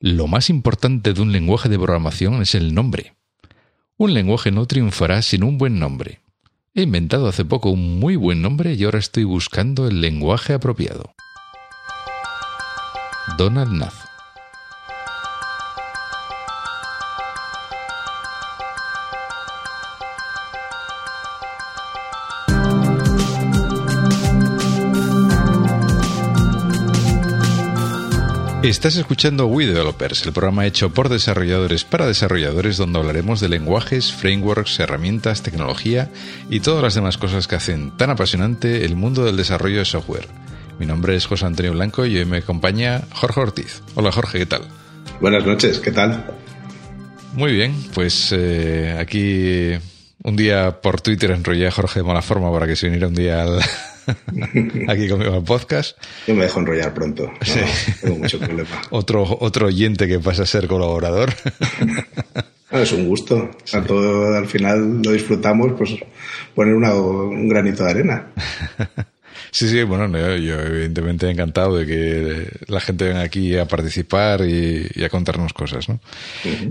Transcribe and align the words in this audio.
Lo 0.00 0.26
más 0.26 0.50
importante 0.50 1.14
de 1.14 1.22
un 1.22 1.32
lenguaje 1.32 1.70
de 1.70 1.78
programación 1.78 2.42
es 2.42 2.54
el 2.54 2.74
nombre. 2.74 3.16
Un 3.96 4.12
lenguaje 4.12 4.50
no 4.50 4.66
triunfará 4.66 5.22
sin 5.22 5.42
un 5.42 5.56
buen 5.56 5.78
nombre. 5.78 6.20
He 6.74 6.82
inventado 6.82 7.28
hace 7.28 7.46
poco 7.46 7.70
un 7.70 7.98
muy 7.98 8.16
buen 8.16 8.42
nombre 8.42 8.74
y 8.74 8.84
ahora 8.84 8.98
estoy 8.98 9.24
buscando 9.24 9.88
el 9.88 10.02
lenguaje 10.02 10.52
apropiado. 10.52 11.14
Donald 13.38 13.72
Nath 13.72 14.05
Estás 28.68 28.96
escuchando 28.96 29.46
We 29.46 29.64
Developers, 29.64 30.26
el 30.26 30.32
programa 30.32 30.66
hecho 30.66 30.92
por 30.92 31.08
desarrolladores 31.08 31.84
para 31.84 32.04
desarrolladores 32.04 32.76
donde 32.76 32.98
hablaremos 32.98 33.38
de 33.38 33.48
lenguajes, 33.48 34.12
frameworks, 34.12 34.80
herramientas, 34.80 35.42
tecnología 35.42 36.10
y 36.50 36.58
todas 36.58 36.82
las 36.82 36.96
demás 36.96 37.16
cosas 37.16 37.46
que 37.46 37.54
hacen 37.54 37.96
tan 37.96 38.10
apasionante 38.10 38.84
el 38.84 38.96
mundo 38.96 39.24
del 39.24 39.36
desarrollo 39.36 39.78
de 39.78 39.84
software. 39.84 40.26
Mi 40.80 40.86
nombre 40.86 41.14
es 41.14 41.26
José 41.26 41.46
Antonio 41.46 41.74
Blanco 41.74 42.06
y 42.06 42.18
hoy 42.18 42.24
me 42.24 42.38
acompaña 42.38 43.02
Jorge 43.12 43.40
Ortiz. 43.40 43.82
Hola 43.94 44.10
Jorge, 44.10 44.40
¿qué 44.40 44.46
tal? 44.46 44.62
Buenas 45.20 45.46
noches, 45.46 45.78
¿qué 45.78 45.92
tal? 45.92 46.26
Muy 47.34 47.52
bien, 47.52 47.72
pues 47.94 48.32
eh, 48.32 48.96
aquí 48.98 49.78
un 50.24 50.34
día 50.34 50.80
por 50.80 51.00
Twitter 51.00 51.30
enrollé 51.30 51.68
a 51.68 51.70
Jorge 51.70 52.00
de 52.00 52.04
mala 52.04 52.20
forma 52.20 52.52
para 52.52 52.66
que 52.66 52.74
se 52.74 52.88
uniera 52.88 53.06
un 53.06 53.14
día 53.14 53.42
al, 53.42 53.60
aquí 54.88 55.08
conmigo 55.08 55.34
en 55.34 55.44
podcast. 55.44 55.98
Yo 56.26 56.34
me 56.34 56.42
dejo 56.42 56.60
enrollar 56.60 56.94
pronto. 56.94 57.30
tengo 58.00 58.16
mucho 58.16 58.38
problema. 58.38 58.82
otro, 58.90 59.24
otro 59.40 59.66
oyente 59.66 60.06
que 60.06 60.18
pasa 60.18 60.42
a 60.42 60.46
ser 60.46 60.66
colaborador. 60.66 61.32
es 62.70 62.92
un 62.92 63.08
gusto. 63.08 63.50
Tanto 63.70 64.34
al 64.34 64.46
final 64.46 65.02
lo 65.02 65.12
disfrutamos, 65.12 65.72
pues 65.76 65.96
poner 66.54 66.74
un 66.74 67.48
granito 67.48 67.84
de 67.84 67.90
arena. 67.90 68.32
Sí, 69.50 69.68
sí, 69.68 69.82
bueno, 69.84 70.06
yo, 70.36 70.60
evidentemente 70.60 71.30
encantado 71.30 71.78
de 71.78 71.86
que 71.86 72.48
la 72.66 72.80
gente 72.80 73.06
venga 73.06 73.22
aquí 73.22 73.56
a 73.56 73.66
participar 73.66 74.42
y, 74.42 75.02
a 75.02 75.08
contarnos 75.08 75.52
cosas, 75.52 75.88
¿no? 75.88 75.98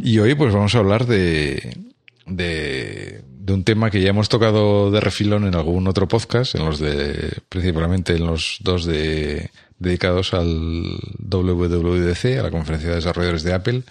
Y 0.01 0.19
hoy 0.19 0.35
pues 0.35 0.53
vamos 0.53 0.75
a 0.75 0.79
hablar 0.79 1.07
de, 1.07 1.77
de, 2.25 3.21
de 3.45 3.53
un 3.53 3.63
tema 3.63 3.91
que 3.91 4.01
ya 4.01 4.09
hemos 4.09 4.29
tocado 4.29 4.89
de 4.89 4.99
refilón 4.99 5.45
en 5.45 5.55
algún 5.55 5.87
otro 5.87 6.07
podcast, 6.07 6.55
en 6.55 6.65
los 6.65 6.79
de, 6.79 7.39
principalmente 7.49 8.13
en 8.15 8.25
los 8.25 8.57
dos 8.61 8.85
de, 8.85 9.51
dedicados 9.77 10.33
al 10.33 10.97
WWDC, 11.19 12.39
a 12.39 12.43
la 12.43 12.51
conferencia 12.51 12.89
de 12.89 12.95
desarrolladores 12.95 13.43
de 13.43 13.53
Apple, 13.53 13.83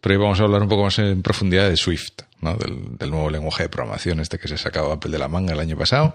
pero 0.00 0.14
hoy 0.14 0.22
vamos 0.22 0.40
a 0.40 0.44
hablar 0.44 0.62
un 0.62 0.68
poco 0.68 0.84
más 0.84 0.98
en 0.98 1.22
profundidad 1.22 1.68
de 1.68 1.76
Swift, 1.76 2.12
¿no? 2.40 2.56
del, 2.56 3.10
nuevo 3.10 3.30
lenguaje 3.30 3.64
de 3.64 3.68
programación 3.68 4.20
este 4.20 4.38
que 4.38 4.48
se 4.48 4.54
ha 4.54 4.58
sacado 4.58 4.92
Apple 4.92 5.10
de 5.10 5.18
la 5.18 5.28
manga 5.28 5.52
el 5.52 5.60
año 5.60 5.76
pasado 5.76 6.14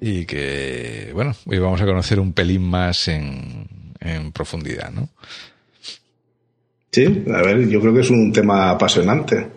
y 0.00 0.24
que, 0.24 1.10
bueno, 1.14 1.34
hoy 1.46 1.58
vamos 1.58 1.80
a 1.80 1.86
conocer 1.86 2.20
un 2.20 2.32
pelín 2.32 2.62
más 2.62 3.08
en, 3.08 3.66
en 4.00 4.32
profundidad, 4.32 4.90
¿no? 4.90 5.08
Sí, 6.92 7.24
a 7.32 7.42
ver, 7.42 7.68
yo 7.68 7.80
creo 7.80 7.94
que 7.94 8.00
es 8.00 8.10
un 8.10 8.32
tema 8.32 8.70
apasionante. 8.70 9.48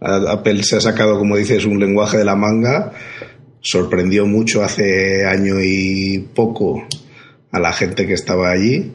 Apple 0.00 0.62
se 0.62 0.76
ha 0.76 0.80
sacado, 0.80 1.18
como 1.18 1.36
dices, 1.36 1.64
un 1.64 1.80
lenguaje 1.80 2.18
de 2.18 2.24
la 2.24 2.36
manga. 2.36 2.92
Sorprendió 3.60 4.26
mucho 4.26 4.62
hace 4.62 5.26
año 5.26 5.56
y 5.60 6.28
poco 6.34 6.86
a 7.50 7.58
la 7.58 7.72
gente 7.72 8.06
que 8.06 8.14
estaba 8.14 8.50
allí, 8.50 8.92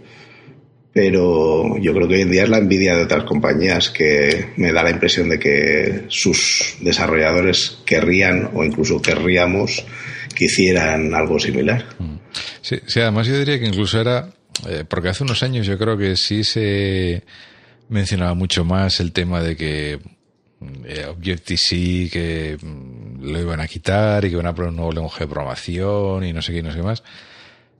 pero 0.93 1.77
yo 1.79 1.93
creo 1.93 2.07
que 2.07 2.15
hoy 2.15 2.21
en 2.21 2.31
día 2.31 2.43
es 2.43 2.49
la 2.49 2.59
envidia 2.59 2.95
de 2.95 3.03
otras 3.03 3.23
compañías 3.23 3.89
que 3.89 4.51
me 4.57 4.71
da 4.71 4.83
la 4.83 4.91
impresión 4.91 5.29
de 5.29 5.39
que 5.39 6.05
sus 6.07 6.75
desarrolladores 6.81 7.79
querrían 7.85 8.51
o 8.53 8.63
incluso 8.63 9.01
querríamos 9.01 9.83
que 10.35 10.45
hicieran 10.45 11.13
algo 11.13 11.39
similar. 11.39 11.85
Mm. 11.99 12.17
Sí, 12.61 12.99
además 12.99 13.27
yo 13.27 13.37
diría 13.37 13.59
que 13.59 13.65
incluso 13.65 13.99
era, 13.99 14.29
eh, 14.67 14.83
porque 14.87 15.09
hace 15.09 15.23
unos 15.23 15.43
años 15.43 15.67
yo 15.67 15.77
creo 15.77 15.97
que 15.97 16.15
sí 16.15 16.43
se 16.43 17.23
mencionaba 17.89 18.33
mucho 18.33 18.63
más 18.63 18.99
el 18.99 19.11
tema 19.11 19.41
de 19.41 19.55
que 19.55 19.99
eh, 20.85 21.05
Objective-C 21.09 22.09
que 22.11 22.57
mm, 22.61 23.23
lo 23.23 23.39
iban 23.39 23.59
a 23.59 23.67
quitar 23.67 24.25
y 24.25 24.29
que 24.29 24.33
iban 24.33 24.47
a 24.47 24.55
poner 24.55 24.69
un 24.69 24.77
nuevo 24.77 24.91
lenguaje 24.91 25.25
de 25.25 25.27
programación 25.27 26.23
y 26.23 26.33
no 26.33 26.41
sé 26.41 26.53
qué, 26.53 26.63
no 26.63 26.71
sé 26.71 26.77
qué 26.77 26.83
más. 26.83 27.03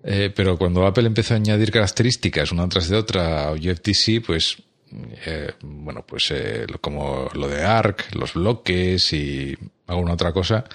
Eh, 0.03 0.31
pero 0.35 0.57
cuando 0.57 0.85
Apple 0.85 1.07
empezó 1.07 1.33
a 1.33 1.38
añadir 1.38 1.71
características 1.71 2.51
una 2.51 2.67
tras 2.67 2.89
de 2.89 2.97
otra 2.97 3.45
a 3.45 3.51
Objective-C, 3.51 4.21
pues, 4.21 4.57
eh, 5.25 5.53
bueno, 5.61 6.05
pues 6.05 6.29
eh, 6.31 6.66
como 6.81 7.29
lo 7.33 7.47
de 7.47 7.63
ARC, 7.63 8.13
los 8.16 8.33
bloques 8.33 9.13
y 9.13 9.57
alguna 9.88 10.13
otra 10.13 10.33
cosa, 10.33 10.65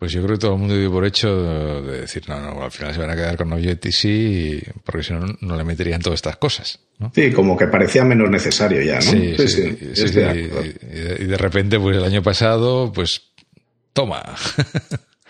pues 0.00 0.12
yo 0.12 0.22
creo 0.22 0.36
que 0.36 0.40
todo 0.40 0.54
el 0.54 0.58
mundo 0.58 0.78
dio 0.78 0.90
por 0.90 1.04
hecho 1.04 1.82
de 1.82 2.00
decir, 2.00 2.26
no, 2.26 2.40
no, 2.40 2.64
al 2.64 2.70
final 2.70 2.94
se 2.94 3.00
van 3.00 3.10
a 3.10 3.14
quedar 3.14 3.36
con 3.36 3.52
Objective-C 3.52 4.72
porque 4.82 5.02
si 5.02 5.12
no, 5.12 5.26
no 5.42 5.56
le 5.58 5.62
meterían 5.62 6.00
todas 6.00 6.16
estas 6.16 6.38
cosas. 6.38 6.80
Sí, 7.14 7.30
como 7.32 7.54
que 7.54 7.66
parecía 7.66 8.02
menos 8.02 8.30
necesario 8.30 8.80
ya, 8.80 8.94
¿no? 8.94 9.02
Sí, 9.02 9.34
sí, 9.36 9.76
sí. 9.94 10.20
y, 11.20 11.24
de 11.26 11.36
repente, 11.36 11.78
pues 11.78 11.98
el 11.98 12.04
año 12.04 12.22
pasado, 12.22 12.90
pues 12.90 13.32
toma. 13.92 14.22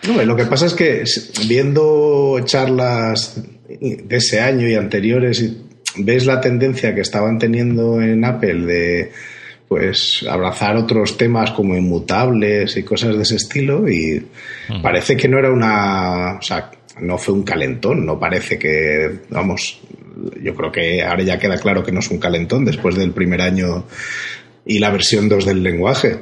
No, 0.07 0.19
lo 0.23 0.35
que 0.35 0.45
pasa 0.45 0.65
es 0.65 0.73
que 0.73 1.03
viendo 1.47 2.39
charlas 2.43 3.39
de 3.69 4.15
ese 4.17 4.39
año 4.39 4.67
y 4.67 4.73
anteriores, 4.73 5.45
ves 5.95 6.25
la 6.25 6.41
tendencia 6.41 6.95
que 6.95 7.01
estaban 7.01 7.37
teniendo 7.37 8.01
en 8.01 8.25
Apple 8.25 8.65
de 8.65 9.11
pues 9.71 10.25
abrazar 10.29 10.75
otros 10.75 11.15
temas 11.15 11.51
como 11.51 11.77
inmutables 11.77 12.75
y 12.75 12.83
cosas 12.83 13.15
de 13.15 13.23
ese 13.23 13.37
estilo 13.37 13.87
y 13.87 14.21
mm. 14.67 14.81
parece 14.81 15.15
que 15.15 15.29
no 15.29 15.39
era 15.39 15.49
una, 15.49 16.39
o 16.39 16.41
sea, 16.41 16.71
no 16.99 17.17
fue 17.17 17.35
un 17.35 17.43
calentón, 17.43 18.05
no 18.05 18.19
parece 18.19 18.59
que, 18.59 19.19
vamos, 19.29 19.79
yo 20.43 20.53
creo 20.55 20.73
que 20.73 21.01
ahora 21.01 21.23
ya 21.23 21.39
queda 21.39 21.57
claro 21.57 21.85
que 21.85 21.93
no 21.93 22.01
es 22.01 22.11
un 22.11 22.17
calentón 22.17 22.65
después 22.65 22.95
del 22.95 23.11
primer 23.11 23.41
año 23.41 23.85
y 24.65 24.79
la 24.79 24.89
versión 24.89 25.29
2 25.29 25.45
del 25.45 25.63
lenguaje. 25.63 26.19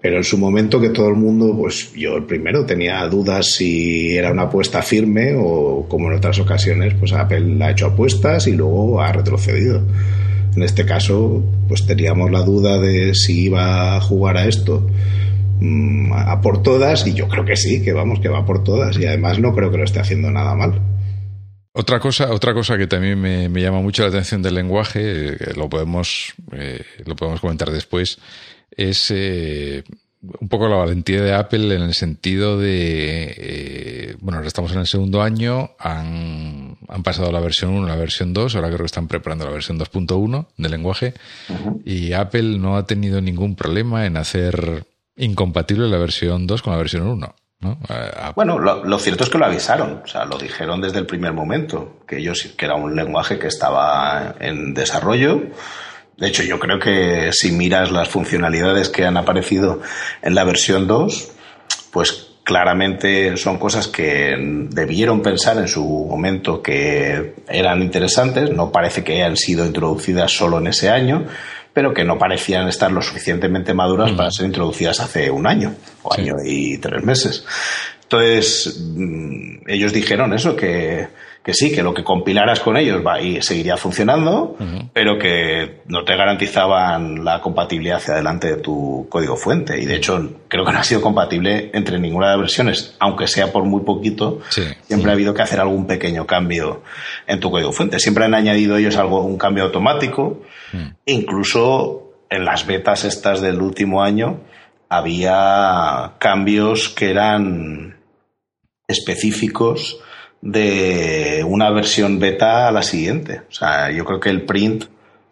Pero 0.00 0.18
en 0.18 0.24
su 0.24 0.38
momento 0.38 0.80
que 0.80 0.90
todo 0.90 1.08
el 1.08 1.16
mundo, 1.16 1.52
pues 1.58 1.92
yo 1.94 2.14
el 2.14 2.26
primero 2.26 2.64
tenía 2.64 3.04
dudas 3.08 3.54
si 3.56 4.16
era 4.16 4.30
una 4.30 4.42
apuesta 4.42 4.82
firme 4.82 5.34
o 5.36 5.88
como 5.88 6.12
en 6.12 6.18
otras 6.18 6.38
ocasiones, 6.38 6.94
pues 6.94 7.12
Apple 7.12 7.56
ha 7.60 7.72
hecho 7.72 7.86
apuestas 7.86 8.46
y 8.46 8.52
luego 8.52 9.00
ha 9.00 9.10
retrocedido. 9.10 9.82
En 10.56 10.62
este 10.62 10.86
caso, 10.86 11.42
pues 11.68 11.86
teníamos 11.86 12.30
la 12.30 12.42
duda 12.42 12.78
de 12.78 13.14
si 13.14 13.44
iba 13.44 13.96
a 13.96 14.00
jugar 14.00 14.36
a 14.36 14.46
esto 14.46 14.86
mm, 15.60 16.12
a 16.12 16.40
por 16.40 16.62
todas 16.62 17.06
y 17.06 17.14
yo 17.14 17.28
creo 17.28 17.44
que 17.44 17.56
sí, 17.56 17.82
que 17.82 17.92
vamos, 17.92 18.20
que 18.20 18.28
va 18.28 18.46
por 18.46 18.62
todas 18.62 18.96
y 18.98 19.06
además 19.06 19.38
no 19.38 19.54
creo 19.54 19.70
que 19.70 19.78
lo 19.78 19.84
esté 19.84 20.00
haciendo 20.00 20.30
nada 20.30 20.54
mal. 20.54 20.80
Otra 21.76 21.98
cosa, 21.98 22.32
otra 22.32 22.54
cosa 22.54 22.78
que 22.78 22.86
también 22.86 23.20
me, 23.20 23.48
llama 23.60 23.80
mucho 23.80 24.02
la 24.02 24.08
atención 24.08 24.40
del 24.42 24.54
lenguaje, 24.54 25.30
eh, 25.30 25.54
lo 25.56 25.68
podemos, 25.68 26.32
eh, 26.52 26.84
lo 27.04 27.16
podemos 27.16 27.40
comentar 27.40 27.68
después, 27.72 28.18
es 28.70 29.10
eh, 29.10 29.82
un 30.22 30.48
poco 30.48 30.68
la 30.68 30.76
valentía 30.76 31.20
de 31.20 31.34
Apple 31.34 31.74
en 31.74 31.82
el 31.82 31.94
sentido 31.94 32.60
de, 32.60 34.16
bueno, 34.20 34.36
ahora 34.36 34.46
estamos 34.46 34.70
en 34.70 34.78
el 34.78 34.86
segundo 34.86 35.20
año, 35.20 35.72
han, 35.80 36.53
han 36.88 37.02
pasado 37.02 37.30
la 37.32 37.40
versión 37.40 37.72
1 37.74 37.86
a 37.86 37.90
la 37.90 37.96
versión 37.96 38.32
2, 38.32 38.56
ahora 38.56 38.68
creo 38.68 38.80
que 38.80 38.86
están 38.86 39.08
preparando 39.08 39.44
la 39.44 39.52
versión 39.52 39.78
2.1 39.78 40.46
del 40.56 40.70
lenguaje, 40.70 41.14
y 41.84 42.12
Apple 42.12 42.58
no 42.58 42.76
ha 42.76 42.86
tenido 42.86 43.20
ningún 43.20 43.56
problema 43.56 44.06
en 44.06 44.16
hacer 44.16 44.84
incompatible 45.16 45.88
la 45.88 45.98
versión 45.98 46.46
2 46.46 46.62
con 46.62 46.72
la 46.72 46.78
versión 46.78 47.06
1. 47.06 47.34
¿no? 47.60 47.78
Bueno, 48.34 48.58
lo, 48.58 48.98
cierto 48.98 49.24
es 49.24 49.30
que 49.30 49.38
lo 49.38 49.46
avisaron, 49.46 50.02
o 50.04 50.06
sea, 50.06 50.24
lo 50.26 50.36
dijeron 50.36 50.80
desde 50.82 50.98
el 50.98 51.06
primer 51.06 51.32
momento, 51.32 52.00
que 52.06 52.18
ellos 52.18 52.52
que 52.56 52.66
era 52.66 52.74
un 52.74 52.94
lenguaje 52.94 53.38
que 53.38 53.46
estaba 53.46 54.34
en 54.38 54.74
desarrollo 54.74 55.50
de 56.16 56.28
hecho, 56.28 56.42
yo 56.44 56.58
creo 56.58 56.78
que 56.78 57.30
si 57.32 57.50
miras 57.50 57.90
las 57.90 58.08
funcionalidades 58.08 58.88
que 58.88 59.04
han 59.04 59.16
aparecido 59.16 59.80
en 60.22 60.34
la 60.34 60.44
versión 60.44 60.86
2, 60.86 61.32
pues 61.90 62.23
claramente 62.44 63.36
son 63.38 63.58
cosas 63.58 63.88
que 63.88 64.36
debieron 64.70 65.22
pensar 65.22 65.56
en 65.56 65.66
su 65.66 65.82
momento 65.82 66.62
que 66.62 67.34
eran 67.48 67.82
interesantes, 67.82 68.50
no 68.50 68.70
parece 68.70 69.02
que 69.02 69.14
hayan 69.14 69.36
sido 69.36 69.64
introducidas 69.64 70.30
solo 70.30 70.58
en 70.58 70.66
ese 70.66 70.90
año, 70.90 71.24
pero 71.72 71.94
que 71.94 72.04
no 72.04 72.18
parecían 72.18 72.68
estar 72.68 72.92
lo 72.92 73.00
suficientemente 73.00 73.72
maduras 73.72 74.12
para 74.12 74.30
ser 74.30 74.46
introducidas 74.46 75.00
hace 75.00 75.30
un 75.30 75.46
año 75.46 75.74
o 76.02 76.12
año 76.12 76.34
y 76.44 76.76
tres 76.78 77.02
meses. 77.02 77.44
Entonces, 78.02 78.78
mm, 78.78 79.66
ellos 79.66 79.92
dijeron 79.92 80.34
eso, 80.34 80.54
que 80.54 81.08
que 81.44 81.52
sí, 81.52 81.70
que 81.70 81.82
lo 81.82 81.92
que 81.92 82.02
compilaras 82.02 82.60
con 82.60 82.78
ellos 82.78 83.02
va 83.06 83.20
y 83.20 83.42
seguiría 83.42 83.76
funcionando, 83.76 84.56
pero 84.94 85.18
que 85.18 85.82
no 85.86 86.02
te 86.02 86.16
garantizaban 86.16 87.22
la 87.22 87.42
compatibilidad 87.42 87.98
hacia 87.98 88.14
adelante 88.14 88.48
de 88.48 88.62
tu 88.62 89.06
código 89.10 89.36
fuente. 89.36 89.78
Y 89.78 89.84
de 89.84 89.96
hecho, 89.96 90.40
creo 90.48 90.64
que 90.64 90.72
no 90.72 90.78
ha 90.78 90.84
sido 90.84 91.02
compatible 91.02 91.70
entre 91.74 92.00
ninguna 92.00 92.28
de 92.28 92.32
las 92.32 92.40
versiones, 92.40 92.96
aunque 92.98 93.26
sea 93.26 93.52
por 93.52 93.64
muy 93.64 93.82
poquito. 93.82 94.40
Siempre 94.48 95.10
ha 95.10 95.12
habido 95.12 95.34
que 95.34 95.42
hacer 95.42 95.60
algún 95.60 95.86
pequeño 95.86 96.26
cambio 96.26 96.82
en 97.26 97.40
tu 97.40 97.50
código 97.50 97.72
fuente. 97.72 97.98
Siempre 97.98 98.24
han 98.24 98.32
añadido 98.32 98.78
ellos 98.78 98.96
algo, 98.96 99.22
un 99.22 99.36
cambio 99.36 99.64
automático. 99.64 100.40
Incluso 101.04 102.22
en 102.30 102.46
las 102.46 102.66
betas 102.66 103.04
estas 103.04 103.42
del 103.42 103.60
último 103.60 104.02
año 104.02 104.40
había 104.88 106.12
cambios 106.18 106.88
que 106.88 107.10
eran 107.10 107.98
específicos 108.88 110.00
de 110.44 111.42
una 111.48 111.70
versión 111.70 112.18
beta 112.18 112.68
a 112.68 112.70
la 112.70 112.82
siguiente. 112.82 113.40
O 113.48 113.52
sea, 113.52 113.90
yo 113.90 114.04
creo 114.04 114.20
que 114.20 114.28
el 114.28 114.42
print 114.42 114.84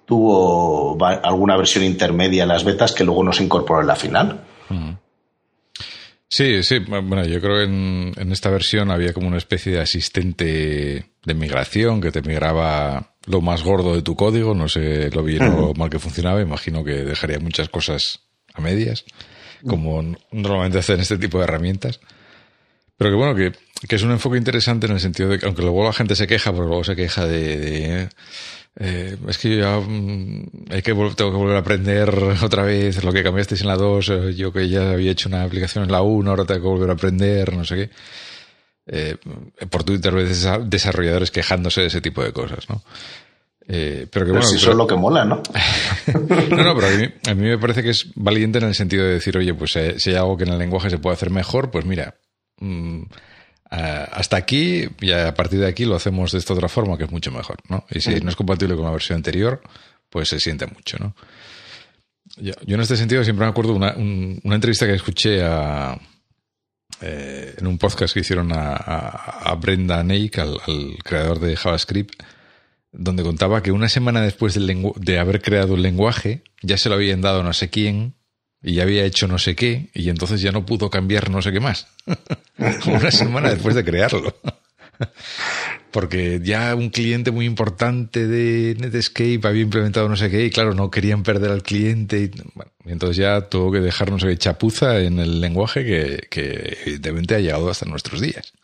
tuvo 0.07 0.97
alguna 1.05 1.55
versión 1.59 1.85
intermedia 1.85 2.45
en 2.45 2.49
las 2.49 2.65
betas 2.65 2.93
que 2.93 3.05
luego 3.05 3.23
no 3.23 3.33
se 3.33 3.45
incorporó 3.45 3.83
en 3.83 3.87
la 3.89 3.95
final. 3.95 4.41
Sí, 6.29 6.63
sí. 6.63 6.79
Bueno, 6.79 7.27
yo 7.27 7.43
creo 7.43 7.59
que 7.59 7.65
en, 7.65 8.13
en, 8.17 8.33
esta 8.33 8.49
versión 8.49 8.91
había 8.91 9.13
como 9.13 9.29
una 9.29 9.37
especie 9.37 9.73
de 9.73 9.81
asistente 9.81 11.13
de 11.23 11.35
migración 11.35 12.01
que 12.01 12.11
te 12.11 12.23
migraba 12.23 13.13
lo 13.27 13.43
más 13.43 13.63
gordo 13.63 13.95
de 13.95 14.01
tu 14.01 14.17
código. 14.17 14.55
No 14.55 14.67
sé 14.67 15.11
lo 15.11 15.23
bien 15.23 15.43
o 15.43 15.75
mal 15.75 15.91
que 15.91 15.99
funcionaba. 15.99 16.41
Imagino 16.41 16.85
que 16.85 17.05
dejaría 17.05 17.39
muchas 17.39 17.69
cosas 17.69 18.21
a 18.55 18.63
medias, 18.63 19.05
como 19.67 20.03
normalmente 20.31 20.79
hacen 20.79 21.01
este 21.01 21.19
tipo 21.19 21.37
de 21.37 21.45
herramientas. 21.45 22.01
Pero 23.03 23.15
que 23.15 23.17
bueno, 23.17 23.35
que, 23.35 23.53
que, 23.89 23.97
es 23.97 24.03
un 24.05 24.13
enfoque 24.13 24.39
interesante 24.39 24.87
en 24.87 24.93
el 24.93 25.01
sentido 25.01 25.29
de 25.29 25.41
que, 25.41 25.47
aunque 25.47 25.63
luego 25.63 25.83
la 25.83 25.93
gente 25.93 26.15
se 26.15 26.29
queja, 26.29 26.53
porque 26.53 26.69
luego 26.69 26.85
se 26.85 26.95
queja 26.95 27.27
de, 27.27 28.09
eh, 28.79 29.17
es 29.27 29.39
que 29.39 29.57
ya 29.57 29.81
mm, 29.81 30.67
hay 30.71 30.83
que 30.83 30.93
tengo 30.95 31.17
que 31.17 31.37
volver 31.37 31.57
a 31.57 31.59
aprender 31.59 32.15
otra 32.45 32.63
vez 32.63 33.03
lo 33.03 33.13
que 33.13 33.25
cambiasteis 33.25 33.63
en 33.63 33.67
la 33.67 33.75
2, 33.75 34.09
eh, 34.09 34.35
yo 34.37 34.53
que 34.53 34.69
ya 34.69 34.93
había 34.93 35.11
hecho 35.11 35.29
una 35.29 35.43
aplicación 35.43 35.83
en 35.83 35.91
la 35.91 36.01
1, 36.01 36.31
ahora 36.31 36.45
tengo 36.45 36.61
que 36.61 36.69
volver 36.69 36.91
a 36.91 36.93
aprender, 36.93 37.53
no 37.53 37.65
sé 37.65 37.75
qué. 37.75 37.91
Eh, 38.87 39.17
por 39.69 39.83
Twitter 39.83 40.15
ves 40.15 40.47
desarrolladores 40.67 41.33
quejándose 41.33 41.81
de 41.81 41.89
ese 41.89 42.01
tipo 42.01 42.23
de 42.23 42.33
cosas, 42.33 42.71
¿no? 42.71 42.85
Eh, 43.67 44.07
pero 44.13 44.27
que 44.27 44.31
bueno, 44.31 44.47
si 44.47 44.59
eso 44.59 44.71
es 44.71 44.77
lo 44.77 44.87
que 44.87 44.95
mola, 44.95 45.25
¿no? 45.25 45.43
no, 46.51 46.57
no, 46.57 46.75
pero 46.77 46.87
a 46.87 46.91
mí, 46.91 47.09
a 47.29 47.35
mí, 47.35 47.49
me 47.49 47.59
parece 47.59 47.83
que 47.83 47.91
es 47.91 48.13
valiente 48.15 48.59
en 48.59 48.67
el 48.67 48.77
sentido 48.77 49.05
de 49.05 49.15
decir, 49.15 49.37
oye, 49.37 49.55
pues 49.55 49.73
si 49.73 50.11
hay 50.11 50.17
algo 50.17 50.37
que 50.37 50.45
en 50.45 50.51
el 50.51 50.59
lenguaje 50.59 50.89
se 50.89 50.99
puede 50.99 51.15
hacer 51.15 51.31
mejor, 51.31 51.73
pues 51.73 51.85
mira, 51.85 52.15
Mm, 52.63 53.03
hasta 53.71 54.37
aquí 54.37 54.87
y 55.01 55.13
a 55.13 55.35
partir 55.35 55.59
de 55.59 55.67
aquí 55.67 55.87
lo 55.87 55.97
hacemos 55.97 56.31
de 56.33 56.39
esta 56.39 56.53
otra 56.53 56.69
forma 56.69 56.99
que 56.99 57.05
es 57.05 57.11
mucho 57.11 57.33
mejor, 57.33 57.57
¿no? 57.69 57.87
Y 57.91 58.01
si 58.01 58.21
no 58.21 58.29
es 58.29 58.37
compatible 58.37 58.77
con 58.77 58.85
la 58.85 58.91
versión 58.91 59.17
anterior, 59.17 59.63
pues 60.11 60.29
se 60.29 60.39
siente 60.39 60.67
mucho, 60.67 60.99
¿no? 60.99 61.17
Yo, 62.37 62.53
en 62.67 62.81
este 62.81 62.97
sentido 62.97 63.25
siempre 63.25 63.47
me 63.47 63.51
acuerdo 63.51 63.73
una, 63.75 63.95
una 63.97 64.55
entrevista 64.55 64.87
que 64.87 64.95
escuché 64.95 65.43
a, 65.43 65.99
eh, 67.01 67.55
en 67.59 67.67
un 67.67 67.79
podcast 67.79 68.13
que 68.13 68.21
hicieron 68.21 68.53
a, 68.53 69.57
Brenda 69.61 70.03
Neik, 70.05 70.39
al, 70.39 70.59
creador 71.03 71.41
de 71.41 71.57
JavaScript, 71.57 72.23
donde 72.93 73.23
contaba 73.23 73.63
que 73.63 73.73
una 73.73 73.89
semana 73.89 74.21
después 74.21 74.55
de 74.55 75.19
haber 75.19 75.41
creado 75.41 75.75
el 75.75 75.83
lenguaje, 75.83 76.43
ya 76.63 76.77
se 76.77 76.91
lo 76.91 76.97
habían 76.97 77.23
dado 77.23 77.43
no 77.43 77.55
sé 77.55 77.71
quién 77.71 78.15
y 78.63 78.75
ya 78.75 78.85
había 78.85 79.05
hecho 79.05 79.27
no 79.27 79.39
sé 79.39 79.57
qué 79.57 79.89
y 79.93 80.09
entonces 80.09 80.41
ya 80.41 80.53
no 80.53 80.65
pudo 80.65 80.91
cambiar 80.91 81.31
no 81.31 81.43
sé 81.43 81.53
qué 81.53 81.61
más. 81.61 81.89
Una 82.87 83.11
semana 83.11 83.51
después 83.51 83.75
de 83.75 83.85
crearlo. 83.85 84.37
Porque 85.91 86.41
ya 86.43 86.75
un 86.75 86.89
cliente 86.89 87.31
muy 87.33 87.45
importante 87.45 88.27
de 88.27 88.75
Netscape 88.79 89.41
había 89.45 89.63
implementado 89.63 90.09
no 90.09 90.17
sé 90.17 90.31
qué 90.31 90.47
y 90.47 90.51
claro, 90.51 90.73
no 90.73 90.91
querían 90.91 91.23
perder 91.23 91.51
al 91.51 91.63
cliente. 91.63 92.21
Y, 92.21 92.31
bueno, 92.55 92.73
entonces 92.87 93.19
ya 93.19 93.43
tuvo 93.43 93.73
que 93.73 93.81
dejar 93.81 94.11
no 94.11 94.19
sé 94.19 94.29
qué 94.29 94.39
chapuza 94.39 95.01
en 95.01 95.19
el 95.19 95.41
lenguaje 95.41 95.85
que, 95.85 96.29
que 96.31 96.79
evidentemente 96.83 97.35
ha 97.35 97.41
llegado 97.41 97.69
hasta 97.69 97.85
nuestros 97.85 98.23
días. 98.23 98.55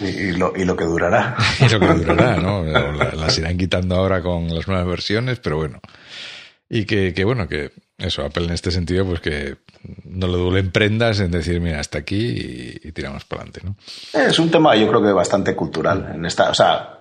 Y, 0.00 0.32
lo, 0.32 0.54
y 0.56 0.64
lo 0.64 0.74
que 0.74 0.84
durará. 0.84 1.36
y 1.60 1.68
lo 1.68 1.80
que 1.80 1.86
durará, 1.86 2.36
¿no? 2.38 2.64
las 2.64 3.38
irán 3.38 3.58
quitando 3.58 3.96
ahora 3.96 4.22
con 4.22 4.54
las 4.54 4.66
nuevas 4.66 4.86
versiones, 4.86 5.38
pero 5.38 5.58
bueno. 5.58 5.80
Y 6.70 6.86
que, 6.86 7.12
que 7.12 7.24
bueno, 7.24 7.46
que 7.46 7.72
eso, 8.02 8.22
Apple 8.22 8.44
en 8.44 8.52
este 8.52 8.70
sentido, 8.70 9.04
pues 9.04 9.20
que 9.20 9.56
no 10.04 10.26
le 10.26 10.36
duelen 10.36 10.70
prendas 10.70 11.20
en 11.20 11.30
decir, 11.30 11.60
mira, 11.60 11.80
hasta 11.80 11.98
aquí 11.98 12.78
y, 12.82 12.92
tiramos 12.92 13.24
para 13.24 13.42
adelante, 13.42 13.60
¿no? 13.64 13.76
Es 14.20 14.38
un 14.38 14.50
tema, 14.50 14.76
yo 14.76 14.88
creo 14.88 15.02
que 15.02 15.12
bastante 15.12 15.54
cultural. 15.54 16.12
En 16.14 16.24
esta, 16.26 16.50
o 16.50 16.54
sea, 16.54 16.98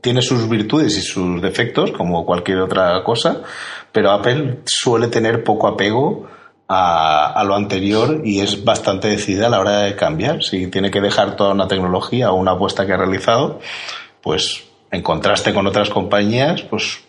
tiene 0.00 0.22
sus 0.22 0.48
virtudes 0.48 0.96
y 0.96 1.02
sus 1.02 1.40
defectos, 1.42 1.92
como 1.92 2.24
cualquier 2.24 2.58
otra 2.60 3.02
cosa, 3.04 3.42
pero 3.92 4.10
Apple 4.10 4.60
suele 4.64 5.08
tener 5.08 5.44
poco 5.44 5.68
apego 5.68 6.28
a, 6.68 7.32
a, 7.32 7.44
lo 7.44 7.56
anterior 7.56 8.22
y 8.24 8.40
es 8.40 8.64
bastante 8.64 9.08
decidida 9.08 9.46
a 9.46 9.50
la 9.50 9.60
hora 9.60 9.78
de 9.82 9.96
cambiar. 9.96 10.42
Si 10.42 10.68
tiene 10.68 10.90
que 10.90 11.00
dejar 11.00 11.36
toda 11.36 11.52
una 11.52 11.68
tecnología 11.68 12.30
o 12.30 12.36
una 12.36 12.52
apuesta 12.52 12.86
que 12.86 12.92
ha 12.92 12.96
realizado, 12.96 13.60
pues 14.22 14.64
en 14.90 15.02
contraste 15.02 15.54
con 15.54 15.66
otras 15.66 15.90
compañías, 15.90 16.62
pues 16.62 17.00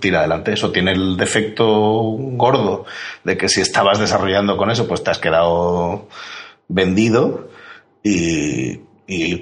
tira 0.00 0.20
adelante. 0.20 0.52
Eso 0.52 0.70
tiene 0.70 0.92
el 0.92 1.16
defecto 1.16 1.66
gordo 1.66 2.86
de 3.24 3.36
que 3.36 3.48
si 3.48 3.60
estabas 3.60 3.98
desarrollando 3.98 4.56
con 4.56 4.70
eso, 4.70 4.86
pues 4.86 5.02
te 5.02 5.10
has 5.10 5.18
quedado 5.18 6.08
vendido 6.68 7.48
y, 8.02 8.86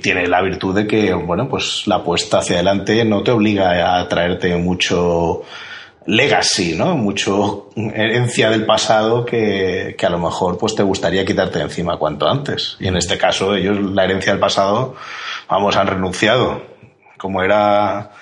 tiene 0.00 0.28
la 0.28 0.42
virtud 0.42 0.76
de 0.76 0.86
que, 0.86 1.12
bueno, 1.12 1.48
pues 1.48 1.88
la 1.88 1.96
apuesta 1.96 2.38
hacia 2.38 2.54
adelante 2.54 3.04
no 3.04 3.24
te 3.24 3.32
obliga 3.32 3.98
a 3.98 4.08
traerte 4.08 4.54
mucho 4.54 5.42
legacy, 6.06 6.76
¿no? 6.76 6.96
Mucho 6.96 7.70
herencia 7.74 8.48
del 8.48 8.64
pasado 8.64 9.24
que, 9.24 9.96
que, 9.98 10.06
a 10.06 10.10
lo 10.10 10.18
mejor 10.18 10.56
pues 10.56 10.76
te 10.76 10.84
gustaría 10.84 11.24
quitarte 11.24 11.58
de 11.58 11.64
encima 11.64 11.98
cuanto 11.98 12.28
antes. 12.28 12.76
Y 12.78 12.86
en 12.86 12.96
este 12.96 13.18
caso 13.18 13.56
ellos 13.56 13.76
la 13.92 14.04
herencia 14.04 14.30
del 14.30 14.40
pasado, 14.40 14.94
vamos, 15.48 15.76
han 15.76 15.88
renunciado. 15.88 16.62
Como 17.18 17.42
era 17.42 18.12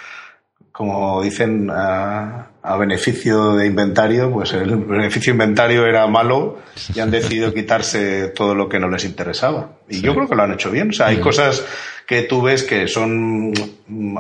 como 0.75 1.23
dicen, 1.23 1.71
a, 1.71 2.49
beneficio 2.81 3.55
de 3.55 3.69
inventario, 3.69 4.33
pues 4.33 4.55
el 4.55 4.75
beneficio 4.75 5.33
inventario 5.33 5.87
era 5.87 6.05
malo 6.09 6.59
y 6.93 6.99
han 6.99 7.13
decidido 7.13 7.55
quitarse 7.55 8.33
todo 8.35 8.57
lo 8.57 8.69
que 8.69 8.81
no 8.81 8.89
les 8.89 9.05
interesaba. 9.05 9.77
Y 9.89 10.01
yo 10.01 10.17
creo 10.17 10.29
que 10.29 10.35
lo 10.35 10.43
han 10.43 10.53
hecho 10.53 10.73
bien. 10.73 10.91
O 10.91 10.93
sea, 10.93 11.07
hay 11.07 11.19
cosas 11.19 11.65
que 12.09 12.23
tú 12.23 12.43
ves 12.43 12.65
que 12.65 12.89
son 12.89 13.53
mm, 13.87 14.19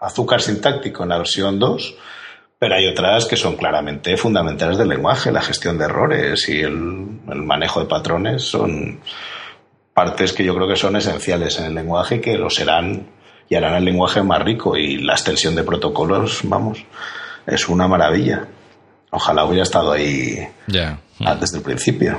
azúcar 0.00 0.42
sintáctico 0.42 1.04
en 1.04 1.08
la 1.08 1.16
versión 1.16 1.58
2, 1.58 1.96
pero 2.58 2.74
hay 2.74 2.86
otras 2.86 3.24
que 3.24 3.36
son 3.36 3.56
claramente 3.56 4.18
fundamentales 4.18 4.76
del 4.76 4.90
lenguaje. 4.90 5.32
La 5.32 5.40
gestión 5.40 5.78
de 5.78 5.86
errores 5.86 6.46
y 6.50 6.60
el, 6.60 7.20
el 7.32 7.42
manejo 7.44 7.80
de 7.80 7.86
patrones 7.86 8.42
son 8.42 9.00
partes 9.94 10.34
que 10.34 10.44
yo 10.44 10.54
creo 10.54 10.68
que 10.68 10.76
son 10.76 10.96
esenciales 10.96 11.58
en 11.60 11.64
el 11.64 11.74
lenguaje 11.74 12.16
y 12.16 12.20
que 12.20 12.36
lo 12.36 12.50
serán 12.50 13.06
y 13.48 13.54
harán 13.54 13.74
el 13.74 13.84
lenguaje 13.84 14.22
más 14.22 14.42
rico 14.42 14.76
y 14.76 14.98
la 14.98 15.14
extensión 15.14 15.54
de 15.54 15.64
protocolos, 15.64 16.40
vamos, 16.44 16.84
es 17.46 17.68
una 17.68 17.86
maravilla. 17.88 18.46
Ojalá 19.10 19.44
hubiera 19.44 19.62
estado 19.62 19.92
ahí 19.92 20.38
ya 20.66 20.98
desde 21.40 21.58
el 21.58 21.62
principio. 21.62 22.18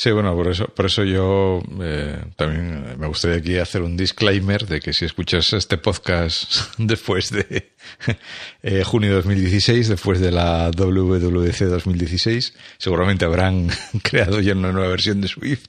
Sí, 0.00 0.10
bueno, 0.12 0.34
por 0.34 0.48
eso, 0.48 0.64
por 0.64 0.86
eso 0.86 1.04
yo 1.04 1.60
eh, 1.82 2.24
también 2.34 2.98
me 2.98 3.06
gustaría 3.06 3.36
aquí 3.36 3.58
hacer 3.58 3.82
un 3.82 3.98
disclaimer 3.98 4.66
de 4.66 4.80
que 4.80 4.94
si 4.94 5.04
escuchas 5.04 5.52
este 5.52 5.76
podcast 5.76 6.74
después 6.78 7.30
de 7.30 7.74
eh, 8.62 8.82
junio 8.82 9.10
de 9.10 9.16
2016, 9.16 9.88
después 9.88 10.18
de 10.18 10.32
la 10.32 10.70
WWDC 10.70 11.64
2016, 11.64 12.56
seguramente 12.78 13.26
habrán 13.26 13.68
creado 14.02 14.40
ya 14.40 14.54
una 14.54 14.72
nueva 14.72 14.88
versión 14.88 15.20
de 15.20 15.28
Swift. 15.28 15.68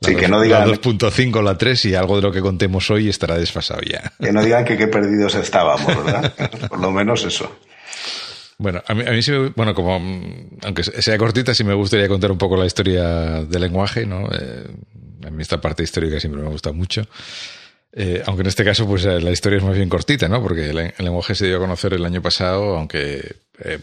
Sí, 0.00 0.14
que 0.14 0.28
no 0.28 0.40
digan. 0.40 0.68
La 0.68 0.76
2.5, 0.76 1.42
la 1.42 1.58
3 1.58 1.84
y 1.86 1.94
algo 1.94 2.16
de 2.16 2.22
lo 2.22 2.32
que 2.32 2.40
contemos 2.40 2.90
hoy 2.90 3.08
estará 3.08 3.36
desfasado 3.36 3.80
ya. 3.82 4.12
Que 4.20 4.32
no 4.32 4.42
digan 4.42 4.64
que 4.64 4.76
qué 4.76 4.86
perdidos 4.86 5.34
estábamos, 5.34 5.86
¿verdad? 5.86 6.32
Por 6.68 6.80
lo 6.80 6.90
menos 6.90 7.24
eso. 7.24 7.58
Bueno, 8.58 8.82
a 8.86 8.94
mí, 8.94 9.04
a 9.06 9.10
mí 9.12 9.22
sí 9.22 9.30
me, 9.30 9.50
bueno, 9.50 9.72
como, 9.72 10.00
aunque 10.62 10.82
sea 10.82 11.16
cortita, 11.16 11.54
sí 11.54 11.62
me 11.62 11.74
gustaría 11.74 12.08
contar 12.08 12.32
un 12.32 12.38
poco 12.38 12.56
la 12.56 12.66
historia 12.66 13.44
del 13.44 13.60
lenguaje, 13.60 14.04
¿no? 14.04 14.28
Eh, 14.32 14.66
a 15.24 15.30
mí 15.30 15.42
esta 15.42 15.60
parte 15.60 15.84
histórica 15.84 16.18
siempre 16.18 16.42
me 16.42 16.48
gusta 16.48 16.72
mucho. 16.72 17.06
Eh, 17.92 18.22
aunque 18.26 18.42
en 18.42 18.48
este 18.48 18.64
caso, 18.64 18.86
pues 18.86 19.04
eh, 19.04 19.20
la 19.20 19.30
historia 19.30 19.58
es 19.58 19.64
más 19.64 19.76
bien 19.76 19.88
cortita, 19.88 20.28
¿no? 20.28 20.42
Porque 20.42 20.70
el, 20.70 20.92
lenguaje 20.98 21.36
se 21.36 21.46
dio 21.46 21.56
a 21.56 21.60
conocer 21.60 21.94
el 21.94 22.04
año 22.04 22.20
pasado, 22.20 22.76
aunque 22.76 23.36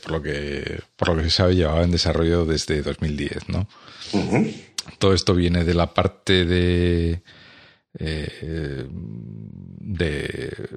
por 0.03 0.11
lo 0.11 0.21
que 0.21 0.79
por 0.95 1.09
lo 1.09 1.17
que 1.17 1.23
se 1.23 1.29
sabe 1.29 1.55
llevaba 1.55 1.83
en 1.83 1.91
desarrollo 1.91 2.45
desde 2.45 2.81
2010, 2.81 3.49
¿no? 3.49 3.67
Todo 4.99 5.13
esto 5.13 5.33
viene 5.33 5.63
de 5.63 5.73
la 5.73 5.93
parte 5.93 6.45
de, 6.45 7.21
eh, 7.99 8.87
de 8.89 10.69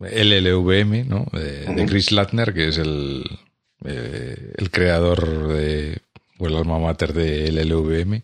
LLVM, 0.00 1.08
¿no? 1.08 1.26
De, 1.32 1.86
Chris 1.86 2.12
Latner, 2.12 2.52
que 2.52 2.68
es 2.68 2.78
el, 2.78 3.24
eh, 3.84 4.52
el 4.56 4.70
creador 4.70 5.48
de, 5.48 5.98
o 6.38 6.46
el 6.46 6.56
alma 6.56 6.78
mater 6.78 7.12
de 7.12 7.50
LLVM. 7.50 8.22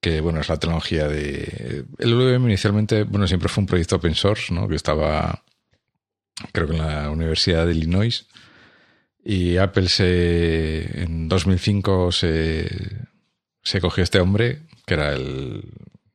que 0.00 0.20
bueno, 0.20 0.40
es 0.40 0.48
la 0.48 0.58
tecnología 0.58 1.08
de... 1.08 1.84
El 1.98 2.10
WM 2.10 2.46
inicialmente, 2.46 3.04
bueno, 3.04 3.26
siempre 3.26 3.48
fue 3.48 3.62
un 3.62 3.66
proyecto 3.66 3.96
open 3.96 4.14
source, 4.14 4.52
¿no? 4.54 4.66
Que 4.66 4.76
estaba, 4.76 5.42
creo 6.52 6.66
que 6.66 6.76
en 6.76 6.82
la 6.82 7.10
Universidad 7.10 7.66
de 7.66 7.72
Illinois. 7.72 8.26
Y 9.22 9.58
Apple 9.58 9.88
se, 9.88 11.02
en 11.02 11.28
2005 11.28 12.10
se, 12.12 12.68
se 13.62 13.80
cogió 13.80 14.02
este 14.02 14.20
hombre, 14.20 14.62
que 14.86 14.94
era 14.94 15.12
el, 15.12 15.62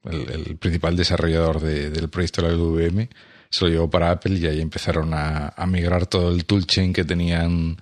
el, 0.03 0.57
principal 0.57 0.95
desarrollador 0.95 1.59
del 1.59 2.09
proyecto 2.09 2.41
de 2.41 2.49
la 2.49 2.55
WM, 2.55 3.09
se 3.49 3.65
lo 3.65 3.71
llevó 3.71 3.89
para 3.89 4.11
Apple 4.11 4.35
y 4.35 4.47
ahí 4.47 4.61
empezaron 4.61 5.13
a, 5.13 5.49
a 5.49 5.65
migrar 5.65 6.07
todo 6.07 6.31
el 6.31 6.45
toolchain 6.45 6.93
que 6.93 7.05
tenían 7.05 7.77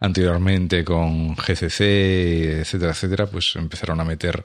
anteriormente 0.00 0.84
con 0.84 1.34
GCC, 1.34 2.60
etcétera, 2.60 2.92
etcétera, 2.92 3.26
pues 3.26 3.56
empezaron 3.56 4.00
a 4.00 4.04
meter 4.04 4.44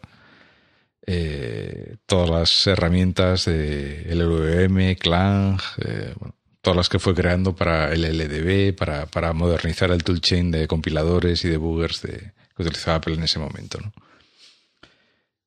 eh, 1.05 1.95
todas 2.05 2.29
las 2.29 2.67
herramientas 2.67 3.45
de 3.45 4.05
LLVM, 4.09 4.95
Clang, 4.97 5.59
eh, 5.83 6.13
todas 6.61 6.77
las 6.77 6.89
que 6.89 6.99
fue 6.99 7.15
creando 7.15 7.55
para 7.55 7.91
el 7.91 8.03
LDB, 8.03 8.75
para, 8.75 9.07
para 9.07 9.33
modernizar 9.33 9.91
el 9.91 10.03
toolchain 10.03 10.51
de 10.51 10.67
compiladores 10.67 11.43
y 11.43 11.49
debuggers 11.49 12.01
de, 12.03 12.33
que 12.55 12.63
utilizaba 12.63 12.97
Apple 12.97 13.15
en 13.15 13.23
ese 13.23 13.39
momento. 13.39 13.79
¿no? 13.81 13.91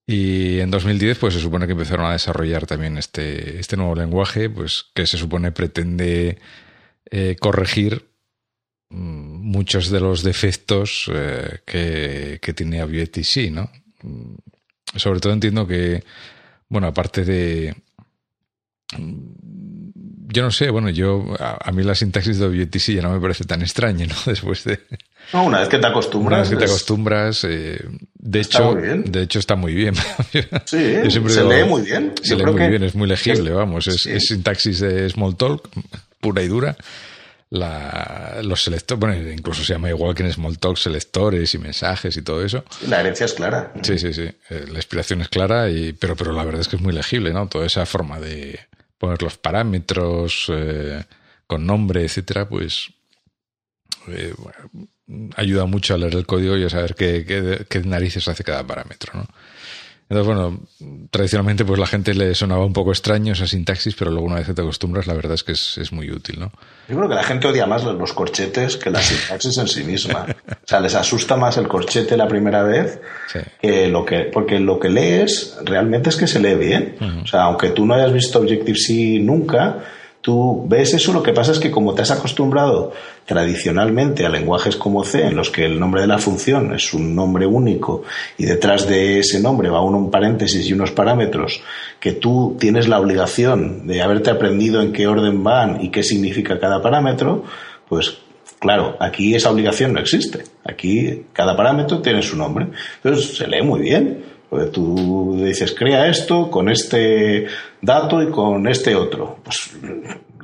Y 0.06 0.60
en 0.60 0.70
2010, 0.70 1.18
pues 1.18 1.34
se 1.34 1.40
supone 1.40 1.66
que 1.66 1.72
empezaron 1.72 2.06
a 2.06 2.12
desarrollar 2.12 2.66
también 2.66 2.98
este, 2.98 3.58
este 3.58 3.76
nuevo 3.76 3.94
lenguaje, 3.94 4.50
pues 4.50 4.86
que 4.94 5.06
se 5.06 5.16
supone 5.16 5.50
pretende 5.50 6.38
eh, 7.10 7.36
corregir 7.40 8.10
mm, 8.90 8.96
muchos 8.96 9.90
de 9.90 10.00
los 10.00 10.22
defectos 10.22 11.10
eh, 11.12 11.60
que, 11.64 12.38
que 12.42 12.52
tiene 12.52 12.82
Objective-C, 12.82 13.50
¿no? 13.50 13.70
Mm, 14.02 14.34
sobre 14.96 15.20
todo 15.20 15.32
entiendo 15.32 15.66
que, 15.66 16.04
bueno, 16.68 16.88
aparte 16.88 17.24
de... 17.24 17.74
Yo 18.96 20.42
no 20.42 20.50
sé, 20.50 20.70
bueno, 20.70 20.90
yo 20.90 21.34
a, 21.38 21.70
mí 21.72 21.82
la 21.82 21.94
sintaxis 21.94 22.38
de 22.38 22.46
Objective-C 22.46 22.94
ya 22.94 23.02
no 23.02 23.12
me 23.12 23.20
parece 23.20 23.44
tan 23.44 23.62
extraña, 23.62 24.06
¿no? 24.06 24.14
Después 24.26 24.64
de... 24.64 24.80
No, 25.32 25.44
una 25.44 25.60
vez 25.60 25.68
que 25.68 25.78
te 25.78 25.86
acostumbras. 25.86 26.32
Una 26.32 26.40
vez 26.40 26.50
que 26.50 26.56
te 26.56 26.64
acostumbras, 26.64 27.44
eh, 27.44 27.84
de 28.14 28.40
hecho, 28.40 28.74
de 28.74 29.22
hecho 29.22 29.38
está 29.38 29.56
muy 29.56 29.74
bien. 29.74 29.94
Sí, 30.66 31.10
se 31.10 31.44
lee 31.44 31.64
muy 31.66 31.82
bien. 31.82 32.12
Se 32.22 32.36
lee 32.36 32.44
muy 32.44 32.68
bien, 32.68 32.82
es 32.82 32.94
muy 32.94 33.08
legible, 33.08 33.50
vamos, 33.52 33.86
es, 33.86 34.06
es 34.06 34.26
sintaxis 34.26 34.80
de 34.80 35.08
Smalltalk, 35.08 35.68
pura 36.20 36.42
y 36.42 36.48
dura 36.48 36.76
la, 37.54 38.40
los 38.42 38.62
selectores, 38.62 38.98
bueno, 38.98 39.30
incluso 39.30 39.62
se 39.62 39.74
llama 39.74 39.88
igual 39.88 40.14
que 40.14 40.24
en 40.24 40.32
Smalltalk, 40.32 40.76
selectores 40.76 41.54
y 41.54 41.58
mensajes 41.58 42.16
y 42.16 42.22
todo 42.22 42.44
eso. 42.44 42.64
La 42.88 43.00
herencia 43.00 43.26
es 43.26 43.34
clara. 43.34 43.72
Sí, 43.82 43.96
sí, 43.98 44.12
sí. 44.12 44.28
Eh, 44.50 44.64
la 44.68 44.76
inspiración 44.76 45.20
es 45.20 45.28
clara, 45.28 45.70
y, 45.70 45.92
pero, 45.92 46.16
pero 46.16 46.32
la 46.32 46.44
verdad 46.44 46.62
es 46.62 46.68
que 46.68 46.76
es 46.76 46.82
muy 46.82 46.92
legible, 46.92 47.32
¿no? 47.32 47.48
Toda 47.48 47.66
esa 47.66 47.86
forma 47.86 48.18
de 48.18 48.58
poner 48.98 49.22
los 49.22 49.38
parámetros 49.38 50.46
eh, 50.48 51.04
con 51.46 51.64
nombre, 51.64 52.04
etcétera, 52.04 52.48
pues 52.48 52.88
eh, 54.08 54.34
ayuda 55.36 55.66
mucho 55.66 55.94
a 55.94 55.98
leer 55.98 56.14
el 56.14 56.26
código 56.26 56.56
y 56.56 56.64
a 56.64 56.70
saber 56.70 56.94
qué, 56.94 57.24
qué, 57.24 57.66
qué 57.68 57.80
narices 57.80 58.26
hace 58.28 58.44
cada 58.44 58.66
parámetro, 58.66 59.12
¿no? 59.14 59.26
Entonces, 60.08 60.26
bueno, 60.26 60.60
tradicionalmente 61.10 61.64
pues 61.64 61.80
la 61.80 61.86
gente 61.86 62.12
le 62.12 62.34
sonaba 62.34 62.66
un 62.66 62.74
poco 62.74 62.92
extraño 62.92 63.32
esa 63.32 63.46
sintaxis, 63.46 63.94
pero 63.94 64.10
luego 64.10 64.26
una 64.26 64.36
vez 64.36 64.46
que 64.46 64.52
te 64.52 64.60
acostumbras, 64.60 65.06
la 65.06 65.14
verdad 65.14 65.32
es 65.32 65.42
que 65.42 65.52
es, 65.52 65.78
es 65.78 65.92
muy 65.92 66.10
útil, 66.10 66.40
¿no? 66.40 66.52
Yo 66.88 66.96
creo 66.96 67.08
que 67.08 67.14
la 67.14 67.22
gente 67.22 67.48
odia 67.48 67.66
más 67.66 67.84
los 67.84 68.12
corchetes 68.12 68.76
que 68.76 68.90
la 68.90 69.00
sintaxis 69.00 69.56
en 69.56 69.66
sí 69.66 69.82
misma. 69.82 70.26
O 70.48 70.66
sea, 70.66 70.80
les 70.80 70.94
asusta 70.94 71.36
más 71.36 71.56
el 71.56 71.68
corchete 71.68 72.18
la 72.18 72.28
primera 72.28 72.62
vez 72.62 73.00
que 73.60 73.88
lo 73.88 74.04
que, 74.04 74.30
porque 74.32 74.60
lo 74.60 74.78
que 74.78 74.90
lees 74.90 75.56
realmente 75.64 76.10
es 76.10 76.16
que 76.16 76.26
se 76.26 76.38
lee 76.38 76.54
bien. 76.54 76.96
O 77.22 77.26
sea, 77.26 77.44
aunque 77.44 77.70
tú 77.70 77.86
no 77.86 77.94
hayas 77.94 78.12
visto 78.12 78.40
Objective-C 78.40 79.20
nunca, 79.20 79.84
Tú 80.24 80.64
ves 80.66 80.94
eso, 80.94 81.12
lo 81.12 81.22
que 81.22 81.34
pasa 81.34 81.52
es 81.52 81.58
que 81.58 81.70
como 81.70 81.92
te 81.92 82.00
has 82.00 82.10
acostumbrado 82.10 82.94
tradicionalmente 83.26 84.24
a 84.24 84.30
lenguajes 84.30 84.74
como 84.74 85.04
C, 85.04 85.26
en 85.26 85.36
los 85.36 85.50
que 85.50 85.66
el 85.66 85.78
nombre 85.78 86.00
de 86.00 86.06
la 86.06 86.16
función 86.16 86.74
es 86.74 86.94
un 86.94 87.14
nombre 87.14 87.44
único 87.44 88.04
y 88.38 88.46
detrás 88.46 88.88
de 88.88 89.18
ese 89.18 89.38
nombre 89.38 89.68
va 89.68 89.82
un 89.82 90.10
paréntesis 90.10 90.66
y 90.66 90.72
unos 90.72 90.92
parámetros 90.92 91.60
que 92.00 92.12
tú 92.12 92.56
tienes 92.58 92.88
la 92.88 93.00
obligación 93.00 93.86
de 93.86 94.00
haberte 94.00 94.30
aprendido 94.30 94.80
en 94.80 94.94
qué 94.94 95.06
orden 95.06 95.44
van 95.44 95.84
y 95.84 95.90
qué 95.90 96.02
significa 96.02 96.58
cada 96.58 96.80
parámetro, 96.80 97.44
pues 97.86 98.16
Claro, 98.60 98.96
aquí 98.98 99.34
esa 99.34 99.50
obligación 99.50 99.92
no 99.92 100.00
existe. 100.00 100.44
Aquí 100.64 101.26
cada 101.34 101.54
parámetro 101.54 102.00
tiene 102.00 102.22
su 102.22 102.34
nombre. 102.34 102.68
Entonces 103.02 103.36
se 103.36 103.46
lee 103.46 103.60
muy 103.60 103.80
bien. 103.80 104.24
Tú 104.72 105.40
dices, 105.44 105.74
crea 105.74 106.08
esto 106.08 106.50
con 106.50 106.68
este 106.68 107.46
dato 107.80 108.22
y 108.22 108.30
con 108.30 108.66
este 108.66 108.94
otro. 108.94 109.38
Pues 109.42 109.72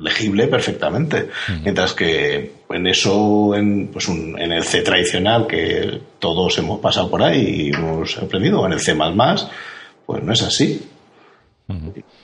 legible 0.01 0.47
perfectamente. 0.47 1.29
Mientras 1.63 1.93
que 1.93 2.53
en 2.69 2.87
eso, 2.87 3.55
en, 3.55 3.87
pues 3.87 4.09
en 4.09 4.51
el 4.51 4.63
C 4.63 4.81
tradicional, 4.81 5.47
que 5.47 6.01
todos 6.19 6.57
hemos 6.57 6.79
pasado 6.79 7.09
por 7.09 7.23
ahí 7.23 7.67
y 7.67 7.69
hemos 7.69 8.17
aprendido, 8.17 8.65
en 8.65 8.73
el 8.73 8.79
C, 8.79 8.95
pues 10.05 10.23
no 10.23 10.33
es 10.33 10.41
así. 10.41 10.87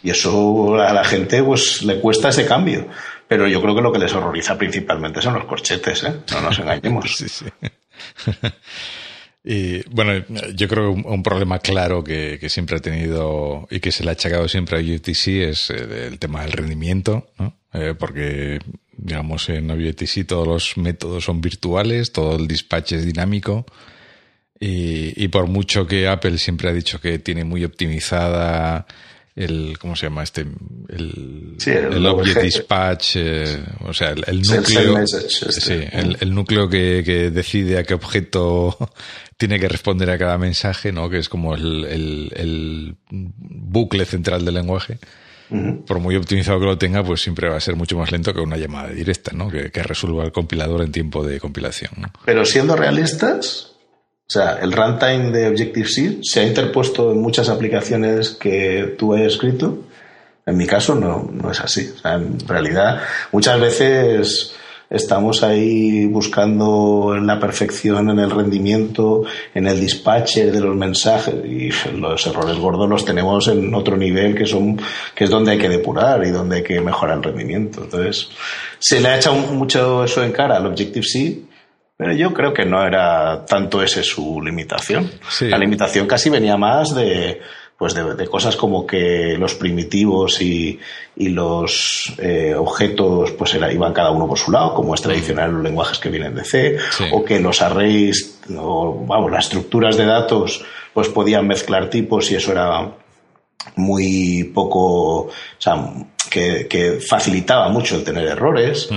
Y 0.04 0.10
eso 0.10 0.76
a 0.76 0.92
la 0.92 1.06
gente 1.06 1.42
pues 1.44 1.84
le 1.84 2.00
cuesta 2.00 2.30
ese 2.30 2.46
cambio. 2.46 2.88
Pero 3.28 3.48
yo 3.48 3.62
creo 3.62 3.76
que 3.76 3.82
lo 3.82 3.92
que 3.92 4.00
les 4.00 4.14
horroriza 4.14 4.58
principalmente 4.58 5.22
son 5.22 5.34
los 5.36 5.46
corchetes, 5.46 6.04
¿eh? 6.04 6.14
No 6.32 6.42
nos 6.42 6.60
engañemos. 6.60 7.16
sí, 7.16 7.28
sí. 7.28 7.46
Y 9.44 9.88
bueno, 9.90 10.26
yo 10.56 10.68
creo 10.68 10.94
que 10.94 11.02
un, 11.08 11.24
problema 11.24 11.60
claro 11.60 12.04
que, 12.04 12.40
siempre 12.50 12.78
ha 12.78 12.82
tenido 12.82 13.68
y 13.72 13.80
que 13.80 13.92
se 13.92 14.04
le 14.04 14.10
ha 14.10 14.14
achacado 14.14 14.48
siempre 14.48 14.78
a 14.78 14.96
UTC 14.96 15.28
es 15.50 15.70
el, 15.70 16.20
tema 16.20 16.42
del 16.42 16.52
rendimiento, 16.52 17.30
¿no? 17.40 17.56
Eh, 17.74 17.94
porque, 17.98 18.60
digamos, 18.98 19.48
en 19.50 19.72
UTC 19.72 20.26
todos 20.28 20.48
los 20.48 20.78
métodos 20.78 21.26
son 21.26 21.40
virtuales, 21.42 22.12
todo 22.12 22.36
el 22.36 22.48
dispatch 22.48 22.94
es 22.94 23.06
dinámico. 23.06 23.66
Y, 24.60 25.24
y 25.24 25.28
por 25.28 25.48
mucho 25.48 25.86
que 25.88 26.08
Apple 26.08 26.38
siempre 26.40 26.70
ha 26.70 26.74
dicho 26.74 27.00
que 27.00 27.20
tiene 27.20 27.44
muy 27.44 27.64
optimizada 27.64 28.88
el 29.38 29.78
¿cómo 29.80 29.96
se 29.96 30.08
llama 30.08 30.24
este? 30.24 30.42
El, 30.90 31.58
el, 31.66 32.06
Object 32.06 32.42
Dispatch, 32.42 33.16
eh, 33.18 33.64
o 33.86 33.94
sea, 33.94 34.10
el, 34.10 34.42
núcleo, 34.42 34.98
este. 35.00 35.52
sí, 35.52 35.80
el, 35.92 36.34
núcleo 36.34 36.68
que, 36.68 37.04
que, 37.06 37.30
decide 37.30 37.78
a 37.78 37.84
qué 37.84 37.94
objeto 37.94 38.76
tiene 39.38 39.60
que 39.60 39.70
responder 39.70 40.10
a 40.10 40.18
cada 40.18 40.38
mensaje, 40.38 40.92
¿no? 40.92 41.10
Que 41.10 41.20
es 41.20 41.30
como 41.30 41.54
el, 41.56 42.96
bucle 43.10 44.06
central 44.06 44.44
del 44.44 44.56
lenguaje. 44.56 44.98
Por 45.86 46.00
muy 46.00 46.18
optimizado 46.18 46.60
que 46.60 46.66
lo 46.66 46.78
tenga, 46.78 47.06
pues 47.06 47.22
siempre 47.22 47.48
va 47.48 47.56
a 47.56 47.62
ser 47.62 47.78
mucho 47.78 47.98
más 47.98 48.12
lento 48.12 48.34
que 48.34 48.42
una 48.42 48.58
llamada 48.58 48.90
directa, 48.90 49.32
¿no? 49.34 49.50
Que, 49.50 49.72
que 49.72 49.82
resuelva 49.82 50.26
el 50.26 50.34
compilador 50.34 50.82
en 50.82 50.92
tiempo 50.92 51.24
de 51.24 51.40
compilación. 51.40 51.92
Pero 52.26 52.44
siendo 52.44 52.76
realistas, 52.76 53.77
o 54.28 54.30
sea, 54.30 54.60
el 54.62 54.74
runtime 54.74 55.32
de 55.32 55.48
Objective-C 55.48 56.20
se 56.22 56.42
ha 56.42 56.44
interpuesto 56.44 57.14
en 57.14 57.22
muchas 57.22 57.48
aplicaciones 57.48 58.32
que 58.32 58.96
tú 58.98 59.14
hayas 59.14 59.34
escrito. 59.34 59.86
En 60.46 60.58
mi 60.58 60.68
caso 60.68 60.96
no, 60.96 61.30
no 61.32 61.50
es 61.50 61.62
así. 61.62 61.90
O 61.96 61.98
sea, 61.98 62.16
en 62.16 62.38
realidad, 62.46 63.04
muchas 63.32 63.58
veces 63.58 64.54
estamos 64.90 65.44
ahí 65.44 66.06
buscando 66.08 67.18
la 67.22 67.40
perfección 67.40 68.10
en 68.10 68.20
el 68.20 68.30
rendimiento, 68.30 69.24
en 69.54 69.66
el 69.66 69.80
dispatcher 69.80 70.52
de 70.52 70.60
los 70.60 70.76
mensajes 70.76 71.36
y 71.46 71.70
los 71.98 72.28
errores 72.28 72.58
gordos 72.58 72.90
los 72.90 73.06
tenemos 73.06 73.48
en 73.48 73.74
otro 73.74 73.96
nivel 73.96 74.36
que 74.36 74.46
son 74.46 74.78
que 75.16 75.24
es 75.24 75.30
donde 75.30 75.52
hay 75.52 75.58
que 75.58 75.70
depurar 75.70 76.26
y 76.26 76.32
donde 76.32 76.58
hay 76.58 76.64
que 76.64 76.82
mejorar 76.82 77.18
el 77.18 77.24
rendimiento. 77.24 77.84
Entonces, 77.86 78.28
se 78.78 79.00
le 79.00 79.08
ha 79.08 79.16
echado 79.16 79.36
mucho 79.36 80.04
eso 80.04 80.22
en 80.22 80.34
cara 80.34 80.58
al 80.58 80.66
Objective-C 80.66 81.47
pero 81.98 82.14
yo 82.14 82.32
creo 82.32 82.54
que 82.54 82.64
no 82.64 82.86
era 82.86 83.44
tanto 83.46 83.82
ese 83.82 84.04
su 84.04 84.40
limitación. 84.42 85.10
La 85.42 85.58
limitación 85.58 86.06
casi 86.06 86.30
venía 86.30 86.56
más 86.56 86.94
de, 86.94 87.42
pues 87.76 87.96
de, 87.96 88.28
cosas 88.28 88.56
como 88.56 88.86
que 88.86 89.36
los 89.38 89.56
primitivos 89.56 90.40
y, 90.40 90.80
y 91.16 91.30
los 91.30 92.14
eh, 92.20 92.54
objetos 92.56 93.32
pues 93.32 93.56
era, 93.56 93.74
iban 93.74 93.94
cada 93.94 94.12
uno 94.12 94.28
por 94.28 94.38
su 94.38 94.52
lado, 94.52 94.76
como 94.76 94.94
es 94.94 95.02
tradicional 95.02 95.50
en 95.50 95.56
los 95.56 95.64
lenguajes 95.64 95.98
que 95.98 96.10
vienen 96.10 96.36
de 96.36 96.44
C, 96.44 96.78
o 97.12 97.26
que 97.26 97.40
los 97.40 97.64
arrays, 97.64 98.42
o 98.56 99.04
vamos, 99.08 99.32
las 99.32 99.46
estructuras 99.46 99.98
de 99.98 100.06
datos 100.06 100.64
pues 100.94 101.10
podían 101.10 101.48
mezclar 101.48 101.90
tipos 101.90 102.30
y 102.32 102.36
eso 102.36 102.52
era 102.52 102.92
muy 103.76 104.44
poco, 104.54 105.22
o 105.22 105.32
sea, 105.58 105.94
que, 106.30 106.68
que 106.68 107.00
facilitaba 107.00 107.70
mucho 107.70 107.96
el 107.96 108.04
tener 108.04 108.28
errores, 108.28 108.88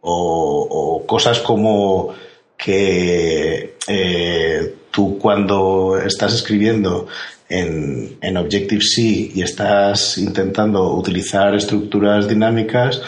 o, 0.00 0.66
o 0.70 1.06
cosas 1.06 1.40
como 1.40 2.14
que 2.62 3.76
eh, 3.88 4.74
tú 4.90 5.18
cuando 5.18 5.98
estás 5.98 6.34
escribiendo 6.34 7.06
en, 7.48 8.18
en 8.20 8.36
Objective-C 8.36 9.32
y 9.34 9.42
estás 9.42 10.18
intentando 10.18 10.94
utilizar 10.94 11.54
estructuras 11.54 12.28
dinámicas, 12.28 13.02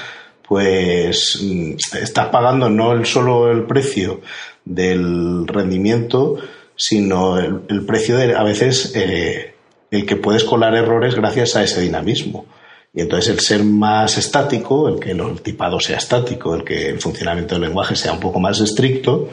pues 0.48 1.38
mm, 1.42 1.74
estás 2.02 2.26
pagando 2.28 2.70
no 2.70 2.92
el, 2.92 3.04
solo 3.06 3.50
el 3.50 3.64
precio 3.64 4.20
del 4.64 5.46
rendimiento, 5.46 6.38
sino 6.74 7.38
el, 7.38 7.84
precio 7.86 8.16
de 8.16 8.34
a 8.34 8.42
veces 8.42 8.92
eh, 8.96 9.54
el 9.90 10.06
que 10.06 10.16
puedes 10.16 10.44
colar 10.44 10.74
errores 10.74 11.14
gracias 11.14 11.56
a 11.56 11.62
ese 11.62 11.80
dinamismo. 11.80 12.46
Y 12.94 13.00
entonces 13.00 13.30
el 13.32 13.40
ser 13.40 13.64
más 13.64 14.18
estático, 14.18 14.88
el 14.88 15.00
que 15.00 15.12
el 15.12 15.40
tipado 15.40 15.80
sea 15.80 15.96
estático, 15.96 16.54
el 16.54 16.62
que 16.62 16.90
el 16.90 17.00
funcionamiento 17.00 17.54
del 17.54 17.64
lenguaje 17.64 17.96
sea 17.96 18.12
un 18.12 18.20
poco 18.20 18.38
más 18.38 18.60
estricto, 18.60 19.30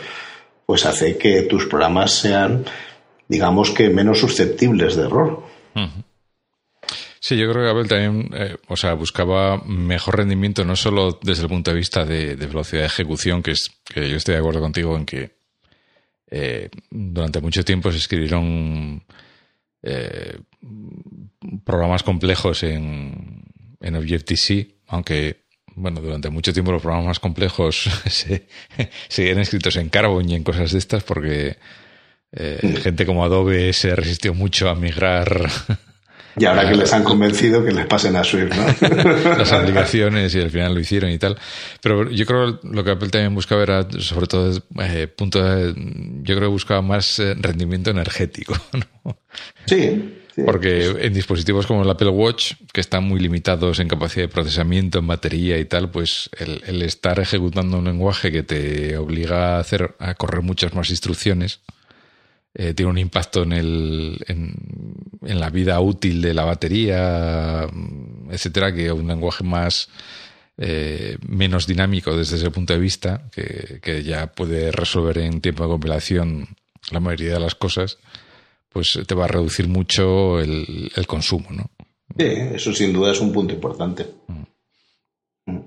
pues 0.65 0.85
hace 0.85 1.17
que 1.17 1.41
tus 1.43 1.65
programas 1.65 2.11
sean, 2.11 2.63
digamos 3.27 3.71
que, 3.71 3.89
menos 3.89 4.19
susceptibles 4.19 4.95
de 4.95 5.03
error. 5.03 5.43
Sí, 7.19 7.37
yo 7.37 7.51
creo 7.51 7.65
que 7.65 7.69
Abel 7.69 7.87
también, 7.87 8.29
eh, 8.33 8.55
o 8.69 8.77
sea, 8.77 8.93
buscaba 8.93 9.61
mejor 9.65 10.17
rendimiento 10.17 10.63
no 10.63 10.75
solo 10.75 11.19
desde 11.21 11.43
el 11.43 11.49
punto 11.49 11.71
de 11.71 11.77
vista 11.77 12.05
de, 12.05 12.35
velocidad 12.35 12.83
de 12.83 12.87
ejecución, 12.87 13.43
que 13.43 13.51
es 13.51 13.69
que 13.83 14.09
yo 14.09 14.15
estoy 14.15 14.35
de 14.35 14.39
acuerdo 14.39 14.61
contigo 14.61 14.95
en 14.95 15.05
que 15.05 15.31
eh, 16.31 16.69
durante 16.89 17.41
mucho 17.41 17.65
tiempo 17.65 17.91
se 17.91 17.97
escribieron 17.97 19.03
eh, 19.83 20.39
programas 21.65 22.03
complejos 22.03 22.63
en, 22.63 23.48
en 23.79 23.95
Objective-C, 23.95 24.75
aunque 24.87 25.45
bueno, 25.75 26.01
durante 26.01 26.29
mucho 26.29 26.51
tiempo 26.51 26.71
los 26.71 26.81
programas 26.81 27.07
más 27.07 27.19
complejos 27.19 27.89
se, 28.09 28.47
seguían 29.07 29.39
escritos 29.39 29.75
en 29.77 29.89
Carbon 29.89 30.29
y 30.29 30.35
en 30.35 30.43
cosas 30.43 30.71
de 30.71 30.79
estas 30.79 31.03
porque 31.03 31.57
gente 32.31 33.07
como 33.07 33.25
Adobe 33.25 33.73
se 33.73 33.95
resistió 33.95 34.35
mucho 34.35 34.69
a 34.69 34.75
migrar 34.75 35.49
y 36.39 36.45
ahora 36.45 36.69
que 36.69 36.75
les 36.75 36.93
han 36.93 37.03
convencido 37.11 37.63
que 37.63 37.71
les 37.71 37.85
pasen 37.85 38.15
a 38.15 38.23
Swift, 38.23 38.51
¿no? 38.55 39.37
Las 39.37 39.51
aplicaciones 39.51 40.33
y 40.35 40.39
al 40.39 40.49
final 40.49 40.73
lo 40.73 40.79
hicieron 40.79 41.11
y 41.11 41.17
tal. 41.17 41.37
Pero 41.81 42.09
yo 42.09 42.25
creo 42.25 42.59
que 42.59 42.67
lo 42.67 42.83
que 42.83 42.91
Apple 42.91 43.09
también 43.09 43.35
buscaba 43.35 43.63
era, 43.63 43.87
sobre 43.99 44.27
todo, 44.27 44.61
eh, 44.81 45.07
punto 45.07 45.43
de, 45.43 45.73
yo 45.75 46.35
creo 46.35 46.47
que 46.47 46.53
buscaba 46.53 46.81
más 46.81 47.19
eh, 47.19 47.35
rendimiento 47.37 47.91
energético, 47.91 48.55
¿no? 49.03 49.17
Sí. 49.65 50.15
Porque 50.45 51.05
en 51.05 51.13
dispositivos 51.13 51.67
como 51.67 51.83
el 51.83 51.89
Apple 51.89 52.09
Watch, 52.09 52.53
que 52.73 52.81
están 52.81 53.03
muy 53.03 53.19
limitados 53.19 53.79
en 53.79 53.87
capacidad 53.87 54.25
de 54.25 54.33
procesamiento, 54.33 54.99
en 54.99 55.07
batería 55.07 55.57
y 55.57 55.65
tal, 55.65 55.91
pues 55.91 56.29
el, 56.37 56.61
el 56.65 56.81
estar 56.81 57.19
ejecutando 57.19 57.77
un 57.77 57.85
lenguaje 57.85 58.31
que 58.31 58.43
te 58.43 58.97
obliga 58.97 59.55
a 59.55 59.59
hacer, 59.59 59.95
a 59.99 60.15
correr 60.15 60.41
muchas 60.41 60.73
más 60.73 60.89
instrucciones, 60.89 61.61
eh, 62.55 62.73
tiene 62.73 62.89
un 62.89 62.97
impacto 62.97 63.43
en, 63.43 63.53
el, 63.53 64.17
en, 64.27 65.39
la 65.39 65.49
vida 65.49 65.79
útil 65.79 66.21
de 66.21 66.33
la 66.33 66.45
batería, 66.45 67.67
etcétera, 68.31 68.73
que 68.73 68.91
un 68.91 69.07
lenguaje 69.07 69.43
más 69.43 69.87
eh, 70.57 71.17
menos 71.27 71.67
dinámico 71.67 72.17
desde 72.17 72.37
ese 72.37 72.49
punto 72.49 72.73
de 72.73 72.79
vista, 72.79 73.29
que, 73.31 74.03
ya 74.03 74.27
puede 74.27 74.71
resolver 74.71 75.19
en 75.19 75.41
tiempo 75.41 75.63
de 75.63 75.69
compilación 75.69 76.47
la 76.91 76.99
mayoría 76.99 77.35
de 77.35 77.39
las 77.39 77.55
cosas, 77.55 77.99
pues 78.71 78.99
te 79.05 79.15
va 79.15 79.25
a 79.25 79.29
reducir 79.29 79.67
mucho 79.67 80.39
el, 80.39 80.91
consumo, 81.07 81.47
¿no? 81.51 81.69
Sí, 82.17 82.25
eso 82.53 82.73
sin 82.73 82.93
duda 82.93 83.11
es 83.11 83.19
un 83.19 83.31
punto 83.31 83.53
importante. 83.53 84.05
Mm. 84.27 85.59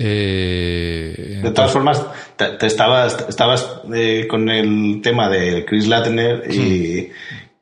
Eh, 0.00 1.40
de 1.42 1.50
todas 1.50 1.72
formas, 1.72 2.04
te, 2.36 2.66
estabas, 2.66 3.26
estabas 3.28 3.80
eh, 3.92 4.28
con 4.28 4.48
el 4.48 5.00
tema 5.02 5.28
de 5.28 5.64
Chris 5.64 5.88
Latner 5.88 6.44
y, 6.48 7.10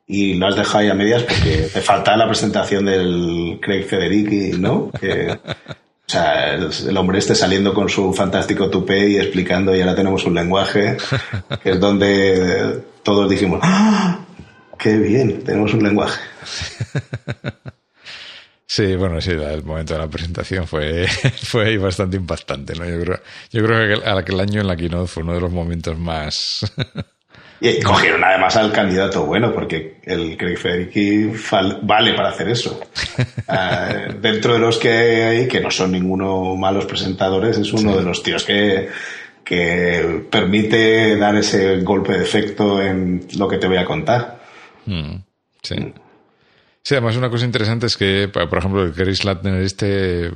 y, 0.05 0.35
lo 0.35 0.47
has 0.47 0.55
dejado 0.55 0.79
ahí 0.79 0.89
a 0.89 0.93
medias 0.93 1.23
porque 1.23 1.69
te 1.73 1.81
falta 1.81 2.15
la 2.15 2.27
presentación 2.27 2.85
del 2.85 3.59
Craig 3.59 3.85
Federici, 3.85 4.59
¿no? 4.59 4.91
Que, 4.91 5.31
o 5.31 6.09
sea, 6.09 6.53
el, 6.53 6.95
hombre 6.95 7.19
este 7.19 7.33
saliendo 7.35 7.73
con 7.73 7.89
su 7.89 8.13
fantástico 8.13 8.69
tupé 8.69 9.09
y 9.09 9.17
explicando 9.17 9.75
y 9.75 9.81
ahora 9.81 9.95
tenemos 9.95 10.23
un 10.23 10.35
lenguaje 10.35 10.95
que 11.61 11.71
es 11.71 11.79
donde 11.79 12.81
todos 13.07 13.29
dijimos, 13.29 13.61
¡Ah! 13.63 14.19
¡Qué 14.77 14.97
bien! 14.97 15.41
Tenemos 15.41 15.73
un 15.73 15.81
lenguaje. 15.81 16.19
Sí, 18.69 18.97
bueno, 18.97 19.19
sí, 19.21 19.31
el 19.31 19.63
momento 19.63 19.93
de 19.93 19.99
la 20.01 20.09
presentación 20.09 20.67
fue, 20.67 21.07
fue 21.41 21.77
bastante 21.77 22.17
impactante, 22.17 22.75
¿no? 22.75 22.85
Yo 22.85 22.99
creo, 22.99 23.19
yo 23.49 23.63
creo 23.63 24.03
que 24.03 24.09
aquel 24.09 24.39
año 24.41 24.59
en 24.59 24.67
la 24.67 24.75
keynote 24.75 25.07
fue 25.07 25.23
uno 25.23 25.33
de 25.33 25.39
los 25.39 25.51
momentos 25.51 25.97
más... 25.97 26.69
Y 27.61 27.81
cogieron 27.81 28.23
además 28.23 28.55
al 28.57 28.71
candidato 28.71 29.25
bueno, 29.25 29.51
porque 29.51 29.99
el 30.03 30.37
Craig 30.37 30.57
Federici 30.57 31.31
vale 31.81 32.13
para 32.13 32.29
hacer 32.29 32.49
eso. 32.49 32.79
Ah, 33.47 34.09
dentro 34.21 34.53
de 34.53 34.59
los 34.59 34.77
que 34.77 34.89
hay, 34.89 35.47
que 35.47 35.59
no 35.59 35.71
son 35.71 35.93
ninguno 35.93 36.55
malos 36.55 36.85
presentadores, 36.85 37.57
es 37.57 37.73
uno 37.73 37.95
de 37.95 38.03
los 38.03 38.21
tíos 38.21 38.43
que, 38.43 38.89
que 39.47 40.27
permite 40.29 41.15
dar 41.15 41.35
ese 41.37 41.79
golpe 41.81 42.17
de 42.17 42.23
efecto 42.23 42.81
en 42.81 43.25
lo 43.37 43.47
que 43.47 43.57
te 43.57 43.67
voy 43.67 43.77
a 43.77 43.85
contar. 43.85 44.41
Mm, 44.85 45.15
sí. 45.61 45.93
Sí, 46.83 46.95
además 46.95 47.15
una 47.15 47.29
cosa 47.29 47.45
interesante 47.45 47.85
es 47.85 47.95
que, 47.95 48.29
por 48.29 48.57
ejemplo, 48.57 48.83
el 48.83 48.93
Chris 48.93 49.23
Latner 49.23 49.61
este, 49.61 50.31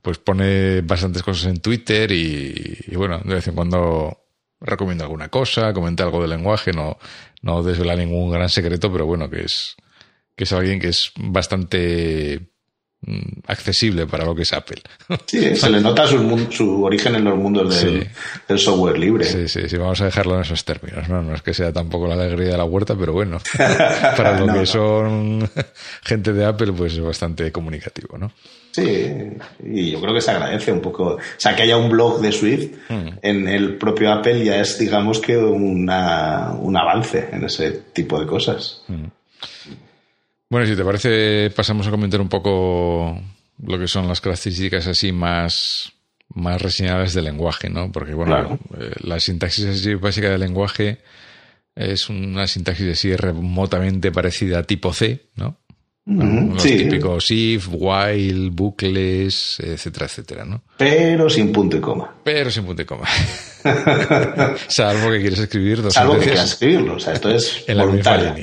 pues 0.00 0.18
pone 0.18 0.80
bastantes 0.82 1.22
cosas 1.22 1.46
en 1.46 1.60
Twitter 1.60 2.10
y, 2.12 2.94
bueno, 2.94 3.20
de 3.24 3.34
vez 3.34 3.48
en 3.48 3.54
cuando 3.54 4.16
recomienda 4.60 5.04
alguna 5.04 5.28
cosa, 5.28 5.72
comenta 5.72 6.04
algo 6.04 6.20
del 6.20 6.30
lenguaje, 6.30 6.72
no, 6.72 6.98
no 7.42 7.62
desvela 7.62 7.96
ningún 7.96 8.30
gran 8.30 8.48
secreto, 8.48 8.92
pero 8.92 9.06
bueno, 9.06 9.28
que 9.28 9.42
es, 9.42 9.76
que 10.36 10.44
es 10.44 10.52
alguien 10.52 10.80
que 10.80 10.88
es 10.88 11.12
bastante 11.18 12.48
accesible 13.46 14.06
para 14.06 14.24
lo 14.24 14.34
que 14.34 14.42
es 14.42 14.52
Apple. 14.52 14.82
Sí, 15.26 15.56
se 15.56 15.70
le 15.70 15.80
nota 15.80 16.06
su, 16.06 16.46
su 16.50 16.84
origen 16.84 17.14
en 17.16 17.24
los 17.24 17.36
mundos 17.36 17.82
del, 17.82 18.58
software 18.58 18.98
libre. 18.98 19.24
Sí, 19.24 19.48
sí, 19.48 19.68
sí, 19.68 19.76
vamos 19.76 20.00
a 20.00 20.06
dejarlo 20.06 20.34
en 20.36 20.42
esos 20.42 20.64
términos. 20.64 21.08
¿no? 21.08 21.22
no 21.22 21.34
es 21.34 21.42
que 21.42 21.54
sea 21.54 21.72
tampoco 21.72 22.06
la 22.06 22.14
alegría 22.14 22.52
de 22.52 22.56
la 22.56 22.64
huerta, 22.64 22.96
pero 22.98 23.12
bueno, 23.12 23.38
para 24.16 24.40
lo 24.40 24.52
que 24.52 24.66
son 24.66 25.48
gente 26.02 26.32
de 26.32 26.44
Apple, 26.44 26.72
pues 26.72 26.94
es 26.94 27.00
bastante 27.00 27.50
comunicativo, 27.52 28.18
¿no? 28.18 28.32
Sí, 28.72 29.10
y 29.64 29.90
yo 29.90 30.00
creo 30.00 30.12
que 30.12 30.20
se 30.20 30.32
agradece 30.32 30.70
un 30.70 30.80
poco. 30.80 31.14
O 31.14 31.20
sea, 31.38 31.56
que 31.56 31.62
haya 31.62 31.78
un 31.78 31.88
blog 31.88 32.20
de 32.20 32.30
Swift 32.30 32.72
mm. 32.88 33.08
en 33.22 33.48
el 33.48 33.76
propio 33.76 34.12
Apple 34.12 34.44
ya 34.44 34.60
es, 34.60 34.78
digamos 34.78 35.18
que, 35.20 35.36
una, 35.36 36.52
un 36.52 36.76
avance 36.76 37.30
en 37.32 37.44
ese 37.44 37.70
tipo 37.92 38.20
de 38.20 38.26
cosas. 38.26 38.82
Mm. 38.88 39.06
Bueno, 40.48 40.66
si 40.66 40.76
te 40.76 40.84
parece, 40.84 41.50
pasamos 41.50 41.86
a 41.86 41.90
comentar 41.90 42.20
un 42.20 42.28
poco 42.28 43.20
lo 43.64 43.78
que 43.78 43.88
son 43.88 44.06
las 44.06 44.20
características 44.20 44.86
así 44.86 45.12
más, 45.12 45.92
más 46.28 46.60
reseñables 46.62 47.14
del 47.14 47.24
lenguaje, 47.24 47.68
¿no? 47.68 47.90
Porque, 47.90 48.14
bueno, 48.14 48.58
eh, 48.78 48.92
la 49.02 49.18
sintaxis 49.18 49.66
así 49.66 49.94
básica 49.94 50.30
del 50.30 50.40
lenguaje 50.40 50.98
es 51.74 52.08
una 52.08 52.46
sintaxis 52.46 52.92
así 52.92 53.14
remotamente 53.16 54.12
parecida 54.12 54.60
a 54.60 54.62
tipo 54.62 54.92
C, 54.92 55.26
¿no? 55.36 55.58
los 56.06 56.62
típicos 56.62 57.32
if, 57.32 57.68
while, 57.68 58.50
bucles, 58.50 59.58
etcétera, 59.58 60.06
etcétera, 60.06 60.44
¿no? 60.44 60.62
Pero 60.76 61.28
sin 61.28 61.50
punto 61.50 61.76
y 61.76 61.80
coma. 61.80 62.14
Pero 62.22 62.48
sin 62.48 62.64
punto 62.64 62.82
y 62.82 62.84
coma. 62.84 63.06
Salvo 64.68 65.10
que 65.10 65.20
quieres 65.20 65.40
escribir 65.40 65.82
dos 65.82 65.94
Salvo 65.94 66.14
que 66.14 66.26
quieras 66.26 66.52
escribirlo, 66.52 66.94
o 66.94 67.00
sea, 67.00 67.14
esto 67.14 67.28
es 67.30 67.64
en 67.66 67.78
voluntario. 67.78 68.34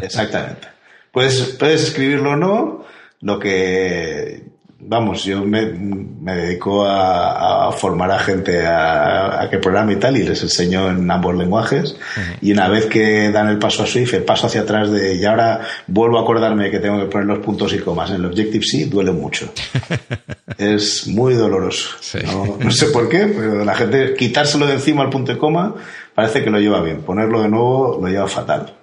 Exactamente. 0.00 0.77
Puedes, 1.12 1.56
puedes 1.58 1.82
escribirlo 1.82 2.32
o 2.32 2.36
no, 2.36 2.84
lo 3.20 3.38
que, 3.38 4.44
vamos, 4.80 5.24
yo 5.24 5.44
me, 5.44 5.66
me 5.66 6.34
dedico 6.34 6.84
a, 6.86 7.70
formar 7.72 8.10
a 8.10 8.18
gente 8.18 8.66
a, 8.66 9.42
a, 9.42 9.50
que 9.50 9.58
programe 9.58 9.94
y 9.94 9.96
tal, 9.96 10.16
y 10.16 10.22
les 10.22 10.42
enseño 10.42 10.90
en 10.90 11.10
ambos 11.10 11.34
lenguajes. 11.36 11.96
Y 12.40 12.52
una 12.52 12.68
vez 12.68 12.86
que 12.86 13.30
dan 13.30 13.48
el 13.48 13.58
paso 13.58 13.82
a 13.82 13.86
Swift, 13.86 14.14
el 14.14 14.24
paso 14.24 14.46
hacia 14.46 14.62
atrás 14.62 14.90
de, 14.90 15.14
y 15.14 15.24
ahora 15.24 15.60
vuelvo 15.86 16.18
a 16.18 16.22
acordarme 16.22 16.70
que 16.70 16.78
tengo 16.78 16.98
que 16.98 17.06
poner 17.06 17.26
los 17.26 17.38
puntos 17.40 17.72
y 17.74 17.78
comas 17.78 18.10
en 18.10 18.16
el 18.16 18.26
Objective-C, 18.26 18.86
duele 18.86 19.12
mucho. 19.12 19.52
es 20.58 21.06
muy 21.06 21.34
doloroso. 21.34 21.90
No, 22.24 22.58
no, 22.58 22.70
sé 22.70 22.86
por 22.86 23.08
qué, 23.08 23.26
pero 23.26 23.64
la 23.64 23.74
gente, 23.74 24.14
quitárselo 24.14 24.66
de 24.66 24.74
encima 24.74 25.02
al 25.02 25.10
punto 25.10 25.32
y 25.32 25.36
coma, 25.36 25.74
parece 26.14 26.42
que 26.42 26.50
lo 26.50 26.58
lleva 26.58 26.80
bien. 26.82 27.02
Ponerlo 27.02 27.42
de 27.42 27.48
nuevo 27.48 27.98
lo 28.00 28.08
lleva 28.08 28.26
fatal. 28.26 28.74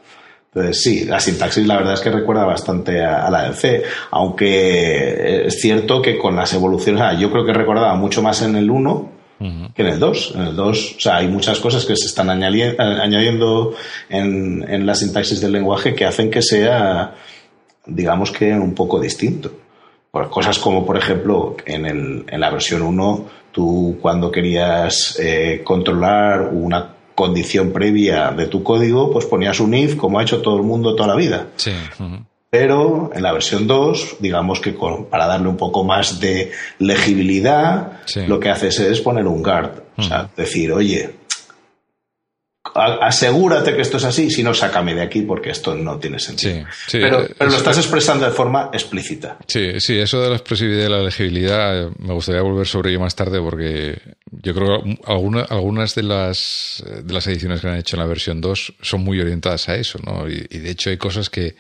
Entonces, 0.55 0.81
sí, 0.81 1.03
la 1.03 1.19
sintaxis 1.19 1.67
la 1.67 1.75
verdad 1.75 1.95
es 1.95 1.99
que 1.99 2.09
recuerda 2.09 2.45
bastante 2.45 3.03
a, 3.03 3.29
la 3.29 3.43
del 3.43 3.55
C, 3.55 3.83
aunque 4.11 5.47
es 5.47 5.59
cierto 5.59 6.01
que 6.01 6.17
con 6.17 6.37
las 6.37 6.53
evoluciones, 6.53 7.19
yo 7.19 7.29
creo 7.29 7.45
que 7.45 7.51
recordaba 7.51 7.93
mucho 7.95 8.21
más 8.21 8.41
en 8.41 8.55
el 8.55 8.71
1 8.71 9.15
que 9.37 9.81
en 9.81 9.87
el 9.89 9.99
2. 9.99 10.33
En 10.35 10.41
el 10.41 10.55
2, 10.55 10.95
o 10.95 10.99
sea, 10.99 11.17
hay 11.17 11.27
muchas 11.27 11.59
cosas 11.59 11.83
que 11.83 11.97
se 11.97 12.05
están 12.05 12.29
añadiendo 12.29 13.75
en, 14.07 14.65
en 14.67 14.85
la 14.85 14.95
sintaxis 14.95 15.41
del 15.41 15.51
lenguaje 15.51 15.93
que 15.93 16.05
hacen 16.05 16.31
que 16.31 16.41
sea, 16.41 17.15
digamos 17.85 18.31
que 18.31 18.53
un 18.53 18.73
poco 18.73 18.99
distinto. 18.99 19.51
Por 20.09 20.29
cosas 20.29 20.57
como, 20.57 20.85
por 20.85 20.97
ejemplo, 20.97 21.57
en, 21.65 21.85
el, 21.85 22.25
en 22.29 22.39
la 22.39 22.49
versión 22.49 22.81
1, 22.81 23.25
tú 23.51 23.97
cuando 24.01 24.31
querías 24.31 25.19
eh, 25.19 25.61
controlar 25.65 26.47
una 26.53 26.94
condición 27.15 27.71
previa 27.71 28.31
de 28.31 28.47
tu 28.47 28.61
código, 28.61 29.11
pues 29.11 29.25
ponías 29.25 29.59
un 29.59 29.73
if 29.73 29.95
como 29.95 30.19
ha 30.19 30.23
hecho 30.23 30.41
todo 30.41 30.57
el 30.57 30.63
mundo 30.63 30.95
toda 30.95 31.07
la 31.07 31.15
vida. 31.15 31.47
Sí. 31.55 31.71
Pero 32.49 33.11
en 33.13 33.23
la 33.23 33.33
versión 33.33 33.67
2, 33.67 34.17
digamos 34.19 34.59
que 34.59 34.75
para 35.09 35.25
darle 35.25 35.49
un 35.49 35.57
poco 35.57 35.83
más 35.83 36.19
de 36.19 36.51
legibilidad, 36.79 38.01
lo 38.27 38.39
que 38.39 38.49
haces 38.49 38.79
es 38.79 39.01
poner 39.01 39.25
un 39.25 39.41
guard. 39.41 39.83
O 39.97 40.03
sea, 40.03 40.29
decir, 40.35 40.71
oye, 40.73 41.15
asegúrate 42.73 43.75
que 43.75 43.81
esto 43.81 43.97
es 43.97 44.03
así, 44.03 44.29
si 44.29 44.43
no, 44.43 44.53
sácame 44.53 44.95
de 44.95 45.01
aquí 45.01 45.21
porque 45.21 45.51
esto 45.51 45.75
no 45.75 45.97
tiene 45.97 46.19
sentido. 46.19 46.65
pero, 46.91 47.27
pero 47.37 47.49
lo 47.49 47.57
estás 47.57 47.77
expresando 47.77 48.25
de 48.25 48.31
forma 48.31 48.69
explícita. 48.73 49.37
Sí, 49.47 49.79
sí, 49.79 49.97
eso 49.97 50.21
de 50.21 50.29
la 50.29 50.35
expresividad 50.35 50.87
y 50.87 50.89
la 50.89 51.03
legibilidad, 51.03 51.89
me 51.99 52.13
gustaría 52.13 52.41
volver 52.41 52.67
sobre 52.67 52.91
ello 52.91 52.99
más 52.99 53.15
tarde 53.15 53.39
porque 53.39 53.97
yo 54.45 54.53
creo 54.53 54.83
que 54.83 54.99
algunas 55.07 55.95
de 55.95 56.03
las, 56.03 56.83
de 57.03 57.11
las 57.11 57.25
ediciones 57.25 57.61
que 57.61 57.67
han 57.67 57.77
hecho 57.77 57.95
en 57.95 58.01
la 58.01 58.05
versión 58.05 58.41
2 58.41 58.75
son 58.79 59.03
muy 59.03 59.19
orientadas 59.19 59.67
a 59.69 59.75
eso, 59.75 59.97
¿no? 60.05 60.29
Y, 60.29 60.35
de 60.41 60.69
hecho 60.69 60.91
hay 60.91 60.97
cosas 60.97 61.31
que 61.31 61.55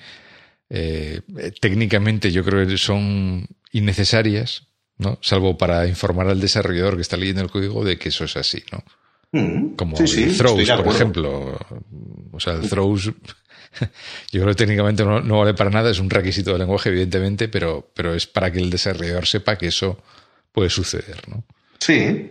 eh, 0.69 1.21
técnicamente 1.59 2.31
yo 2.31 2.43
creo 2.45 2.65
que 2.67 2.77
son 2.77 3.47
innecesarias, 3.71 4.67
¿no? 4.99 5.17
Salvo 5.23 5.57
para 5.57 5.87
informar 5.87 6.27
al 6.27 6.39
desarrollador 6.39 6.95
que 6.95 7.01
está 7.01 7.17
leyendo 7.17 7.41
el 7.41 7.49
código 7.49 7.83
de 7.83 7.97
que 7.97 8.09
eso 8.09 8.25
es 8.25 8.37
así, 8.37 8.63
¿no? 8.71 8.83
Mm. 9.31 9.75
Como 9.75 9.97
el 9.97 10.37
throws, 10.37 10.69
por 10.69 10.87
ejemplo. 10.87 11.59
O 12.31 12.39
sea, 12.39 12.53
el 12.53 12.69
throws, 12.69 13.05
yo 14.31 14.41
creo 14.41 14.47
que 14.49 14.55
técnicamente 14.55 15.03
no, 15.03 15.39
vale 15.39 15.55
para 15.55 15.71
nada, 15.71 15.89
es 15.89 15.99
un 15.99 16.11
requisito 16.11 16.51
del 16.51 16.59
lenguaje, 16.59 16.89
evidentemente, 16.89 17.47
pero, 17.47 17.89
pero 17.95 18.13
es 18.13 18.27
para 18.27 18.51
que 18.51 18.59
el 18.59 18.69
desarrollador 18.69 19.25
sepa 19.25 19.57
que 19.57 19.67
eso 19.67 19.99
puede 20.51 20.69
suceder, 20.69 21.27
¿no? 21.27 21.43
Sí. 21.79 22.29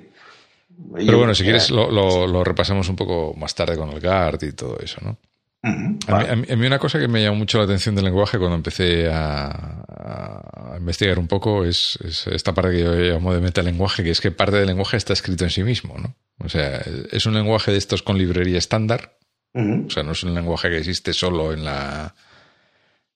Pero 0.94 1.18
bueno, 1.18 1.34
si 1.34 1.42
quieres 1.42 1.70
lo, 1.70 2.44
repasamos 2.44 2.88
un 2.88 2.96
poco 2.96 3.34
más 3.36 3.54
tarde 3.54 3.76
con 3.76 3.90
el 3.90 4.00
GART 4.00 4.42
y 4.44 4.52
todo 4.52 4.78
eso, 4.78 5.00
¿no? 5.02 5.18
Mm, 5.62 5.98
a, 6.08 6.36
mí, 6.56 6.66
una 6.66 6.78
cosa 6.78 6.98
que 6.98 7.08
me 7.08 7.22
llamó 7.22 7.38
mucho 7.38 7.56
la 7.56 7.64
atención 7.64 7.94
del 7.94 8.04
lenguaje 8.04 8.38
cuando 8.38 8.56
empecé 8.56 9.08
a, 9.10 10.76
investigar 10.78 11.18
un 11.18 11.26
poco 11.26 11.64
es, 11.64 11.98
esta 12.30 12.52
parte 12.52 12.72
que 12.72 12.82
yo 12.82 12.94
llamo 12.94 13.32
de 13.32 13.40
metalenguaje, 13.40 14.04
que 14.04 14.10
es 14.10 14.20
que 14.20 14.30
parte 14.30 14.56
del 14.56 14.66
lenguaje 14.66 14.98
está 14.98 15.14
escrito 15.14 15.44
en 15.44 15.50
sí 15.50 15.62
mismo, 15.62 15.96
¿no? 15.96 16.14
O 16.38 16.48
sea, 16.48 16.82
es 17.10 17.24
un 17.24 17.34
lenguaje 17.34 17.72
de 17.72 17.78
estos 17.78 18.02
con 18.02 18.18
librería 18.18 18.58
estándar. 18.58 19.16
O 19.54 19.88
sea, 19.88 20.02
no 20.02 20.12
es 20.12 20.22
un 20.24 20.34
lenguaje 20.34 20.68
que 20.68 20.78
existe 20.78 21.12
solo 21.12 21.52
en 21.52 21.64
la. 21.64 22.14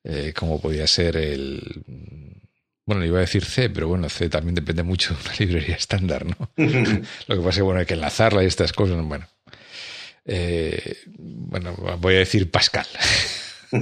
Eh, 0.04 0.32
como 0.34 0.60
podía 0.60 0.86
ser 0.86 1.16
el. 1.16 1.82
Bueno, 2.88 3.04
iba 3.04 3.18
a 3.18 3.20
decir 3.20 3.44
C, 3.44 3.68
pero 3.68 3.86
bueno, 3.86 4.08
C 4.08 4.30
también 4.30 4.54
depende 4.54 4.82
mucho 4.82 5.12
de 5.12 5.20
una 5.20 5.34
librería 5.38 5.76
estándar, 5.76 6.24
¿no? 6.24 6.50
Lo 6.56 7.36
que 7.36 7.42
pasa 7.42 7.50
es 7.50 7.56
que 7.56 7.62
bueno, 7.62 7.80
hay 7.80 7.84
que 7.84 7.92
enlazarla 7.92 8.42
y 8.42 8.46
estas 8.46 8.72
cosas. 8.72 8.96
Bueno, 9.04 9.28
eh, 10.24 10.96
bueno, 11.18 11.74
voy 11.98 12.14
a 12.14 12.20
decir 12.20 12.50
Pascal. 12.50 12.86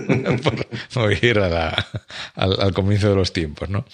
voy 0.95 1.14
a 1.23 1.25
ir 1.25 1.38
al, 1.38 2.75
comienzo 2.75 3.09
de 3.11 3.14
los 3.14 3.33
tiempos, 3.33 3.71
¿no? 3.71 3.87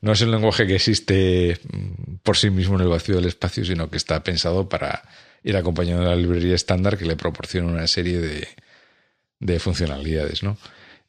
No 0.00 0.10
es 0.10 0.22
un 0.22 0.32
lenguaje 0.32 0.66
que 0.66 0.74
existe 0.74 1.60
mm, 1.62 2.16
por 2.24 2.36
sí 2.36 2.50
mismo 2.50 2.74
en 2.74 2.80
el 2.80 2.88
vacío 2.88 3.14
del 3.14 3.26
espacio, 3.26 3.64
sino 3.64 3.88
que 3.88 3.96
está 3.96 4.24
pensado 4.24 4.68
para 4.68 5.04
ir 5.44 5.56
acompañando 5.56 6.02
de 6.02 6.08
la 6.08 6.16
librería 6.16 6.56
estándar 6.56 6.98
que 6.98 7.04
le 7.04 7.14
proporciona 7.14 7.68
una 7.68 7.86
serie 7.86 8.18
de, 9.38 9.60
funcionalidades, 9.60 10.42
¿no? 10.42 10.58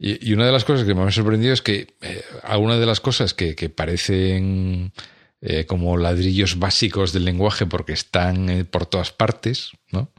Y, 0.02 0.32
una 0.34 0.46
de 0.46 0.54
las 0.54 0.64
cosas 0.64 0.88
que 0.88 0.96
me 0.96 1.04
ha 1.04 1.12
sorprendido 1.12 1.54
es 1.54 1.62
que 1.62 1.88
eh, 2.02 2.24
algunas 2.44 2.80
de 2.80 2.86
las 2.86 3.02
cosas 3.02 3.34
que, 3.34 3.54
parecen 3.70 4.94
eh, 5.42 5.66
como 5.66 5.98
ladrillos 5.98 6.58
básicos 6.58 7.12
del 7.12 7.26
lenguaje 7.26 7.66
porque 7.66 7.92
están 7.92 8.50
eh, 8.50 8.64
por 8.64 8.86
todas 8.86 9.12
partes, 9.12 9.72
¿no? 9.92 10.10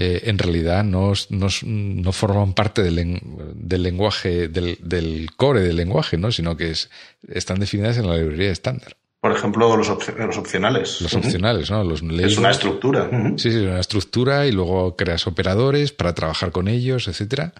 En 0.00 0.38
realidad 0.38 0.84
no, 0.84 1.12
no, 1.30 2.12
forman 2.12 2.52
parte 2.52 2.84
del, 2.84 3.20
del 3.54 3.82
lenguaje, 3.82 4.46
del, 4.46 5.28
core 5.34 5.62
del 5.62 5.74
lenguaje, 5.74 6.16
¿no? 6.16 6.30
sino 6.30 6.56
que 6.56 6.70
es, 6.70 6.88
están 7.26 7.58
definidas 7.58 7.98
en 7.98 8.06
la 8.06 8.16
librería 8.16 8.52
estándar. 8.52 8.96
Por 9.20 9.32
ejemplo, 9.32 9.76
los, 9.76 9.88
opcionales. 9.88 11.00
Los 11.00 11.14
opcionales, 11.14 11.72
¿no? 11.72 11.82
Los 11.82 12.02
es 12.02 12.38
una 12.38 12.52
estructura. 12.52 13.10
Sí, 13.38 13.50
sí, 13.50 13.56
es 13.56 13.62
una 13.62 13.80
estructura 13.80 14.46
y 14.46 14.52
luego 14.52 14.94
creas 14.94 15.26
operadores 15.26 15.90
para 15.90 16.14
trabajar 16.14 16.52
con 16.52 16.68
ellos, 16.68 17.08
etcétera. 17.08 17.52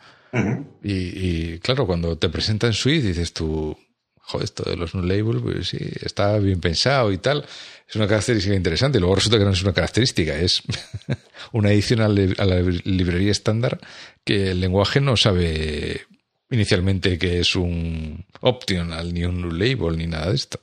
Y, 0.83 1.59
claro, 1.59 1.87
cuando 1.87 2.17
te 2.19 2.29
presentan 2.29 2.73
Swift 2.73 3.05
dices 3.05 3.33
tú, 3.33 3.77
joder, 4.21 4.45
esto 4.45 4.69
de 4.69 4.77
los 4.77 4.95
non-label, 4.95 5.41
pues 5.41 5.69
sí, 5.69 5.79
está 6.03 6.39
bien 6.39 6.61
pensado 6.61 7.13
y 7.13 7.19
tal 7.19 7.45
es 7.89 7.97
una 7.97 8.07
característica 8.07 8.55
interesante. 8.55 9.01
Luego 9.01 9.15
resulta 9.15 9.39
que 9.39 9.45
no 9.45 9.51
es 9.51 9.63
una 9.63 9.73
característica, 9.73 10.35
es 10.35 10.63
una 11.53 11.73
edición 11.73 12.03
a, 12.03 12.09
la 12.09 12.61
librería 12.85 13.33
estándar 13.33 13.79
que 14.25 14.51
el 14.51 14.61
lenguaje 14.61 15.01
no 15.01 15.17
sabe 15.17 16.03
inicialmente 16.51 17.19
que 17.19 17.41
es 17.41 17.57
un 17.57 18.25
optional, 18.41 19.13
ni 19.15 19.25
un 19.25 19.59
label, 19.59 19.97
ni 19.97 20.07
nada 20.07 20.29
de 20.29 20.35
esto. 20.35 20.59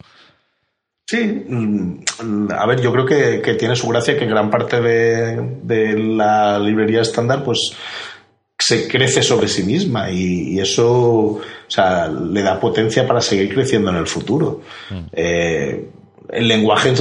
Sí, 1.08 1.18
mm, 1.48 2.52
a 2.52 2.66
ver, 2.66 2.82
yo 2.82 2.92
creo 2.92 3.06
que, 3.06 3.54
tiene 3.56 3.76
su 3.76 3.88
gracia 3.88 4.18
que 4.18 4.26
gran 4.26 4.50
parte 4.50 4.82
de, 4.82 5.98
la 5.98 6.60
librería 6.60 7.02
estándar, 7.02 7.44
pues 7.44 7.72
se 8.68 8.88
crece 8.88 9.22
sobre 9.22 9.48
sí 9.48 9.64
misma 9.64 10.10
y, 10.10 10.60
eso 10.60 10.92
o 10.92 11.42
sea, 11.68 12.08
le 12.08 12.42
da 12.42 12.60
potencia 12.60 13.06
para 13.08 13.22
seguir 13.22 13.54
creciendo 13.54 13.92
en 13.92 13.98
el 13.98 14.08
futuro. 14.08 14.62
Mm. 14.90 15.00
Eh, 15.14 15.90
el 16.30 16.48
lenguaje, 16.48 16.96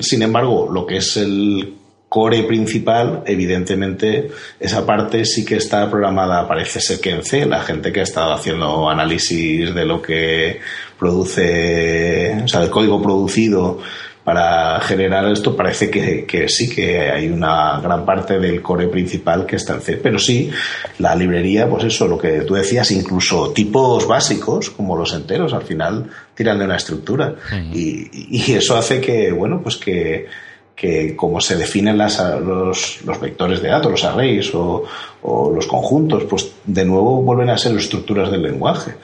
sin 0.00 0.22
embargo, 0.22 0.68
lo 0.68 0.84
que 0.84 0.96
es 0.96 1.16
el 1.16 1.74
core 2.08 2.42
principal, 2.42 3.22
evidentemente, 3.24 4.30
esa 4.58 4.84
parte 4.84 5.24
sí 5.24 5.44
que 5.44 5.56
está 5.56 5.88
programada, 5.88 6.48
parece 6.48 6.80
ser 6.80 6.98
que 6.98 7.10
en 7.10 7.24
C, 7.24 7.46
la 7.46 7.62
gente 7.62 7.92
que 7.92 8.00
ha 8.00 8.04
estado 8.04 8.32
haciendo 8.32 8.90
análisis 8.90 9.72
de 9.72 9.84
lo 9.84 10.02
que 10.02 10.60
produce, 10.98 12.42
o 12.44 12.48
sea, 12.48 12.60
del 12.60 12.70
código 12.70 13.00
producido 13.00 13.78
para 14.26 14.80
generar 14.80 15.30
esto 15.30 15.54
parece 15.54 15.88
que, 15.88 16.48
sí 16.48 16.68
que 16.68 16.98
hay 17.12 17.28
una 17.28 17.78
gran 17.80 18.04
parte 18.04 18.40
del 18.40 18.60
core 18.60 18.88
principal 18.88 19.46
que 19.46 19.54
está 19.54 19.74
en 19.74 19.82
C. 19.82 20.00
Pero 20.02 20.18
sí, 20.18 20.50
la 20.98 21.14
librería, 21.14 21.68
pues 21.68 21.84
eso, 21.84 22.08
lo 22.08 22.18
que 22.18 22.40
tú 22.40 22.54
decías, 22.54 22.90
incluso 22.90 23.52
tipos 23.52 24.04
básicos, 24.04 24.70
como 24.70 24.96
los 24.96 25.14
enteros, 25.14 25.52
al 25.52 25.62
final 25.62 26.10
tiran 26.34 26.58
de 26.58 26.64
una 26.64 26.74
estructura. 26.74 27.36
y, 27.72 28.52
eso 28.52 28.76
hace 28.76 29.00
que, 29.00 29.30
bueno, 29.30 29.60
pues 29.62 29.76
que, 29.76 30.26
que 30.74 31.14
como 31.14 31.40
se 31.40 31.54
definen 31.54 31.96
las, 31.96 32.18
los, 32.18 33.02
los, 33.04 33.20
vectores 33.20 33.62
de 33.62 33.68
datos, 33.68 33.92
los 33.92 34.04
arrays 34.04 34.52
o, 34.56 34.82
o 35.22 35.52
los 35.52 35.68
conjuntos, 35.68 36.24
pues 36.24 36.50
de 36.64 36.84
nuevo 36.84 37.22
vuelven 37.22 37.50
a 37.50 37.58
ser 37.58 37.76
estructuras 37.76 38.32
del 38.32 38.42
lenguaje. 38.42 38.94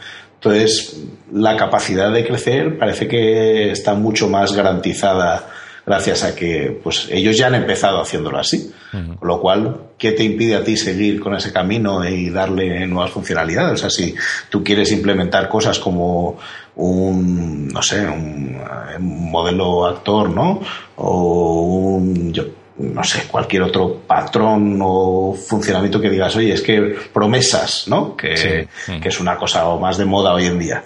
Entonces, 0.44 1.00
la 1.32 1.56
capacidad 1.56 2.12
de 2.12 2.26
crecer 2.26 2.76
parece 2.76 3.06
que 3.06 3.70
está 3.70 3.94
mucho 3.94 4.28
más 4.28 4.52
garantizada 4.52 5.48
gracias 5.86 6.24
a 6.24 6.34
que 6.34 6.80
pues 6.82 7.06
ellos 7.10 7.36
ya 7.36 7.46
han 7.46 7.54
empezado 7.54 8.00
haciéndolo 8.00 8.38
así. 8.38 8.72
Con 8.90 9.26
lo 9.26 9.40
cual, 9.40 9.90
¿qué 9.96 10.12
te 10.12 10.24
impide 10.24 10.56
a 10.56 10.64
ti 10.64 10.76
seguir 10.76 11.20
con 11.20 11.34
ese 11.34 11.52
camino 11.52 12.04
y 12.06 12.28
darle 12.28 12.86
nuevas 12.88 13.12
funcionalidades? 13.12 13.74
O 13.74 13.76
sea, 13.76 13.90
si 13.90 14.14
tú 14.50 14.64
quieres 14.64 14.90
implementar 14.90 15.48
cosas 15.48 15.78
como 15.78 16.38
un, 16.74 17.68
no 17.68 17.80
sé, 17.80 18.00
un, 18.06 18.60
un 18.98 19.30
modelo 19.30 19.86
actor, 19.86 20.28
¿no? 20.28 20.60
O 20.96 21.94
un, 21.96 22.32
yo, 22.32 22.44
no 22.78 23.04
sé, 23.04 23.24
cualquier 23.30 23.62
otro 23.62 24.02
patrón 24.06 24.78
o 24.82 25.34
funcionamiento 25.34 26.00
que 26.00 26.08
digas, 26.08 26.34
oye, 26.36 26.54
es 26.54 26.62
que 26.62 26.96
promesas, 27.12 27.86
¿no? 27.88 28.16
Que, 28.16 28.68
es 28.86 29.20
una 29.20 29.36
cosa 29.36 29.64
más 29.76 29.98
de 29.98 30.04
moda 30.04 30.32
hoy 30.32 30.46
en 30.46 30.58
día. 30.58 30.82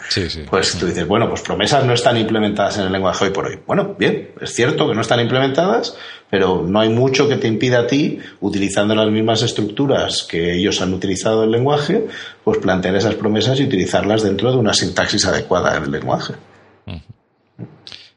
Pues 0.50 0.76
tú 0.76 0.86
dices, 0.86 1.06
bueno, 1.06 1.28
pues 1.28 1.42
promesas 1.42 1.84
no 1.84 1.92
están 1.92 2.16
implementadas 2.16 2.78
en 2.78 2.86
el 2.86 2.92
lenguaje 2.92 3.24
hoy 3.24 3.30
por 3.30 3.46
hoy. 3.46 3.58
Bueno, 3.66 3.94
bien, 3.98 4.30
es 4.40 4.52
cierto 4.52 4.88
que 4.88 4.94
no 4.94 5.00
están 5.00 5.20
implementadas, 5.20 5.96
pero 6.28 6.64
no 6.66 6.80
hay 6.80 6.88
mucho 6.88 7.28
que 7.28 7.36
te 7.36 7.46
impida 7.46 7.80
a 7.80 7.86
ti, 7.86 8.18
utilizando 8.40 8.94
las 8.94 9.10
mismas 9.10 9.42
estructuras 9.42 10.26
que 10.28 10.54
ellos 10.54 10.82
han 10.82 10.92
utilizado 10.92 11.42
en 11.42 11.50
el 11.50 11.52
lenguaje, 11.52 12.06
pues 12.42 12.58
plantear 12.58 12.96
esas 12.96 13.14
promesas 13.14 13.60
y 13.60 13.64
utilizarlas 13.64 14.22
dentro 14.22 14.50
de 14.50 14.58
una 14.58 14.74
sintaxis 14.74 15.24
adecuada 15.26 15.76
en 15.76 15.84
el 15.84 15.92
lenguaje. 15.92 16.34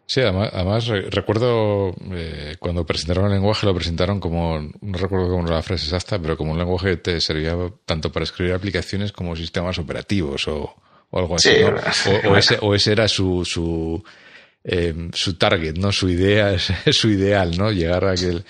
Sí, 0.10 0.22
además, 0.22 0.88
recuerdo 0.88 1.94
eh, 2.14 2.56
cuando 2.58 2.84
presentaron 2.84 3.26
el 3.28 3.34
lenguaje 3.34 3.68
lo 3.68 3.76
presentaron 3.76 4.20
como, 4.20 4.60
no 4.60 4.98
recuerdo 4.98 5.30
cómo 5.30 5.46
era 5.46 5.58
la 5.58 5.62
frase 5.62 5.86
exacta, 5.86 6.20
pero 6.20 6.36
como 6.36 6.54
un 6.54 6.58
lenguaje 6.58 6.90
que 6.90 6.98
te 6.98 7.22
servía 7.22 7.56
tanto 7.86 8.12
para 8.12 8.24
escribir 8.24 8.56
aplicaciones 8.56 9.12
como 9.12 9.36
sistemas 9.36 9.78
operativos 9.78 10.48
o, 10.48 10.74
algo 11.12 11.36
así. 11.36 11.52
o, 12.28 12.36
ese, 12.36 12.58
o 12.60 12.74
ese 12.74 12.92
era 12.94 13.08
su, 13.08 13.46
su, 13.46 14.04
eh, 14.64 14.96
su 15.14 15.38
target, 15.38 15.78
¿no? 15.78 15.92
Su 15.92 16.10
idea, 16.10 16.58
su 16.92 17.12
ideal, 17.12 17.56
¿no? 17.56 17.72
Llegar 17.72 18.06
a 18.06 18.14
aquel... 18.14 18.38
Eh, 18.38 18.44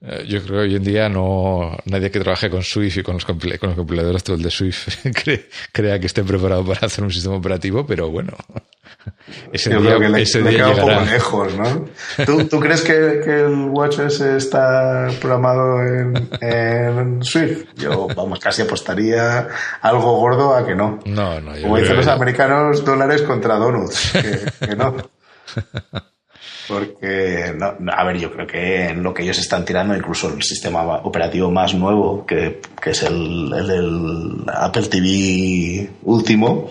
yo 0.00 0.42
creo 0.42 0.60
que 0.60 0.68
hoy 0.68 0.76
en 0.76 0.84
día 0.84 1.08
no 1.08 1.76
nadie 1.86 2.10
que 2.10 2.20
trabaje 2.20 2.48
con 2.48 2.62
Swift 2.62 2.98
y 2.98 3.02
con 3.02 3.14
los, 3.14 3.24
con 3.24 3.38
los 3.40 3.74
compiladores 3.74 4.22
todo 4.22 4.36
el 4.36 4.42
de 4.42 4.50
Swift 4.50 4.88
crea 5.72 5.98
que 5.98 6.06
esté 6.06 6.22
preparado 6.22 6.64
para 6.64 6.86
hacer 6.86 7.02
un 7.02 7.10
sistema 7.10 7.34
operativo, 7.34 7.84
pero 7.84 8.08
bueno, 8.08 8.32
ese 9.52 9.70
Yo 9.70 9.80
día, 9.80 9.96
creo 9.96 10.00
que 10.00 10.08
le, 10.08 10.22
ese 10.22 10.42
queda 10.42 10.68
un 10.68 10.76
poco 10.76 11.00
lejos, 11.04 11.54
¿no? 11.56 12.44
¿Tú, 12.48 12.60
crees 12.60 12.82
que, 12.82 12.92
el 12.92 13.70
WatchOS 13.70 14.20
está 14.20 15.08
programado 15.20 15.82
en, 15.82 17.22
Swift? 17.22 17.66
Yo, 17.76 18.06
vamos, 18.14 18.38
casi 18.38 18.62
apostaría 18.62 19.48
algo 19.80 20.18
gordo 20.18 20.54
a 20.54 20.66
que 20.66 20.74
no. 20.74 21.00
No, 21.06 21.40
no. 21.40 21.52
Como 21.60 21.76
dicen 21.76 21.96
los 21.96 22.06
americanos, 22.06 22.84
dólares 22.84 23.22
contra 23.22 23.56
donuts. 23.56 24.12
Que, 24.12 24.66
que 24.66 24.76
no. 24.76 24.94
Porque, 26.68 27.54
a 27.92 28.04
ver, 28.04 28.18
yo 28.18 28.30
creo 28.30 28.46
que 28.46 28.88
en 28.88 29.02
lo 29.02 29.14
que 29.14 29.22
ellos 29.22 29.38
están 29.38 29.64
tirando, 29.64 29.96
incluso 29.96 30.28
el 30.34 30.42
sistema 30.42 30.82
operativo 30.98 31.50
más 31.50 31.74
nuevo, 31.74 32.26
que, 32.26 32.60
es 32.84 33.02
el, 33.02 33.52
el, 33.54 34.44
Apple 34.46 34.86
TV 34.88 35.90
último, 36.02 36.70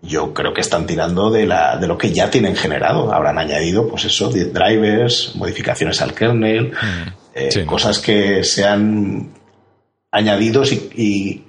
yo 0.00 0.32
creo 0.32 0.54
que 0.54 0.62
están 0.62 0.86
tirando 0.86 1.30
de, 1.30 1.46
la, 1.46 1.76
de 1.76 1.86
lo 1.86 1.98
que 1.98 2.12
ya 2.12 2.30
tienen 2.30 2.56
generado. 2.56 3.12
Habrán 3.12 3.38
añadido, 3.38 3.86
pues 3.88 4.06
eso, 4.06 4.30
drivers, 4.30 5.34
modificaciones 5.36 6.00
al 6.00 6.14
kernel, 6.14 6.72
eh, 7.34 7.64
cosas 7.66 7.98
que 7.98 8.42
sean 8.44 9.34
añadidos 10.10 10.72
y, 10.72 11.44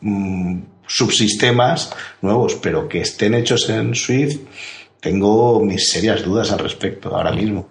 mm, 0.00 0.62
subsistemas 0.86 1.94
nuevos, 2.20 2.56
pero 2.56 2.88
que 2.88 3.00
estén 3.00 3.34
hechos 3.34 3.68
en 3.70 3.94
Swift, 3.94 4.40
tengo 5.02 5.60
mis 5.60 5.90
serias 5.90 6.24
dudas 6.24 6.50
al 6.52 6.60
respecto 6.60 7.14
ahora 7.14 7.32
mismo. 7.32 7.68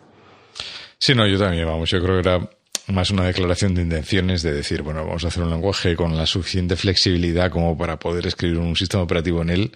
Sí, 1.00 1.16
no, 1.16 1.26
yo 1.26 1.40
también, 1.40 1.66
vamos, 1.66 1.90
yo 1.90 2.00
creo 2.04 2.22
que 2.22 2.30
era 2.30 2.50
más 2.88 3.10
una 3.10 3.24
declaración 3.24 3.74
de 3.74 3.82
intenciones 3.82 4.44
de 4.44 4.52
decir, 4.52 4.84
bueno, 4.84 5.04
vamos 5.04 5.24
a 5.26 5.30
hacer 5.30 5.42
un 5.42 5.50
lenguaje 5.50 5.96
con 5.96 6.16
la 6.16 6.28
suficiente 6.28 6.76
flexibilidad 6.76 7.50
como 7.50 7.76
para 7.76 7.98
poder 7.98 8.28
escribir 8.28 8.60
un 8.60 8.76
sistema 8.76 9.02
operativo 9.02 9.42
en 9.42 9.50
él 9.50 9.72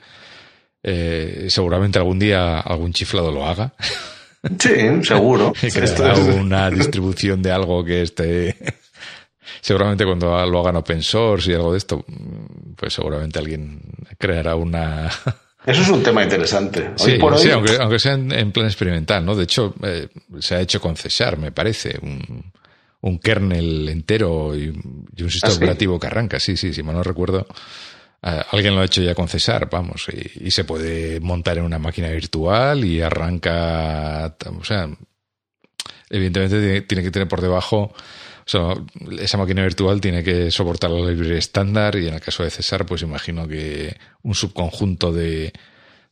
eh, 0.87 1.47
seguramente 1.49 1.97
algún 1.97 2.19
día 2.19 2.59
algún 2.59 2.93
chiflado 2.93 3.31
lo 3.31 3.45
haga. 3.45 3.73
Sí, 4.59 4.69
seguro. 5.01 5.53
y 5.63 6.39
una 6.39 6.69
distribución 6.69 7.41
de 7.41 7.51
algo 7.51 7.83
que 7.83 8.03
esté. 8.03 8.55
seguramente 9.59 10.05
cuando 10.05 10.45
lo 10.45 10.59
hagan 10.59 10.75
open 10.75 11.01
source 11.01 11.49
y 11.49 11.55
algo 11.55 11.71
de 11.71 11.79
esto, 11.79 12.05
pues 12.75 12.93
seguramente 12.93 13.39
alguien 13.39 13.81
creará 14.19 14.55
una. 14.55 15.09
Eso 15.65 15.81
es 15.81 15.89
un 15.89 16.03
tema 16.03 16.23
interesante. 16.23 16.91
sí, 16.95 17.17
aunque, 17.51 17.99
sea 17.99 18.13
en, 18.13 18.51
plan 18.51 18.67
experimental, 18.67 19.25
¿no? 19.25 19.35
De 19.35 19.43
hecho, 19.43 19.73
eh, 19.83 20.07
se 20.39 20.55
ha 20.55 20.61
hecho 20.61 20.79
con 20.79 20.95
Cesar, 20.95 21.37
me 21.37 21.51
parece, 21.51 21.99
un, 22.01 23.19
kernel 23.19 23.89
entero 23.89 24.55
y, 24.55 24.69
un 24.69 25.29
sistema 25.29 25.53
¿Ah, 25.53 25.57
operativo 25.57 25.99
que 25.99 26.07
arranca. 26.07 26.39
Sí, 26.39 26.57
sí, 26.57 26.73
si 26.73 26.83
mal 26.83 26.95
no 26.95 27.03
recuerdo, 27.03 27.47
alguien 28.21 28.75
lo 28.75 28.81
ha 28.81 28.85
hecho 28.85 29.01
ya 29.01 29.13
con 29.13 29.27
César, 29.27 29.69
vamos, 29.71 30.07
y, 30.09 30.49
se 30.51 30.63
puede 30.63 31.19
montar 31.19 31.57
en 31.57 31.63
una 31.63 31.79
máquina 31.79 32.09
virtual 32.09 32.83
y 32.83 33.01
arranca, 33.01 34.35
o 34.59 34.63
sea, 34.63 34.89
evidentemente 36.09 36.81
tiene, 36.81 37.03
que 37.03 37.11
tener 37.11 37.27
por 37.27 37.41
debajo, 37.41 37.93
o 38.45 38.49
sea, 38.49 38.73
esa 39.19 39.37
máquina 39.37 39.63
virtual 39.63 39.99
tiene 39.99 40.23
que 40.23 40.51
soportar 40.51 40.91
la 40.91 41.09
librería 41.09 41.39
estándar 41.39 41.95
y 41.95 42.07
en 42.07 42.13
el 42.13 42.21
caso 42.21 42.43
de 42.43 42.51
César, 42.51 42.85
pues 42.85 43.01
imagino 43.01 43.47
que 43.47 43.97
un 44.21 44.35
subconjunto 44.35 45.11
de, 45.11 45.51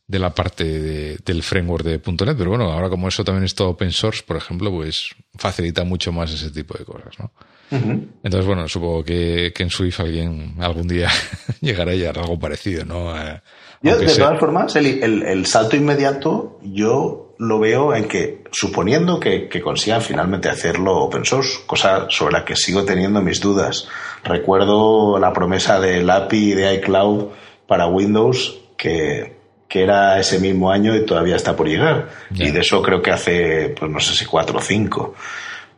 de 0.06 0.18
la 0.18 0.34
parte 0.34 1.18
del 1.18 1.42
framework 1.42 1.84
de 1.84 2.00
.NET, 2.04 2.36
pero 2.36 2.50
bueno, 2.50 2.70
ahora 2.70 2.90
como 2.90 3.08
eso 3.08 3.24
también 3.24 3.44
es 3.44 3.54
todo 3.54 3.70
open 3.70 3.92
source, 3.92 4.22
por 4.26 4.36
ejemplo, 4.36 4.70
pues 4.70 5.14
facilita 5.36 5.84
mucho 5.84 6.12
más 6.12 6.32
ese 6.32 6.50
tipo 6.50 6.76
de 6.76 6.84
cosas, 6.84 7.18
¿no? 7.18 7.32
Entonces, 7.70 8.46
bueno, 8.46 8.68
supongo 8.68 9.02
que, 9.02 9.52
en 9.56 9.70
Swift 9.70 9.98
alguien 10.00 10.54
algún 10.60 10.86
día 10.86 11.08
llegará 11.60 11.92
a 11.92 12.22
algo 12.22 12.38
parecido, 12.38 12.84
¿no? 12.84 13.12
Yo, 13.82 13.98
de 13.98 14.14
todas 14.14 14.38
formas, 14.38 14.76
el, 14.76 15.46
salto 15.46 15.76
inmediato 15.76 16.58
yo 16.62 17.23
lo 17.38 17.58
veo 17.58 17.94
en 17.94 18.06
que, 18.06 18.44
suponiendo 18.52 19.18
que, 19.20 19.48
consigan 19.62 20.02
finalmente 20.02 20.48
hacerlo 20.48 20.96
open 20.96 21.24
source, 21.24 21.60
cosa 21.66 22.06
sobre 22.08 22.32
la 22.32 22.44
que 22.44 22.56
sigo 22.56 22.84
teniendo 22.84 23.20
mis 23.20 23.40
dudas. 23.40 23.88
Recuerdo 24.22 25.18
la 25.18 25.32
promesa 25.32 25.80
del 25.80 26.08
API 26.08 26.54
de 26.54 26.74
iCloud 26.74 27.26
para 27.66 27.86
Windows 27.86 28.60
que, 28.76 29.34
era 29.76 30.20
ese 30.20 30.38
mismo 30.38 30.70
año 30.70 30.94
y 30.94 31.04
todavía 31.04 31.34
está 31.34 31.56
por 31.56 31.66
llegar. 31.66 32.08
Y 32.30 32.52
de 32.52 32.60
eso 32.60 32.80
creo 32.80 33.02
que 33.02 33.10
hace, 33.10 33.74
pues 33.76 33.90
no 33.90 33.98
sé 33.98 34.14
si 34.14 34.24
cuatro 34.24 34.58
o 34.58 34.62
cinco. 34.62 35.16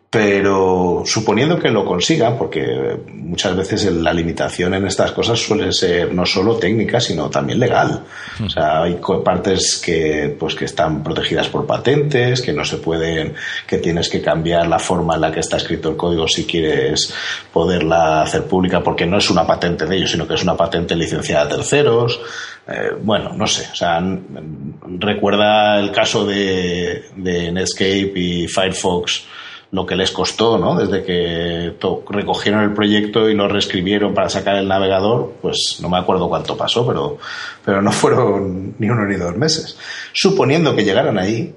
Pero 0.08 1.02
suponiendo 1.04 1.58
que 1.58 1.68
lo 1.68 1.84
consigan, 1.84 2.38
porque 2.38 2.96
muchas 3.12 3.56
veces 3.56 3.84
la 3.92 4.12
limitación 4.12 4.72
en 4.74 4.86
estas 4.86 5.10
cosas 5.10 5.38
suele 5.38 5.72
ser 5.72 6.14
no 6.14 6.24
solo 6.24 6.56
técnica, 6.56 7.00
sino 7.00 7.28
también 7.28 7.58
legal. 7.58 8.04
O 8.44 8.48
sea, 8.48 8.82
hay 8.82 9.00
partes 9.24 9.82
que, 9.84 10.34
pues, 10.38 10.54
que 10.54 10.66
están 10.66 11.02
protegidas 11.02 11.48
por 11.48 11.66
patentes, 11.66 12.40
que 12.40 12.52
no 12.52 12.64
se 12.64 12.76
pueden, 12.76 13.34
que 13.66 13.78
tienes 13.78 14.08
que 14.08 14.22
cambiar 14.22 14.68
la 14.68 14.78
forma 14.78 15.16
en 15.16 15.22
la 15.22 15.32
que 15.32 15.40
está 15.40 15.56
escrito 15.56 15.90
el 15.90 15.96
código 15.96 16.28
si 16.28 16.44
quieres 16.44 17.12
poderla 17.52 18.22
hacer 18.22 18.44
pública, 18.44 18.80
porque 18.82 19.06
no 19.06 19.18
es 19.18 19.28
una 19.28 19.44
patente 19.44 19.86
de 19.86 19.96
ellos, 19.96 20.12
sino 20.12 20.26
que 20.26 20.34
es 20.34 20.42
una 20.42 20.56
patente 20.56 20.94
licenciada 20.94 21.46
a 21.46 21.48
terceros. 21.48 22.20
Eh, 22.68 22.92
bueno, 23.02 23.32
no 23.32 23.46
sé. 23.48 23.66
O 23.72 23.74
sea, 23.74 24.00
recuerda 24.98 25.80
el 25.80 25.90
caso 25.90 26.24
de, 26.24 27.06
de 27.16 27.50
Netscape 27.50 28.12
y 28.14 28.46
Firefox 28.46 29.24
lo 29.72 29.84
que 29.84 29.96
les 29.96 30.10
costó, 30.10 30.58
¿no? 30.58 30.76
Desde 30.76 31.04
que 31.04 31.74
recogieron 32.08 32.62
el 32.62 32.72
proyecto 32.72 33.28
y 33.28 33.34
lo 33.34 33.48
reescribieron 33.48 34.14
para 34.14 34.28
sacar 34.28 34.56
el 34.56 34.68
navegador, 34.68 35.34
pues 35.42 35.78
no 35.80 35.88
me 35.88 35.98
acuerdo 35.98 36.28
cuánto 36.28 36.56
pasó, 36.56 36.86
pero, 36.86 37.18
pero 37.64 37.82
no 37.82 37.92
fueron 37.92 38.74
ni 38.78 38.88
uno 38.88 39.06
ni 39.06 39.16
dos 39.16 39.36
meses. 39.36 39.76
Suponiendo 40.12 40.74
que 40.74 40.84
llegaran 40.84 41.18
ahí, 41.18 41.54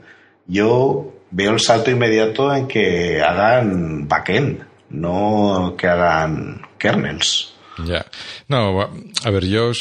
yo 0.48 1.14
veo 1.32 1.52
el 1.52 1.60
salto 1.60 1.92
inmediato 1.92 2.54
en 2.54 2.68
que 2.68 3.22
hagan 3.22 4.08
backend, 4.08 4.64
no 4.90 5.76
que 5.78 5.88
hagan 5.88 6.62
kernels. 6.78 7.54
Ya. 7.86 8.06
No, 8.48 8.82
a 9.24 9.30
ver, 9.30 9.46
yo 9.46 9.72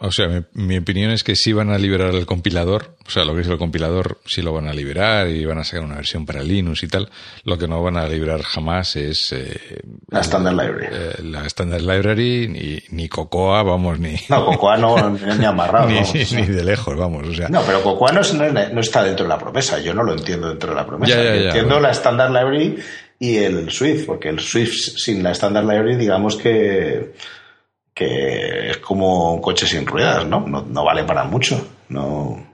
o 0.00 0.12
sea, 0.12 0.44
mi, 0.52 0.78
opinión 0.78 1.10
es 1.10 1.24
que 1.24 1.36
sí 1.36 1.52
van 1.52 1.70
a 1.70 1.78
liberar 1.78 2.14
el 2.14 2.26
compilador, 2.26 2.96
o 3.06 3.10
sea, 3.10 3.24
lo 3.24 3.34
que 3.34 3.40
es 3.40 3.48
el 3.48 3.58
compilador 3.58 4.18
sí 4.26 4.42
lo 4.42 4.52
van 4.52 4.68
a 4.68 4.72
liberar 4.72 5.28
y 5.28 5.44
van 5.44 5.58
a 5.58 5.64
sacar 5.64 5.84
una 5.84 5.96
versión 5.96 6.26
para 6.26 6.42
Linux 6.42 6.82
y 6.82 6.88
tal. 6.88 7.08
Lo 7.44 7.56
que 7.58 7.66
no 7.66 7.82
van 7.82 7.96
a 7.96 8.06
liberar 8.06 8.42
jamás 8.42 8.96
es 8.96 9.32
eh, 9.32 9.80
la 10.08 10.20
Standard 10.20 10.54
Library. 10.54 10.86
Eh, 10.90 11.22
la 11.22 11.46
Standard 11.46 11.80
Library, 11.80 12.48
ni, 12.48 12.96
ni 12.96 13.08
Cocoa, 13.08 13.62
vamos, 13.62 13.98
ni. 13.98 14.16
No, 14.28 14.44
Cocoa 14.46 14.76
no, 14.76 15.10
ni 15.38 15.44
amarrado. 15.44 15.88
ni, 15.88 16.00
ni, 16.00 16.46
de 16.46 16.64
lejos, 16.64 16.96
vamos. 16.96 17.26
O 17.26 17.34
sea. 17.34 17.48
No, 17.48 17.62
pero 17.62 17.82
Cocoa 17.82 18.12
no, 18.12 18.20
no, 18.20 18.80
está 18.80 19.02
dentro 19.02 19.24
de 19.24 19.30
la 19.30 19.38
promesa. 19.38 19.78
Yo 19.78 19.94
no 19.94 20.02
lo 20.02 20.12
entiendo 20.12 20.48
dentro 20.48 20.70
de 20.70 20.76
la 20.76 20.86
promesa. 20.86 21.22
entiendo 21.22 21.80
la 21.80 21.90
Standard 21.90 22.30
Library 22.30 22.76
y 23.18 23.36
el 23.38 23.70
Swift, 23.70 24.04
porque 24.06 24.28
el 24.28 24.40
Swift 24.40 24.74
sin 24.74 25.22
la 25.22 25.30
Standard 25.30 25.64
Library, 25.64 25.96
digamos 25.96 26.36
que 26.36 27.14
que 27.96 28.72
es 28.72 28.76
como 28.76 29.32
un 29.32 29.40
coche 29.40 29.66
sin 29.66 29.86
ruedas, 29.86 30.26
¿no? 30.26 30.40
No, 30.40 30.84
vale 30.84 31.04
para 31.04 31.24
mucho. 31.24 31.66
No, 31.88 32.46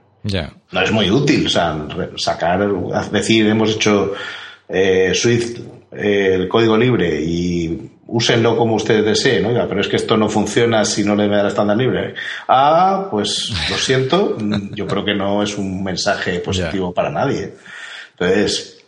no 0.71 0.81
es 0.81 0.91
muy 0.93 1.11
útil. 1.11 1.47
O 1.47 1.49
sea, 1.49 1.85
sacar, 2.15 2.65
decir, 3.11 3.45
hemos 3.47 3.75
hecho 3.75 4.13
eh, 4.69 5.11
Swift 5.13 5.59
eh, 5.91 6.35
el 6.35 6.47
código 6.47 6.77
libre 6.77 7.21
y 7.21 7.91
úsenlo 8.07 8.55
como 8.55 8.75
ustedes 8.75 9.03
deseen, 9.03 9.45
oiga, 9.45 9.67
pero 9.67 9.81
es 9.81 9.89
que 9.89 9.97
esto 9.97 10.15
no 10.15 10.29
funciona 10.29 10.85
si 10.85 11.03
no 11.03 11.13
le 11.13 11.27
da 11.27 11.43
la 11.43 11.49
estándar 11.49 11.75
libre. 11.75 12.15
Ah, 12.47 13.09
pues 13.11 13.51
lo 13.69 13.75
siento, 13.75 14.37
yo 14.73 14.87
creo 14.87 15.03
que 15.03 15.13
no 15.13 15.43
es 15.43 15.57
un 15.57 15.83
mensaje 15.83 16.39
positivo 16.39 16.93
para 16.93 17.09
nadie. 17.09 17.53
Entonces, 18.11 18.81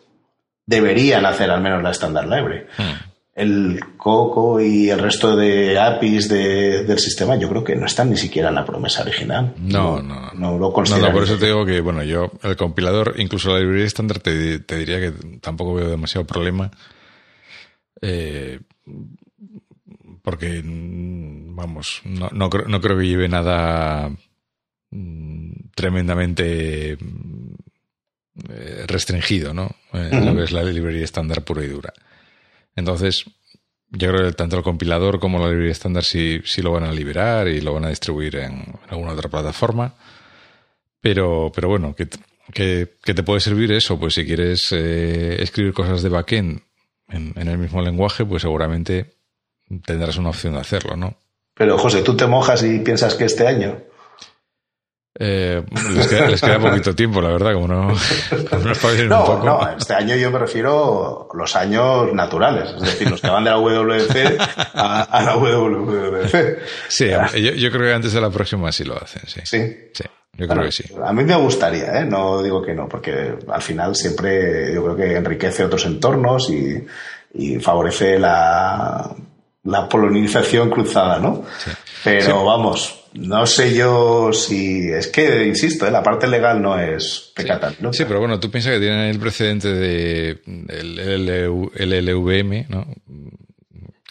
deberían 0.66 1.26
hacer 1.26 1.52
al 1.52 1.60
menos 1.60 1.84
la 1.84 1.92
estándar 1.92 2.26
libre. 2.30 2.68
Hmm 2.78 3.15
el 3.36 3.82
Coco 3.98 4.62
y 4.62 4.90
el 4.90 5.00
resto 5.00 5.36
de 5.36 5.78
APIs 5.78 6.30
del 6.30 7.00
sistema, 7.00 7.36
yo 7.36 7.50
creo 7.50 7.66
que 7.66 7.76
no 7.76 7.86
están 7.86 8.10
ni 8.10 8.16
siquiera 8.16 8.48
en 8.48 8.56
la 8.56 8.66
promesa 8.66 9.02
original. 9.02 9.54
No, 9.58 10.02
no, 10.02 10.32
no. 10.34 10.58
lo 10.58 10.72
considero. 10.72 11.08
No, 11.08 11.14
por 11.14 11.24
eso 11.24 11.38
te 11.38 11.48
digo 11.48 11.66
que, 11.66 11.82
bueno, 11.82 12.02
yo, 12.04 12.32
el 12.44 12.56
compilador, 12.56 13.16
incluso 13.18 13.52
la 13.52 13.60
librería 13.60 13.86
estándar, 13.86 14.20
te, 14.20 14.60
diría 14.60 15.02
que 15.02 15.12
tampoco 15.42 15.74
veo 15.74 15.90
demasiado 15.90 16.26
problema. 16.26 16.72
Eh, 18.02 18.62
porque, 20.22 20.62
vamos, 20.64 22.02
no, 22.06 22.30
no, 22.32 22.50
no 22.50 22.82
creo 22.82 22.98
que 22.98 23.08
lleve 23.08 23.28
nada 23.28 24.12
mm, 24.92 25.52
tremendamente 25.76 26.98
eh, 28.50 28.86
restringido, 28.88 29.54
¿no? 29.54 29.76
Lo 29.92 30.36
que 30.36 30.44
es 30.44 30.54
la 30.54 30.64
librería 30.64 31.04
estándar 31.04 31.44
pura 31.44 31.66
y 31.66 31.68
dura. 31.68 31.94
Entonces, 32.76 33.26
yo 33.90 34.10
creo 34.10 34.28
que 34.28 34.34
tanto 34.34 34.58
el 34.58 34.64
compilador 34.64 35.20
como 35.20 35.40
la 35.40 35.48
librería 35.48 35.72
estándar 35.72 36.04
sí, 36.04 36.42
sí 36.44 36.62
lo 36.62 36.72
van 36.72 36.84
a 36.84 36.92
liberar 36.92 37.48
y 37.48 37.62
lo 37.62 37.74
van 37.74 37.86
a 37.86 37.90
distribuir 37.90 38.38
en, 38.38 38.64
alguna 38.90 39.14
otra 39.14 39.30
plataforma. 39.30 39.96
Pero, 41.02 41.52
pero 41.54 41.70
bueno, 41.70 41.96
que, 41.96 42.08
que, 42.52 43.14
te 43.14 43.24
puede 43.24 43.40
servir 43.40 43.72
eso, 43.72 44.00
pues 44.00 44.16
si 44.16 44.26
quieres 44.26 44.72
eh, 44.72 45.42
escribir 45.42 45.74
cosas 45.74 46.02
de 46.02 46.10
backend 46.10 46.62
en, 47.10 47.34
en 47.36 47.48
el 47.48 47.58
mismo 47.58 47.82
lenguaje, 47.82 48.26
pues 48.26 48.42
seguramente 48.42 49.16
tendrás 49.86 50.18
una 50.18 50.30
opción 50.30 50.54
de 50.54 50.60
hacerlo, 50.60 50.96
¿no? 50.96 51.18
Pero 51.54 51.78
José, 51.78 52.02
¿tú 52.02 52.18
te 52.18 52.28
mojas 52.28 52.64
y 52.64 52.80
piensas 52.80 53.16
que 53.16 53.26
este 53.26 53.48
año? 53.48 53.85
Eh, 55.18 55.64
les, 55.96 56.42
queda, 56.42 56.60
poquito 56.60 56.94
tiempo, 56.94 57.22
la 57.22 57.30
verdad, 57.30 57.54
como 57.54 57.70
no, 57.70 57.88
no, 59.08 59.44
no, 59.44 59.70
este 59.78 59.94
año 59.94 60.14
yo 60.18 60.30
me 60.30 60.40
refiero 60.40 61.30
a 61.32 61.38
los 61.38 61.56
años 61.56 62.14
naturales, 62.14 62.72
es 62.76 62.82
decir, 62.82 63.10
los 63.10 63.22
que 63.22 63.30
van 63.30 63.46
de 63.46 63.50
la 63.50 63.58
WWC 63.58 64.38
a, 64.74 65.22
la 65.24 65.38
WWC. 65.38 66.60
Sí, 66.90 67.08
yo, 67.10 67.72
creo 67.72 67.82
que 67.82 67.94
antes 67.94 68.12
de 68.12 68.20
la 68.20 68.30
próxima 68.30 68.70
sí 68.74 68.84
lo 68.84 69.02
hacen, 69.02 69.22
sí. 69.26 69.40
Sí. 69.46 70.04
Yo 70.38 70.50
creo 70.50 70.64
que 70.66 70.72
sí. 70.74 70.84
A 71.02 71.14
mí 71.14 71.24
me 71.24 71.36
gustaría, 71.36 72.02
¿eh? 72.02 72.06
no 72.06 72.44
digo 72.44 72.62
que 72.62 72.74
no, 72.74 72.90
porque 72.90 73.36
al 73.48 73.62
final 73.62 73.96
siempre 73.96 74.74
yo 74.74 74.84
creo 74.84 74.96
que 74.98 75.16
enriquece 75.16 75.64
otros 75.64 75.86
entornos 75.86 76.50
y, 76.50 76.86
y 77.36 77.60
favorece 77.60 78.20
la, 78.20 79.16
la 79.64 79.88
polinización 79.88 80.70
cruzada, 80.70 81.20
¿no? 81.20 81.46
Pero 82.04 82.44
vamos, 82.44 83.05
no 83.16 83.46
sé 83.46 83.74
yo 83.76 84.34
si. 84.34 84.90
Es 84.92 85.08
que, 85.08 85.46
insisto, 85.46 85.88
¿eh? 85.88 85.92
la 85.92 86.04
parte 86.04 86.28
legal 86.28 86.62
no 86.62 86.78
es 86.78 87.32
pecata. 87.34 87.72
Sí. 87.92 88.04
pero 88.06 88.20
bueno, 88.20 88.40
tú 88.40 88.52
piensas 88.52 88.74
que 88.74 88.80
tienen 88.80 89.10
el 89.10 89.20
precedente 89.20 89.70
de 89.74 90.42
el, 90.70 91.26
LLVM, 91.76 92.66
¿no? 92.70 92.88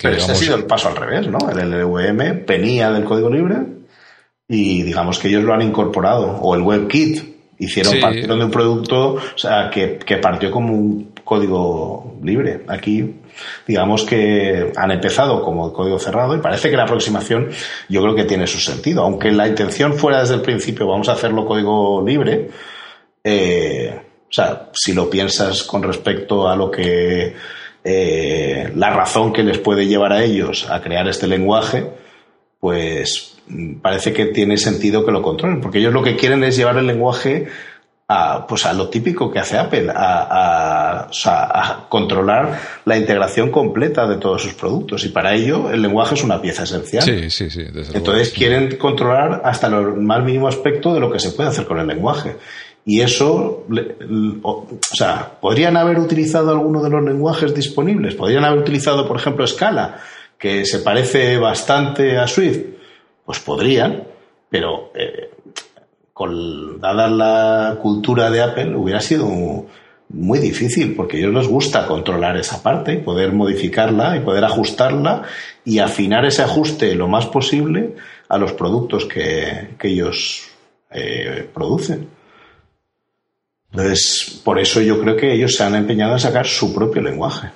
pero 0.01 0.17
ese 0.17 0.33
ha 0.33 0.35
sido 0.35 0.57
el 0.57 0.65
paso 0.65 0.89
al 0.89 0.97
revés, 0.97 1.29
¿no? 1.29 1.39
El 1.51 1.71
LLVM 1.71 2.45
venía 2.47 2.91
del 2.91 3.05
código 3.05 3.31
libre 3.31 3.57
y 4.49 4.83
digamos 4.83 5.19
que 5.19 5.29
ellos 5.29 5.45
lo 5.45 5.55
han 5.55 5.63
incorporado. 5.63 6.39
O 6.41 6.55
el 6.55 6.63
WebKit. 6.63 7.35
Hicieron, 7.57 8.01
partieron 8.01 8.41
de 8.41 8.45
un 8.47 8.51
producto 8.51 9.15
o 9.15 9.39
sea, 9.39 9.71
que, 9.71 9.97
que 9.97 10.17
partió 10.17 10.51
como 10.51 10.75
un 10.75 11.14
código 11.25 12.17
libre. 12.23 12.61
Aquí 12.69 13.17
digamos 13.67 14.05
que 14.05 14.73
han 14.77 14.91
empezado 14.91 15.43
como 15.43 15.73
código 15.73 15.99
cerrado 15.99 16.37
y 16.37 16.41
parece 16.41 16.71
que 16.71 16.77
la 16.77 16.85
aproximación 16.85 17.51
yo 17.89 18.03
creo 18.03 18.15
que 18.15 18.25
tiene 18.25 18.47
su 18.47 18.59
sentido. 18.59 19.03
Aunque 19.03 19.33
la 19.33 19.49
intención 19.49 19.95
fuera 19.95 20.21
desde 20.21 20.35
el 20.35 20.43
principio 20.43 20.87
vamos 20.87 21.09
a 21.09 21.13
hacerlo 21.13 21.47
código 21.47 22.05
libre, 22.07 22.51
eh, 23.25 24.01
o 24.29 24.33
sea, 24.33 24.71
si 24.73 24.93
lo 24.93 25.09
piensas 25.09 25.63
con 25.63 25.83
respecto 25.83 26.49
a 26.49 26.57
lo 26.57 26.71
que 26.71 27.35
eh, 27.83 28.73
la 28.75 28.91
razón 28.91 29.33
que 29.33 29.43
les 29.43 29.59
puede 29.59 29.87
llevar 29.87 30.13
a 30.13 30.25
ellos 30.25 30.69
a 30.71 30.81
crear 30.81 31.07
este 31.09 31.27
lenguaje, 31.27 31.87
pues 32.61 33.37
parece 33.83 34.13
que 34.13 34.27
tiene 34.27 34.57
sentido 34.57 35.05
que 35.05 35.13
lo 35.13 35.23
controlen, 35.23 35.61
porque 35.61 35.79
ellos 35.79 35.93
lo 35.93 36.03
que 36.03 36.17
quieren 36.17 36.43
es 36.45 36.57
llevar 36.57 36.79
el 36.79 36.87
lenguaje 36.87 37.47
a, 38.07 38.47
pues 38.47 38.67
a 38.67 38.73
lo 38.75 38.89
típico 38.89 39.31
que 39.31 39.39
hace 39.39 39.57
Apple, 39.57 39.91
a, 39.95 41.09
controlar 41.89 42.61
la 42.85 42.99
integración 42.99 43.51
completa 43.51 44.07
de 44.07 44.17
todos 44.17 44.43
sus 44.43 44.55
productos. 44.55 45.05
Y 45.05 45.09
para 45.09 45.35
ello 45.35 45.71
el 45.71 45.81
lenguaje 45.83 46.15
es 46.15 46.25
una 46.25 46.41
pieza 46.41 46.65
esencial. 46.65 47.03
Sí, 47.03 47.31
sí, 47.31 47.51
sí. 47.51 47.63
Entonces 47.95 48.31
quieren 48.31 48.77
controlar 48.77 49.43
hasta 49.45 49.69
el 49.69 49.95
más 49.95 50.23
mínimo 50.23 50.49
aspecto 50.49 50.93
de 50.93 51.01
lo 51.01 51.11
que 51.11 51.19
se 51.19 51.31
puede 51.31 51.49
hacer 51.49 51.65
con 51.67 51.79
el 51.79 51.87
lenguaje. 51.87 52.37
Y 52.87 53.01
eso, 53.01 53.65
o 54.43 54.67
sea, 54.93 55.39
podrían 55.41 55.79
haber 55.79 55.99
utilizado 55.99 56.51
alguno 56.51 56.83
de 56.83 56.91
los 56.91 57.03
lenguajes 57.03 57.55
disponibles. 57.55 58.15
Podrían 58.15 58.45
haber 58.45 58.59
utilizado, 58.59 59.09
por 59.09 59.17
ejemplo, 59.17 59.47
Scala, 59.47 60.01
que 60.37 60.67
se 60.67 60.81
parece 60.81 61.39
bastante 61.39 62.19
a 62.19 62.27
Swift. 62.27 62.61
Pues 63.25 63.41
podrían, 63.41 64.05
pero 64.51 64.93
eh, 64.95 65.31
con, 66.15 66.81
dada 66.81 67.09
la 67.09 67.77
cultura 67.83 68.31
de 68.31 68.41
Apple, 68.41 68.77
hubiera 68.77 69.01
sido 69.01 69.67
muy 70.09 70.39
difícil, 70.39 70.95
porque 70.95 71.17
a 71.17 71.21
ellos 71.21 71.35
les 71.35 71.49
gusta 71.49 71.87
controlar 71.87 72.37
esa 72.37 72.63
parte, 72.63 72.97
poder 72.99 73.33
modificarla 73.33 74.17
y 74.17 74.21
poder 74.21 74.45
ajustarla 74.45 75.25
y 75.65 75.81
afinar 75.81 76.25
ese 76.25 76.43
ajuste 76.43 76.95
lo 76.95 77.09
más 77.09 77.27
posible 77.27 77.97
a 78.29 78.39
los 78.39 78.53
productos 78.53 79.07
que, 79.07 79.75
ellos 79.83 80.45
eh, 80.91 81.49
producen. 81.53 82.09
Entonces, 83.73 84.41
por 84.45 84.61
eso 84.61 84.81
yo 84.81 85.01
creo 85.01 85.17
que 85.17 85.35
ellos 85.35 85.57
se 85.57 85.65
han 85.65 85.75
empeñado 85.75 86.13
en 86.13 86.21
sacar 86.21 86.47
su 86.47 86.73
propio 86.73 87.03
lenguaje. 87.03 87.51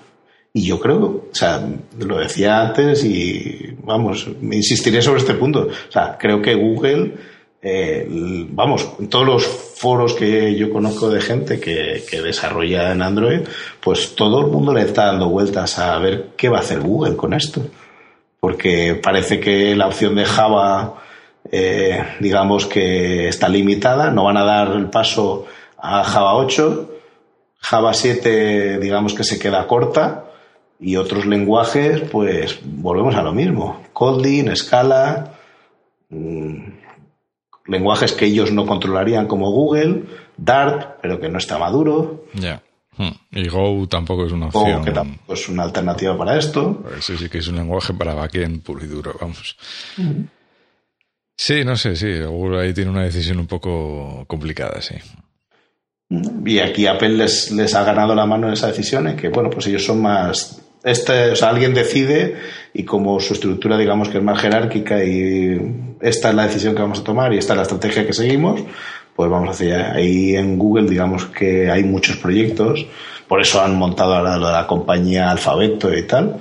Y 0.53 0.67
yo 0.67 0.81
creo, 0.81 1.29
o 1.31 1.35
sea, 1.35 1.65
lo 2.01 2.19
decía 2.19 2.61
antes 2.61 3.05
y 3.05 3.77
vamos, 3.85 4.27
insistiré 4.43 5.01
sobre 5.01 5.21
este 5.21 5.35
punto. 5.35 5.69
O 5.69 5.93
sea, 5.93 6.17
creo 6.19 6.43
que 6.43 6.55
Google 6.57 7.15
eh, 7.61 8.07
vamos, 8.51 8.89
todos 9.11 9.27
los 9.27 9.47
foros 9.47 10.15
que 10.15 10.55
yo 10.55 10.71
conozco 10.71 11.11
de 11.11 11.21
gente 11.21 11.59
que, 11.59 12.05
desarrolla 12.23 12.93
en 12.93 13.03
Android, 13.03 13.41
pues 13.81 14.15
todo 14.15 14.41
el 14.41 14.47
mundo 14.47 14.73
le 14.73 14.83
está 14.83 15.07
dando 15.07 15.29
vueltas 15.29 15.79
a 15.79 15.99
ver 15.99 16.31
qué 16.37 16.49
va 16.49 16.59
a 16.59 16.61
hacer 16.61 16.81
Google 16.81 17.17
con 17.17 17.35
esto. 17.35 17.63
Porque 18.41 18.95
parece 18.95 19.41
que 19.41 19.75
la 19.75 19.89
opción 19.89 20.15
de 20.15 20.25
Java, 20.25 21.03
eh, 21.51 22.01
digamos 22.21 22.67
que 22.67 23.29
está 23.29 23.49
limitada, 23.49 24.11
no 24.11 24.25
van 24.25 24.37
a 24.37 24.45
dar 24.45 24.77
el 24.77 24.91
paso 24.91 25.47
a 25.77 26.05
Java 26.05 26.35
8, 26.37 26.91
Java 27.61 27.93
7, 27.95 28.79
digamos 28.79 29.15
que 29.15 29.25
se 29.25 29.39
queda 29.39 29.67
corta, 29.67 30.27
y 30.79 30.95
otros 30.95 31.27
lenguajes, 31.27 32.03
pues 32.03 32.61
volvemos 32.63 33.17
a 33.17 33.23
lo 33.23 33.33
mismo. 33.33 33.83
Kotlin, 33.93 34.55
Scala. 34.55 35.33
Mmm, 36.11 36.78
lenguajes 37.69 38.13
que 38.13 38.27
ellos 38.27 38.51
no 38.51 38.67
controlarían 38.67 39.27
como 39.27 39.51
Google, 39.51 40.05
Dart, 40.37 40.99
pero 41.01 41.21
que 41.21 41.29
no 41.29 41.39
está 41.39 41.59
maduro. 41.59 42.25
Ya. 42.35 42.63
Hmm. 42.97 43.13
Y 43.31 43.49
Go 43.49 43.87
tampoco 43.87 44.27
es 44.27 44.33
una 44.33 44.47
opción. 44.47 44.81
Go, 44.81 44.85
que 44.85 44.91
tampoco 44.91 45.35
es 45.35 45.49
una 45.49 45.63
alternativa 45.63 46.17
para 46.19 46.37
esto. 46.37 46.83
Sí, 47.01 47.17
sí 47.17 47.29
que 47.29 47.39
es 47.39 47.49
un 47.49 47.57
lenguaje 47.57 47.95
para 47.95 48.15
backend 48.15 48.63
puro 48.63 48.85
y 48.85 48.89
duro, 48.89 49.15
vamos. 49.21 49.57
Sí, 51.37 51.65
no 51.65 51.77
sé, 51.77 51.95
sí. 51.95 52.21
Google 52.23 52.63
ahí 52.63 52.75
tiene 52.75 52.91
una 52.91 53.05
decisión 53.05 53.39
un 53.39 53.47
poco 53.47 54.25
complicada, 54.27 54.83
sí. 54.83 54.97
Y 56.45 56.59
aquí 56.59 56.87
Apple 56.87 57.11
les, 57.11 57.53
les 57.53 57.75
ha 57.75 57.85
ganado 57.85 58.15
la 58.15 58.27
mano 58.27 58.49
en 58.49 58.55
esa 58.55 58.69
decisión, 58.69 59.07
en 59.09 59.17
que, 59.17 59.29
bueno, 59.29 59.51
pues 59.51 59.67
ellos 59.67 59.85
son 59.85 60.01
más 60.01 60.61
este, 60.91 61.31
o 61.31 61.37
sea, 61.37 61.51
alguien 61.51 61.75
decide 61.75 62.37
y 62.75 62.85
como 62.85 63.21
su 63.21 63.35
estructura, 63.35 63.77
digamos 63.77 64.09
que 64.09 64.19
es 64.19 64.25
más 64.25 64.41
jerárquica 64.41 65.05
y 65.05 65.97
esta 66.01 66.31
es 66.31 66.35
la 66.35 66.47
decisión 66.47 66.75
que 66.75 66.83
vamos 66.83 67.01
a 67.01 67.05
tomar 67.05 67.33
y 67.33 67.39
esta 67.39 67.53
es 67.53 67.57
la 67.57 67.63
estrategia 67.63 68.07
que 68.07 68.13
seguimos, 68.13 68.61
pues 69.15 69.31
vamos 69.31 69.51
hacia. 69.51 69.93
Ahí 69.93 70.37
en 70.37 70.59
Google, 70.59 70.89
digamos 70.89 71.27
que 71.27 71.71
hay 71.71 71.85
muchos 71.85 72.17
proyectos, 72.17 72.87
por 73.27 73.41
eso 73.41 73.61
han 73.61 73.77
montado 73.77 74.15
ahora 74.15 74.39
la 74.39 74.67
compañía 74.67 75.31
Alfabeto 75.31 75.93
y 75.97 76.05
tal. 76.05 76.37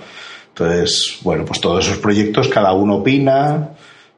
Entonces, 0.49 1.19
bueno, 1.21 1.45
pues 1.45 1.61
todos 1.61 1.85
esos 1.85 1.99
proyectos, 1.99 2.47
cada 2.47 2.73
uno 2.73 2.95
opina, 2.95 3.69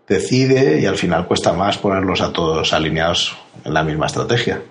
decide 0.08 0.80
y 0.82 0.86
al 0.86 0.96
final 0.96 1.28
cuesta 1.28 1.54
más 1.54 1.78
ponerlos 1.78 2.22
a 2.22 2.32
todos 2.32 2.74
alineados 2.74 3.36
en 3.66 3.74
la 3.74 3.84
misma 3.84 4.08
estrategia. 4.08 4.62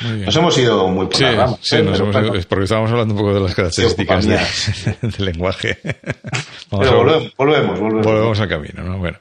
Nos 0.00 0.36
hemos 0.36 0.56
ido 0.56 0.88
muy 0.88 1.06
por 1.06 1.16
sí, 1.16 1.24
Sí, 1.60 1.76
¿eh? 1.76 1.82
nos 1.82 2.00
hemos 2.00 2.14
ido, 2.14 2.32
porque 2.48 2.64
estábamos 2.64 2.90
hablando 2.90 3.14
un 3.14 3.20
poco 3.20 3.34
de 3.34 3.40
las 3.40 3.54
características 3.54 4.26
del 5.02 5.24
lenguaje. 5.26 5.78
Pero 6.70 6.98
volvemos, 6.98 7.32
volvemos, 7.36 8.04
volvemos. 8.04 8.40
al 8.40 8.48
camino, 8.48 8.82
¿no? 8.82 8.98
Bueno. 8.98 9.18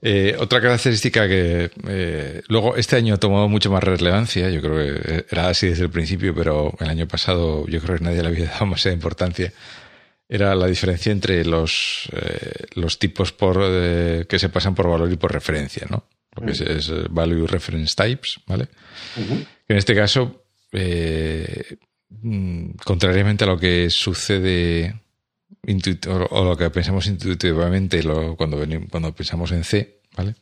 Eh, 0.00 0.36
otra 0.38 0.60
característica 0.60 1.26
que 1.26 1.70
eh, 1.88 2.42
luego 2.46 2.76
este 2.76 2.94
año 2.94 3.14
ha 3.14 3.16
tomado 3.16 3.48
mucho 3.48 3.70
más 3.70 3.82
relevancia, 3.82 4.48
yo 4.48 4.60
creo 4.60 4.76
que 4.76 5.26
era 5.28 5.48
así 5.48 5.68
desde 5.68 5.84
el 5.84 5.90
principio, 5.90 6.32
pero 6.34 6.72
el 6.78 6.88
año 6.88 7.08
pasado 7.08 7.66
yo 7.66 7.80
creo 7.80 7.98
que 7.98 8.04
nadie 8.04 8.22
le 8.22 8.28
había 8.28 8.46
dado 8.50 8.66
más 8.66 8.86
importancia, 8.86 9.52
era 10.28 10.54
la 10.54 10.66
diferencia 10.66 11.10
entre 11.10 11.44
los, 11.44 12.08
los 12.74 12.98
tipos 12.98 13.32
por, 13.32 13.56
que 14.26 14.38
se 14.38 14.48
pasan 14.50 14.74
por 14.74 14.88
valor 14.88 15.10
y 15.10 15.16
por 15.16 15.32
referencia, 15.32 15.86
¿no? 15.90 16.04
Porque 16.38 16.52
es, 16.52 16.92
Value 17.10 17.46
Reference 17.46 17.94
Types, 17.96 18.40
¿vale? 18.46 18.68
En 19.66 19.76
este 19.76 19.94
caso, 19.94 20.44
eh, 20.72 21.76
mm, 22.10 22.70
contrariamente 22.84 23.44
a 23.44 23.48
lo 23.48 23.58
que 23.58 23.90
sucede 23.90 25.00
o 26.30 26.44
lo 26.44 26.56
que 26.56 26.70
pensamos 26.70 27.06
intuitivamente 27.06 28.02
cuando, 28.36 28.64
cuando 28.90 29.14
pensamos 29.14 29.50
en 29.52 29.64
C, 29.64 30.00
¿vale? 30.16 30.34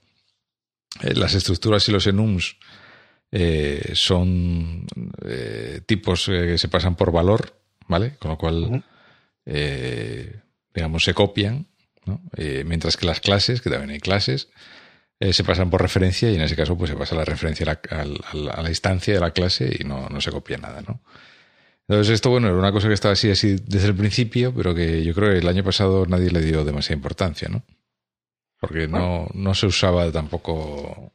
Eh, 1.02 1.14
las 1.14 1.34
estructuras 1.34 1.88
y 1.88 1.92
los 1.92 2.06
enums 2.06 2.56
eh, 3.32 3.92
son 3.94 4.86
tipos 5.86 6.26
que 6.26 6.58
se 6.58 6.68
pasan 6.68 6.94
por 6.94 7.10
valor, 7.10 7.58
¿vale? 7.88 8.16
Con 8.18 8.30
lo 8.30 8.38
cual, 8.38 8.84
digamos, 10.74 11.04
se 11.04 11.14
copian, 11.14 11.66
¿no? 12.04 12.20
mientras 12.64 12.96
que 12.96 13.06
las 13.06 13.20
clases, 13.20 13.60
que 13.60 13.70
también 13.70 13.90
hay 13.90 14.00
clases, 14.00 14.48
eh, 15.18 15.32
se 15.32 15.44
pasan 15.44 15.70
por 15.70 15.80
referencia 15.80 16.30
y 16.30 16.34
en 16.34 16.42
ese 16.42 16.56
caso 16.56 16.76
pues 16.76 16.90
se 16.90 16.96
pasa 16.96 17.14
la 17.14 17.24
referencia 17.24 17.64
a 17.64 18.04
la, 18.04 18.50
a 18.50 18.62
la, 18.62 18.68
instancia 18.68 19.14
de 19.14 19.20
la 19.20 19.30
clase 19.30 19.74
y 19.78 19.84
no, 19.84 20.08
no, 20.08 20.20
se 20.20 20.30
copia 20.30 20.58
nada, 20.58 20.82
¿no? 20.82 21.00
Entonces 21.88 22.14
esto, 22.14 22.30
bueno, 22.30 22.48
era 22.48 22.56
una 22.56 22.72
cosa 22.72 22.88
que 22.88 22.94
estaba 22.94 23.12
así, 23.12 23.30
así 23.30 23.56
desde 23.64 23.88
el 23.88 23.94
principio, 23.94 24.52
pero 24.54 24.74
que 24.74 25.04
yo 25.04 25.14
creo 25.14 25.32
que 25.32 25.38
el 25.38 25.48
año 25.48 25.62
pasado 25.64 26.04
nadie 26.04 26.30
le 26.30 26.40
dio 26.40 26.64
demasiada 26.64 26.96
importancia, 26.96 27.48
¿no? 27.48 27.62
Porque 28.60 28.88
no, 28.88 29.28
no 29.34 29.54
se 29.54 29.66
usaba 29.66 30.10
tampoco... 30.10 31.12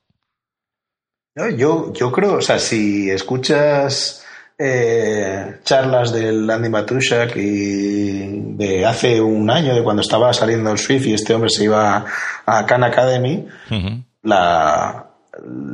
yo, 1.36 1.92
yo 1.94 2.12
creo, 2.12 2.36
o 2.36 2.42
sea, 2.42 2.58
si 2.58 3.10
escuchas 3.10 4.26
eh, 4.64 5.56
charlas 5.64 6.14
del 6.14 6.48
Andy 6.48 6.70
Matushak 6.70 7.36
y 7.36 8.54
de 8.56 8.86
hace 8.86 9.20
un 9.20 9.50
año, 9.50 9.74
de 9.74 9.84
cuando 9.84 10.04
estaba 10.04 10.32
saliendo 10.34 10.72
el 10.72 10.78
Swift 10.78 11.08
y 11.08 11.14
este 11.14 11.34
hombre 11.34 11.50
se 11.50 11.64
iba 11.64 12.06
a 12.46 12.66
Khan 12.68 12.84
Academy, 12.84 13.48
la, 14.22 15.08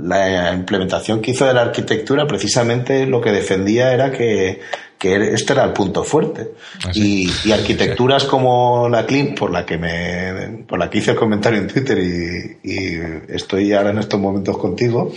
la 0.03 0.53
implementación 0.53 1.22
que 1.22 1.32
hizo 1.32 1.45
de 1.45 1.53
la 1.53 1.64
arquitectura 1.64 2.26
precisamente 2.26 3.05
lo 3.05 3.20
que 3.20 3.32
defendía 3.32 3.91
era 3.91 4.09
que, 4.09 4.61
que 4.97 5.34
este 5.34 5.51
era 5.51 5.66
el 5.66 5.74
punto 5.74 6.05
fuerte. 6.05 6.51
¿Ah, 6.86 6.91
y, 6.93 7.30
arquitecturas 7.51 8.24
como 8.24 8.88
la 8.88 9.05
Clean, 9.05 9.36
por 9.36 9.51
la 9.51 9.66
que 9.66 9.78
me, 9.78 10.64
por 10.66 10.80
la 10.80 10.89
que 10.89 10.99
hice 10.99 11.11
el 11.11 11.18
comentario 11.18 11.59
en 11.59 11.68
Twitter 11.68 11.97
y, 11.99 13.01
estoy 13.28 13.74
ahora 13.74 13.89
en 13.89 13.99
estos 13.99 14.20
momentos 14.20 14.57
contigo, 14.57 15.11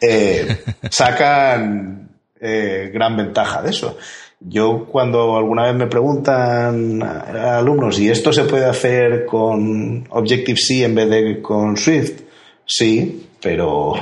eh, 0.00 0.62
sacan 0.90 2.09
eh, 2.40 2.90
gran 2.92 3.16
ventaja 3.16 3.62
de 3.62 3.70
eso. 3.70 3.96
Yo 4.40 4.86
cuando 4.86 5.36
alguna 5.36 5.64
vez 5.64 5.74
me 5.74 5.86
preguntan 5.86 7.02
a 7.02 7.58
alumnos, 7.58 7.98
¿y 7.98 8.08
esto 8.08 8.32
se 8.32 8.44
puede 8.44 8.64
hacer 8.64 9.26
con 9.26 10.06
Objective-C 10.08 10.84
en 10.84 10.94
vez 10.94 11.10
de 11.10 11.42
con 11.42 11.76
Swift? 11.76 12.22
Sí, 12.64 13.28
pero, 13.42 13.92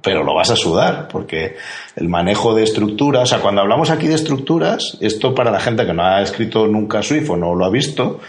pero 0.00 0.24
lo 0.24 0.34
vas 0.34 0.50
a 0.50 0.56
sudar, 0.56 1.08
porque 1.08 1.56
el 1.96 2.08
manejo 2.08 2.54
de 2.54 2.62
estructuras, 2.62 3.24
o 3.24 3.26
sea, 3.26 3.40
cuando 3.40 3.60
hablamos 3.60 3.90
aquí 3.90 4.08
de 4.08 4.14
estructuras, 4.14 4.96
esto 5.00 5.34
para 5.34 5.50
la 5.50 5.60
gente 5.60 5.84
que 5.84 5.92
no 5.92 6.02
ha 6.02 6.22
escrito 6.22 6.66
nunca 6.66 7.02
Swift 7.02 7.28
o 7.28 7.36
no 7.36 7.54
lo 7.54 7.66
ha 7.66 7.70
visto, 7.70 8.20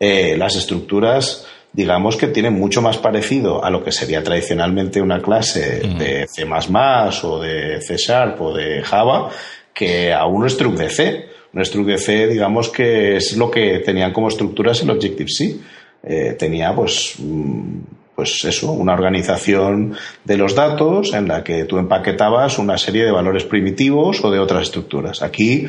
eh, 0.00 0.36
las 0.36 0.56
estructuras 0.56 1.46
digamos 1.76 2.16
que 2.16 2.28
tienen 2.28 2.54
mucho 2.54 2.80
más 2.80 2.96
parecido 2.96 3.62
a 3.62 3.68
lo 3.68 3.84
que 3.84 3.92
sería 3.92 4.24
tradicionalmente 4.24 5.02
una 5.02 5.20
clase 5.20 5.82
de 5.98 6.26
C++ 6.26 6.46
o 7.22 7.38
de 7.38 7.82
C 7.82 7.96
Sharp 7.98 8.40
o 8.40 8.54
de 8.54 8.82
Java 8.82 9.30
que 9.74 10.10
a 10.10 10.24
un 10.24 10.48
struct 10.48 10.78
de 10.78 10.88
C. 10.88 11.28
Un 11.52 11.62
struct 11.62 11.88
de 11.88 11.98
C, 11.98 12.26
digamos 12.28 12.70
que 12.70 13.16
es 13.16 13.36
lo 13.36 13.50
que 13.50 13.80
tenían 13.80 14.14
como 14.14 14.28
estructuras 14.28 14.82
el 14.82 14.90
Objective-C. 14.90 15.56
Eh, 16.02 16.34
tenía, 16.38 16.74
pues, 16.74 17.16
mm, 17.18 17.78
pues 18.14 18.42
eso, 18.46 18.72
una 18.72 18.94
organización 18.94 19.94
de 20.24 20.36
los 20.38 20.54
datos 20.54 21.12
en 21.12 21.28
la 21.28 21.44
que 21.44 21.64
tú 21.64 21.76
empaquetabas 21.76 22.58
una 22.58 22.78
serie 22.78 23.04
de 23.04 23.10
valores 23.10 23.44
primitivos 23.44 24.24
o 24.24 24.30
de 24.30 24.38
otras 24.38 24.62
estructuras. 24.62 25.20
Aquí 25.22 25.68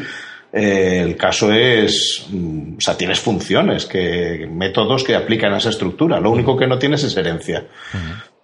eh, 0.52 1.02
el 1.04 1.18
caso 1.18 1.52
es, 1.52 2.26
mm, 2.30 2.78
o 2.78 2.82
sea, 2.82 2.98
tienes 2.98 3.20
funciones, 3.20 3.86
que, 3.86 4.48
métodos 4.52 5.04
que 5.04 5.16
aplican 5.16 5.54
a 5.54 5.58
esa 5.58 5.70
estructura. 5.70 6.20
Lo 6.20 6.32
único 6.32 6.56
que 6.56 6.68
no 6.68 6.80
tienes 6.80 7.04
es 7.04 7.16
herencia. 7.18 7.66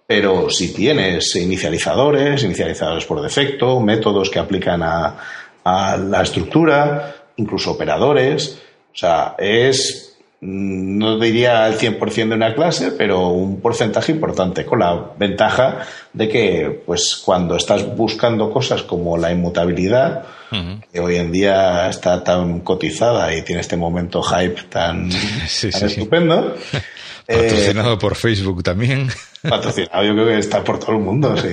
Pero 0.06 0.50
si 0.50 0.74
tienes 0.74 1.34
inicializadores, 1.36 2.42
inicializadores 2.42 3.06
por 3.06 3.22
defecto, 3.22 3.80
métodos 3.80 4.28
que 4.28 4.38
aplican 4.38 4.82
a, 4.82 5.16
a 5.64 5.96
la 5.96 6.22
estructura, 6.22 7.14
incluso 7.36 7.72
operadores. 7.72 8.60
O 8.92 8.96
sea, 8.96 9.34
es, 9.38 10.18
mm, 10.40 10.98
no 10.98 11.18
diría 11.18 11.66
el 11.66 11.78
100% 11.78 12.28
de 12.28 12.34
una 12.34 12.54
clase, 12.54 12.92
pero 12.92 13.28
un 13.28 13.60
porcentaje 13.60 14.12
importante, 14.12 14.64
con 14.64 14.80
la 14.80 15.12
ventaja 15.18 15.80
de 16.12 16.28
que, 16.28 16.82
pues, 16.84 17.16
cuando 17.24 17.56
estás 17.56 17.96
buscando 17.96 18.52
cosas 18.52 18.82
como 18.82 19.16
la 19.16 19.32
inmutabilidad, 19.32 20.26
que 20.92 21.00
hoy 21.00 21.16
en 21.16 21.32
día 21.32 21.88
está 21.88 22.22
tan 22.22 22.60
cotizada 22.60 23.34
y 23.34 23.42
tiene 23.42 23.60
este 23.60 23.76
momento 23.76 24.22
hype 24.22 24.62
tan, 24.70 25.10
estupendo, 25.62 26.56
Patrocinado 27.26 27.98
por 27.98 28.16
Facebook 28.16 28.62
también. 28.62 29.08
Patrocinado, 29.42 30.04
yo 30.04 30.12
creo 30.12 30.26
que 30.26 30.38
está 30.38 30.62
por 30.62 30.78
todo 30.78 30.92
el 30.92 30.98
mundo. 30.98 31.34
Sí. 31.36 31.50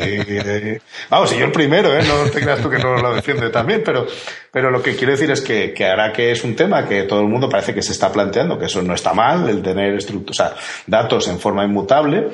Vamos, 1.10 1.32
y 1.34 1.38
yo 1.38 1.46
el 1.46 1.52
primero, 1.52 1.98
¿eh? 1.98 2.04
No 2.06 2.30
te 2.30 2.42
creas 2.42 2.62
tú 2.62 2.70
que 2.70 2.78
no 2.78 2.98
lo 2.98 3.16
defiende 3.16 3.50
también, 3.50 3.82
pero, 3.84 4.06
pero 4.52 4.70
lo 4.70 4.82
que 4.82 4.96
quiero 4.96 5.14
decir 5.14 5.32
es 5.32 5.42
que, 5.42 5.74
que 5.74 5.88
ahora 5.88 6.12
que 6.12 6.32
es 6.32 6.44
un 6.44 6.56
tema 6.56 6.88
que 6.88 7.04
todo 7.04 7.22
el 7.22 7.28
mundo 7.28 7.48
parece 7.50 7.74
que 7.74 7.82
se 7.82 7.94
está 7.94 8.12
planteando, 8.12 8.60
que 8.60 8.66
eso 8.66 8.82
no 8.82 8.94
está 8.94 9.14
mal, 9.14 9.48
el 9.50 9.62
tener 9.62 9.98
o 9.98 10.34
sea, 10.34 10.56
datos 10.88 11.28
en 11.30 11.40
forma 11.40 11.64
inmutable, 11.64 12.30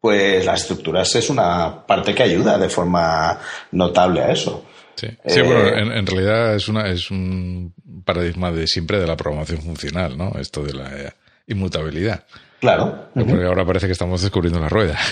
pues 0.00 0.44
las 0.44 0.62
estructuras 0.62 1.14
es 1.14 1.28
una 1.28 1.86
parte 1.86 2.14
que 2.14 2.22
ayuda 2.22 2.58
de 2.58 2.68
forma 2.68 3.38
notable 3.72 4.22
a 4.22 4.32
eso. 4.32 4.64
Sí, 4.96 5.08
sí 5.26 5.42
bueno, 5.42 5.68
eh, 5.68 5.80
en, 5.80 5.92
en, 5.92 6.06
realidad 6.06 6.54
es, 6.54 6.68
una, 6.68 6.88
es 6.88 7.10
un 7.10 7.72
paradigma 8.04 8.50
de 8.50 8.66
siempre 8.66 8.98
de 8.98 9.06
la 9.06 9.16
programación 9.16 9.60
funcional, 9.60 10.16
¿no? 10.16 10.32
Esto 10.40 10.62
de 10.62 10.72
la 10.72 11.14
inmutabilidad. 11.46 12.24
Claro. 12.60 13.10
Porque 13.14 13.44
ahora 13.44 13.64
parece 13.64 13.86
que 13.86 13.92
estamos 13.92 14.22
descubriendo 14.22 14.60
la 14.60 14.68
rueda. 14.68 14.98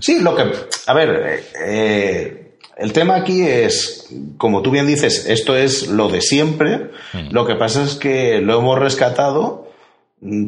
Sí, 0.00 0.20
lo 0.20 0.34
que. 0.34 0.50
A 0.86 0.94
ver, 0.94 1.44
eh, 1.66 2.56
el 2.78 2.92
tema 2.94 3.16
aquí 3.16 3.42
es, 3.42 4.08
como 4.38 4.62
tú 4.62 4.70
bien 4.70 4.86
dices, 4.86 5.26
esto 5.28 5.54
es 5.54 5.88
lo 5.88 6.08
de 6.08 6.22
siempre. 6.22 6.90
Hmm. 7.12 7.28
Lo 7.30 7.46
que 7.46 7.56
pasa 7.56 7.82
es 7.82 7.96
que 7.96 8.40
lo 8.40 8.58
hemos 8.58 8.78
rescatado 8.78 9.70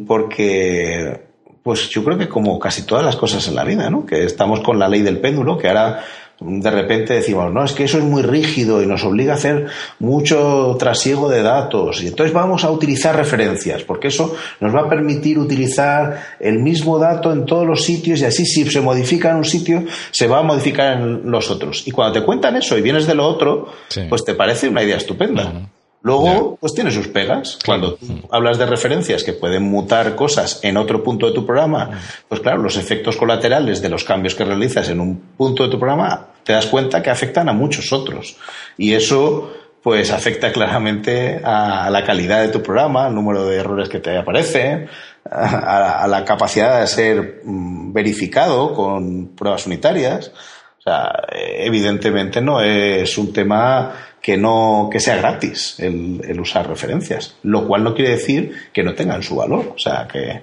porque, 0.07 1.21
pues 1.61 1.89
yo 1.89 2.03
creo 2.03 2.17
que 2.17 2.27
como 2.27 2.57
casi 2.57 2.87
todas 2.87 3.05
las 3.05 3.17
cosas 3.17 3.47
en 3.47 3.55
la 3.55 3.63
vida, 3.63 3.89
¿no? 3.91 4.05
Que 4.05 4.23
estamos 4.23 4.61
con 4.61 4.79
la 4.79 4.87
ley 4.87 5.01
del 5.01 5.19
péndulo, 5.19 5.59
que 5.59 5.67
ahora 5.67 6.03
de 6.39 6.71
repente 6.71 7.13
decimos, 7.13 7.51
no, 7.53 7.63
es 7.63 7.71
que 7.71 7.85
eso 7.85 7.97
es 7.97 8.03
muy 8.03 8.21
rígido 8.21 8.81
y 8.81 8.85
nos 8.85 9.03
obliga 9.03 9.33
a 9.33 9.35
hacer 9.35 9.67
mucho 9.99 10.75
trasiego 10.77 11.29
de 11.29 11.41
datos 11.41 12.03
y 12.03 12.07
entonces 12.07 12.33
vamos 12.33 12.63
a 12.63 12.71
utilizar 12.71 13.15
referencias, 13.15 13.83
porque 13.83 14.09
eso 14.09 14.35
nos 14.59 14.75
va 14.75 14.81
a 14.81 14.89
permitir 14.89 15.39
utilizar 15.39 16.21
el 16.39 16.59
mismo 16.59 16.99
dato 16.99 17.31
en 17.31 17.45
todos 17.45 17.65
los 17.65 17.83
sitios 17.83 18.21
y 18.21 18.25
así 18.25 18.45
si 18.45 18.69
se 18.69 18.81
modifica 18.81 19.31
en 19.31 19.37
un 19.37 19.45
sitio, 19.45 19.85
se 20.11 20.27
va 20.27 20.39
a 20.39 20.43
modificar 20.43 20.97
en 20.97 21.29
los 21.31 21.49
otros. 21.49 21.87
Y 21.87 21.91
cuando 21.91 22.19
te 22.19 22.25
cuentan 22.25 22.55
eso 22.57 22.77
y 22.77 22.81
vienes 22.81 23.07
de 23.07 23.15
lo 23.15 23.25
otro, 23.25 23.69
pues 24.09 24.25
te 24.25 24.33
parece 24.33 24.67
una 24.67 24.83
idea 24.83 24.97
estupenda. 24.97 25.69
Luego, 26.05 26.55
pues 26.61 26.75
tiene 26.75 26.91
sus 26.91 27.07
pegas. 27.07 27.57
Cuando 27.65 27.97
hablas 28.29 28.59
de 28.59 28.67
referencias 28.67 29.23
que 29.23 29.33
pueden 29.33 29.63
mutar 29.63 30.15
cosas 30.15 30.59
en 30.61 30.77
otro 30.77 31.03
punto 31.03 31.25
de 31.25 31.31
tu 31.31 31.47
programa, 31.47 31.99
pues 32.29 32.41
claro, 32.41 32.61
los 32.61 32.77
efectos 32.77 33.17
colaterales 33.17 33.81
de 33.81 33.89
los 33.89 34.03
cambios 34.03 34.35
que 34.35 34.45
realizas 34.45 34.87
en 34.89 34.99
un 34.99 35.19
punto 35.35 35.63
de 35.63 35.69
tu 35.69 35.79
programa, 35.79 36.27
te 36.43 36.53
das 36.53 36.67
cuenta 36.67 37.01
que 37.01 37.09
afectan 37.09 37.49
a 37.49 37.53
muchos 37.53 37.91
otros. 37.91 38.37
Y 38.77 38.93
eso, 38.93 39.51
pues 39.81 40.11
afecta 40.11 40.51
claramente 40.51 41.41
a, 41.43 41.89
la 41.89 42.03
calidad 42.03 42.43
de 42.43 42.49
tu 42.49 42.61
programa, 42.61 43.07
al 43.07 43.15
número 43.15 43.43
de 43.47 43.57
errores 43.57 43.89
que 43.89 43.99
te 43.99 44.15
aparecen, 44.15 44.87
a 45.27 46.05
la 46.07 46.23
capacidad 46.23 46.81
de 46.81 46.85
ser 46.85 47.41
mm, 47.43 47.91
verificado 47.91 48.75
con 48.75 49.29
pruebas 49.29 49.65
unitarias. 49.65 50.31
O 50.77 50.81
sea, 50.83 51.11
evidentemente 51.31 52.41
no 52.41 52.61
es 52.61 53.17
un 53.17 53.33
tema 53.33 53.91
que 54.25 54.37
no 54.37 54.89
que 54.91 54.99
sea 54.99 55.17
gratis 55.17 55.75
el, 55.77 56.39
usar 56.41 56.67
referencias, 56.67 57.35
lo 57.43 57.67
cual 57.67 57.83
no 57.83 57.93
quiere 57.93 58.09
decir 58.09 58.53
que 58.73 58.81
no 58.81 58.95
tengan 58.95 59.21
su 59.21 59.35
valor, 59.35 59.73
o 59.75 59.77
sea, 59.77 60.07
que, 60.07 60.41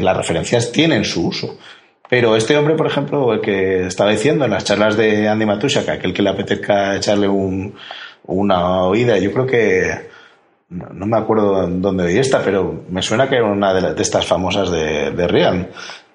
las 0.00 0.16
referencias 0.16 0.70
tienen 0.70 1.04
su 1.04 1.26
uso. 1.26 1.58
Pero 2.08 2.36
este 2.36 2.56
hombre, 2.56 2.76
por 2.76 2.86
ejemplo, 2.86 3.32
el 3.32 3.40
que 3.40 3.86
estaba 3.86 4.12
diciendo 4.12 4.44
en 4.44 4.52
las 4.52 4.62
charlas 4.62 4.96
de 4.96 5.26
Andy 5.26 5.44
Matushak, 5.44 5.88
aquel 5.88 6.14
que 6.14 6.22
le 6.22 6.30
apetezca 6.30 6.94
echarle 6.94 7.26
un, 7.26 7.74
una 8.26 8.84
oída, 8.84 9.18
yo 9.18 9.32
creo 9.32 9.46
que, 9.46 9.90
no, 10.68 11.04
me 11.04 11.16
acuerdo 11.16 11.66
dónde 11.66 12.04
oí 12.04 12.16
esta, 12.16 12.44
pero 12.44 12.84
me 12.88 13.02
suena 13.02 13.28
que 13.28 13.34
era 13.34 13.46
una 13.46 13.74
de, 13.74 14.00
estas 14.00 14.24
famosas 14.24 14.70
de, 14.70 15.10
de 15.10 15.26
Real. 15.26 15.68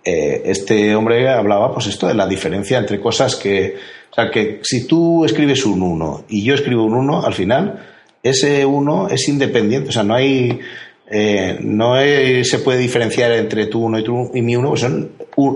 Eh, 0.08 0.44
este 0.46 0.96
hombre 0.96 1.28
hablaba, 1.28 1.74
pues 1.74 1.88
esto 1.88 2.08
de 2.08 2.14
la 2.14 2.28
diferencia 2.28 2.78
entre 2.78 3.00
cosas 3.00 3.36
que, 3.36 3.76
o 4.12 4.14
sea, 4.14 4.30
que 4.30 4.60
si 4.62 4.86
tú 4.86 5.26
escribes 5.26 5.66
un 5.66 5.82
1 5.82 6.26
y 6.30 6.44
yo 6.44 6.54
escribo 6.54 6.84
un 6.84 6.94
1, 6.94 7.26
al 7.26 7.34
final 7.34 7.84
ese 8.22 8.66
1 8.66 9.10
es 9.10 9.28
independiente. 9.28 9.90
O 9.90 9.92
sea, 9.92 10.04
no 10.04 10.16
hay. 10.16 10.60
Eh, 11.08 11.58
no 11.62 11.96
se 11.96 12.60
puede 12.64 12.80
diferenciar 12.80 13.32
entre 13.32 13.68
tu 13.68 13.84
1 13.84 14.00
y, 14.00 14.40
y 14.40 14.42
mi 14.42 14.56
1, 14.56 14.70
pues 14.70 14.82
son 14.82 15.12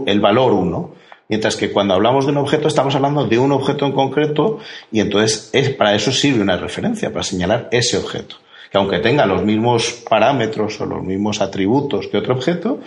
el 0.06 0.20
valor 0.20 0.54
1. 0.54 0.95
Mientras 1.30 1.56
que 1.56 1.72
cuando 1.72 1.93
hablamos 1.93 2.26
de 2.26 2.32
un 2.32 2.39
objeto 2.39 2.68
estamos 2.68 2.95
hablando 2.95 3.26
de 3.26 3.38
un 3.38 3.52
objeto 3.52 3.86
en 3.86 3.91
concreto 3.91 4.58
y 4.91 5.00
entonces 5.00 5.52
es, 5.54 5.70
para 5.70 5.93
eso 5.93 6.12
sirve 6.12 6.41
una 6.41 6.58
referencia, 6.58 7.12
para 7.12 7.24
señalar 7.24 7.70
ese 7.72 7.97
objeto. 7.97 8.38
Que 8.72 8.80
aunque 8.80 8.97
tenga 8.97 9.28
los 9.28 9.43
mismos 9.43 10.04
parámetros 10.10 10.82
o 10.82 10.88
los 10.88 11.04
mismos 11.04 11.39
atributos 11.39 12.08
que 12.08 12.18
otro 12.18 12.34
objeto, 12.34 12.80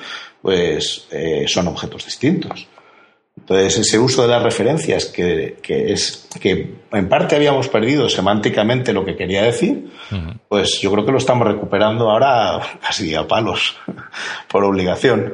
pues 0.43 1.07
eh, 1.11 1.45
son 1.47 1.69
objetos 1.69 2.05
distintos. 2.05 2.67
Entonces, 3.39 3.79
ese 3.79 3.99
uso 3.99 4.23
de 4.23 4.29
las 4.29 4.43
referencias, 4.43 5.07
que, 5.07 5.57
es 5.63 6.29
que 6.39 6.75
en 6.93 7.09
parte 7.09 7.35
habíamos 7.35 7.69
perdido 7.69 8.09
semánticamente 8.09 8.93
lo 8.93 9.05
que 9.05 9.17
quería 9.17 9.43
decir, 9.43 9.91
pues 10.49 10.81
yo 10.81 10.93
creo 10.93 11.07
que 11.07 11.13
lo 11.13 11.19
estamos 11.19 11.49
recuperando 11.49 12.11
ahora 12.11 12.61
casi 12.81 13.15
a 13.15 13.27
palos, 13.27 13.77
por 14.49 14.65
obligación, 14.65 15.33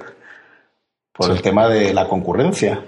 por 1.12 1.32
el 1.32 1.42
tema 1.42 1.68
de 1.68 1.92
la 1.92 2.06
concurrencia. 2.06 2.84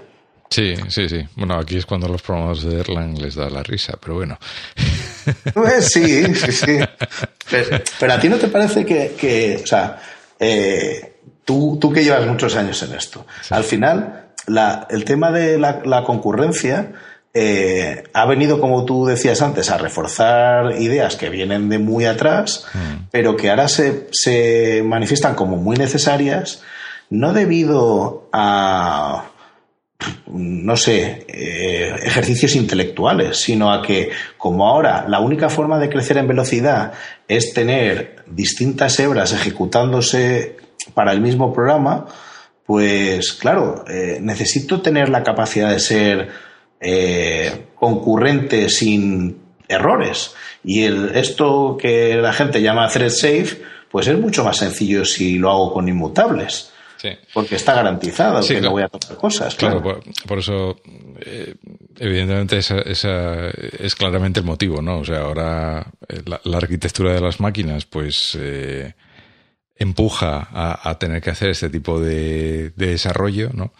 Sí, 0.49 0.75
sí, 0.89 1.07
sí. 1.07 1.25
Bueno, 1.35 1.55
aquí 1.55 1.77
es 1.77 1.85
cuando 1.85 2.07
los 2.07 2.21
programadores 2.21 2.63
de 2.63 2.79
Erlang 2.79 3.17
les 3.21 3.35
da 3.35 3.49
la 3.49 3.63
risa, 3.63 3.97
pero 4.01 4.15
bueno. 4.15 4.37
Pues 5.53 5.87
sí, 5.91 6.33
sí, 6.35 6.51
sí. 6.51 6.79
Pero, 7.99 8.13
a 8.13 8.19
ti 8.19 8.27
no 8.27 8.37
te 8.37 8.47
parece 8.47 8.85
que, 8.85 9.59
o 9.61 9.67
sea, 9.67 10.01
eh, 10.39 11.10
tú, 11.45 11.77
tú 11.79 11.91
que 11.91 12.03
llevas 12.03 12.25
muchos 12.25 12.55
años 12.55 12.81
en 12.83 12.93
esto, 12.93 13.25
al 13.49 13.63
final 13.63 14.27
el 14.89 15.05
tema 15.05 15.31
de 15.31 15.57
la, 15.57 16.03
concurrencia 16.05 16.91
eh, 17.33 18.03
ha 18.13 18.25
venido, 18.25 18.59
como 18.59 18.85
tú 18.85 19.05
decías 19.05 19.41
antes, 19.41 19.69
a 19.69 19.77
reforzar 19.77 20.81
ideas 20.81 21.15
que 21.15 21.29
vienen 21.29 21.69
de 21.69 21.79
muy 21.79 22.05
atrás, 22.05 22.65
mm. 22.73 23.07
pero 23.11 23.37
que 23.37 23.49
ahora 23.49 23.67
se, 23.67 24.07
se, 24.11 24.83
manifiestan 24.85 25.35
como 25.35 25.57
muy 25.57 25.77
necesarias, 25.77 26.61
no 27.09 27.33
debido 27.33 28.29
a 28.33 29.25
no 30.27 30.77
sé, 30.77 31.25
eh, 31.27 31.95
ejercicios 32.03 32.55
intelectuales, 32.55 33.37
sino 33.37 33.71
a 33.71 33.81
que 33.81 34.09
como 34.37 34.67
ahora 34.67 35.05
la 35.07 35.19
única 35.19 35.49
forma 35.49 35.77
de 35.77 35.89
crecer 35.89 36.17
en 36.17 36.27
velocidad 36.27 36.93
es 37.27 37.53
tener 37.53 38.23
distintas 38.27 38.99
hebras 38.99 39.33
ejecutándose 39.33 40.57
para 40.93 41.11
el 41.11 41.21
mismo 41.21 41.53
programa, 41.53 42.05
pues 42.65 43.33
claro, 43.33 43.83
eh, 43.87 44.19
necesito 44.21 44.81
tener 44.81 45.09
la 45.09 45.23
capacidad 45.23 45.71
de 45.71 45.79
ser 45.79 46.29
eh, 46.79 47.65
concurrente 47.75 48.69
sin 48.69 49.37
errores. 49.67 50.33
Y 50.63 50.83
el, 50.83 51.15
esto 51.15 51.77
que 51.79 52.15
la 52.15 52.33
gente 52.33 52.61
llama 52.61 52.87
thread 52.87 53.09
safe, 53.09 53.61
pues 53.89 54.07
es 54.07 54.17
mucho 54.17 54.43
más 54.43 54.57
sencillo 54.57 55.05
si 55.05 55.37
lo 55.37 55.49
hago 55.49 55.73
con 55.73 55.87
inmutables. 55.87 56.71
Porque 57.33 57.55
está 57.55 57.73
garantizado 57.73 58.45
que 58.45 58.61
no 58.61 58.71
voy 58.71 58.83
a 58.83 58.87
tocar 58.87 59.17
cosas. 59.17 59.55
Claro, 59.55 59.81
Por, 60.27 60.39
eso, 60.39 60.77
eh, 61.19 61.55
evidentemente, 61.97 62.57
esa, 62.57 62.79
es 62.81 63.95
claramente 63.95 64.39
el 64.39 64.45
motivo, 64.45 64.81
¿no? 64.81 64.99
O 64.99 65.05
sea, 65.05 65.21
ahora 65.21 65.85
eh, 66.07 66.21
la, 66.25 66.57
arquitectura 66.57 67.13
de 67.13 67.21
las 67.21 67.39
máquinas, 67.39 67.85
pues. 67.85 68.37
Eh, 68.39 68.93
empuja 69.81 70.47
a, 70.51 70.97
tener 70.99 71.21
que 71.21 71.31
hacer 71.31 71.49
este 71.49 71.69
tipo 71.69 71.99
de, 71.99 72.71
desarrollo, 72.75 73.49
¿no? 73.53 73.73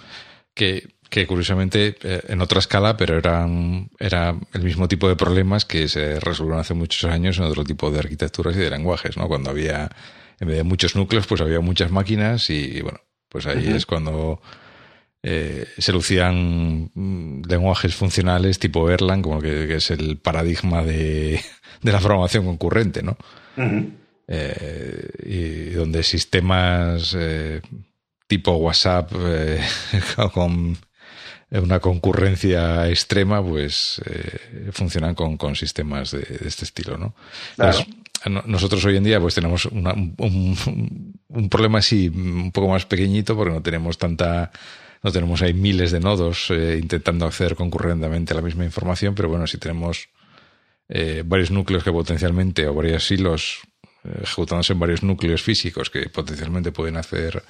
Que, 0.54 0.90
curiosamente 1.28 1.96
en 2.04 2.42
otra 2.42 2.60
escala, 2.60 2.96
pero 2.96 3.18
eran 3.18 3.90
era 4.00 4.36
el 4.54 4.64
mismo 4.64 4.88
tipo 4.88 5.10
de 5.10 5.18
problemas 5.18 5.66
que 5.66 5.90
se 5.90 6.20
resolvieron 6.22 6.62
hace 6.62 6.74
muchos 6.74 7.10
años 7.12 7.38
en 7.38 7.44
otro 7.44 7.66
tipo 7.66 7.92
de 7.92 8.00
arquitecturas 8.00 8.56
y 8.56 8.60
de 8.60 8.70
lenguajes, 8.70 9.18
¿no? 9.18 9.28
Cuando 9.28 9.50
había 9.50 9.90
en 10.40 10.48
vez 10.48 10.58
de 10.58 10.64
muchos 10.64 10.96
núcleos, 10.96 11.28
pues 11.28 11.40
había 11.42 11.60
muchas 11.60 11.92
máquinas 11.92 12.50
y, 12.50 12.82
bueno, 12.82 13.00
pues 13.30 13.46
ahí 13.46 13.68
es 13.68 13.86
cuando 13.86 14.42
eh, 15.22 15.68
se 15.78 15.92
lucían 15.92 16.90
mm, 16.96 17.44
lenguajes 17.48 17.94
funcionales 17.94 18.58
tipo 18.58 18.90
Erlang, 18.90 19.22
como 19.22 19.40
que, 19.40 19.76
es 19.76 19.92
el 19.92 20.18
paradigma 20.18 20.82
de, 20.84 21.40
la 21.84 22.00
programación 22.00 22.46
concurrente, 22.46 23.04
¿no? 23.04 23.18
Eh, 24.34 25.10
y 25.26 25.70
donde 25.72 26.04
sistemas 26.04 27.14
eh, 27.20 27.62
tipo 28.28 28.54
WhatsApp 28.54 29.12
con 30.34 30.78
una 31.52 31.80
concurrencia 31.82 32.88
extrema, 32.88 33.44
pues 33.44 34.02
funcionan 34.72 35.16
con, 35.16 35.56
sistemas 35.58 36.12
de, 36.12 36.26
este 36.46 36.64
estilo, 36.64 36.98
¿no? 36.98 37.14
nosotros 38.30 38.86
hoy 38.86 38.98
en 38.98 39.04
día 39.04 39.20
pues 39.20 39.36
tenemos 39.36 39.66
un, 39.66 41.50
problema 41.50 41.80
así 41.80 42.08
un 42.10 42.52
poco 42.52 42.68
más 42.68 42.86
pequeñito 42.86 43.36
porque 43.36 43.54
no 43.54 43.62
tenemos 43.62 43.98
tanta 43.98 44.52
no 45.04 45.12
tenemos 45.12 45.42
ahí 45.42 45.54
miles 45.54 45.92
de 45.92 46.00
nodos 46.00 46.52
eh, 46.52 46.78
intentando 46.80 47.26
acceder 47.26 47.56
concurrentemente 47.56 48.34
a 48.34 48.36
la 48.36 48.44
misma 48.44 48.64
información 48.64 49.16
pero 49.16 49.30
bueno 49.30 49.48
si 49.48 49.58
tenemos 49.58 50.10
eh, 50.90 51.24
varios 51.26 51.50
núcleos 51.50 51.84
que 51.84 51.92
potencialmente 51.92 52.68
o 52.68 52.76
varios 52.76 53.10
hilos 53.10 53.62
eh, 53.62 53.71
ejecutándose 54.22 54.74
en 54.74 54.80
varios 54.80 55.04
núcleos 55.04 55.42
físicos 55.42 55.90
que 55.90 56.10
potencialmente 56.10 56.72
pueden 56.72 56.98
hacer 56.98 57.44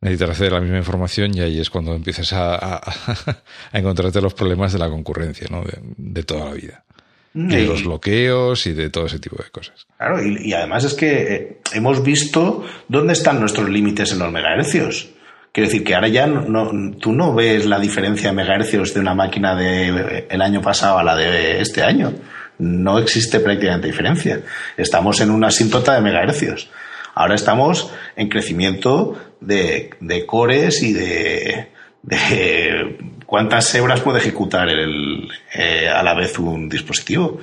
necesitar 0.00 0.52
a 0.52 0.56
la 0.56 0.60
misma 0.60 0.78
información 0.78 1.36
y 1.36 1.40
ahí 1.40 1.60
es 1.60 1.68
cuando 1.68 1.94
empiezas 1.94 2.32
a, 2.32 2.80
encontrarte 3.72 4.20
los 4.20 4.34
problemas 4.34 4.72
de 4.72 4.78
la 4.78 4.88
concurrencia 4.88 5.46
¿no? 5.50 5.62
de 5.96 6.22
toda 6.22 6.46
la 6.46 6.54
vida 6.54 6.84
de 7.32 7.64
los 7.64 7.84
bloqueos 7.84 8.66
y 8.66 8.72
de 8.72 8.90
todo 8.90 9.06
ese 9.06 9.18
tipo 9.18 9.36
de 9.42 9.50
cosas. 9.50 9.86
Claro, 9.96 10.20
y, 10.22 10.52
además 10.52 10.84
es 10.84 10.94
que 10.94 11.34
eh, 11.34 11.60
hemos 11.72 12.02
visto 12.02 12.64
dónde 12.88 13.12
están 13.12 13.40
nuestros 13.40 13.68
límites 13.68 14.12
en 14.12 14.18
los 14.18 14.32
megahercios. 14.32 15.10
Quiero 15.52 15.68
decir 15.68 15.84
que 15.84 15.94
ahora 15.94 16.08
ya 16.08 16.26
no, 16.26 16.70
tú 16.98 17.12
no 17.12 17.34
ves 17.34 17.66
la 17.66 17.78
diferencia 17.78 18.30
de 18.30 18.36
megahercios 18.36 18.94
de 18.94 19.00
una 19.00 19.14
máquina 19.14 19.56
de 19.56 20.26
el 20.28 20.42
año 20.42 20.60
pasado 20.60 20.98
a 20.98 21.04
la 21.04 21.16
de 21.16 21.60
este 21.60 21.82
año. 21.82 22.12
No 22.60 22.98
existe 22.98 23.40
prácticamente 23.40 23.86
diferencia. 23.86 24.42
Estamos 24.76 25.20
en 25.20 25.30
una 25.30 25.48
asíntota 25.48 25.94
de 25.94 26.02
megahercios. 26.02 26.70
Ahora 27.14 27.34
estamos 27.34 27.90
en 28.16 28.28
crecimiento 28.28 29.18
de, 29.40 29.90
de 30.00 30.26
cores 30.26 30.82
y 30.82 30.92
de, 30.92 31.70
de 32.02 32.98
cuántas 33.26 33.74
hebras 33.74 34.00
puede 34.00 34.18
ejecutar 34.18 34.68
el, 34.68 35.28
eh, 35.54 35.88
a 35.88 36.02
la 36.02 36.14
vez 36.14 36.38
un 36.38 36.68
dispositivo. 36.68 37.40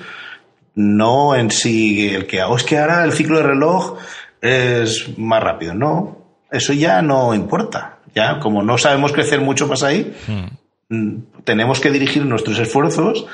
No 0.76 1.36
en 1.36 1.50
sí 1.50 2.14
el 2.14 2.28
que, 2.28 2.44
oh, 2.44 2.56
es 2.56 2.64
que 2.64 2.78
ahora 2.78 3.04
el 3.04 3.12
ciclo 3.12 3.38
de 3.38 3.44
reloj 3.44 3.98
es 4.40 5.18
más 5.18 5.42
rápido. 5.42 5.74
No, 5.74 6.26
eso 6.52 6.74
ya 6.74 7.02
no 7.02 7.34
importa. 7.34 8.00
Ya, 8.14 8.40
como 8.40 8.62
no 8.62 8.78
sabemos 8.78 9.12
crecer 9.12 9.42
mucho 9.42 9.68
más 9.68 9.82
ahí, 9.82 10.16
hmm. 10.28 10.96
mm, 10.96 11.24
tenemos 11.44 11.80
que 11.80 11.92
dirigir 11.92 12.26
nuestros 12.26 12.60
esfuerzos 12.60 13.26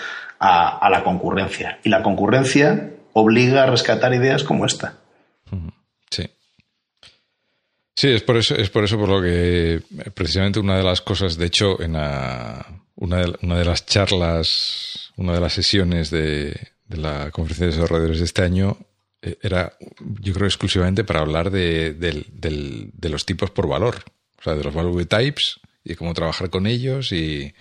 a, 0.43 0.89
la 0.89 1.03
concurrencia. 1.03 1.79
Y 1.83 1.89
la 1.89 2.03
concurrencia 2.03 2.91
obliga 3.13 3.63
a 3.63 3.65
rescatar 3.67 4.13
ideas 4.13 4.43
como 4.43 4.65
esta. 4.65 4.97
Sí. 6.09 6.29
Sí, 7.95 8.09
es 8.09 8.23
por 8.23 8.37
eso, 8.37 8.55
es 8.55 8.69
por 8.69 8.83
eso 8.83 8.97
por 8.97 9.09
lo 9.09 9.21
que 9.21 9.81
precisamente 10.13 10.59
una 10.59 10.77
de 10.77 10.83
las 10.83 11.01
cosas, 11.01 11.37
de 11.37 11.45
hecho, 11.45 11.81
en 11.81 11.91
una, 11.91 12.65
de, 12.95 13.37
una 13.41 13.57
de 13.57 13.65
las 13.65 13.85
charlas, 13.85 15.13
una 15.15 15.33
de 15.33 15.39
las 15.39 15.53
sesiones 15.53 16.09
de, 16.09 16.55
la 16.89 17.31
conferencia 17.31 17.67
de 17.67 17.71
desarrolladores 17.71 18.19
de 18.19 18.25
este 18.25 18.43
año 18.43 18.77
eh, 19.21 19.37
era, 19.41 19.73
yo 20.19 20.33
creo, 20.33 20.45
exclusivamente 20.45 21.03
para 21.03 21.21
hablar 21.21 21.51
de, 21.51 21.93
de, 21.93 23.09
los 23.09 23.25
tipos 23.25 23.49
por 23.49 23.67
valor, 23.67 24.03
o 24.39 24.43
sea, 24.43 24.55
de 24.55 24.63
los 24.63 24.73
value 24.73 25.05
types 25.05 25.59
y 25.85 25.95
cómo 25.95 26.13
trabajar 26.13 26.49
con 26.49 26.67
ellos 26.67 27.11
y, 27.13 27.53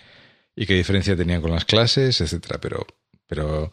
y 0.55 0.67
qué 0.67 0.75
diferencia 0.75 1.17
tenían 1.17 1.41
con 1.41 1.51
las 1.51 1.65
clases, 1.65 2.21
etcétera. 2.21 2.59
Pero, 2.61 2.87
pero 3.27 3.73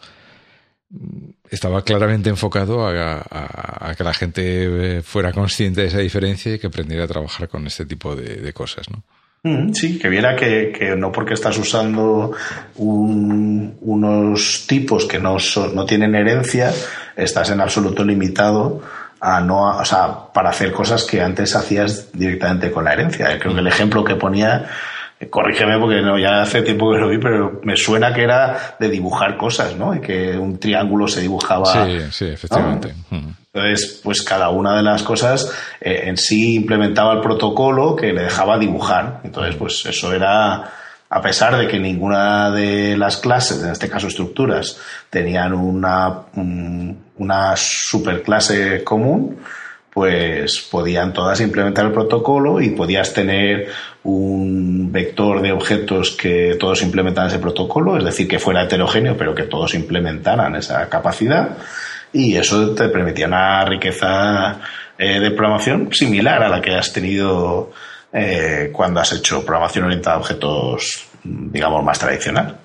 estaba 1.50 1.84
claramente 1.84 2.30
enfocado 2.30 2.88
a, 2.88 3.94
que 3.98 4.04
la 4.04 4.14
gente 4.14 4.98
eh, 4.98 5.02
fuera 5.02 5.32
consciente 5.32 5.82
de 5.82 5.88
esa 5.88 6.00
diferencia 6.00 6.54
y 6.54 6.60
que 6.60 6.68
aprendiera 6.68 7.04
a 7.04 7.08
trabajar 7.08 7.48
con 7.48 7.68
este 7.68 7.86
tipo 7.86 8.16
de, 8.16 8.54
cosas, 8.54 8.88
¿no? 8.90 9.04
Mm, 9.44 9.74
sí, 9.74 9.98
que 9.98 10.10
viera 10.10 10.36
que, 10.36 10.96
no 10.98 11.12
porque 11.12 11.34
estás 11.34 11.58
usando 11.58 12.34
unos 12.76 14.68
tipos 14.68 15.06
que 15.06 15.20
no, 15.20 15.38
no 15.74 15.86
tienen 15.86 16.16
herencia, 16.16 16.74
estás 17.16 17.50
en 17.52 17.62
absoluto 17.62 18.04
limitado 18.04 18.82
a 19.22 19.42
no, 19.42 19.78
o 19.78 19.86
sea, 19.86 20.32
para 20.34 20.50
hacer 20.50 20.72
cosas 20.72 21.04
que 21.04 21.22
antes 21.22 21.56
hacías 21.56 22.12
directamente 22.14 22.72
con 22.72 22.86
la 22.86 22.94
herencia. 22.94 23.38
Creo 23.38 23.54
que 23.54 23.60
el 23.60 23.68
ejemplo 23.68 24.04
que 24.04 24.16
ponía 24.16 24.70
corrígeme 25.28 25.78
porque 25.80 26.02
no, 26.02 26.18
ya 26.18 26.42
hace 26.42 26.62
tiempo 26.62 26.92
que 26.92 26.98
lo 26.98 27.10
vi, 27.10 27.18
pero 27.18 27.60
me 27.64 27.76
suena 27.76 28.14
que 28.14 28.24
era 28.24 28.76
de 28.80 28.90
dibujar 28.90 29.36
cosas, 29.36 29.76
¿no? 29.76 29.94
Y 29.94 30.00
que 30.00 30.38
un 30.38 30.58
triángulo 30.60 31.08
se 31.08 31.22
dibujaba. 31.22 31.86
Sí, 31.86 32.00
sí, 32.12 32.26
efectivamente. 32.26 32.94
Entonces, 33.54 34.00
pues 34.04 34.22
cada 34.22 34.50
una 34.50 34.78
de 34.78 34.84
las 34.84 35.04
cosas 35.04 35.52
eh, 35.82 36.04
en 36.06 36.16
sí 36.16 36.56
implementaba 36.56 37.14
el 37.14 37.20
protocolo 37.20 37.96
que 37.96 38.14
le 38.14 38.24
dejaba 38.24 38.58
dibujar. 38.58 39.22
Entonces, 39.24 39.56
pues 39.56 39.86
eso 39.86 40.14
era, 40.14 40.72
a 41.10 41.22
pesar 41.22 41.58
de 41.58 41.68
que 41.68 41.80
ninguna 41.80 42.52
de 42.52 42.96
las 42.96 43.18
clases, 43.18 43.62
en 43.62 43.72
este 43.72 43.90
caso 43.90 44.08
estructuras, 44.08 44.80
tenían 45.10 45.54
una, 45.54 46.22
una 47.18 47.56
superclase 47.58 48.84
común, 48.86 49.40
pues 49.94 50.68
podían 50.72 51.14
todas 51.14 51.42
implementar 51.42 51.86
el 51.86 51.92
protocolo 51.92 52.62
y 52.62 52.70
podías 52.70 53.14
tener 53.14 53.68
un 54.04 54.92
vector 54.92 55.42
de 55.42 55.52
objetos 55.52 56.12
que 56.12 56.56
todos 56.60 56.82
implementaran 56.82 57.30
ese 57.30 57.40
protocolo, 57.40 57.98
es 57.98 58.04
decir, 58.04 58.28
que 58.28 58.40
fuera 58.40 58.64
heterogéneo, 58.64 59.18
pero 59.18 59.36
que 59.36 59.44
todos 59.44 59.74
implementaran 59.74 60.56
esa 60.56 60.88
capacidad. 60.90 61.58
Y 62.14 62.36
eso 62.36 62.74
te 62.74 62.90
permitía 62.90 63.28
una 63.28 63.66
riqueza 63.66 64.60
eh, 64.98 65.20
de 65.20 65.32
programación 65.32 65.90
similar 65.92 66.44
a 66.44 66.50
la 66.50 66.62
que 66.62 66.76
has 66.76 66.92
tenido 66.92 67.72
eh, 68.12 68.70
cuando 68.74 69.00
has 69.00 69.14
hecho 69.14 69.46
programación 69.46 69.86
orientada 69.86 70.16
a 70.16 70.20
objetos, 70.20 71.08
digamos, 71.24 71.84
más 71.84 72.00
tradicional. 72.00 72.59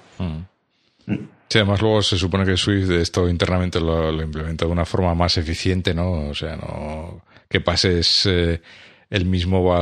Sí, 1.55 1.59
además 1.61 1.83
luego 1.83 2.03
se 2.03 2.19
supone 2.19 2.45
que 2.45 2.57
Swift 2.57 2.91
esto 2.91 3.29
internamente 3.29 3.79
lo, 3.81 4.11
lo, 4.11 4.25
implementa 4.25 4.67
de 4.67 4.73
una 4.73 4.85
forma 4.85 5.15
más 5.15 5.39
eficiente, 5.39 5.95
¿no? 5.95 6.31
O 6.31 6.35
sea, 6.35 6.57
no 6.57 7.23
que 7.49 7.61
pases 7.61 8.27
eh, 8.27 8.61
el 9.09 9.25
mismo 9.25 9.73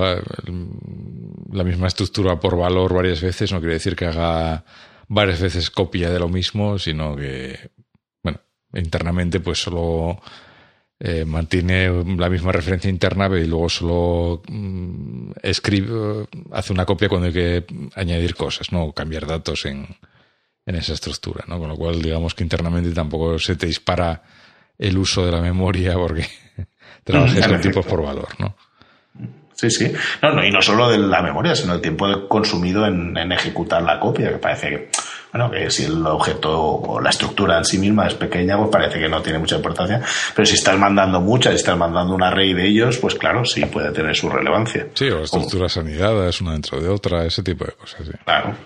la 1.50 1.64
misma 1.64 1.86
estructura 1.86 2.38
por 2.38 2.58
valor 2.58 2.92
varias 2.92 3.22
veces 3.22 3.52
no 3.52 3.60
quiere 3.60 3.76
decir 3.76 3.96
que 3.96 4.04
haga 4.04 4.66
varias 5.08 5.40
veces 5.40 5.70
copia 5.70 6.10
de 6.10 6.18
lo 6.18 6.28
mismo, 6.28 6.78
sino 6.78 7.16
que 7.16 7.70
bueno, 8.22 8.42
internamente 8.74 9.40
pues 9.40 9.62
solo 9.62 10.20
eh, 11.00 11.24
mantiene 11.24 11.88
la 12.18 12.28
misma 12.28 12.52
referencia 12.52 12.90
interna 12.90 13.28
y 13.28 13.46
luego 13.46 13.70
solo 13.70 14.42
mm, 14.46 15.30
escribe, 15.42 16.26
hace 16.50 16.74
una 16.74 16.84
copia 16.84 17.08
cuando 17.08 17.28
hay 17.28 17.32
que 17.32 17.64
añadir 17.94 18.34
cosas, 18.34 18.72
no 18.72 18.92
cambiar 18.92 19.26
datos 19.26 19.64
en, 19.64 19.86
en 20.66 20.76
esa 20.76 20.92
estructura, 20.92 21.44
¿no? 21.46 21.58
Con 21.58 21.68
lo 21.68 21.76
cual, 21.76 22.00
digamos 22.00 22.34
que 22.34 22.44
internamente 22.44 22.90
tampoco 22.92 23.38
se 23.38 23.56
te 23.56 23.66
dispara 23.66 24.22
el 24.78 24.98
uso 24.98 25.24
de 25.24 25.32
la 25.32 25.40
memoria 25.40 25.94
porque 25.94 26.26
trabajes 27.04 27.46
con 27.46 27.60
tipos 27.60 27.86
por 27.86 28.02
valor, 28.02 28.28
¿no? 28.38 28.54
Sí, 29.54 29.70
sí. 29.70 29.92
No, 30.20 30.32
no, 30.32 30.44
y 30.44 30.50
no 30.50 30.60
solo 30.60 30.88
de 30.88 30.98
la 30.98 31.22
memoria, 31.22 31.54
sino 31.54 31.74
el 31.74 31.80
tiempo 31.80 32.26
consumido 32.26 32.84
en, 32.84 33.16
en 33.16 33.30
ejecutar 33.30 33.82
la 33.82 34.00
copia, 34.00 34.30
que 34.30 34.38
parece 34.38 34.68
que, 34.68 34.88
bueno, 35.32 35.50
que 35.50 35.70
si 35.70 35.84
el 35.84 36.04
objeto 36.04 36.60
o 36.60 37.00
la 37.00 37.10
estructura 37.10 37.58
en 37.58 37.64
sí 37.64 37.78
misma 37.78 38.08
es 38.08 38.14
pequeña, 38.14 38.56
pues 38.56 38.70
parece 38.70 38.98
que 38.98 39.08
no 39.08 39.22
tiene 39.22 39.38
mucha 39.38 39.56
importancia. 39.56 40.00
Pero 40.34 40.46
si 40.46 40.54
estás 40.54 40.76
mandando 40.76 41.20
muchas, 41.20 41.52
si 41.52 41.58
estás 41.58 41.76
mandando 41.76 42.12
un 42.12 42.22
array 42.24 42.54
de 42.54 42.66
ellos, 42.66 42.98
pues 42.98 43.14
claro, 43.14 43.44
sí 43.44 43.64
puede 43.66 43.92
tener 43.92 44.16
su 44.16 44.28
relevancia. 44.28 44.88
Sí, 44.94 45.08
o 45.10 45.22
estructuras 45.22 45.76
anidadas 45.76 46.40
una 46.40 46.52
dentro 46.52 46.80
de 46.80 46.88
otra, 46.88 47.24
ese 47.24 47.44
tipo 47.44 47.64
de 47.64 47.72
cosas. 47.72 48.04
Sí. 48.04 48.12
Claro. 48.24 48.56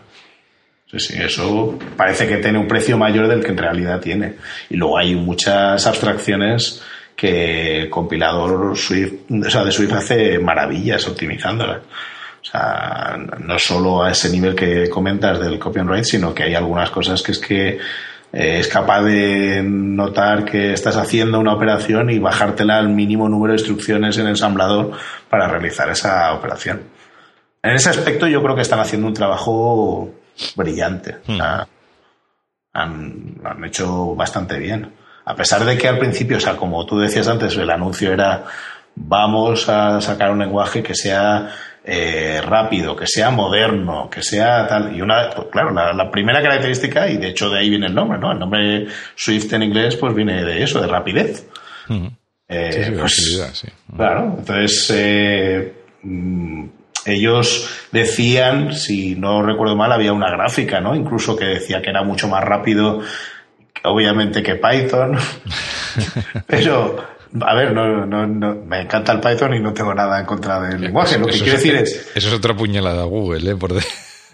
Sí, 0.90 1.00
sí, 1.00 1.14
eso 1.20 1.78
parece 1.96 2.28
que 2.28 2.36
tiene 2.36 2.58
un 2.58 2.68
precio 2.68 2.96
mayor 2.96 3.26
del 3.26 3.42
que 3.42 3.50
en 3.50 3.58
realidad 3.58 4.00
tiene. 4.00 4.36
Y 4.70 4.76
luego 4.76 4.98
hay 4.98 5.16
muchas 5.16 5.84
abstracciones 5.86 6.82
que 7.16 7.88
compilador 7.90 8.76
Swift, 8.76 9.30
o 9.30 9.50
sea, 9.50 9.64
de 9.64 9.72
Swift 9.72 9.92
hace 9.94 10.38
maravillas 10.38 11.08
optimizándolas. 11.08 11.78
O 11.78 12.48
sea, 12.48 13.16
no 13.40 13.58
solo 13.58 14.04
a 14.04 14.12
ese 14.12 14.30
nivel 14.30 14.54
que 14.54 14.88
comentas 14.88 15.40
del 15.40 15.58
copy 15.58 15.80
and 15.80 15.90
write, 15.90 16.04
sino 16.04 16.32
que 16.32 16.44
hay 16.44 16.54
algunas 16.54 16.90
cosas 16.90 17.20
que 17.20 17.32
es 17.32 17.38
que 17.40 17.68
eh, 18.32 18.58
es 18.60 18.68
capaz 18.68 19.02
de 19.02 19.62
notar 19.64 20.44
que 20.44 20.72
estás 20.72 20.96
haciendo 20.96 21.40
una 21.40 21.54
operación 21.54 22.10
y 22.10 22.20
bajártela 22.20 22.78
al 22.78 22.90
mínimo 22.90 23.28
número 23.28 23.54
de 23.54 23.58
instrucciones 23.58 24.16
en 24.18 24.24
el 24.24 24.30
ensamblador 24.30 24.92
para 25.28 25.48
realizar 25.48 25.90
esa 25.90 26.32
operación. 26.34 26.82
En 27.62 27.72
ese 27.72 27.90
aspecto 27.90 28.28
yo 28.28 28.40
creo 28.42 28.54
que 28.54 28.62
están 28.62 28.78
haciendo 28.78 29.08
un 29.08 29.14
trabajo 29.14 30.14
brillante. 30.54 31.16
O 31.26 31.36
sea, 31.36 31.66
han, 32.72 33.36
lo 33.42 33.50
han 33.50 33.64
hecho 33.64 34.14
bastante 34.14 34.58
bien. 34.58 34.92
A 35.24 35.34
pesar 35.34 35.64
de 35.64 35.76
que 35.76 35.88
al 35.88 35.98
principio, 35.98 36.36
o 36.36 36.40
sea, 36.40 36.56
como 36.56 36.84
tú 36.86 36.98
decías 36.98 37.28
antes, 37.28 37.56
el 37.56 37.70
anuncio 37.70 38.12
era 38.12 38.44
vamos 38.94 39.68
a 39.68 40.00
sacar 40.00 40.30
un 40.30 40.38
lenguaje 40.38 40.82
que 40.82 40.94
sea 40.94 41.50
eh, 41.84 42.40
rápido, 42.44 42.96
que 42.96 43.06
sea 43.06 43.30
moderno, 43.30 44.08
que 44.10 44.22
sea 44.22 44.66
tal. 44.66 44.96
Y 44.96 45.02
una, 45.02 45.30
pues 45.30 45.48
claro, 45.52 45.70
la, 45.70 45.92
la, 45.92 46.10
primera 46.10 46.42
característica, 46.42 47.08
y 47.08 47.16
de 47.16 47.28
hecho 47.28 47.50
de 47.50 47.60
ahí 47.60 47.70
viene 47.70 47.86
el 47.86 47.94
nombre, 47.94 48.18
¿no? 48.18 48.32
El 48.32 48.38
nombre 48.38 48.86
Swift 49.14 49.52
en 49.52 49.62
inglés, 49.62 49.96
pues 49.96 50.14
viene 50.14 50.44
de 50.44 50.62
eso, 50.62 50.80
de 50.80 50.88
rapidez. 50.88 51.46
Mm. 51.88 52.06
Eh, 52.48 52.72
Sí, 52.72 52.84
sí, 52.84 52.90
pues, 52.98 53.50
sí. 53.52 53.68
Claro, 53.96 54.36
entonces 54.38 54.90
eh, 54.94 55.74
mm, 56.02 56.64
ellos 57.06 57.68
decían, 57.92 58.72
si 58.74 59.14
no 59.14 59.42
recuerdo 59.42 59.76
mal, 59.76 59.92
había 59.92 60.12
una 60.12 60.30
gráfica, 60.30 60.80
¿no? 60.80 60.94
Incluso 60.94 61.36
que 61.36 61.44
decía 61.46 61.80
que 61.82 61.90
era 61.90 62.02
mucho 62.02 62.28
más 62.28 62.42
rápido, 62.44 63.00
obviamente, 63.84 64.42
que 64.42 64.56
Python. 64.56 65.16
Pero, 66.46 66.96
a 67.40 67.54
ver, 67.54 67.72
no, 67.72 68.06
no, 68.06 68.26
no, 68.26 68.54
me 68.54 68.80
encanta 68.82 69.12
el 69.12 69.20
Python 69.20 69.54
y 69.54 69.60
no 69.60 69.72
tengo 69.72 69.94
nada 69.94 70.20
en 70.20 70.26
contra 70.26 70.60
del 70.60 70.80
lenguaje. 70.80 71.18
Lo 71.18 71.26
que 71.26 71.32
Eso 71.34 71.44
quiero 71.44 71.58
es- 71.58 71.64
decir 71.64 71.80
es, 71.80 72.12
Eso 72.16 72.28
es 72.28 72.34
otra 72.34 72.54
puñalada 72.54 73.02
a 73.02 73.06
Google, 73.06 73.50
¿eh? 73.52 73.56
Por 73.56 73.72
de- 73.74 73.82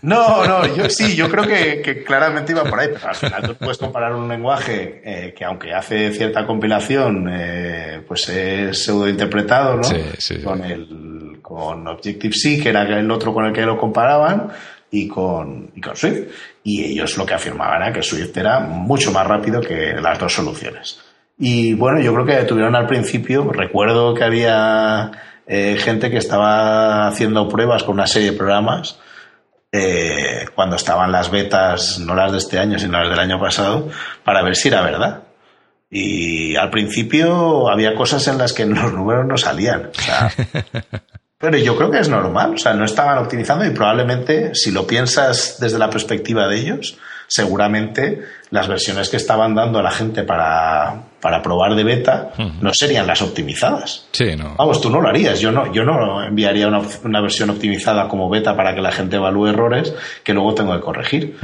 no, 0.02 0.46
no, 0.46 0.66
yo 0.74 0.88
sí, 0.90 1.16
yo 1.16 1.28
creo 1.28 1.46
que, 1.46 1.80
que 1.82 2.04
claramente 2.04 2.52
iba 2.52 2.64
por 2.64 2.78
ahí, 2.78 2.88
pero 2.92 3.08
al 3.08 3.14
final 3.14 3.42
tú 3.42 3.54
puedes 3.54 3.78
comparar 3.78 4.14
un 4.14 4.28
lenguaje 4.28 5.02
eh, 5.04 5.34
que 5.34 5.44
aunque 5.44 5.72
hace 5.72 6.12
cierta 6.12 6.46
compilación, 6.46 7.28
eh, 7.32 8.02
pues 8.06 8.28
es 8.28 8.84
pseudointerpretado, 8.84 9.76
¿no? 9.76 9.84
Sí, 9.84 9.96
sí, 10.18 10.36
sí. 10.36 10.42
Con 10.42 10.64
el 10.64 11.38
con 11.40 11.86
Objective-C, 11.86 12.60
que 12.62 12.68
era 12.68 12.82
el 12.82 13.10
otro 13.10 13.34
con 13.34 13.44
el 13.44 13.52
que 13.52 13.62
lo 13.62 13.76
comparaban, 13.76 14.52
y 14.92 15.08
con, 15.08 15.72
y 15.74 15.80
con 15.80 15.96
Swift. 15.96 16.28
Y 16.62 16.84
ellos 16.84 17.16
lo 17.16 17.26
que 17.26 17.34
afirmaban 17.34 17.82
era 17.82 17.92
que 17.92 18.02
Swift 18.02 18.36
era 18.36 18.60
mucho 18.60 19.10
más 19.10 19.26
rápido 19.26 19.60
que 19.60 19.94
las 20.00 20.18
dos 20.18 20.32
soluciones. 20.32 21.00
Y 21.38 21.74
bueno, 21.74 22.00
yo 22.00 22.14
creo 22.14 22.26
que 22.26 22.44
tuvieron 22.44 22.76
al 22.76 22.86
principio, 22.86 23.50
recuerdo 23.50 24.14
que 24.14 24.22
había 24.22 25.10
eh, 25.46 25.76
gente 25.78 26.10
que 26.10 26.18
estaba 26.18 27.08
haciendo 27.08 27.48
pruebas 27.48 27.82
con 27.82 27.94
una 27.94 28.06
serie 28.06 28.30
de 28.30 28.36
programas 28.36 29.00
eh, 29.72 30.44
cuando 30.54 30.76
estaban 30.76 31.10
las 31.10 31.30
betas, 31.30 31.98
no 31.98 32.14
las 32.14 32.30
de 32.30 32.38
este 32.38 32.58
año, 32.58 32.78
sino 32.78 32.98
las 32.98 33.08
del 33.08 33.18
año 33.18 33.40
pasado, 33.40 33.88
para 34.22 34.42
ver 34.42 34.54
si 34.54 34.68
era 34.68 34.82
verdad. 34.82 35.22
Y 35.90 36.56
al 36.56 36.70
principio 36.70 37.70
había 37.70 37.94
cosas 37.94 38.26
en 38.28 38.38
las 38.38 38.52
que 38.52 38.66
los 38.66 38.92
números 38.92 39.26
no 39.26 39.38
salían. 39.38 39.90
O 39.96 40.00
sea, 40.00 40.30
pero 41.38 41.56
yo 41.56 41.76
creo 41.76 41.90
que 41.90 41.98
es 41.98 42.08
normal, 42.08 42.54
o 42.54 42.58
sea, 42.58 42.74
no 42.74 42.84
estaban 42.84 43.18
optimizando 43.18 43.64
y 43.64 43.70
probablemente, 43.70 44.54
si 44.54 44.70
lo 44.70 44.86
piensas 44.86 45.56
desde 45.58 45.78
la 45.78 45.90
perspectiva 45.90 46.46
de 46.48 46.58
ellos, 46.58 46.98
seguramente 47.32 48.20
las 48.50 48.68
versiones 48.68 49.08
que 49.08 49.16
estaban 49.16 49.54
dando 49.54 49.78
a 49.78 49.82
la 49.82 49.90
gente 49.90 50.22
para, 50.22 51.04
para 51.18 51.40
probar 51.40 51.74
de 51.74 51.82
beta 51.82 52.32
no 52.60 52.74
serían 52.74 53.06
las 53.06 53.22
optimizadas. 53.22 54.06
Sí, 54.12 54.36
no. 54.36 54.54
Vamos, 54.56 54.82
tú 54.82 54.90
no 54.90 55.00
lo 55.00 55.08
harías. 55.08 55.40
Yo 55.40 55.50
no, 55.50 55.72
yo 55.72 55.82
no 55.82 56.22
enviaría 56.22 56.68
una, 56.68 56.82
una 57.04 57.22
versión 57.22 57.48
optimizada 57.48 58.06
como 58.06 58.28
beta 58.28 58.54
para 58.54 58.74
que 58.74 58.82
la 58.82 58.92
gente 58.92 59.16
evalúe 59.16 59.46
errores 59.46 59.94
que 60.22 60.34
luego 60.34 60.54
tengo 60.54 60.74
que 60.74 60.82
corregir. 60.82 61.38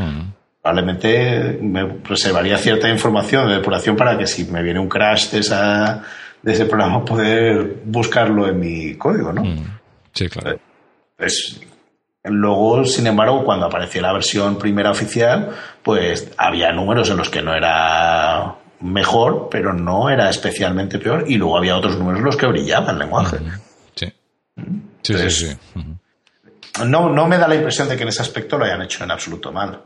Probablemente 0.61 1.59
me 1.63 1.89
reservaría 2.05 2.59
cierta 2.59 2.91
información 2.91 3.49
de 3.49 3.55
depuración 3.55 3.97
para 3.97 4.19
que 4.19 4.27
si 4.27 4.45
me 4.45 4.63
viene 4.63 4.79
un 4.79 4.91
crash 4.91 5.31
de, 5.31 5.39
esa, 5.39 6.03
de 6.43 6.53
ese 6.53 6.67
programa 6.67 7.03
poder 7.03 7.77
buscarlo 7.87 8.47
en 8.47 8.61
mi 8.61 8.95
código, 8.97 9.33
¿no? 9.33 9.43
Sí, 10.13 10.29
claro. 10.29 10.59
Pues, 11.17 11.59
luego, 12.25 12.85
sin 12.85 13.07
embargo, 13.07 13.45
cuando 13.45 13.67
apareció 13.67 14.03
la 14.03 14.13
versión 14.13 14.59
primera 14.59 14.91
oficial, 14.91 15.51
pues 15.89 16.31
había 16.37 16.71
números 16.71 17.09
en 17.09 17.17
los 17.17 17.31
que 17.31 17.41
no 17.41 17.55
era 17.55 18.57
mejor, 18.83 19.49
pero 19.51 19.73
no 19.73 20.11
era 20.11 20.29
especialmente 20.29 20.99
peor, 20.99 21.25
y 21.27 21.39
luego 21.39 21.57
había 21.57 21.79
otros 21.79 21.97
números 21.97 22.19
en 22.19 22.27
los 22.27 22.37
que 22.37 22.47
brillaba 22.47 22.91
el 22.93 22.99
lenguaje. 22.99 23.39
Sí. 23.95 24.05
Sí, 24.05 24.13
sí, 25.03 25.13
Entonces, 25.15 25.39
sí. 25.39 25.79
Ujú. 25.79 26.87
No, 26.87 27.09
no 27.09 27.27
me 27.27 27.39
da 27.39 27.49
la 27.49 27.55
impresión 27.55 27.89
de 27.89 27.97
que 27.97 28.03
en 28.03 28.11
ese 28.11 28.21
aspecto 28.21 28.59
lo 28.59 28.67
hayan 28.67 28.83
hecho 28.83 29.03
en 29.03 29.13
absoluto 29.13 29.51
mal. 29.51 29.83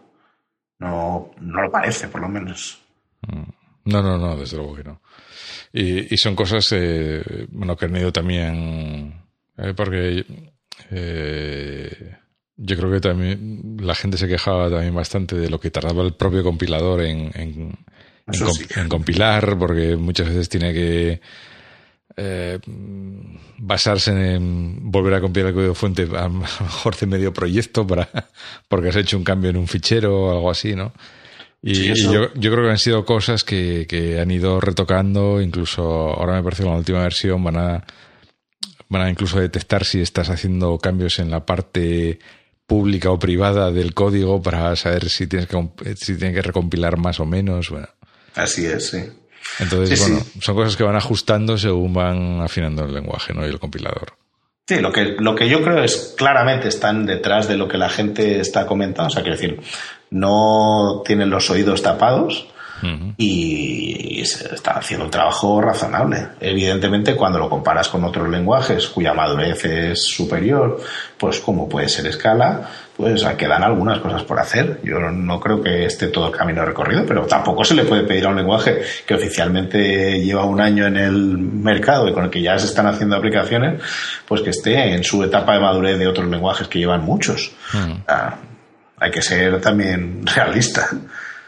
No, 0.81 1.31
no 1.39 1.63
lo 1.63 1.71
parece, 1.71 2.09
por 2.09 2.21
lo 2.21 2.29
menos. 2.29 2.83
No, 3.85 4.03
no, 4.03 4.19
no, 4.19 4.37
desde 4.37 4.57
luego 4.57 4.75
que 4.75 4.83
no. 4.83 5.01
Y, 5.73 6.13
y 6.13 6.17
son 6.17 6.35
cosas, 6.35 6.67
eh, 6.73 7.47
bueno, 7.49 7.77
que 7.77 7.85
han 7.85 7.95
ido 7.97 8.11
también, 8.13 9.23
eh, 9.57 9.73
porque 9.77 10.27
eh, 10.91 12.17
yo 12.65 12.77
creo 12.77 12.91
que 12.93 13.01
también 13.01 13.77
la 13.81 13.95
gente 13.95 14.17
se 14.17 14.29
quejaba 14.29 14.71
también 14.71 14.95
bastante 14.95 15.37
de 15.37 15.51
lo 15.51 15.59
que 15.59 15.71
tardaba 15.71 16.03
el 16.03 16.15
propio 16.15 16.43
compilador 16.45 17.03
en, 17.03 17.31
en, 17.35 17.79
en 18.29 18.35
sí. 18.53 18.67
compilar, 18.89 19.59
porque 19.59 19.97
muchas 19.97 20.29
veces 20.29 20.49
tiene 20.49 20.73
que 20.73 21.21
eh, 22.17 22.59
basarse 23.59 24.35
en 24.35 24.91
volver 24.91 25.15
a 25.15 25.21
compilar 25.21 25.49
el 25.49 25.55
código 25.55 25.75
fuente 25.75 26.03
a 26.17 26.23
lo 26.29 26.31
mejor 26.31 26.97
de 26.97 27.07
medio 27.07 27.33
proyecto 27.33 27.87
para 27.87 28.09
porque 28.69 28.89
has 28.91 28.97
hecho 28.97 29.17
un 29.17 29.25
cambio 29.25 29.51
en 29.51 29.57
un 29.57 29.67
fichero 29.69 30.27
o 30.27 30.31
algo 30.33 30.51
así, 30.51 30.75
¿no? 30.75 30.93
Y, 31.63 31.75
Sí, 31.75 31.87
y 31.87 31.91
eso- 31.93 32.13
yo, 32.13 32.35
yo 32.35 32.51
creo 32.53 32.65
que 32.65 32.71
han 32.71 32.79
sido 32.79 33.05
cosas 33.05 33.45
que, 33.45 33.87
que 33.89 34.21
han 34.21 34.31
ido 34.31 34.61
retocando, 34.61 35.41
incluso 35.41 35.83
ahora 35.83 36.35
me 36.35 36.43
parece 36.43 36.63
que 36.63 36.69
en 36.69 36.73
la 36.75 36.79
última 36.79 37.03
versión 37.03 37.43
van 37.45 37.57
a, 37.57 37.85
van 38.89 39.03
a 39.03 39.11
incluso 39.11 39.41
detectar 39.41 39.85
si 39.85 40.01
estás 40.01 40.29
haciendo 40.29 40.77
cambios 40.79 41.19
en 41.19 41.31
la 41.31 41.47
parte 41.47 42.19
pública 42.67 43.11
o 43.11 43.19
privada 43.19 43.71
del 43.71 43.93
código 43.95 44.41
para 44.43 44.75
saber 44.77 45.09
si 45.11 45.27
tienes 45.27 45.49
que, 45.49 45.57
comp- 45.57 45.95
si 45.97 46.17
tienes 46.17 46.35
que 46.37 46.43
recompilar 46.43 46.97
más 46.97 47.21
o 47.21 47.27
menos. 47.27 47.71
Bueno, 47.71 47.89
Así 48.35 48.65
es, 48.67 48.89
sí. 48.91 48.99
entonces, 49.59 49.99
Sí, 50.01 50.11
bueno, 50.11 50.25
sí. 50.25 50.41
son 50.41 50.55
cosas 50.55 50.77
que 50.77 50.85
van 50.85 50.97
ajustando 50.97 51.59
según 51.59 51.93
van 51.93 52.41
afinando 52.41 52.85
el 52.85 52.95
lenguaje 52.95 53.35
¿no? 53.35 53.45
y 53.47 53.51
el 53.51 53.59
compilador. 53.59 54.15
Sí, 54.67 54.79
lo 54.81 54.93
que, 54.93 55.17
lo 55.19 55.35
que 55.35 55.49
yo 55.49 55.61
creo 55.63 55.83
es 55.83 56.15
claramente 56.17 56.69
están 56.69 57.05
detrás 57.05 57.49
de 57.49 57.57
lo 57.57 57.67
que 57.69 57.77
la 57.79 57.89
gente 57.91 58.39
está 58.41 58.65
comentando. 58.65 59.09
O 59.09 59.11
sea, 59.11 59.23
quiero 59.23 59.37
decir, 59.37 59.61
no 60.11 61.03
tienen 61.05 61.31
los 61.31 61.51
oídos 61.51 61.83
tapados 61.83 62.47
Y 63.17 64.25
se 64.25 64.55
está 64.55 64.73
haciendo 64.73 65.05
un 65.05 65.11
trabajo 65.11 65.61
razonable. 65.61 66.29
Evidentemente, 66.41 67.15
cuando 67.15 67.39
lo 67.39 67.49
comparas 67.49 67.89
con 67.89 68.05
otros 68.05 68.29
lenguajes 68.29 68.89
cuya 68.89 69.15
madurez 69.15 69.65
es 69.65 70.05
superior, 70.05 70.81
pues 71.17 71.41
como 71.41 71.69
puede 71.69 71.89
ser 71.89 72.13
Scala, 72.13 72.69
pues 72.97 73.25
quedan 73.39 73.63
algunas 73.63 73.99
cosas 74.01 74.23
por 74.25 74.39
hacer. 74.39 74.81
Yo 74.83 74.99
no 74.99 75.41
creo 75.41 75.63
que 75.63 75.87
esté 75.87 76.09
todo 76.09 76.29
el 76.29 76.37
camino 76.37 76.65
recorrido, 76.65 77.05
pero 77.07 77.27
tampoco 77.27 77.65
se 77.65 77.75
le 77.75 77.85
puede 77.85 78.05
pedir 78.05 78.27
a 78.27 78.29
un 78.29 78.37
lenguaje 78.37 78.83
que 79.07 79.15
oficialmente 79.15 80.21
lleva 80.21 80.45
un 80.45 80.61
año 80.61 80.87
en 80.87 80.97
el 80.97 81.39
mercado 81.39 82.09
y 82.09 82.13
con 82.13 82.25
el 82.25 82.31
que 82.31 82.43
ya 82.43 82.59
se 82.59 82.67
están 82.67 82.87
haciendo 82.87 83.17
aplicaciones, 83.17 83.83
pues 84.27 84.43
que 84.43 84.51
esté 84.51 84.95
en 84.95 85.05
su 85.05 85.23
etapa 85.23 85.55
de 85.55 85.61
madurez 85.61 85.99
de 85.99 86.07
otros 86.07 86.29
lenguajes 86.29 86.69
que 86.69 86.79
llevan 86.79 87.05
muchos. 87.05 87.53
Ah, 88.07 88.37
hay 88.99 89.11
que 89.11 89.23
ser 89.23 89.61
también 89.61 90.25
realista. 90.27 90.89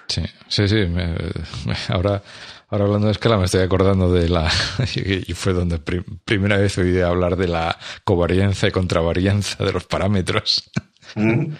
Sí, 0.09 0.23
sí, 0.49 0.69
sí. 0.69 0.87
me- 0.87 1.15
me- 1.67 1.77
ahora, 1.89 2.23
ahora 2.69 2.85
hablando 2.85 3.07
de 3.07 3.13
escala 3.13 3.37
me 3.39 3.45
estoy 3.47 3.63
acordando 3.63 4.13
de 4.13 4.29
la... 4.29 4.51
Y 4.95 5.33
fue 5.35 5.53
donde 5.53 5.79
pri- 5.79 6.05
primera 6.25 6.57
vez 6.59 6.77
oí 6.79 7.01
hablar 7.01 7.37
de 7.37 7.49
la 7.49 7.77
covarianza 8.05 8.69
y 8.69 8.71
contravarianza 8.71 9.65
de 9.65 9.73
los 9.73 9.85
parámetros, 9.85 10.71
Mm. 11.17 11.53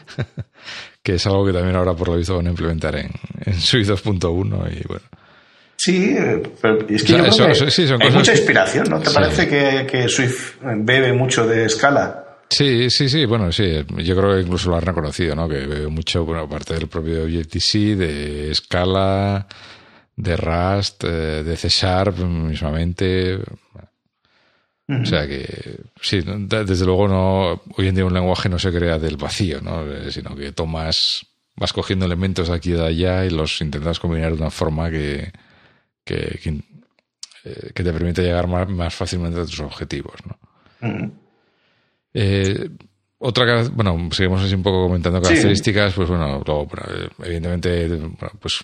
que 1.03 1.15
es 1.17 1.27
algo 1.27 1.45
que 1.47 1.53
también 1.53 1.77
ahora 1.77 1.95
por 1.95 2.09
lo 2.09 2.17
visto 2.17 2.35
van 2.37 2.47
a 2.47 2.51
implementar 2.51 2.97
en, 2.97 3.11
en 3.45 3.55
Swift 3.61 3.89
2.1 3.91 4.81
y 4.81 4.87
bueno. 4.89 5.05
Sí, 5.77 6.17
pero 6.63 6.79
es 6.89 7.05
que 7.05 7.15
hay 7.15 8.11
mucha 8.11 8.33
inspiración, 8.33 8.87
¿no? 8.89 9.01
¿Te 9.01 9.11
parece 9.11 9.47
que, 9.47 9.87
que, 9.87 10.09
Swift 10.09 10.55
bebe 10.63 11.13
mucho 11.13 11.47
de 11.47 11.69
Scala? 11.69 12.24
Sí, 12.49 12.91
sí, 12.91 13.09
sí, 13.09 13.25
bueno, 13.25 13.51
sí, 13.51 13.85
yo 13.97 14.17
creo 14.17 14.35
que 14.35 14.43
incluso 14.43 14.71
lo 14.71 14.77
han 14.77 14.83
reconocido, 14.83 15.35
¿no? 15.35 15.49
Que 15.49 15.67
bebe 15.67 15.89
mucho, 15.89 16.25
bueno, 16.25 16.43
aparte 16.43 16.75
del 16.75 16.89
propio 16.89 17.25
Objective-C, 17.25 17.97
de 17.97 18.55
Scala, 18.55 19.47
de 20.17 20.37
Rust, 20.37 21.05
eh, 21.05 21.43
de 21.43 21.57
C 21.57 21.69
Sharp 21.69 22.19
mismamente. 22.19 23.39
O 24.87 25.07
sea 25.07 25.27
que, 25.27 25.81
sí, 26.03 26.23
desde 26.23 26.85
luego 26.85 27.09
no, 27.09 27.63
hoy 27.79 27.89
en 27.89 27.95
día 27.95 28.05
un 28.05 28.13
lenguaje 28.13 28.51
no 28.51 28.59
se 28.59 28.71
crea 28.71 28.99
del 28.99 29.17
vacío, 29.17 29.63
¿no? 29.63 29.83
Eh, 29.91 30.13
sino 30.13 30.37
que 30.37 30.53
tomas, 30.53 31.27
vas 31.57 31.73
cogiendo 31.73 32.05
elementos 32.05 32.49
de 32.49 32.55
aquí 32.55 32.71
y 32.71 32.75
de 32.75 32.87
allá 32.87 33.25
y 33.25 33.31
los 33.31 33.63
intentas 33.63 33.99
combinar 33.99 34.33
de 34.33 34.43
una 34.43 34.51
forma 34.51 34.91
que, 34.91 35.33
que, 36.05 36.39
que, 36.43 36.61
eh, 37.45 37.73
te 37.73 37.93
permite 37.93 38.23
llegar 38.23 38.47
más, 38.47 38.95
fácilmente 38.95 39.41
a 39.41 39.47
tus 39.47 39.61
objetivos, 39.61 40.17
¿no? 40.27 41.24
Eh, 42.15 42.71
otra, 43.19 43.65
bueno, 43.73 44.09
seguimos 44.13 44.43
así 44.43 44.55
un 44.55 44.63
poco 44.63 44.85
comentando 44.85 45.21
características, 45.21 45.95
pues 45.95 46.09
bueno, 46.09 46.43
evidentemente, 47.23 47.89
pues 48.41 48.61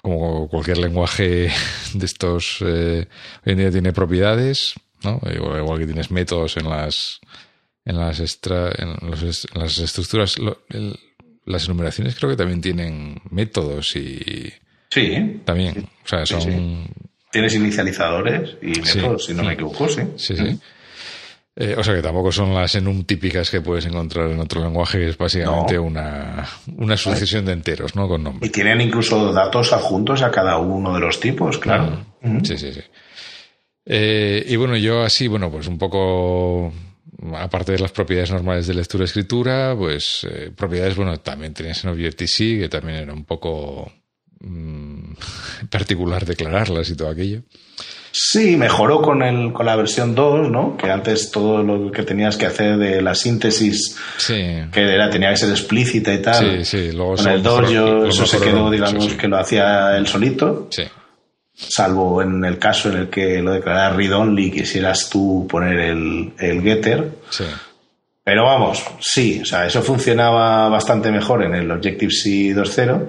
como 0.00 0.48
cualquier 0.48 0.78
lenguaje 0.78 1.50
de 1.94 2.06
estos, 2.06 2.58
eh, 2.64 3.08
hoy 3.44 3.52
en 3.52 3.58
día 3.58 3.70
tiene 3.70 3.92
propiedades, 3.92 4.74
¿no? 5.02 5.20
Igual, 5.28 5.80
que 5.80 5.86
tienes 5.86 6.10
métodos 6.12 6.56
en 6.56 6.70
las, 6.70 7.20
en 7.84 7.98
las, 7.98 8.20
extra, 8.20 8.70
en, 8.78 8.96
las 9.54 9.78
estructuras, 9.78 10.36
las 11.44 11.64
enumeraciones 11.64 12.14
creo 12.14 12.30
que 12.30 12.36
también 12.36 12.60
tienen 12.60 13.20
métodos 13.30 13.96
y... 13.96 14.52
Sí. 14.90 15.40
También, 15.44 15.88
o 16.04 16.08
sea, 16.08 16.24
son... 16.24 16.86
Tienes 17.32 17.54
inicializadores 17.54 18.56
y 18.62 18.80
métodos, 18.80 19.26
si 19.26 19.34
no 19.34 19.42
me 19.42 19.54
equivoco, 19.54 19.88
sí. 19.88 20.02
Sí, 20.16 20.36
sí. 20.36 20.60
Eh, 21.58 21.74
o 21.74 21.82
sea 21.82 21.94
que 21.94 22.02
tampoco 22.02 22.30
son 22.30 22.54
las 22.54 22.74
enum 22.74 23.04
típicas 23.04 23.50
que 23.50 23.62
puedes 23.62 23.86
encontrar 23.86 24.30
en 24.30 24.38
otro 24.38 24.62
lenguaje, 24.62 24.98
que 24.98 25.08
es 25.08 25.16
básicamente 25.16 25.78
una, 25.78 26.46
una, 26.76 26.98
sucesión 26.98 27.46
de 27.46 27.52
enteros, 27.52 27.96
¿no? 27.96 28.06
Con 28.06 28.24
nombres. 28.24 28.50
Y 28.50 28.52
tienen 28.52 28.78
incluso 28.82 29.32
datos 29.32 29.72
adjuntos 29.72 30.20
a 30.20 30.30
cada 30.30 30.58
uno 30.58 30.92
de 30.92 31.00
los 31.00 31.18
tipos, 31.18 31.56
claro. 31.56 32.04
Sí, 32.42 32.58
sí, 32.58 32.74
sí. 32.74 32.82
Eh, 33.86 34.44
y 34.46 34.56
bueno, 34.56 34.76
yo 34.76 35.02
así, 35.02 35.28
bueno, 35.28 35.50
pues 35.50 35.66
un 35.66 35.78
poco, 35.78 36.74
aparte 37.34 37.72
de 37.72 37.78
las 37.78 37.92
propiedades 37.92 38.32
normales 38.32 38.66
de 38.66 38.74
lectura-escritura, 38.74 39.74
pues 39.78 40.26
eh, 40.30 40.50
propiedades, 40.54 40.94
bueno, 40.94 41.16
también 41.20 41.54
tenías 41.54 41.82
en 41.84 41.90
Objective-C, 41.90 42.58
que 42.58 42.68
también 42.68 42.98
era 42.98 43.14
un 43.14 43.24
poco 43.24 43.90
mm, 44.40 45.12
particular 45.70 46.26
declararlas 46.26 46.90
y 46.90 46.96
todo 46.96 47.08
aquello. 47.08 47.44
Sí, 48.18 48.56
mejoró 48.56 49.02
con, 49.02 49.22
el, 49.22 49.52
con 49.52 49.66
la 49.66 49.76
versión 49.76 50.14
2, 50.14 50.50
¿no? 50.50 50.74
Que 50.78 50.90
antes 50.90 51.30
todo 51.30 51.62
lo 51.62 51.92
que 51.92 52.02
tenías 52.02 52.38
que 52.38 52.46
hacer 52.46 52.78
de 52.78 53.02
la 53.02 53.14
síntesis, 53.14 53.94
que 54.26 54.70
era, 54.74 55.10
tenía 55.10 55.28
que 55.28 55.36
ser 55.36 55.50
explícita 55.50 56.14
y 56.14 56.22
tal. 56.22 56.64
Sí, 56.64 56.64
sí. 56.64 56.92
Luego 56.92 57.16
con 57.16 57.28
el 57.28 57.42
2 57.42 57.70
yo, 57.70 58.06
eso 58.06 58.24
se 58.24 58.40
quedó, 58.40 58.70
digamos, 58.70 59.12
que 59.12 59.28
lo 59.28 59.36
hacía 59.36 59.98
él 59.98 60.06
solito. 60.06 60.68
Sí. 60.70 60.84
Salvo 61.52 62.22
en 62.22 62.42
el 62.42 62.58
caso 62.58 62.90
en 62.90 62.96
el 62.96 63.10
que 63.10 63.42
lo 63.42 63.52
declarara 63.52 63.94
read 63.94 64.16
only, 64.16 64.50
quisieras 64.50 65.10
tú 65.10 65.46
poner 65.46 65.78
el, 65.78 66.32
el 66.38 66.62
getter. 66.62 67.10
Sí. 67.28 67.44
Pero 68.24 68.44
vamos, 68.44 68.82
sí, 68.98 69.40
o 69.42 69.44
sea, 69.44 69.66
eso 69.66 69.82
funcionaba 69.82 70.70
bastante 70.70 71.10
mejor 71.10 71.44
en 71.44 71.54
el 71.54 71.70
Objective-C 71.70 72.56
2.0 72.56 73.08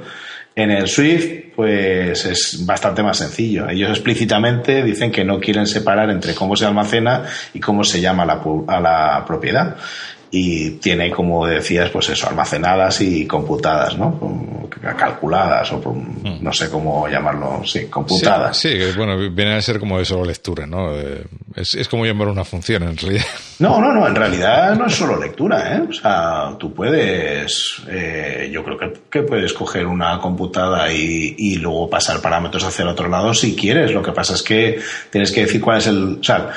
en 0.57 0.71
el 0.71 0.87
Swift, 0.87 1.53
pues 1.55 2.25
es 2.25 2.65
bastante 2.65 3.03
más 3.03 3.19
sencillo. 3.19 3.69
Ellos 3.69 3.91
explícitamente 3.91 4.81
dicen 4.81 5.11
que 5.11 5.23
no 5.23 5.39
quieren 5.39 5.67
separar 5.67 6.09
entre 6.09 6.33
cómo 6.33 6.55
se 6.55 6.65
almacena 6.65 7.25
y 7.53 7.59
cómo 7.59 7.83
se 7.83 8.01
llama 8.01 8.23
a 8.23 8.79
la 8.79 9.23
propiedad 9.23 9.77
y 10.29 10.71
tiene, 10.71 11.09
como 11.11 11.45
decías, 11.45 11.89
pues 11.89 12.09
eso, 12.09 12.27
almacenadas 12.27 13.01
y 13.01 13.25
computadas, 13.25 13.97
¿no? 13.97 14.67
Calculadas 14.97 15.71
o 15.71 15.77
mm. 15.77 16.43
no 16.43 16.53
sé 16.53 16.69
cómo 16.69 17.07
llamarlo, 17.07 17.61
sí, 17.65 17.87
computadas. 17.87 18.57
Sí, 18.57 18.77
bueno, 18.95 19.17
viene 19.31 19.55
a 19.55 19.61
ser 19.61 19.79
como 19.79 19.97
de 19.97 20.05
solo 20.05 20.25
lectura, 20.25 20.65
¿no? 20.65 20.93
Eh, 20.93 21.23
es, 21.55 21.75
es, 21.75 21.87
como 21.87 22.05
llamar 22.05 22.27
una 22.27 22.43
función 22.43 22.83
en 22.83 22.97
realidad. 22.97 23.25
No, 23.59 23.81
no, 23.81 23.91
no, 23.91 24.07
en 24.07 24.13
realidad 24.13 24.75
no 24.75 24.85
es 24.85 24.93
solo 24.93 25.19
lectura, 25.19 25.75
¿eh? 25.75 25.81
O 25.89 25.91
sea, 25.91 26.55
tú 26.59 26.75
puedes, 26.75 27.81
eh, 27.89 28.51
yo 28.53 28.63
creo 28.63 28.77
que, 28.77 28.93
que, 29.09 29.23
puedes 29.23 29.51
coger 29.51 29.87
una 29.87 30.19
computada 30.19 30.93
y, 30.93 31.33
y, 31.35 31.55
luego 31.55 31.89
pasar 31.89 32.21
parámetros 32.21 32.63
hacia 32.65 32.83
el 32.83 32.89
otro 32.89 33.09
lado 33.09 33.33
si 33.33 33.55
quieres. 33.55 33.91
Lo 33.93 34.03
que 34.03 34.11
pasa 34.11 34.35
es 34.35 34.43
que 34.43 34.79
tienes 35.09 35.31
que 35.31 35.41
decir 35.41 35.59
cuál 35.59 35.79
es 35.79 35.87
el, 35.87 36.19
o 36.19 36.23
sea, 36.23 36.51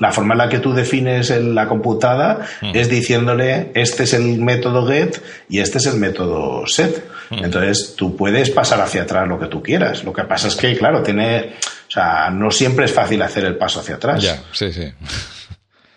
la 0.00 0.10
forma 0.10 0.34
en 0.34 0.38
la 0.38 0.48
que 0.48 0.58
tú 0.58 0.72
defines 0.72 1.30
la 1.30 1.68
computada 1.68 2.40
mm. 2.62 2.72
es 2.74 2.88
diciendo 2.90 3.09
diciéndole 3.10 3.72
este 3.74 4.04
es 4.04 4.14
el 4.14 4.40
método 4.40 4.86
get 4.86 5.20
y 5.48 5.58
este 5.58 5.78
es 5.78 5.86
el 5.86 5.96
método 5.96 6.64
set. 6.66 7.04
Mm. 7.30 7.44
Entonces 7.44 7.94
tú 7.96 8.16
puedes 8.16 8.50
pasar 8.50 8.80
hacia 8.80 9.02
atrás 9.02 9.26
lo 9.26 9.38
que 9.38 9.46
tú 9.46 9.60
quieras. 9.62 10.04
Lo 10.04 10.12
que 10.12 10.22
pasa 10.22 10.46
es 10.46 10.54
que, 10.54 10.76
claro, 10.76 11.02
tiene, 11.02 11.54
o 11.88 11.90
sea, 11.90 12.30
no 12.30 12.52
siempre 12.52 12.84
es 12.84 12.92
fácil 12.92 13.20
hacer 13.22 13.44
el 13.44 13.56
paso 13.56 13.80
hacia 13.80 13.96
atrás. 13.96 14.22
Ya, 14.22 14.40
sí, 14.52 14.72
sí. 14.72 14.92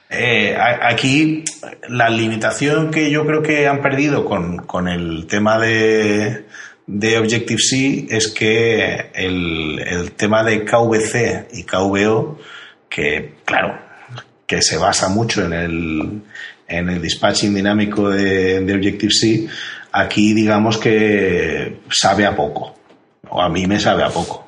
Eh, 0.09 0.55
aquí 0.57 1.43
la 1.89 2.09
limitación 2.09 2.89
que 2.89 3.11
yo 3.11 3.25
creo 3.25 3.43
que 3.43 3.67
han 3.67 3.81
perdido 3.81 4.25
con, 4.25 4.87
el 4.87 5.27
tema 5.27 5.59
de, 5.59 6.45
de 6.87 7.17
Objective-C 7.19 8.07
es 8.09 8.27
que 8.27 9.11
el, 9.13 9.79
el, 9.79 10.11
tema 10.13 10.43
de 10.43 10.65
KVC 10.65 11.47
y 11.53 11.63
KVO, 11.63 12.39
que 12.89 13.33
claro, 13.43 13.79
que 14.45 14.61
se 14.61 14.77
basa 14.77 15.09
mucho 15.09 15.43
en 15.43 15.53
el, 15.53 16.21
en 16.77 16.89
el 16.89 17.01
dispatching 17.01 17.53
dinámico 17.53 18.09
de, 18.09 18.59
Objective-C, 18.59 19.47
aquí 19.91 20.33
digamos 20.33 20.77
que 20.77 21.81
sabe 21.89 22.25
a 22.25 22.35
poco, 22.35 22.75
o 23.29 23.41
a 23.41 23.49
mí 23.49 23.65
me 23.67 23.79
sabe 23.79 24.03
a 24.03 24.09
poco. 24.09 24.47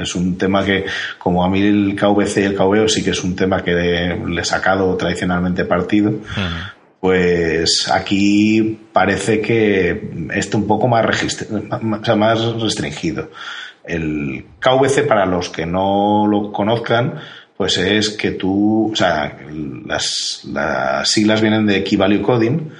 Es 0.00 0.14
un 0.14 0.36
tema 0.36 0.64
que, 0.64 0.84
como 1.18 1.44
a 1.44 1.48
mí 1.48 1.62
el 1.62 1.96
KVC 1.96 2.38
y 2.38 2.42
el 2.42 2.54
KVO 2.54 2.88
sí 2.88 3.02
que 3.02 3.10
es 3.10 3.22
un 3.22 3.36
tema 3.36 3.62
que 3.62 3.72
le 3.72 4.40
he 4.40 4.44
sacado 4.44 4.96
tradicionalmente 4.96 5.64
partido, 5.64 6.12
pues 7.00 7.90
aquí 7.90 8.80
parece 8.92 9.40
que 9.40 10.28
está 10.34 10.56
un 10.56 10.66
poco 10.66 10.88
más, 10.88 11.06
más 12.16 12.54
restringido. 12.60 13.30
El 13.84 14.46
KVC, 14.58 15.06
para 15.06 15.26
los 15.26 15.50
que 15.50 15.66
no 15.66 16.26
lo 16.26 16.50
conozcan, 16.50 17.20
pues 17.56 17.78
es 17.78 18.10
que 18.10 18.32
tú, 18.32 18.90
o 18.92 18.96
sea, 18.96 19.38
las, 19.86 20.42
las 20.44 21.08
siglas 21.08 21.40
vienen 21.40 21.66
de 21.66 21.84
Key 21.84 21.96
Value 21.96 22.22
Coding 22.22 22.70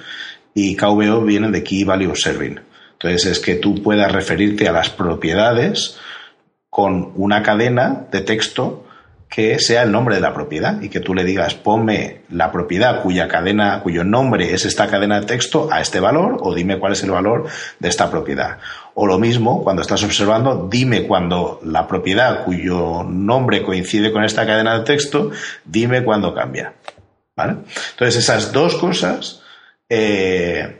y 0.53 0.75
KVO 0.75 1.21
vienen 1.21 1.51
de 1.51 1.63
Key 1.63 1.83
Value 1.83 2.15
Serving. 2.15 2.59
Entonces 2.93 3.25
es 3.25 3.39
que 3.39 3.55
tú 3.55 3.81
puedas 3.81 4.11
referirte 4.11 4.67
a 4.67 4.71
las 4.71 4.89
propiedades 4.89 5.97
con 6.69 7.13
una 7.15 7.41
cadena 7.41 8.07
de 8.11 8.21
texto 8.21 8.85
que 9.29 9.59
sea 9.59 9.83
el 9.83 9.91
nombre 9.91 10.15
de 10.15 10.21
la 10.21 10.33
propiedad 10.33 10.81
y 10.81 10.89
que 10.89 10.99
tú 10.99 11.13
le 11.13 11.23
digas 11.23 11.55
ponme 11.55 12.21
la 12.29 12.51
propiedad 12.51 13.01
cuya 13.01 13.27
cadena, 13.27 13.81
cuyo 13.81 14.03
nombre 14.03 14.53
es 14.53 14.65
esta 14.65 14.87
cadena 14.87 15.19
de 15.19 15.25
texto 15.25 15.67
a 15.71 15.81
este 15.81 15.99
valor 15.99 16.37
o 16.41 16.53
dime 16.53 16.79
cuál 16.79 16.93
es 16.93 17.03
el 17.03 17.11
valor 17.11 17.47
de 17.79 17.89
esta 17.89 18.09
propiedad. 18.09 18.59
O 18.97 19.05
lo 19.05 19.19
mismo, 19.19 19.61
cuando 19.61 19.81
estás 19.81 20.03
observando, 20.03 20.67
dime 20.71 21.05
cuando 21.05 21.59
la 21.65 21.85
propiedad 21.85 22.45
cuyo 22.45 23.03
nombre 23.03 23.61
coincide 23.61 24.11
con 24.11 24.23
esta 24.23 24.45
cadena 24.45 24.79
de 24.79 24.85
texto, 24.85 25.31
dime 25.65 26.03
cuándo 26.03 26.33
cambia. 26.33 26.73
¿Vale? 27.35 27.57
Entonces 27.91 28.15
esas 28.23 28.53
dos 28.53 28.75
cosas 28.77 29.41
eh, 29.89 30.77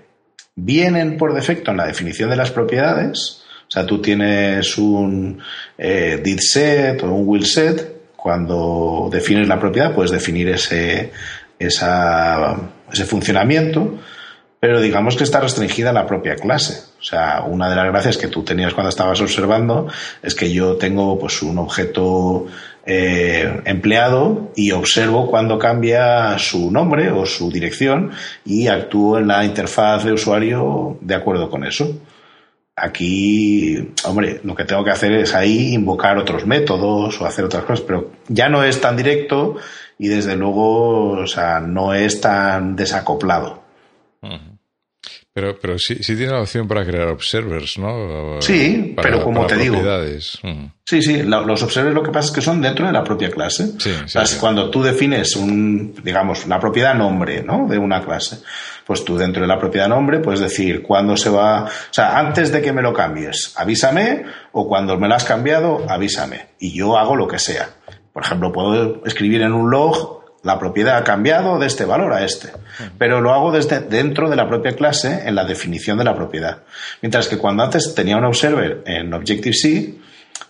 vienen 0.56 1.18
por 1.18 1.34
defecto 1.34 1.72
en 1.72 1.78
la 1.78 1.88
definición 1.88 2.30
de 2.30 2.38
las 2.38 2.52
propiedades. 2.52 3.44
O 3.68 3.72
sea, 3.72 3.86
tú 3.86 4.02
tienes 4.02 4.78
un 4.78 5.42
eh, 5.78 6.22
did 6.24 6.40
set 6.40 7.04
o 7.04 7.12
un 7.12 7.28
will 7.28 7.46
set 7.46 7.96
cuando 8.16 9.10
defines 9.12 9.48
la 9.48 9.60
propiedad, 9.60 9.94
puedes 9.94 10.12
definir 10.12 10.50
ese, 10.50 11.12
ese 11.60 13.06
funcionamiento, 13.06 14.00
pero 14.66 14.82
digamos 14.82 15.16
que 15.16 15.24
está 15.24 15.42
restringida 15.42 15.92
a 15.92 15.94
la 15.94 16.08
propia 16.08 16.36
clase. 16.38 16.86
O 17.00 17.04
sea, 17.04 17.44
una 17.48 17.70
de 17.70 17.76
las 17.76 17.86
gracias 17.86 18.18
que 18.18 18.30
tú 18.30 18.42
tenías 18.42 18.74
cuando 18.74 18.90
estabas 18.90 19.22
observando 19.22 19.88
es 20.24 20.34
que 20.34 20.52
yo 20.52 20.76
tengo 20.78 21.20
pues 21.20 21.44
un 21.44 21.60
objeto 21.60 22.48
eh, 22.84 23.62
empleado 23.66 24.52
y 24.56 24.72
observo 24.72 25.30
cuando 25.30 25.60
cambia 25.60 26.40
su 26.40 26.72
nombre 26.72 27.12
o 27.12 27.28
su 27.28 27.52
dirección 27.52 28.10
y 28.44 28.66
actúo 28.66 29.20
en 29.20 29.28
la 29.28 29.46
interfaz 29.46 30.04
de 30.04 30.14
usuario 30.14 30.98
de 31.00 31.14
acuerdo 31.14 31.48
con 31.48 31.64
eso. 31.64 32.00
Aquí, 32.76 33.94
hombre, 34.04 34.42
lo 34.44 34.56
que 34.56 34.66
tengo 34.66 34.84
que 34.84 34.90
hacer 34.90 35.12
es 35.12 35.36
ahí 35.36 35.76
invocar 35.76 36.18
otros 36.18 36.48
métodos 36.48 37.22
o 37.22 37.26
hacer 37.28 37.46
otras 37.46 37.66
cosas, 37.66 37.86
pero 37.86 38.14
ya 38.30 38.50
no 38.50 38.64
es 38.64 38.82
tan 38.82 38.98
directo 38.98 39.58
y 40.00 40.08
desde 40.08 40.36
luego, 40.36 41.12
o 41.12 41.28
sea, 41.28 41.60
no 41.60 41.94
es 41.94 42.20
tan 42.20 42.76
desacoplado. 42.76 43.64
Pero, 45.36 45.60
pero 45.60 45.78
sí, 45.78 45.96
sí 46.02 46.16
tiene 46.16 46.32
la 46.32 46.40
opción 46.44 46.66
para 46.66 46.86
crear 46.86 47.10
observers, 47.10 47.78
¿no? 47.78 48.38
Sí, 48.40 48.94
Para- 48.96 49.10
pero 49.10 49.22
como 49.26 49.46
te 49.46 49.58
digo. 49.58 49.76
Mm. 50.44 50.68
Sí, 50.86 51.02
sí, 51.02 51.24
los 51.24 51.62
observers 51.62 51.94
lo 51.94 52.02
que 52.02 52.10
pasa 52.12 52.30
es 52.30 52.34
que 52.36 52.40
son 52.40 52.62
dentro 52.62 52.86
de 52.88 52.94
la 52.94 53.04
propia 53.04 53.30
clase. 53.30 53.66
Sí, 53.78 53.90
O 53.90 54.08
sí, 54.08 54.08
sea, 54.08 54.26
sí. 54.26 54.38
Cuando 54.40 54.70
tú 54.70 54.82
defines 54.82 55.36
un, 55.36 55.94
digamos, 56.02 56.48
la 56.48 56.58
propiedad 56.58 56.96
nombre, 56.96 57.44
¿no? 57.44 57.68
De 57.68 57.78
una 57.78 58.02
clase, 58.02 58.38
pues 58.86 59.04
tú 59.04 59.18
dentro 59.18 59.42
de 59.42 59.48
la 59.50 59.60
propiedad 59.60 59.90
nombre 59.90 60.20
puedes 60.20 60.40
decir 60.40 60.82
cuándo 60.82 61.18
se 61.18 61.30
va, 61.30 61.66
o 61.66 61.70
sea, 61.94 62.18
antes 62.18 62.54
de 62.54 62.62
que 62.62 62.72
me 62.72 62.82
lo 62.82 62.94
cambies, 62.94 63.54
avísame, 63.58 64.24
o 64.54 64.70
cuando 64.70 64.98
me 64.98 65.10
lo 65.10 65.16
has 65.16 65.26
cambiado, 65.26 65.86
avísame. 65.90 66.52
Y 66.60 66.72
yo 66.78 66.98
hago 66.98 67.14
lo 67.18 67.28
que 67.28 67.40
sea. 67.40 67.72
Por 68.14 68.24
ejemplo, 68.24 68.54
puedo 68.54 69.06
escribir 69.06 69.42
en 69.42 69.52
un 69.52 69.70
log 69.70 70.15
la 70.46 70.60
propiedad 70.60 70.98
ha 70.98 71.04
cambiado 71.04 71.58
de 71.58 71.66
este 71.66 71.86
valor 71.86 72.14
a 72.14 72.24
este, 72.24 72.50
pero 72.98 73.20
lo 73.20 73.34
hago 73.34 73.52
desde 73.52 73.80
dentro 73.80 74.30
de 74.30 74.36
la 74.36 74.48
propia 74.48 74.76
clase 74.76 75.28
en 75.28 75.34
la 75.34 75.44
definición 75.44 75.98
de 75.98 76.04
la 76.04 76.16
propiedad. 76.16 76.60
Mientras 77.02 77.28
que 77.28 77.38
cuando 77.38 77.64
antes 77.64 77.94
tenía 77.96 78.16
un 78.16 78.26
observer 78.26 78.84
en 78.86 79.12
Objective-C, 79.12 79.96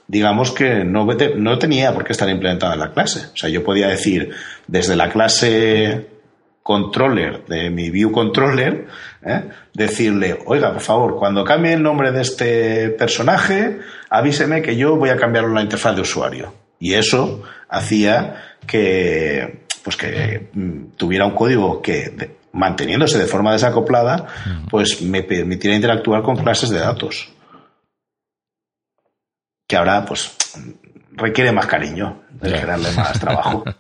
digamos 0.08 0.52
que 0.52 0.84
no, 0.84 1.08
no 1.38 1.58
tenía 1.58 1.94
por 1.94 2.04
qué 2.04 2.12
estar 2.12 2.30
implementada 2.30 2.74
en 2.74 2.82
la 2.82 2.92
clase. 2.92 3.28
O 3.34 3.38
sea, 3.38 3.50
yo 3.50 3.64
podía 3.64 3.88
decir 3.88 4.32
desde 4.68 4.98
la 4.98 5.10
clase 5.10 6.10
controller 6.62 7.46
de 7.46 7.70
mi 7.70 7.90
view 7.90 8.12
controller, 8.12 8.88
¿eh? 9.24 9.44
decirle, 9.74 10.40
oiga, 10.46 10.74
por 10.74 10.82
favor, 10.82 11.16
cuando 11.16 11.46
cambie 11.46 11.74
el 11.74 11.84
nombre 11.84 12.12
de 12.12 12.22
este 12.22 12.90
personaje, 12.90 13.80
avíseme 14.10 14.62
que 14.62 14.76
yo 14.76 14.98
voy 14.98 15.10
a 15.10 15.16
cambiarlo 15.16 15.50
en 15.50 15.56
la 15.56 15.62
interfaz 15.62 15.96
de 15.96 16.02
usuario. 16.02 16.54
Y 16.80 16.96
eso 16.96 17.44
hacía 17.70 18.58
que, 18.68 19.65
pues 19.86 19.96
que 19.96 20.50
mm, 20.52 20.98
tuviera 20.98 21.26
un 21.26 21.32
código 21.36 21.82
que, 21.82 22.10
de- 22.10 22.36
manteniéndose 22.52 23.18
de 23.20 23.26
forma 23.28 23.54
desacoplada, 23.54 24.28
pues 24.70 25.02
me 25.02 25.24
permitiera 25.24 25.76
interactuar 25.76 26.24
con 26.24 26.36
clases 26.38 26.70
de 26.72 26.80
datos 26.80 27.30
que 29.68 29.76
ahora 29.78 30.06
pues 30.06 30.32
requiere 31.14 31.52
más 31.52 31.66
cariño, 31.68 32.22
de 32.32 32.50
Ya. 32.52 32.58
generarle 32.58 32.92
más 32.92 33.20
trabajo. 33.20 33.64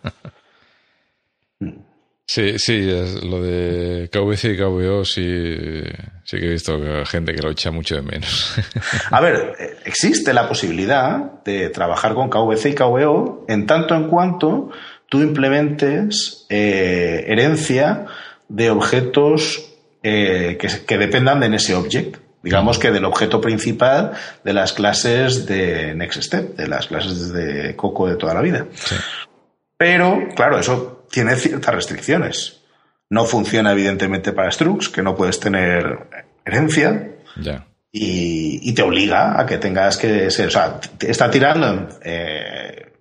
Sí, 2.28 2.58
sí, 2.58 2.90
es 2.90 3.24
lo 3.24 3.40
de 3.42 4.10
KVC 4.12 4.46
y 4.54 4.58
KVO 4.58 5.06
sí, 5.06 5.84
sí 6.24 6.40
que 6.40 6.48
he 6.48 6.50
visto 6.50 6.82
que 6.82 7.06
gente 7.06 7.36
que 7.36 7.42
lo 7.44 7.52
echa 7.52 7.70
mucho 7.70 7.96
de 7.96 8.02
menos. 8.02 8.56
A 9.12 9.22
ver, 9.22 9.54
eh, 9.60 9.78
existe 9.86 10.34
la 10.34 10.48
posibilidad 10.48 11.20
de 11.44 11.70
trabajar 11.70 12.16
con 12.16 12.28
KVC 12.30 12.66
y 12.72 12.74
KVO 12.76 13.46
en 13.48 13.68
tanto 13.68 13.94
en 13.94 14.08
cuanto 14.08 14.72
tú 15.08 15.22
implementes 15.22 16.46
eh, 16.50 17.26
herencia 17.28 18.06
de 18.48 18.70
objetos 18.70 19.74
eh, 20.04 20.58
que, 20.60 20.68
que 20.86 20.98
dependan 20.98 21.40
de 21.40 21.56
ese 21.56 21.74
object. 21.76 22.18
Digamos 22.44 22.78
que 22.78 22.92
del 22.92 23.06
objeto 23.06 23.42
principal 23.42 24.12
de 24.44 24.54
las 24.54 24.72
clases 24.72 25.48
de 25.48 25.96
Next 25.96 26.22
Step, 26.22 26.56
de 26.56 26.68
las 26.68 26.86
clases 26.86 27.34
de 27.34 27.76
Coco 27.76 28.08
de 28.08 28.18
toda 28.18 28.36
la 28.36 28.42
vida. 28.42 28.68
Pero, 29.78 30.20
claro, 30.36 30.60
eso 30.60 31.08
tiene 31.10 31.36
ciertas 31.38 31.74
restricciones. 31.74 32.62
No 33.10 33.26
funciona, 33.26 33.72
evidentemente, 33.72 34.32
para 34.32 34.52
Structs, 34.52 34.90
que 34.90 35.02
no 35.02 35.16
puedes 35.16 35.40
tener 35.40 36.08
herencia 36.46 37.14
ya. 37.42 37.66
y, 37.92 38.70
y 38.70 38.74
te 38.76 38.84
obliga 38.84 39.42
a 39.42 39.46
que 39.48 39.58
tengas 39.58 39.98
que 39.98 40.30
ser. 40.30 40.48
O 40.48 40.52
sea, 40.52 40.80
te 40.80 41.10
está 41.10 41.32
tirando 41.32 41.90
eh, 42.04 42.92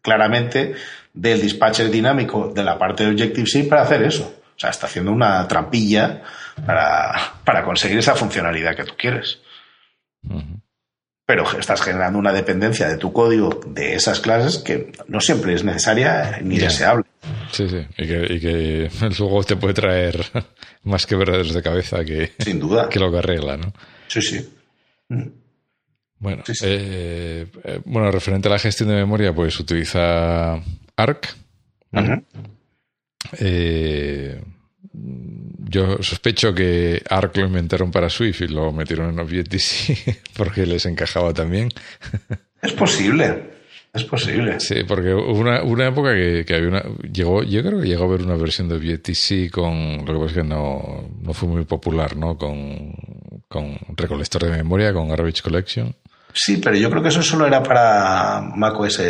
claramente 0.00 0.74
del 1.14 1.40
dispatcher 1.40 1.90
dinámico 1.90 2.52
de 2.54 2.62
la 2.64 2.76
parte 2.76 3.04
de 3.04 3.10
Objective-C 3.10 3.64
para 3.64 3.82
hacer 3.82 4.02
eso. 4.02 4.42
O 4.56 4.58
sea, 4.58 4.70
está 4.70 4.86
haciendo 4.86 5.10
una 5.12 5.48
trampilla 5.48 6.22
para, 6.66 7.14
para 7.44 7.64
conseguir 7.64 7.98
esa 7.98 8.14
funcionalidad 8.14 8.76
que 8.76 8.84
tú 8.84 8.92
quieres. 8.98 9.38
Pero 11.26 11.44
estás 11.58 11.80
generando 11.80 12.18
una 12.18 12.32
dependencia 12.32 12.86
de 12.88 12.98
tu 12.98 13.12
código 13.12 13.60
de 13.66 13.94
esas 13.94 14.20
clases 14.20 14.58
que 14.58 14.92
no 15.08 15.20
siempre 15.20 15.54
es 15.54 15.64
necesaria 15.64 16.38
ni 16.42 16.58
deseable. 16.58 17.04
Sí, 17.50 17.68
sí. 17.68 17.86
Y 17.96 18.06
que, 18.06 18.26
y 18.34 18.40
que 18.40 18.90
luego 19.18 19.42
te 19.44 19.56
puede 19.56 19.72
traer 19.74 20.22
más 20.84 21.06
que 21.06 21.16
verdaderos 21.16 21.54
de 21.54 21.62
cabeza 21.62 22.04
que, 22.04 22.32
Sin 22.40 22.60
duda. 22.60 22.88
que 22.90 22.98
lo 23.00 23.10
que 23.10 23.18
arregla, 23.18 23.56
¿no? 23.56 23.72
Sí, 24.08 24.20
sí. 24.20 24.48
Bueno, 26.18 26.42
Sí, 26.46 26.54
sí. 26.54 26.64
eh, 26.68 27.46
eh, 27.64 27.80
bueno, 27.84 28.10
referente 28.10 28.48
a 28.48 28.52
la 28.52 28.58
gestión 28.58 28.88
de 28.90 28.94
memoria, 28.96 29.34
pues 29.34 29.58
utiliza 29.60 30.60
ARC. 30.96 31.34
Eh, 33.38 34.40
yo 34.92 36.02
sospecho 36.02 36.54
que 36.54 37.02
ARC 37.08 37.36
lo 37.36 37.46
inventaron 37.46 37.90
para 37.90 38.08
Swift 38.08 38.42
y 38.42 38.48
lo 38.48 38.72
metieron 38.72 39.10
en 39.10 39.18
Objective-C 39.18 40.20
porque 40.36 40.66
les 40.66 40.86
encajaba 40.86 41.32
también. 41.32 41.70
Es 42.62 42.72
posible. 42.72 43.54
Es 43.92 44.02
posible. 44.04 44.58
Sí, 44.58 44.82
porque 44.88 45.14
hubo 45.14 45.38
una, 45.38 45.62
una 45.62 45.86
época 45.86 46.14
que, 46.14 46.44
que 46.44 46.54
había 46.56 46.68
una. 46.68 46.82
Llegó, 47.12 47.44
yo 47.44 47.62
creo 47.62 47.80
que 47.80 47.86
llegó 47.86 48.02
a 48.02 48.06
haber 48.08 48.22
una 48.22 48.34
versión 48.34 48.68
de 48.68 48.74
Objective-C 48.74 49.50
con. 49.50 50.04
Lo 50.04 50.14
que 50.14 50.18
pasa 50.18 50.26
es 50.26 50.32
que 50.32 50.42
no, 50.42 51.08
no 51.22 51.32
fue 51.32 51.48
muy 51.48 51.64
popular, 51.64 52.16
¿no? 52.16 52.36
Con, 52.36 52.92
con 53.46 53.78
recolector 53.96 54.42
de 54.44 54.50
memoria, 54.50 54.92
con 54.92 55.08
Garbage 55.08 55.42
Collection. 55.42 55.94
Sí, 56.36 56.56
pero 56.56 56.76
yo 56.76 56.90
creo 56.90 57.00
que 57.00 57.10
eso 57.10 57.22
solo 57.22 57.46
era 57.46 57.62
para 57.62 58.40
macOS. 58.40 59.00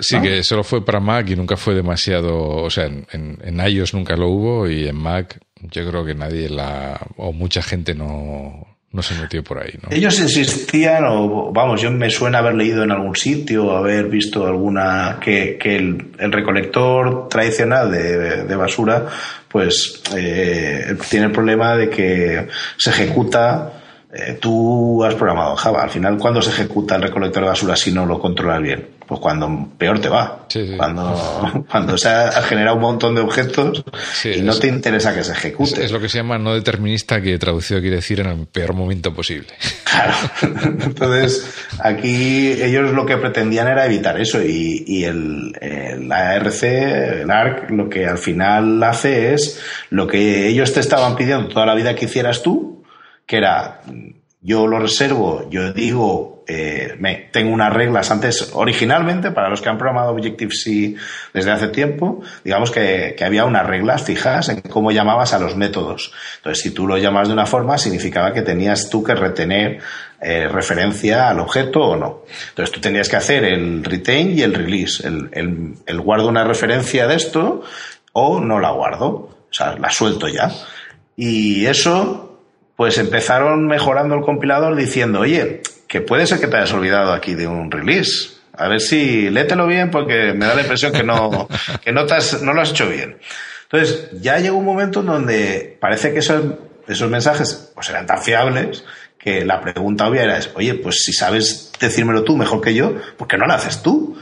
Sí, 0.00 0.16
¿no? 0.16 0.22
que 0.22 0.42
solo 0.42 0.64
fue 0.64 0.84
para 0.84 0.98
Mac 0.98 1.30
y 1.30 1.36
nunca 1.36 1.56
fue 1.56 1.74
demasiado. 1.74 2.36
O 2.36 2.68
sea, 2.70 2.86
en, 2.86 3.06
en, 3.12 3.38
en 3.42 3.60
iOS 3.68 3.94
nunca 3.94 4.16
lo 4.16 4.28
hubo 4.28 4.68
y 4.68 4.88
en 4.88 4.96
Mac 4.96 5.38
yo 5.60 5.88
creo 5.88 6.04
que 6.04 6.14
nadie 6.14 6.48
la. 6.48 7.00
o 7.16 7.32
mucha 7.32 7.62
gente 7.62 7.94
no, 7.94 8.66
no 8.90 9.02
se 9.02 9.14
metió 9.14 9.44
por 9.44 9.62
ahí, 9.62 9.74
¿no? 9.82 9.88
Ellos 9.90 10.18
insistían, 10.18 11.04
o 11.04 11.52
vamos, 11.52 11.80
yo 11.80 11.90
me 11.90 12.10
suena 12.10 12.38
haber 12.38 12.54
leído 12.54 12.82
en 12.82 12.90
algún 12.90 13.14
sitio, 13.14 13.76
haber 13.76 14.08
visto 14.08 14.46
alguna, 14.46 15.18
que, 15.20 15.58
que 15.58 15.76
el, 15.76 16.12
el 16.18 16.32
recolector 16.32 17.28
tradicional 17.28 17.90
de, 17.90 18.44
de 18.44 18.56
basura, 18.56 19.06
pues 19.48 20.02
eh, 20.16 20.96
tiene 21.08 21.26
el 21.26 21.32
problema 21.32 21.76
de 21.76 21.90
que 21.90 22.48
se 22.76 22.90
ejecuta, 22.90 23.84
eh, 24.12 24.38
tú 24.40 25.02
has 25.04 25.14
programado 25.14 25.50
en 25.52 25.56
Java, 25.56 25.82
al 25.82 25.90
final, 25.90 26.16
¿cuándo 26.18 26.40
se 26.42 26.50
ejecuta 26.50 26.96
el 26.96 27.02
recolector 27.02 27.42
de 27.42 27.48
basura 27.50 27.76
si 27.76 27.92
no 27.92 28.06
lo 28.06 28.18
controlas 28.18 28.62
bien? 28.62 28.88
Pues 29.06 29.20
cuando 29.20 29.68
peor 29.78 30.00
te 30.00 30.08
va. 30.08 30.46
Sí, 30.48 30.66
sí. 30.66 30.76
Cuando, 30.76 31.64
cuando 31.70 31.96
se 31.96 32.08
ha 32.08 32.32
generado 32.42 32.74
un 32.76 32.82
montón 32.82 33.14
de 33.14 33.20
objetos 33.20 33.84
Sí, 34.14 34.30
y 34.38 34.42
no 34.42 34.50
es- 34.52 34.58
te 34.60 34.66
interesa 34.66 35.14
que 35.14 35.22
se 35.22 35.30
Es, 35.32 35.38
ejecute. 35.38 35.84
es 35.84 35.92
lo 35.92 36.00
que 36.00 36.08
se 36.08 36.18
llama 36.18 36.38
no 36.38 36.54
determinista, 36.54 37.20
que 37.20 37.38
traducido 37.38 37.80
quiere 37.80 37.96
decir 37.96 38.18
en 38.20 38.26
el 38.26 38.46
peor 38.46 38.74
momento 38.74 39.12
posible. 39.14 39.48
Claro. 39.96 40.12
Entonces, 40.84 41.46
aquí 41.78 42.52
ellos 42.52 42.92
lo 42.92 43.06
que 43.06 43.16
pretendían 43.16 43.68
era 43.68 43.86
evitar 43.86 44.20
eso 44.20 44.42
y, 44.42 44.84
y 44.86 45.04
el, 45.04 45.52
el 45.60 46.10
ARC, 46.12 46.62
el 46.64 47.30
ARC, 47.30 47.70
lo 47.70 47.88
que 47.88 48.06
al 48.06 48.18
final 48.18 48.82
hace 48.82 49.32
es 49.32 49.60
lo 49.90 50.06
que 50.06 50.48
ellos 50.48 50.72
te 50.74 50.80
estaban 50.80 51.16
pidiendo 51.16 51.48
toda 51.48 51.64
la 51.66 51.74
vida 51.74 51.94
que 51.94 52.04
hicieras 52.06 52.42
tú, 52.42 52.75
que 53.26 53.36
era 53.36 53.82
yo 54.46 54.68
lo 54.68 54.78
reservo, 54.78 55.50
yo 55.50 55.72
digo, 55.72 56.44
eh, 56.46 56.94
me, 57.00 57.28
tengo 57.32 57.52
unas 57.52 57.72
reglas 57.72 58.12
antes, 58.12 58.50
originalmente, 58.52 59.32
para 59.32 59.48
los 59.48 59.60
que 59.60 59.68
han 59.68 59.76
programado 59.76 60.12
Objective-C 60.12 60.94
desde 61.34 61.50
hace 61.50 61.66
tiempo, 61.66 62.22
digamos 62.44 62.70
que, 62.70 63.16
que 63.18 63.24
había 63.24 63.44
unas 63.44 63.66
reglas 63.66 64.04
fijas 64.04 64.48
en 64.48 64.60
cómo 64.60 64.92
llamabas 64.92 65.32
a 65.32 65.40
los 65.40 65.56
métodos. 65.56 66.12
Entonces, 66.36 66.62
si 66.62 66.70
tú 66.70 66.86
lo 66.86 66.96
llamas 66.96 67.26
de 67.26 67.34
una 67.34 67.44
forma, 67.44 67.76
significaba 67.76 68.32
que 68.32 68.42
tenías 68.42 68.88
tú 68.88 69.02
que 69.02 69.16
retener 69.16 69.80
eh, 70.20 70.46
referencia 70.46 71.28
al 71.28 71.40
objeto 71.40 71.80
o 71.80 71.96
no. 71.96 72.22
Entonces, 72.50 72.72
tú 72.72 72.80
tenías 72.80 73.08
que 73.08 73.16
hacer 73.16 73.42
el 73.42 73.82
retain 73.82 74.38
y 74.38 74.42
el 74.42 74.54
release. 74.54 75.04
El, 75.04 75.28
el, 75.32 75.74
el 75.84 76.00
guardo 76.00 76.28
una 76.28 76.44
referencia 76.44 77.08
de 77.08 77.16
esto 77.16 77.62
o 78.12 78.38
no 78.38 78.60
la 78.60 78.70
guardo. 78.70 79.08
O 79.08 79.50
sea, 79.50 79.76
la 79.76 79.90
suelto 79.90 80.28
ya. 80.28 80.52
Y 81.16 81.66
eso, 81.66 82.35
pues 82.76 82.98
empezaron 82.98 83.66
mejorando 83.66 84.14
el 84.14 84.22
compilador 84.22 84.76
diciendo, 84.76 85.20
oye, 85.20 85.62
que 85.88 86.00
puede 86.00 86.26
ser 86.26 86.40
que 86.40 86.46
te 86.46 86.56
hayas 86.56 86.72
olvidado 86.72 87.12
aquí 87.12 87.34
de 87.34 87.46
un 87.46 87.70
release. 87.70 88.36
A 88.58 88.68
ver 88.68 88.80
si 88.80 89.28
léetelo 89.30 89.66
bien 89.66 89.90
porque 89.90 90.32
me 90.34 90.46
da 90.46 90.54
la 90.54 90.62
impresión 90.62 90.92
que 90.92 91.02
no, 91.02 91.48
que 91.84 91.92
no, 91.92 92.06
te 92.06 92.14
has- 92.14 92.42
no 92.42 92.52
lo 92.52 92.60
has 92.62 92.70
hecho 92.70 92.88
bien. 92.88 93.18
Entonces, 93.64 94.08
ya 94.20 94.38
llegó 94.38 94.56
un 94.58 94.64
momento 94.64 95.00
en 95.00 95.06
donde 95.06 95.76
parece 95.80 96.12
que 96.12 96.20
esos, 96.20 96.42
esos 96.86 97.10
mensajes 97.10 97.72
pues 97.74 97.88
eran 97.90 98.06
tan 98.06 98.22
fiables 98.22 98.84
que 99.18 99.44
la 99.44 99.60
pregunta 99.60 100.06
obvia 100.06 100.22
era, 100.22 100.38
oye, 100.54 100.74
pues 100.74 100.96
si 101.02 101.12
sabes 101.12 101.72
decírmelo 101.80 102.22
tú 102.22 102.36
mejor 102.36 102.60
que 102.60 102.74
yo, 102.74 102.94
¿por 103.16 103.26
qué 103.26 103.36
no 103.36 103.46
lo 103.46 103.54
haces 103.54 103.82
tú? 103.82 104.16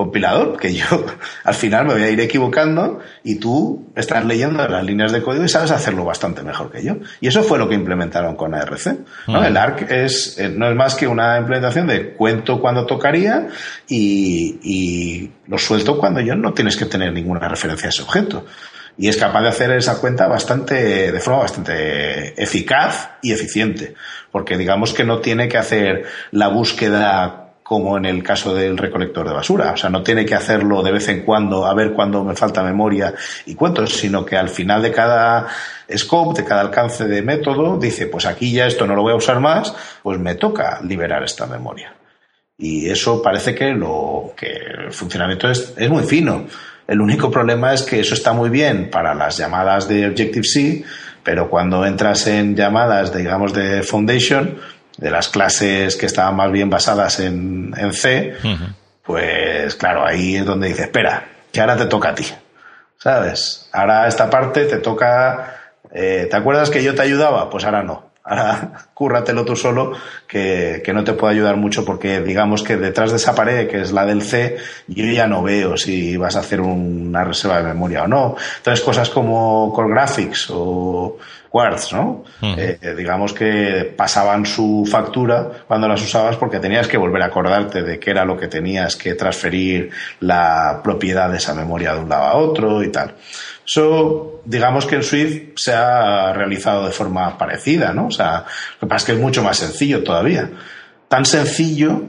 Compilador, 0.00 0.56
que 0.56 0.72
yo 0.72 0.86
al 1.44 1.52
final 1.52 1.84
me 1.84 1.92
voy 1.92 2.02
a 2.04 2.08
ir 2.08 2.20
equivocando 2.20 3.00
y 3.22 3.34
tú 3.34 3.92
estás 3.94 4.24
leyendo 4.24 4.66
las 4.66 4.82
líneas 4.82 5.12
de 5.12 5.20
código 5.20 5.44
y 5.44 5.48
sabes 5.50 5.70
hacerlo 5.72 6.06
bastante 6.06 6.42
mejor 6.42 6.70
que 6.72 6.82
yo. 6.82 6.96
Y 7.20 7.28
eso 7.28 7.42
fue 7.42 7.58
lo 7.58 7.68
que 7.68 7.74
implementaron 7.74 8.34
con 8.34 8.54
ARC. 8.54 8.96
¿no? 9.26 9.44
El 9.44 9.58
ARC 9.58 9.90
es, 9.90 10.38
eh, 10.38 10.48
no 10.48 10.70
es 10.70 10.74
más 10.74 10.94
que 10.94 11.06
una 11.06 11.36
implementación 11.36 11.86
de 11.86 12.14
cuento 12.14 12.62
cuando 12.62 12.86
tocaría 12.86 13.48
y, 13.88 14.58
y 14.62 15.32
lo 15.46 15.58
suelto 15.58 15.98
cuando 15.98 16.20
yo 16.20 16.34
no 16.34 16.54
tienes 16.54 16.78
que 16.78 16.86
tener 16.86 17.12
ninguna 17.12 17.46
referencia 17.46 17.88
a 17.88 17.90
ese 17.90 18.00
objeto. 18.00 18.46
y 18.96 19.08
es 19.08 19.18
capaz 19.18 19.42
de 19.42 19.48
hacer 19.48 19.70
esa 19.72 20.00
cuenta 20.00 20.28
bastante, 20.28 21.12
de 21.12 21.20
forma 21.20 21.40
bastante 21.40 22.42
eficaz 22.42 23.10
y 23.20 23.32
eficiente, 23.32 23.94
porque 24.32 24.56
digamos 24.56 24.94
que 24.94 25.04
no 25.04 25.18
tiene 25.18 25.46
que 25.46 25.58
hacer 25.58 26.04
la 26.30 26.48
búsqueda 26.48 27.39
como 27.70 27.96
en 27.96 28.04
el 28.04 28.24
caso 28.24 28.52
del 28.52 28.76
recolector 28.76 29.28
de 29.28 29.32
basura. 29.32 29.70
O 29.70 29.76
sea, 29.76 29.90
no 29.90 30.02
tiene 30.02 30.26
que 30.26 30.34
hacerlo 30.34 30.82
de 30.82 30.90
vez 30.90 31.08
en 31.08 31.22
cuando, 31.22 31.66
a 31.66 31.72
ver 31.72 31.92
cuándo 31.92 32.24
me 32.24 32.34
falta 32.34 32.64
memoria 32.64 33.14
y 33.46 33.54
cuántos, 33.54 33.92
sino 33.92 34.26
que 34.26 34.36
al 34.36 34.48
final 34.48 34.82
de 34.82 34.90
cada 34.90 35.46
scope, 35.96 36.42
de 36.42 36.48
cada 36.48 36.62
alcance 36.62 37.06
de 37.06 37.22
método, 37.22 37.78
dice, 37.78 38.08
pues 38.08 38.26
aquí 38.26 38.50
ya 38.50 38.66
esto 38.66 38.88
no 38.88 38.96
lo 38.96 39.02
voy 39.02 39.12
a 39.12 39.14
usar 39.14 39.38
más, 39.38 39.72
pues 40.02 40.18
me 40.18 40.34
toca 40.34 40.80
liberar 40.82 41.22
esta 41.22 41.46
memoria. 41.46 41.94
Y 42.58 42.90
eso 42.90 43.22
parece 43.22 43.54
que 43.54 43.70
lo 43.70 44.32
que 44.36 44.48
el 44.48 44.92
funcionamiento 44.92 45.48
es, 45.48 45.72
es 45.76 45.88
muy 45.88 46.02
fino. 46.02 46.46
El 46.88 47.00
único 47.00 47.30
problema 47.30 47.72
es 47.72 47.82
que 47.82 48.00
eso 48.00 48.14
está 48.14 48.32
muy 48.32 48.50
bien 48.50 48.90
para 48.90 49.14
las 49.14 49.36
llamadas 49.36 49.86
de 49.86 50.08
Objective-C, 50.08 50.82
pero 51.22 51.48
cuando 51.48 51.86
entras 51.86 52.26
en 52.26 52.56
llamadas, 52.56 53.16
digamos, 53.16 53.52
de 53.52 53.84
Foundation, 53.84 54.58
de 55.00 55.10
las 55.10 55.28
clases 55.28 55.96
que 55.96 56.06
estaban 56.06 56.36
más 56.36 56.52
bien 56.52 56.68
basadas 56.68 57.20
en, 57.20 57.74
C, 57.92 58.34
pues 59.02 59.74
claro, 59.74 60.06
ahí 60.06 60.36
es 60.36 60.44
donde 60.44 60.68
dice, 60.68 60.82
espera, 60.82 61.26
que 61.50 61.60
ahora 61.60 61.76
te 61.76 61.86
toca 61.86 62.10
a 62.10 62.14
ti. 62.14 62.26
¿Sabes? 62.98 63.68
Ahora 63.72 64.06
esta 64.06 64.28
parte 64.28 64.66
te 64.66 64.76
toca... 64.76 65.56
Eh, 65.92 66.28
¿Te 66.30 66.36
acuerdas 66.36 66.68
que 66.68 66.84
yo 66.84 66.94
te 66.94 67.02
ayudaba? 67.02 67.48
Pues 67.48 67.64
ahora 67.64 67.82
no. 67.82 68.10
Ahora 68.22 68.72
cúrratelo 68.94 69.46
tú 69.46 69.56
solo, 69.56 69.94
que, 70.28 70.82
que, 70.84 70.92
no 70.92 71.02
te 71.02 71.14
puedo 71.14 71.32
ayudar 71.32 71.56
mucho 71.56 71.86
porque 71.86 72.20
digamos 72.20 72.62
que 72.62 72.76
detrás 72.76 73.10
de 73.10 73.16
esa 73.16 73.34
pared, 73.34 73.68
que 73.68 73.80
es 73.80 73.92
la 73.92 74.04
del 74.04 74.22
C, 74.22 74.58
yo 74.86 75.06
ya 75.06 75.26
no 75.26 75.42
veo 75.42 75.78
si 75.78 76.18
vas 76.18 76.36
a 76.36 76.40
hacer 76.40 76.60
una 76.60 77.24
reserva 77.24 77.62
de 77.62 77.68
memoria 77.68 78.04
o 78.04 78.06
no. 78.06 78.36
Entonces 78.58 78.84
cosas 78.84 79.08
como 79.08 79.72
Core 79.72 79.94
Graphics 79.94 80.48
o 80.50 81.16
Quartz, 81.50 81.92
¿no? 81.92 82.22
Eh, 82.42 82.78
digamos 82.96 83.32
que 83.32 83.92
pasaban 83.96 84.46
su 84.46 84.88
factura 84.88 85.64
cuando 85.66 85.88
las 85.88 86.00
usabas 86.00 86.36
porque 86.36 86.60
tenías 86.60 86.86
que 86.86 86.96
volver 86.96 87.22
a 87.22 87.26
acordarte 87.26 87.82
de 87.82 87.98
qué 87.98 88.12
era 88.12 88.24
lo 88.24 88.38
que 88.38 88.46
tenías 88.46 88.94
que 88.94 89.14
transferir 89.14 89.90
la 90.20 90.80
propiedad 90.82 91.28
de 91.28 91.38
esa 91.38 91.52
memoria 91.52 91.94
de 91.94 92.00
un 92.00 92.08
lado 92.08 92.22
a 92.22 92.36
otro 92.36 92.84
y 92.84 92.92
tal. 92.92 93.16
Eso, 93.66 94.42
digamos 94.44 94.86
que 94.86 94.94
en 94.94 95.02
Swift 95.02 95.42
se 95.56 95.72
ha 95.72 96.32
realizado 96.32 96.86
de 96.86 96.92
forma 96.92 97.36
parecida, 97.36 97.92
¿no? 97.92 98.06
O 98.06 98.12
sea, 98.12 98.44
lo 98.80 98.80
que 98.80 98.86
pasa 98.86 98.96
es 98.96 99.04
que 99.04 99.12
es 99.12 99.18
mucho 99.18 99.42
más 99.42 99.56
sencillo 99.56 100.04
todavía. 100.04 100.48
Tan 101.08 101.24
sencillo 101.24 102.04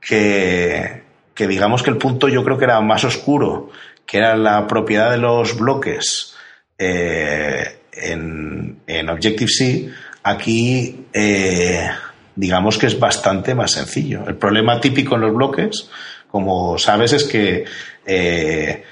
que, 0.00 1.02
que 1.34 1.46
digamos 1.46 1.82
que 1.82 1.90
el 1.90 1.98
punto 1.98 2.28
yo 2.28 2.42
creo 2.42 2.56
que 2.56 2.64
era 2.64 2.80
más 2.80 3.04
oscuro, 3.04 3.68
que 4.06 4.16
era 4.16 4.34
la 4.34 4.66
propiedad 4.66 5.10
de 5.10 5.18
los 5.18 5.58
bloques 5.58 6.34
eh, 6.78 7.77
en, 8.00 8.78
en 8.86 9.08
Objective-C, 9.08 9.88
aquí 10.22 11.06
eh, 11.12 11.88
digamos 12.38 12.78
que 12.78 12.86
es 12.86 12.98
bastante 12.98 13.54
más 13.54 13.72
sencillo. 13.72 14.24
El 14.26 14.36
problema 14.36 14.80
típico 14.80 15.16
en 15.16 15.22
los 15.22 15.34
bloques, 15.34 15.90
como 16.30 16.78
sabes, 16.78 17.12
es 17.12 17.24
que 17.24 17.64
eh, 18.06 18.84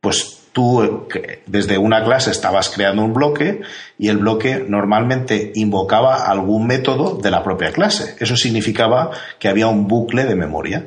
pues 0.00 0.40
tú 0.52 1.06
desde 1.46 1.78
una 1.78 2.02
clase 2.04 2.32
estabas 2.32 2.68
creando 2.70 3.04
un 3.04 3.12
bloque 3.12 3.60
y 3.98 4.08
el 4.08 4.18
bloque 4.18 4.64
normalmente 4.66 5.52
invocaba 5.54 6.26
algún 6.26 6.66
método 6.66 7.16
de 7.16 7.30
la 7.30 7.44
propia 7.44 7.70
clase. 7.70 8.16
Eso 8.18 8.36
significaba 8.36 9.10
que 9.38 9.48
había 9.48 9.68
un 9.68 9.86
bucle 9.86 10.24
de 10.24 10.34
memoria. 10.34 10.86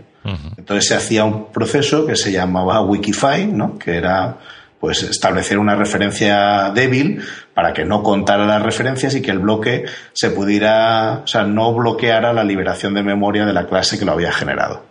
Entonces 0.58 0.88
se 0.88 0.96
hacía 0.96 1.26
un 1.26 1.52
proceso 1.52 2.06
que 2.06 2.16
se 2.16 2.32
llamaba 2.32 2.82
Wikify, 2.82 3.46
¿no? 3.48 3.78
que 3.78 3.98
era 3.98 4.38
pues 4.84 5.02
establecer 5.02 5.60
una 5.60 5.78
referencia 5.78 6.70
débil 6.76 7.22
para 7.54 7.72
que 7.72 7.86
no 7.86 8.04
contara 8.04 8.46
las 8.46 8.62
referencias 8.62 9.16
y 9.16 9.22
que 9.22 9.32
el 9.32 9.40
bloque 9.40 9.86
se 10.12 10.32
pudiera, 10.32 11.22
o 11.24 11.28
sea, 11.28 11.46
no 11.46 11.74
bloqueara 11.74 12.34
la 12.34 12.44
liberación 12.44 12.94
de 12.94 13.02
memoria 13.02 13.46
de 13.46 13.54
la 13.54 13.66
clase 13.66 13.98
que 13.98 14.04
lo 14.04 14.12
había 14.12 14.34
generado. 14.34 14.84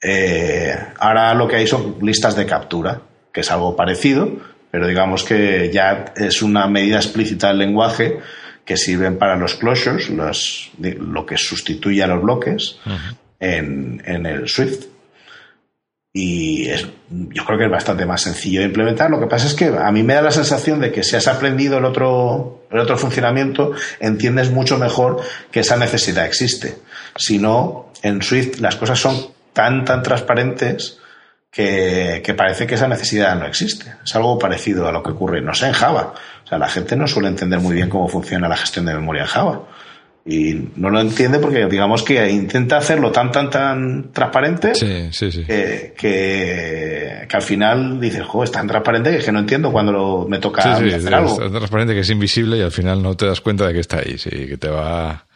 Eh, 0.00 0.72
ahora 1.00 1.34
lo 1.34 1.48
que 1.48 1.56
hay 1.56 1.66
son 1.66 1.96
listas 2.00 2.36
de 2.36 2.46
captura, 2.46 3.00
que 3.32 3.40
es 3.40 3.50
algo 3.50 3.74
parecido, 3.74 4.30
pero 4.70 4.86
digamos 4.86 5.24
que 5.24 5.68
ya 5.72 6.12
es 6.14 6.40
una 6.40 6.68
medida 6.68 6.98
explícita 6.98 7.48
del 7.48 7.58
lenguaje 7.58 8.20
que 8.64 8.76
sirven 8.76 9.18
para 9.18 9.34
los 9.34 9.56
closures, 9.56 10.12
lo 10.78 11.26
que 11.26 11.36
sustituye 11.36 12.04
a 12.04 12.06
los 12.06 12.22
bloques 12.22 12.78
en, 13.40 14.00
en 14.06 14.26
el 14.26 14.46
Swift 14.46 14.95
y 16.18 16.70
es, 16.70 16.88
yo 17.10 17.44
creo 17.44 17.58
que 17.58 17.66
es 17.66 17.70
bastante 17.70 18.06
más 18.06 18.22
sencillo 18.22 18.60
de 18.60 18.66
implementar. 18.66 19.10
Lo 19.10 19.20
que 19.20 19.26
pasa 19.26 19.46
es 19.46 19.52
que 19.52 19.66
a 19.66 19.92
mí 19.92 20.02
me 20.02 20.14
da 20.14 20.22
la 20.22 20.30
sensación 20.30 20.80
de 20.80 20.90
que 20.90 21.02
si 21.02 21.14
has 21.14 21.28
aprendido 21.28 21.76
el 21.76 21.84
otro, 21.84 22.62
el 22.70 22.78
otro 22.78 22.96
funcionamiento, 22.96 23.72
entiendes 24.00 24.50
mucho 24.50 24.78
mejor 24.78 25.20
que 25.50 25.60
esa 25.60 25.76
necesidad 25.76 26.24
existe. 26.24 26.78
Si 27.16 27.38
no, 27.38 27.92
en 28.02 28.22
Swift 28.22 28.60
las 28.60 28.76
cosas 28.76 28.98
son 28.98 29.26
tan, 29.52 29.84
tan 29.84 30.02
transparentes 30.02 31.00
que, 31.50 32.22
que, 32.24 32.32
parece 32.32 32.66
que 32.66 32.76
esa 32.76 32.88
necesidad 32.88 33.36
no 33.36 33.44
existe. 33.44 33.96
Es 34.02 34.16
algo 34.16 34.38
parecido 34.38 34.88
a 34.88 34.92
lo 34.92 35.02
que 35.02 35.10
ocurre, 35.10 35.42
no 35.42 35.52
sé, 35.52 35.66
en 35.66 35.74
Java. 35.74 36.14
O 36.46 36.48
sea, 36.48 36.56
la 36.56 36.68
gente 36.68 36.96
no 36.96 37.06
suele 37.06 37.28
entender 37.28 37.60
muy 37.60 37.74
bien 37.74 37.90
cómo 37.90 38.08
funciona 38.08 38.48
la 38.48 38.56
gestión 38.56 38.86
de 38.86 38.94
memoria 38.94 39.24
en 39.24 39.28
Java 39.28 39.60
y 40.26 40.70
no 40.76 40.90
lo 40.90 41.00
entiende 41.00 41.38
porque 41.38 41.66
digamos 41.66 42.02
que 42.02 42.28
intenta 42.28 42.78
hacerlo 42.78 43.12
tan 43.12 43.30
tan 43.30 43.48
tan 43.48 44.12
transparente 44.12 44.72
Que, 45.46 45.94
que, 45.96 47.28
al 47.32 47.42
final 47.42 48.00
dices, 48.00 48.24
jo, 48.26 48.42
es 48.42 48.50
tan 48.50 48.66
transparente 48.66 49.18
que, 49.18 49.32
no 49.32 49.38
entiendo 49.38 49.70
cuando 49.70 50.26
me 50.28 50.38
toca 50.38 50.74
hacer 50.74 51.14
algo. 51.14 51.32
Es 51.32 51.38
tan 51.38 51.52
transparente 51.52 51.94
que 51.94 52.00
es 52.00 52.10
invisible 52.10 52.58
y 52.58 52.62
al 52.62 52.72
final 52.72 53.02
no 53.02 53.16
te 53.16 53.26
das 53.26 53.40
cuenta 53.40 53.66
de 53.66 53.74
que 53.74 53.80
está 53.80 53.98
ahí, 53.98 54.18
sí, 54.18 54.30
que 54.30 54.56
te 54.56 54.68
va 54.68 55.26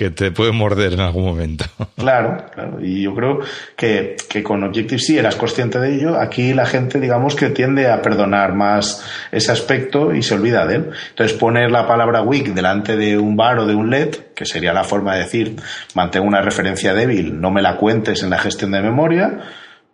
que 0.00 0.08
te 0.08 0.30
puede 0.30 0.50
morder 0.50 0.94
en 0.94 1.00
algún 1.00 1.26
momento. 1.26 1.66
Claro, 1.94 2.46
claro. 2.54 2.78
Y 2.82 3.02
yo 3.02 3.14
creo 3.14 3.40
que, 3.76 4.16
que 4.30 4.42
con 4.42 4.64
Objective-C 4.64 5.18
eras 5.18 5.36
consciente 5.36 5.78
de 5.78 5.94
ello. 5.94 6.18
Aquí 6.18 6.54
la 6.54 6.64
gente, 6.64 6.98
digamos, 6.98 7.34
que 7.34 7.50
tiende 7.50 7.86
a 7.90 8.00
perdonar 8.00 8.54
más 8.54 9.04
ese 9.30 9.52
aspecto 9.52 10.14
y 10.14 10.22
se 10.22 10.32
olvida 10.32 10.66
de 10.66 10.76
él. 10.76 10.90
Entonces, 11.10 11.36
poner 11.36 11.70
la 11.70 11.86
palabra 11.86 12.22
weak 12.22 12.54
delante 12.54 12.96
de 12.96 13.18
un 13.18 13.36
bar 13.36 13.58
o 13.58 13.66
de 13.66 13.74
un 13.74 13.90
LED, 13.90 14.16
que 14.34 14.46
sería 14.46 14.72
la 14.72 14.84
forma 14.84 15.16
de 15.16 15.24
decir, 15.24 15.56
mantengo 15.94 16.26
una 16.26 16.40
referencia 16.40 16.94
débil, 16.94 17.38
no 17.38 17.50
me 17.50 17.60
la 17.60 17.76
cuentes 17.76 18.22
en 18.22 18.30
la 18.30 18.38
gestión 18.38 18.70
de 18.70 18.80
memoria, 18.80 19.40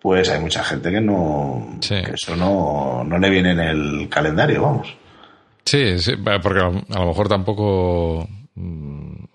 pues 0.01 0.31
hay 0.31 0.41
mucha 0.41 0.63
gente 0.63 0.93
que 0.93 1.01
no, 1.01 1.81
que 1.81 2.13
eso 2.15 2.37
no, 2.37 3.03
no 3.03 3.19
le 3.19 3.29
viene 3.29 3.51
en 3.51 3.59
el 3.59 4.09
calendario, 4.09 4.63
vamos. 4.63 4.97
Sí, 5.65 5.99
sí 5.99 6.13
porque 6.41 6.61
a 6.61 7.01
lo 7.01 7.07
mejor 7.07 7.27
tampoco 7.27 8.29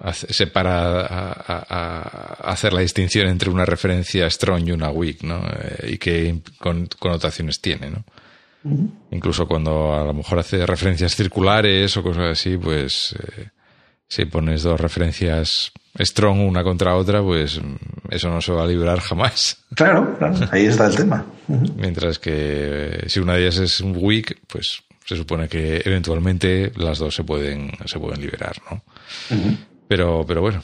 mm, 0.02 0.47
para 0.52 1.06
a, 1.06 2.52
hacer 2.52 2.74
la 2.74 2.82
distinción 2.82 3.28
entre 3.28 3.49
una 3.49 3.66
referencia 3.66 4.30
strong 4.30 4.68
y 4.68 4.72
una 4.72 4.89
weak, 4.89 5.24
¿no? 5.24 5.41
Eh, 5.47 5.93
y 5.93 5.97
qué 5.97 6.39
connotaciones 6.99 7.62
tiene, 7.62 7.89
¿no? 7.89 8.04
Incluso 9.10 9.47
cuando 9.47 9.95
a 9.95 10.04
lo 10.04 10.14
mejor 10.14 10.39
hace 10.39 10.66
referencias 10.68 11.16
circulares 11.16 11.97
o 11.97 12.04
cosas 12.04 12.32
así, 12.32 12.58
pues 12.58 13.16
eh, 13.20 13.49
si 14.08 14.26
pones 14.26 14.62
dos 14.62 14.80
referencias 14.80 15.72
strong 15.97 16.41
una 16.41 16.64
contra 16.64 16.95
otra, 16.95 17.24
pues 17.24 17.60
eso 18.10 18.30
no 18.30 18.39
se 18.39 18.52
va 18.52 18.64
a 18.64 18.68
librar 18.68 18.99
jamás. 18.99 19.58
Claro, 19.74 20.18
claro, 20.18 20.36
ahí 20.52 20.66
está 20.66 20.88
el 20.88 20.95
tema. 20.97 21.26
Mientras 21.78 22.20
que 22.20 22.34
eh, 22.34 23.04
si 23.08 23.22
una 23.22 23.36
de 23.36 23.43
ellas 23.43 23.58
es 23.58 23.80
weak, 23.80 24.38
pues 24.47 24.84
se 25.06 25.16
supone 25.16 25.47
que 25.47 25.82
eventualmente 25.86 26.74
las 26.76 26.99
dos 26.99 27.16
se 27.16 27.24
pueden, 27.24 27.72
se 27.86 27.97
pueden 27.97 28.20
liberar, 28.20 28.58
¿no? 28.70 28.84
Pero, 29.92 30.24
pero 30.26 30.39
bueno, 30.39 30.64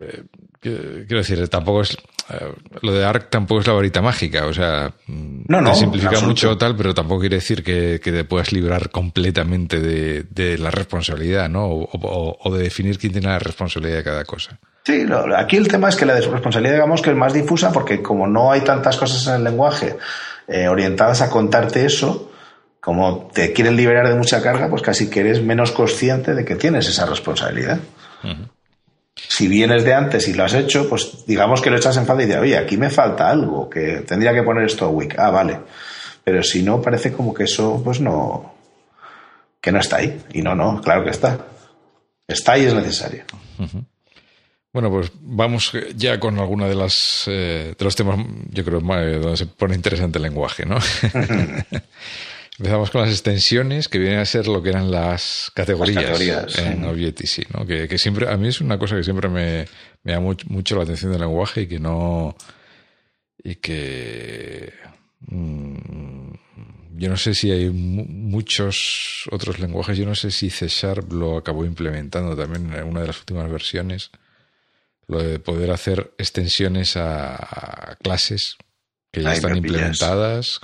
eh, 0.00 0.22
quiero 0.58 1.18
decir, 1.18 1.46
tampoco 1.50 1.82
es. 1.82 1.94
Eh, 2.30 2.54
lo 2.80 2.94
de 2.94 3.04
ARC 3.04 3.28
tampoco 3.28 3.60
es 3.60 3.66
la 3.66 3.74
varita 3.74 4.00
mágica, 4.00 4.46
o 4.46 4.54
sea, 4.54 4.94
no, 5.08 5.60
no, 5.60 5.72
te 5.72 5.76
simplifica 5.76 6.20
mucho 6.20 6.56
tal, 6.56 6.74
pero 6.74 6.94
tampoco 6.94 7.20
quiere 7.20 7.36
decir 7.36 7.62
que, 7.62 8.00
te 8.02 8.24
puedas 8.24 8.52
librar 8.52 8.88
completamente 8.88 9.78
de, 9.78 10.56
la 10.56 10.70
responsabilidad, 10.70 11.50
¿no? 11.50 11.66
O, 11.68 12.50
de 12.50 12.62
definir 12.62 12.98
quién 12.98 13.12
tiene 13.12 13.28
la 13.28 13.38
responsabilidad 13.38 13.98
de 13.98 14.04
cada 14.04 14.24
cosa. 14.24 14.58
Sí, 14.86 15.04
aquí 15.36 15.58
el 15.58 15.68
tema 15.68 15.90
es 15.90 15.96
que 15.96 16.06
la 16.06 16.14
responsabilidad, 16.18 16.76
digamos, 16.76 17.02
que 17.02 17.10
es 17.10 17.16
más 17.16 17.34
difusa 17.34 17.70
porque 17.70 18.00
como 18.00 18.26
no 18.26 18.52
hay 18.52 18.62
tantas 18.62 18.96
cosas 18.96 19.26
en 19.26 19.34
el 19.34 19.44
lenguaje 19.44 19.98
eh, 20.48 20.66
orientadas 20.66 21.20
a 21.20 21.28
contarte 21.28 21.84
eso, 21.84 22.32
como 22.80 23.28
te 23.34 23.52
quieren 23.52 23.76
liberar 23.76 24.08
de 24.08 24.14
mucha 24.14 24.40
carga, 24.40 24.70
pues 24.70 24.80
casi 24.80 25.10
que 25.10 25.20
eres 25.20 25.42
menos 25.42 25.72
consciente 25.72 26.34
de 26.34 26.46
que 26.46 26.54
tienes 26.54 26.88
esa 26.88 27.04
responsabilidad. 27.04 27.80
Si 29.14 29.48
vienes 29.48 29.84
de 29.84 29.94
antes 29.94 30.28
y 30.28 30.34
lo 30.34 30.44
has 30.44 30.54
hecho, 30.54 30.88
pues 30.88 31.24
digamos 31.26 31.62
que 31.62 31.70
lo 31.70 31.76
echas 31.76 31.96
en 31.96 32.06
falta 32.06 32.22
y 32.22 32.26
dices, 32.26 32.40
oye, 32.40 32.56
aquí 32.56 32.76
me 32.76 32.90
falta 32.90 33.30
algo, 33.30 33.68
que 33.68 34.02
tendría 34.06 34.34
que 34.34 34.42
poner 34.42 34.64
esto 34.64 34.84
a 34.84 34.88
week. 34.88 35.18
Ah, 35.18 35.30
vale. 35.30 35.60
Pero 36.22 36.42
si 36.42 36.62
no, 36.62 36.82
parece 36.82 37.12
como 37.12 37.32
que 37.32 37.44
eso, 37.44 37.80
pues 37.82 38.00
no, 38.00 38.54
que 39.60 39.72
no 39.72 39.80
está 39.80 39.96
ahí. 39.96 40.22
Y 40.32 40.42
no, 40.42 40.54
no, 40.54 40.80
claro 40.82 41.04
que 41.04 41.10
está. 41.10 41.38
Está 42.28 42.58
y 42.58 42.66
es 42.66 42.74
necesario. 42.74 43.24
Bueno, 44.72 44.90
pues 44.90 45.10
vamos 45.20 45.72
ya 45.94 46.20
con 46.20 46.38
alguna 46.38 46.68
de 46.68 46.74
las 46.74 47.24
eh, 47.28 47.74
de 47.78 47.84
los 47.84 47.96
temas, 47.96 48.18
yo 48.50 48.64
creo, 48.64 48.80
donde 48.80 49.36
se 49.36 49.46
pone 49.46 49.74
interesante 49.74 50.18
el 50.18 50.24
lenguaje, 50.24 50.66
¿no? 50.66 50.76
Empezamos 52.58 52.90
con 52.90 53.02
las 53.02 53.10
extensiones, 53.10 53.88
que 53.88 53.98
vienen 53.98 54.18
a 54.18 54.24
ser 54.24 54.48
lo 54.48 54.62
que 54.62 54.70
eran 54.70 54.90
las 54.90 55.50
categorías, 55.54 56.58
en 56.58 56.84
Objective-C, 56.84 57.48
¿no? 57.52 57.66
Que, 57.66 57.98
siempre, 57.98 58.30
a 58.30 58.36
mí 58.38 58.48
es 58.48 58.62
una 58.62 58.78
cosa 58.78 58.96
que 58.96 59.04
siempre 59.04 59.28
me, 59.28 59.66
me 60.02 60.12
da 60.12 60.20
mucho, 60.20 60.76
la 60.76 60.84
atención 60.84 61.12
del 61.12 61.20
lenguaje 61.20 61.62
y 61.62 61.66
que 61.66 61.78
no. 61.78 62.34
Y 63.44 63.56
que. 63.56 64.72
Mm, 65.20 66.32
yo 66.98 67.10
no 67.10 67.16
sé 67.18 67.34
si 67.34 67.50
hay 67.50 67.68
muchos 67.68 69.28
otros 69.30 69.58
lenguajes, 69.58 69.98
yo 69.98 70.06
no 70.06 70.14
sé 70.14 70.30
si 70.30 70.48
C 70.48 70.66
Sharp 70.68 71.12
lo 71.12 71.36
acabó 71.36 71.66
implementando 71.66 72.34
también 72.34 72.72
en 72.72 72.84
una 72.84 73.02
de 73.02 73.08
las 73.08 73.18
últimas 73.18 73.50
versiones, 73.50 74.10
lo 75.06 75.22
de 75.22 75.38
poder 75.38 75.72
hacer 75.72 76.14
extensiones 76.16 76.96
a, 76.96 77.98
clases 78.02 78.56
que 79.12 79.22
ya 79.22 79.34
están 79.34 79.56
implementadas. 79.58 80.58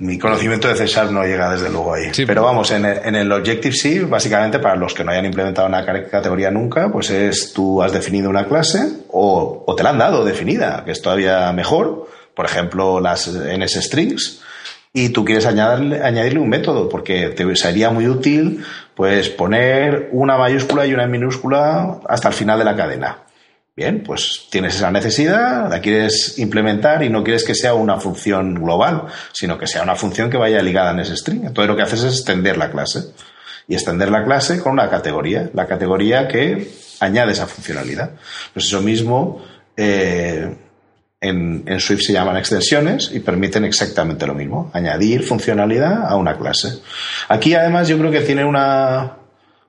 Mi 0.00 0.18
conocimiento 0.18 0.68
de 0.68 0.86
C 0.86 1.04
no 1.10 1.24
llega 1.24 1.50
desde 1.50 1.70
luego 1.70 1.94
ahí. 1.94 2.12
Pero 2.26 2.44
vamos, 2.44 2.70
en 2.70 2.84
el, 2.84 2.98
en 3.04 3.16
el 3.16 3.32
Objective-C, 3.32 4.04
básicamente 4.04 4.60
para 4.60 4.76
los 4.76 4.94
que 4.94 5.02
no 5.02 5.10
hayan 5.10 5.26
implementado 5.26 5.66
una 5.66 5.84
categoría 5.84 6.50
nunca, 6.50 6.90
pues 6.90 7.10
es 7.10 7.52
tú 7.52 7.82
has 7.82 7.92
definido 7.92 8.30
una 8.30 8.46
clase 8.46 8.78
o, 9.08 9.64
o 9.66 9.74
te 9.74 9.82
la 9.82 9.90
han 9.90 9.98
dado 9.98 10.24
definida, 10.24 10.84
que 10.84 10.92
es 10.92 11.02
todavía 11.02 11.52
mejor. 11.52 12.08
Por 12.34 12.46
ejemplo, 12.46 13.00
las 13.00 13.28
NS-strings 13.28 14.40
y 14.92 15.10
tú 15.10 15.24
quieres 15.24 15.46
añadirle, 15.46 16.02
añadirle 16.02 16.40
un 16.40 16.48
método, 16.48 16.88
porque 16.88 17.28
te 17.28 17.56
sería 17.56 17.90
muy 17.90 18.08
útil 18.08 18.64
pues 18.94 19.28
poner 19.28 20.08
una 20.12 20.36
mayúscula 20.36 20.86
y 20.86 20.94
una 20.94 21.06
minúscula 21.06 21.98
hasta 22.08 22.28
el 22.28 22.34
final 22.34 22.58
de 22.58 22.64
la 22.64 22.76
cadena. 22.76 23.18
Bien, 23.78 24.02
pues 24.02 24.48
tienes 24.50 24.74
esa 24.74 24.90
necesidad, 24.90 25.70
la 25.70 25.80
quieres 25.80 26.36
implementar 26.40 27.04
y 27.04 27.10
no 27.10 27.22
quieres 27.22 27.44
que 27.44 27.54
sea 27.54 27.74
una 27.74 28.00
función 28.00 28.56
global, 28.56 29.04
sino 29.32 29.56
que 29.56 29.68
sea 29.68 29.84
una 29.84 29.94
función 29.94 30.28
que 30.28 30.36
vaya 30.36 30.60
ligada 30.62 30.90
en 30.90 30.98
ese 30.98 31.16
string. 31.16 31.44
Entonces 31.44 31.68
lo 31.68 31.76
que 31.76 31.82
haces 31.82 32.02
es 32.02 32.14
extender 32.14 32.56
la 32.56 32.72
clase. 32.72 33.12
Y 33.68 33.74
extender 33.74 34.10
la 34.10 34.24
clase 34.24 34.60
con 34.60 34.72
una 34.72 34.90
categoría, 34.90 35.48
la 35.54 35.68
categoría 35.68 36.26
que 36.26 36.68
añade 36.98 37.30
esa 37.30 37.46
funcionalidad. 37.46 38.14
Pues 38.52 38.66
eso 38.66 38.80
mismo 38.80 39.44
eh, 39.76 40.56
en, 41.20 41.62
en, 41.64 41.78
Swift 41.78 42.02
se 42.02 42.14
llaman 42.14 42.36
extensiones 42.36 43.12
y 43.14 43.20
permiten 43.20 43.64
exactamente 43.64 44.26
lo 44.26 44.34
mismo, 44.34 44.72
añadir 44.74 45.22
funcionalidad 45.22 46.04
a 46.04 46.16
una 46.16 46.36
clase. 46.36 46.80
Aquí 47.28 47.54
además 47.54 47.86
yo 47.86 47.96
creo 47.96 48.10
que 48.10 48.22
tiene 48.22 48.44
una 48.44 49.18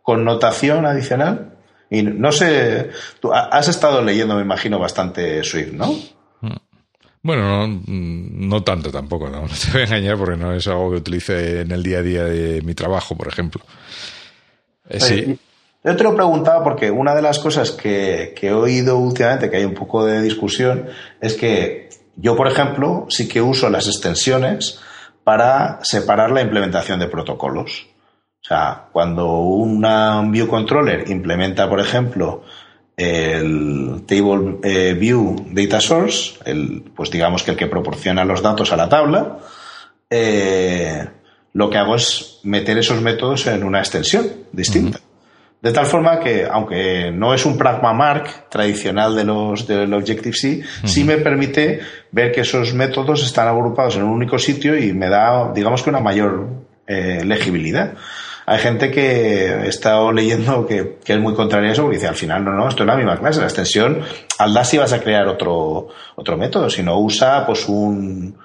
connotación 0.01 0.87
adicional 0.87 1.48
y 1.89 2.03
no 2.03 2.31
sé, 2.31 2.89
tú 3.19 3.33
has 3.33 3.67
estado 3.67 4.01
leyendo, 4.01 4.35
me 4.35 4.41
imagino, 4.41 4.77
bastante 4.79 5.43
Swift, 5.43 5.73
¿no? 5.73 5.91
Mm. 6.41 6.55
Bueno, 7.21 7.67
no, 7.67 7.81
no, 7.87 8.63
tanto 8.63 8.91
tampoco, 8.91 9.29
¿no? 9.29 9.41
no 9.47 9.47
te 9.47 9.71
voy 9.71 9.81
a 9.81 9.85
engañar 9.85 10.17
porque 10.17 10.37
no 10.37 10.53
es 10.53 10.67
algo 10.67 10.91
que 10.91 10.97
utilice 10.97 11.61
en 11.61 11.71
el 11.71 11.83
día 11.83 11.99
a 11.99 12.03
día 12.03 12.23
de 12.23 12.61
mi 12.61 12.73
trabajo, 12.75 13.15
por 13.17 13.27
ejemplo. 13.27 13.61
Eh, 14.89 14.99
sí. 14.99 15.39
Yo 15.83 15.95
te 15.95 16.03
lo 16.03 16.13
preguntaba 16.13 16.63
porque 16.63 16.91
una 16.91 17.15
de 17.15 17.21
las 17.21 17.39
cosas 17.39 17.71
que, 17.71 18.35
he 18.39 18.51
oído 18.51 18.97
últimamente, 18.97 19.49
que 19.49 19.57
hay 19.57 19.65
un 19.65 19.73
poco 19.73 20.05
de 20.05 20.21
discusión, 20.21 20.87
es 21.21 21.35
que 21.35 21.89
yo, 22.17 22.35
por 22.35 22.47
ejemplo, 22.47 23.05
sí 23.09 23.29
que 23.29 23.41
uso 23.41 23.69
las 23.69 23.87
extensiones 23.87 24.79
para 25.23 25.79
separar 25.83 26.31
la 26.31 26.41
implementación 26.41 26.99
de 26.99 27.07
protocolos. 27.07 27.87
Sea, 28.49 28.85
cuando 28.91 29.41
una 29.41 30.23
view 30.23 30.47
controller 30.47 31.07
implementa, 31.11 31.69
por 31.69 31.79
ejemplo, 31.79 32.41
el 32.97 34.01
table 34.07 34.57
eh, 34.63 34.95
view 34.95 35.35
data 35.51 35.79
source, 35.79 36.39
el, 36.45 36.83
pues 36.95 37.11
digamos 37.11 37.43
que 37.43 37.51
el 37.51 37.57
que 37.57 37.67
proporciona 37.67 38.25
los 38.25 38.41
datos 38.41 38.73
a 38.73 38.75
la 38.75 38.89
tabla, 38.89 39.37
eh, 40.09 41.07
lo 41.53 41.69
que 41.69 41.77
hago 41.77 41.95
es 41.95 42.39
meter 42.41 42.79
esos 42.79 42.99
métodos 43.03 43.45
en 43.45 43.63
una 43.63 43.81
extensión 43.81 44.25
distinta. 44.51 44.99
De 45.61 45.71
tal 45.71 45.85
forma 45.85 46.19
que, 46.19 46.47
aunque 46.49 47.11
no 47.11 47.35
es 47.35 47.45
un 47.45 47.55
pragma 47.55 47.93
mark 47.93 48.49
tradicional 48.49 49.15
de 49.15 49.25
los 49.25 49.67
del 49.67 49.93
Objective-C, 49.93 50.63
sí 50.85 51.03
me 51.03 51.17
permite 51.17 51.81
ver 52.11 52.31
que 52.31 52.41
esos 52.41 52.73
métodos 52.73 53.23
están 53.23 53.47
agrupados 53.47 53.97
en 53.97 54.05
un 54.05 54.09
único 54.09 54.39
sitio 54.39 54.75
y 54.75 54.91
me 54.91 55.07
da, 55.07 55.51
digamos 55.53 55.83
que 55.83 55.91
una 55.91 55.99
mayor 55.99 56.47
eh, 56.87 57.23
legibilidad. 57.23 57.93
Hay 58.49 58.57
gente 58.57 58.89
que 58.89 59.45
he 59.45 59.67
estado 59.67 60.11
leyendo 60.11 60.65
que, 60.65 60.97
es 61.05 61.19
muy 61.19 61.35
contraria 61.35 61.69
a 61.69 61.73
eso 61.73 61.83
porque 61.83 61.97
dice 61.97 62.07
al 62.07 62.15
final 62.15 62.43
no, 62.43 62.51
no, 62.51 62.67
esto 62.67 62.81
es 62.81 62.87
la 62.87 62.95
misma 62.95 63.19
clase, 63.19 63.41
la 63.41 63.45
extensión, 63.45 64.01
al 64.39 64.55
dar 64.55 64.65
si 64.65 64.79
vas 64.79 64.91
a 64.91 64.99
crear 64.99 65.27
otro, 65.27 65.89
otro 66.15 66.35
método, 66.35 66.67
sino 66.67 66.99
usa 66.99 67.45
pues 67.45 67.69
un, 67.69 68.35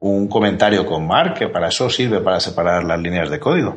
un 0.00 0.26
comentario 0.26 0.84
con 0.84 1.06
mark, 1.06 1.34
que 1.34 1.46
para 1.46 1.68
eso 1.68 1.88
sirve 1.88 2.20
para 2.20 2.40
separar 2.40 2.82
las 2.82 3.00
líneas 3.00 3.30
de 3.30 3.38
código. 3.38 3.76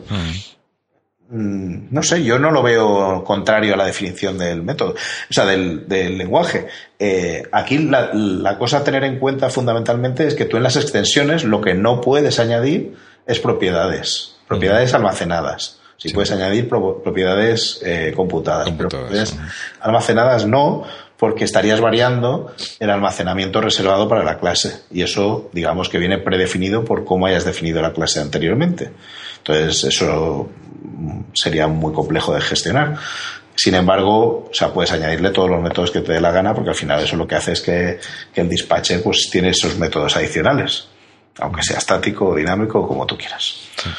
Mm, 1.30 1.88
no 1.92 2.02
sé, 2.02 2.24
yo 2.24 2.40
no 2.40 2.50
lo 2.50 2.64
veo 2.64 3.24
contrario 3.24 3.76
a 3.76 3.78
la 3.78 3.86
definición 3.86 4.40
del 4.40 4.64
método, 4.64 4.96
o 5.30 5.34
sea, 5.34 5.46
del, 5.46 5.86
lenguaje. 5.88 6.66
Eh, 6.98 7.44
aquí 7.52 7.78
la, 7.78 8.58
cosa 8.58 8.78
a 8.78 8.84
tener 8.84 9.04
en 9.04 9.20
cuenta 9.20 9.52
fundamentalmente 9.52 10.26
es 10.26 10.34
que 10.34 10.46
tú 10.46 10.58
en 10.58 10.64
las 10.64 10.78
extensiones 10.78 11.44
lo 11.44 11.62
que 11.62 11.76
no 11.76 12.02
puedes 12.02 12.40
añadir 12.40 12.96
es 13.28 13.40
propiedades, 13.40 14.35
propiedades 14.48 14.93
almacenadas. 14.93 15.80
Si 15.98 16.10
puedes 16.14 16.32
añadir 16.32 16.68
propiedades 16.68 17.80
eh, 17.84 18.14
computadas, 18.16 18.70
propiedades 18.72 19.36
almacenadas 19.80 20.46
no, 20.46 20.84
porque 21.18 21.46
estarías 21.46 21.80
variando 21.80 22.54
el 22.80 22.89
almacenamiento 22.89 23.62
reservado 23.62 24.08
para 24.08 24.24
la 24.24 24.38
clase. 24.38 24.82
Y 24.91 25.02
eso, 25.04 25.50
digamos 25.54 25.89
que 25.89 25.98
viene 25.98 26.18
predefinido 26.18 26.84
por 26.84 27.06
cómo 27.06 27.28
hayas 27.28 27.46
definido 27.46 27.82
la 27.82 27.93
clase 27.93 28.20
anteriormente. 28.20 28.91
Entonces, 29.38 29.86
eso 29.86 30.50
sería 31.34 31.68
muy 31.68 31.93
complejo 31.93 32.34
de 32.34 32.41
gestionar. 32.41 32.98
Sin 33.56 33.76
embargo, 33.76 34.50
o 34.50 34.54
sea, 34.54 34.74
puedes 34.74 34.91
añadirle 34.91 35.30
todos 35.30 35.50
los 35.50 35.62
métodos 35.62 35.91
que 35.91 36.02
te 36.02 36.12
dé 36.12 36.20
la 36.20 36.32
gana, 36.32 36.54
porque 36.54 36.72
al 36.72 36.76
final 36.76 37.02
eso 37.02 37.16
lo 37.16 37.26
que 37.26 37.36
hace 37.36 37.54
es 37.54 37.62
que, 37.62 38.00
el 38.36 38.50
dispatcher 38.50 39.02
pues 39.02 39.30
tiene 39.32 39.50
esos 39.50 39.78
métodos 39.78 40.18
adicionales, 40.18 40.88
aunque 41.39 41.64
sea 41.64 41.78
estático 41.78 42.28
o 42.28 42.36
dinámico, 42.36 42.86
como 42.86 43.06
tú 43.06 43.18
quieras. 43.18 43.56
Sí, 43.78 43.89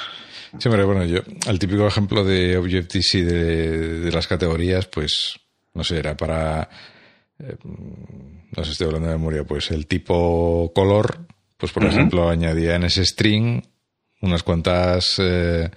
pero 0.63 0.87
bueno, 0.87 1.05
yo, 1.05 1.21
el 1.49 1.59
típico 1.59 1.87
ejemplo 1.87 2.25
de 2.25 2.57
Objective-C 2.57 3.25
de, 3.25 4.13
las 4.13 4.27
categorías, 4.27 4.87
pues, 4.87 5.39
no 5.75 5.85
sé, 5.85 5.99
era 5.99 6.17
para, 6.17 6.69
eh, 7.39 7.57
no 7.65 8.65
sé, 8.65 8.73
estoy 8.73 8.87
hablando 8.87 9.09
de 9.09 9.15
memoria, 9.15 9.45
pues 9.45 9.71
el 9.71 9.87
tipo 9.87 10.73
color, 10.75 11.27
pues 11.57 11.73
por 11.73 11.85
ejemplo, 11.85 12.29
añadía 12.29 12.77
en 12.77 12.85
ese 12.85 13.05
string 13.05 13.63
unas 14.21 14.43
cuantas, 14.43 15.17
eh, 15.19 15.71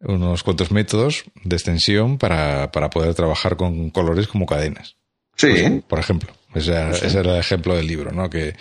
unos 0.00 0.42
cuantos 0.42 0.70
métodos 0.70 1.24
de 1.44 1.56
extensión 1.56 2.18
para, 2.18 2.70
para 2.72 2.90
poder 2.90 3.14
trabajar 3.14 3.56
con 3.56 3.90
colores 3.90 4.26
como 4.26 4.46
cadenas. 4.46 4.96
Sí. 5.36 5.48
Pues, 5.48 5.82
por 5.84 5.98
ejemplo, 5.98 6.32
ese, 6.54 6.72
era 6.72 7.34
el 7.34 7.38
ejemplo 7.38 7.76
del 7.76 7.86
libro, 7.86 8.12
¿no? 8.12 8.30
Que, 8.30 8.54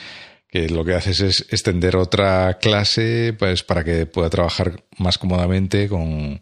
que 0.53 0.69
lo 0.69 0.85
que 0.85 0.93
haces 0.93 1.19
es 1.19 1.47
extender 1.49 1.95
otra 1.95 2.59
clase 2.61 3.33
pues, 3.39 3.63
para 3.63 3.83
que 3.83 4.05
pueda 4.05 4.29
trabajar 4.29 4.83
más 4.99 5.17
cómodamente 5.17 5.89
con, 5.89 6.39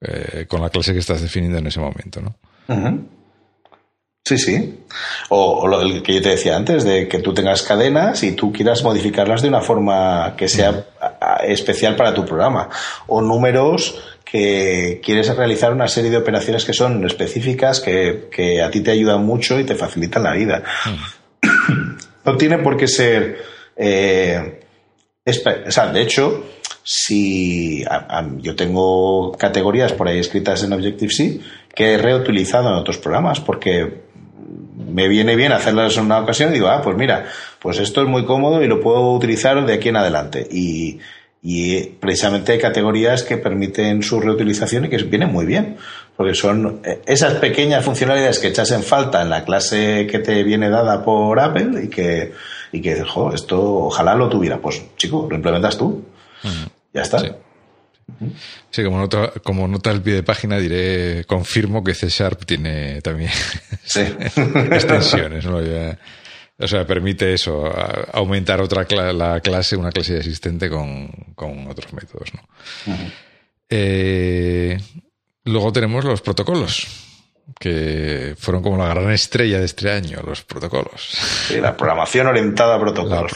eh, 0.00 0.46
con 0.46 0.62
la 0.62 0.70
clase 0.70 0.92
que 0.92 1.00
estás 1.00 1.20
definiendo 1.20 1.58
en 1.58 1.66
ese 1.66 1.80
momento, 1.80 2.20
¿no? 2.20 2.36
Sí, 4.24 4.38
sí. 4.38 4.84
O, 5.30 5.66
lo 5.66 5.80
que 6.04 6.14
yo 6.14 6.22
te 6.22 6.28
decía 6.28 6.54
antes, 6.54 6.84
de 6.84 7.08
que 7.08 7.18
tú 7.18 7.34
tengas 7.34 7.64
cadenas 7.64 8.22
y 8.22 8.36
tú 8.36 8.52
quieras 8.52 8.84
modificarlas 8.84 9.42
de 9.42 9.48
una 9.48 9.60
forma 9.60 10.34
que 10.36 10.46
sea 10.46 10.86
especial 11.44 11.96
para 11.96 12.14
tu 12.14 12.24
programa. 12.24 12.68
O 13.08 13.20
números 13.20 14.00
que 14.24 15.00
quieres 15.02 15.34
realizar 15.34 15.72
una 15.72 15.88
serie 15.88 16.10
de 16.10 16.18
operaciones 16.18 16.64
que 16.64 16.72
son 16.72 17.04
específicas, 17.04 17.80
que, 17.80 18.62
a 18.62 18.70
ti 18.70 18.80
te 18.80 18.92
ayudan 18.92 19.26
mucho 19.26 19.58
y 19.58 19.64
te 19.64 19.74
facilitan 19.74 20.22
la 20.22 20.34
vida. 20.34 20.62
No 22.24 22.36
tiene 22.36 22.58
por 22.58 22.76
qué 22.76 22.88
ser... 22.88 23.38
Eh, 23.76 24.60
o 25.26 25.70
sea, 25.70 25.86
de 25.86 26.02
hecho, 26.02 26.44
si 26.82 27.82
yo 28.40 28.54
tengo 28.54 29.32
categorías 29.32 29.94
por 29.94 30.06
ahí 30.06 30.18
escritas 30.18 30.62
en 30.64 30.74
Objective-C 30.74 31.40
que 31.74 31.94
he 31.94 31.98
reutilizado 31.98 32.68
en 32.68 32.74
otros 32.74 32.98
programas 32.98 33.40
porque 33.40 34.04
me 34.94 35.08
viene 35.08 35.34
bien 35.34 35.52
hacerlas 35.52 35.96
en 35.96 36.04
una 36.04 36.20
ocasión 36.20 36.50
y 36.50 36.54
digo, 36.54 36.68
ah, 36.68 36.82
pues 36.82 36.96
mira, 36.96 37.26
pues 37.58 37.78
esto 37.78 38.02
es 38.02 38.08
muy 38.08 38.24
cómodo 38.24 38.62
y 38.62 38.68
lo 38.68 38.80
puedo 38.80 39.12
utilizar 39.12 39.64
de 39.64 39.72
aquí 39.72 39.88
en 39.88 39.96
adelante. 39.96 40.46
Y, 40.50 41.00
precisamente 42.00 42.52
hay 42.52 42.58
categorías 42.58 43.22
que 43.22 43.36
permiten 43.36 44.02
su 44.02 44.18
reutilización 44.18 44.86
y 44.86 44.88
que 44.88 44.96
vienen 44.98 45.30
muy 45.30 45.44
bien, 45.44 45.76
porque 46.16 46.34
son 46.34 46.80
eh, 46.84 47.00
esas 47.06 47.34
pequeñas 47.34 47.84
funcionalidades 47.84 48.38
que 48.38 48.48
echas 48.48 48.70
en 48.70 48.82
falta 48.82 49.22
en 49.22 49.30
la 49.30 49.44
clase 49.44 50.06
que 50.10 50.18
te 50.18 50.42
viene 50.44 50.70
dada 50.70 51.04
por 51.04 51.38
Apple 51.40 51.84
y 51.84 51.88
que, 51.88 52.32
y 52.72 52.80
que 52.80 53.04
esto 53.34 53.74
ojalá 53.86 54.14
lo 54.14 54.28
tuviera. 54.28 54.58
Pues 54.58 54.82
chico, 54.96 55.26
lo 55.28 55.36
implementas 55.36 55.76
tú. 55.76 56.04
Ya 56.92 57.02
está. 57.02 57.18
Sí, 58.70 58.84
como 58.84 58.98
nota, 58.98 59.32
como 59.42 59.66
nota 59.66 59.90
al 59.90 60.02
pie 60.02 60.14
de 60.14 60.22
página 60.22 60.58
diré, 60.58 61.24
confirmo 61.26 61.82
que 61.82 61.94
C 61.94 62.08
Sharp 62.08 62.44
tiene 62.44 63.00
también 63.00 63.30
extensiones, 64.72 65.46
¿no? 65.46 65.60
O 66.56 66.68
sea, 66.68 66.86
permite 66.86 67.32
eso, 67.32 67.64
aumentar 68.12 68.60
otra 68.60 68.86
la 69.12 69.40
clase, 69.40 69.76
una 69.76 69.90
clase 69.90 70.18
existente 70.18 70.70
con, 70.70 71.08
con 71.34 71.66
otros 71.66 71.92
métodos. 71.92 72.32
¿no? 72.34 72.96
eh, 73.68 74.78
luego 75.44 75.72
tenemos 75.72 76.04
los 76.04 76.20
protocolos, 76.20 76.86
que 77.58 78.34
fueron 78.38 78.62
como 78.62 78.78
la 78.78 78.88
gran 78.88 79.10
estrella 79.10 79.58
de 79.58 79.66
este 79.66 79.90
año, 79.90 80.20
los 80.26 80.42
protocolos. 80.42 81.08
Sí, 81.48 81.60
la 81.60 81.76
programación 81.76 82.26
orientada 82.26 82.76
a 82.76 82.80
protocolos. 82.80 83.32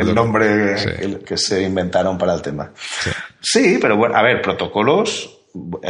el, 0.00 0.14
nombre 0.14 1.20
que, 1.24 1.36
se 1.36 1.62
inventaron 1.62 2.18
para 2.18 2.34
el 2.34 2.42
tema. 2.42 2.72
Sí. 2.74 3.10
sí, 3.40 3.78
pero 3.80 3.96
bueno, 3.96 4.16
a 4.16 4.22
ver, 4.22 4.42
protocolos, 4.42 5.38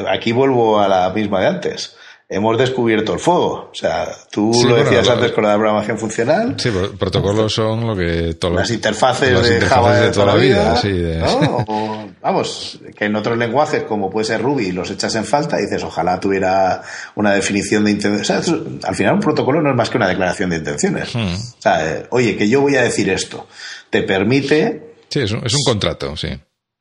aquí 0.09 0.33
vuelvo 0.33 0.81
a 0.81 0.89
la 0.89 1.11
misma 1.11 1.41
de 1.41 1.47
antes 1.47 1.97
hemos 2.31 2.57
descubierto 2.57 3.13
el 3.13 3.19
fuego. 3.19 3.71
O 3.73 3.75
sea, 3.75 4.07
tú 4.31 4.53
lo 4.67 4.77
decías 4.77 5.09
antes 5.09 5.33
con 5.33 5.45
la 5.45 5.57
programación 5.57 5.99
funcional. 5.99 6.55
Sí, 6.59 6.71
protocolos 6.97 7.53
son 7.53 7.89
lo 7.89 7.97
que 7.97 8.35
todas 8.35 8.57
las 8.57 8.71
interfaces 8.71 9.43
de 9.43 9.61
Java 9.61 9.97
de, 9.97 10.11
toda, 10.11 10.27
la 10.27 10.35
vida. 10.37 10.77
sí, 10.77 10.91
vamos, 12.23 12.79
que 12.97 13.07
en 13.07 13.17
otros 13.17 13.37
lenguajes 13.37 13.83
como 13.83 14.09
puede 14.09 14.27
ser 14.27 14.41
Ruby 14.41 14.71
los 14.71 14.91
echas 14.93 15.15
en 15.17 15.25
falta 15.25 15.59
y 15.59 15.65
dices, 15.65 15.83
ojalá 15.83 16.21
tuviera 16.21 16.81
una 17.17 17.33
definición 17.33 17.85
de 17.85 17.91
intenciones. 17.91 18.31
O 18.31 18.55
sea, 18.55 18.89
al 18.89 18.95
final 18.95 19.15
un 19.15 19.21
protocolo 19.21 19.61
no 19.61 19.71
es 19.71 19.77
más 19.77 19.91
que 19.91 19.97
una 19.97 20.09
declaración 20.09 20.51
de 20.51 20.57
intenciones. 20.57 21.15
Hmm. 21.15 21.35
O 21.35 21.63
sea, 21.63 21.91
eh, 21.91 22.07
oye, 22.11 22.37
que 22.37 22.49
yo 22.49 22.61
voy 22.61 22.77
a 22.77 22.83
decir 22.85 23.11
esto. 23.11 23.49
Te 23.91 24.03
permite... 24.05 24.95
Sí, 25.09 25.19
es 25.19 25.33
un, 25.33 25.45
es 25.45 25.53
un 25.53 25.65
contrato, 25.65 26.17
sí. 26.17 26.29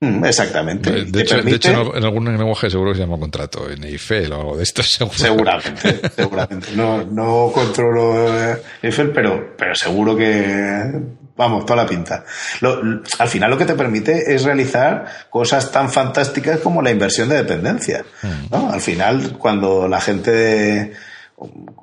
Mm, 0.01 0.23
exactamente. 0.23 0.91
De, 1.05 1.21
hecho, 1.21 1.95
en 1.95 2.03
algún 2.05 2.25
lenguaje 2.25 2.69
seguro 2.69 2.93
se 2.93 3.01
llama 3.01 3.19
contrato, 3.19 3.69
en 3.69 3.83
Eiffel 3.83 4.31
o 4.31 4.39
algo 4.39 4.57
de 4.57 4.63
esto. 4.63 4.81
Seguramente, 5.11 5.99
seguramente. 6.15 6.67
No, 6.73 7.03
no 7.03 7.51
controlo 7.53 8.33
eh, 8.33 8.61
Eiffel, 8.81 9.11
pero, 9.11 9.55
pero 9.57 9.75
seguro 9.75 10.15
que, 10.15 10.89
vamos, 11.35 11.65
toda 11.65 11.83
la 11.83 11.89
pinta. 11.89 12.23
al 12.61 13.27
final 13.27 13.49
lo 13.49 13.57
que 13.57 13.65
te 13.65 13.75
permite 13.75 14.33
es 14.33 14.43
realizar 14.43 15.05
cosas 15.29 15.69
tan 15.69 15.89
fantásticas 15.89 16.59
como 16.59 16.81
la 16.81 16.91
inversión 16.91 17.27
de 17.27 17.35
dependencia. 17.35 18.05
Mm. 18.21 18.51
¿no? 18.51 18.71
Al 18.71 18.81
final, 18.81 19.37
cuando 19.37 19.89
la 19.89 19.99
gente... 19.99 20.93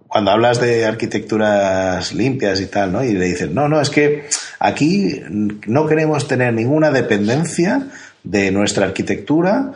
cuando 0.09 0.31
hablas 0.31 0.59
de 0.59 0.87
arquitecturas 0.87 2.15
limpias 2.15 2.61
y 2.63 2.67
tal, 2.67 2.93
¿no? 2.93 3.05
Y 3.05 3.13
le 3.13 3.27
dices, 3.27 3.51
no, 3.51 3.69
no, 3.69 3.79
es 3.79 3.91
que 3.91 4.27
aquí 4.59 5.21
no 5.67 5.87
queremos 5.87 6.27
tener 6.27 6.55
ninguna 6.55 6.91
dependencia 6.91 7.89
de 8.27 8.51
nuestra 8.51 8.87
arquitectura 8.87 9.73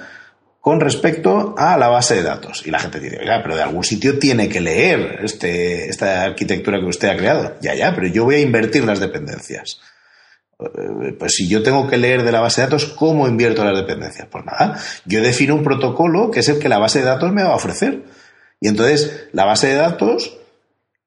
con 0.61 0.81
respecto 0.81 1.55
a 1.57 1.79
la 1.79 1.89
base 1.89 2.17
de 2.17 2.23
datos. 2.23 2.67
Y 2.67 2.71
la 2.71 2.81
gente 2.81 3.01
dice, 3.01 3.19
oiga, 3.21 3.41
pero 3.43 3.57
de 3.57 3.63
algún 3.63 3.85
sitio 3.85 4.19
tiene 4.19 4.49
que 4.49 4.61
leer 4.61 5.21
este, 5.23 5.89
esta 5.89 6.25
arquitectura 6.25 6.79
que 6.81 6.87
usted 6.87 7.09
ha 7.09 7.17
creado. 7.17 7.57
Ya, 7.63 7.75
ya, 7.75 7.95
pero 7.95 8.09
yo 8.09 8.25
voy 8.25 8.35
a 8.37 8.41
invertir 8.41 8.85
las 8.85 9.01
dependencias. 9.01 9.81
Eh, 10.59 11.15
pues 11.19 11.35
si 11.35 11.49
yo 11.49 11.63
tengo 11.63 11.89
que 11.89 11.97
leer 11.97 12.25
de 12.25 12.33
la 12.33 12.41
base 12.41 12.61
de 12.61 12.67
datos, 12.67 12.87
¿cómo 12.87 13.27
invierto 13.27 13.65
las 13.65 13.77
dependencias? 13.77 14.29
Pues 14.31 14.45
nada, 14.45 14.79
yo 15.07 15.23
defino 15.23 15.55
un 15.55 15.65
protocolo 15.65 16.31
que 16.31 16.41
es 16.41 16.49
el 16.51 16.59
que 16.59 16.69
la 16.69 16.79
base 16.79 16.99
de 16.99 17.07
datos 17.07 17.33
me 17.33 17.43
va 17.43 17.51
a 17.51 17.57
ofrecer. 17.57 18.03
Y 18.61 18.69
entonces 18.69 19.29
la 19.33 19.47
base 19.47 19.69
de 19.69 19.77
datos 19.77 20.40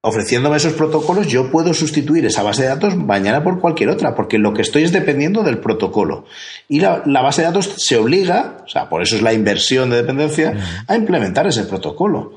ofreciéndome 0.06 0.58
esos 0.58 0.74
protocolos, 0.74 1.28
yo 1.28 1.50
puedo 1.50 1.74
sustituir 1.74 2.26
esa 2.26 2.44
base 2.44 2.64
de 2.64 2.68
datos 2.68 2.98
mañana 2.98 3.42
por 3.42 3.62
cualquier 3.62 3.90
otra, 3.90 4.14
porque 4.14 4.38
lo 4.38 4.54
que 4.54 4.62
estoy 4.62 4.84
es 4.84 4.92
dependiendo 4.92 5.44
del 5.44 5.60
protocolo. 5.60 6.26
Y 6.68 6.82
la, 6.82 7.02
base 7.06 7.42
de 7.42 7.48
datos 7.48 7.74
se 7.78 7.96
obliga, 7.96 8.58
o 8.66 8.68
sea, 8.68 8.90
por 8.90 9.02
eso 9.02 9.16
es 9.16 9.22
la 9.22 9.32
inversión 9.32 9.90
de 9.90 9.96
dependencia, 9.96 10.84
a 10.90 10.96
implementar 10.98 11.48
ese 11.48 11.64
protocolo. 11.64 12.34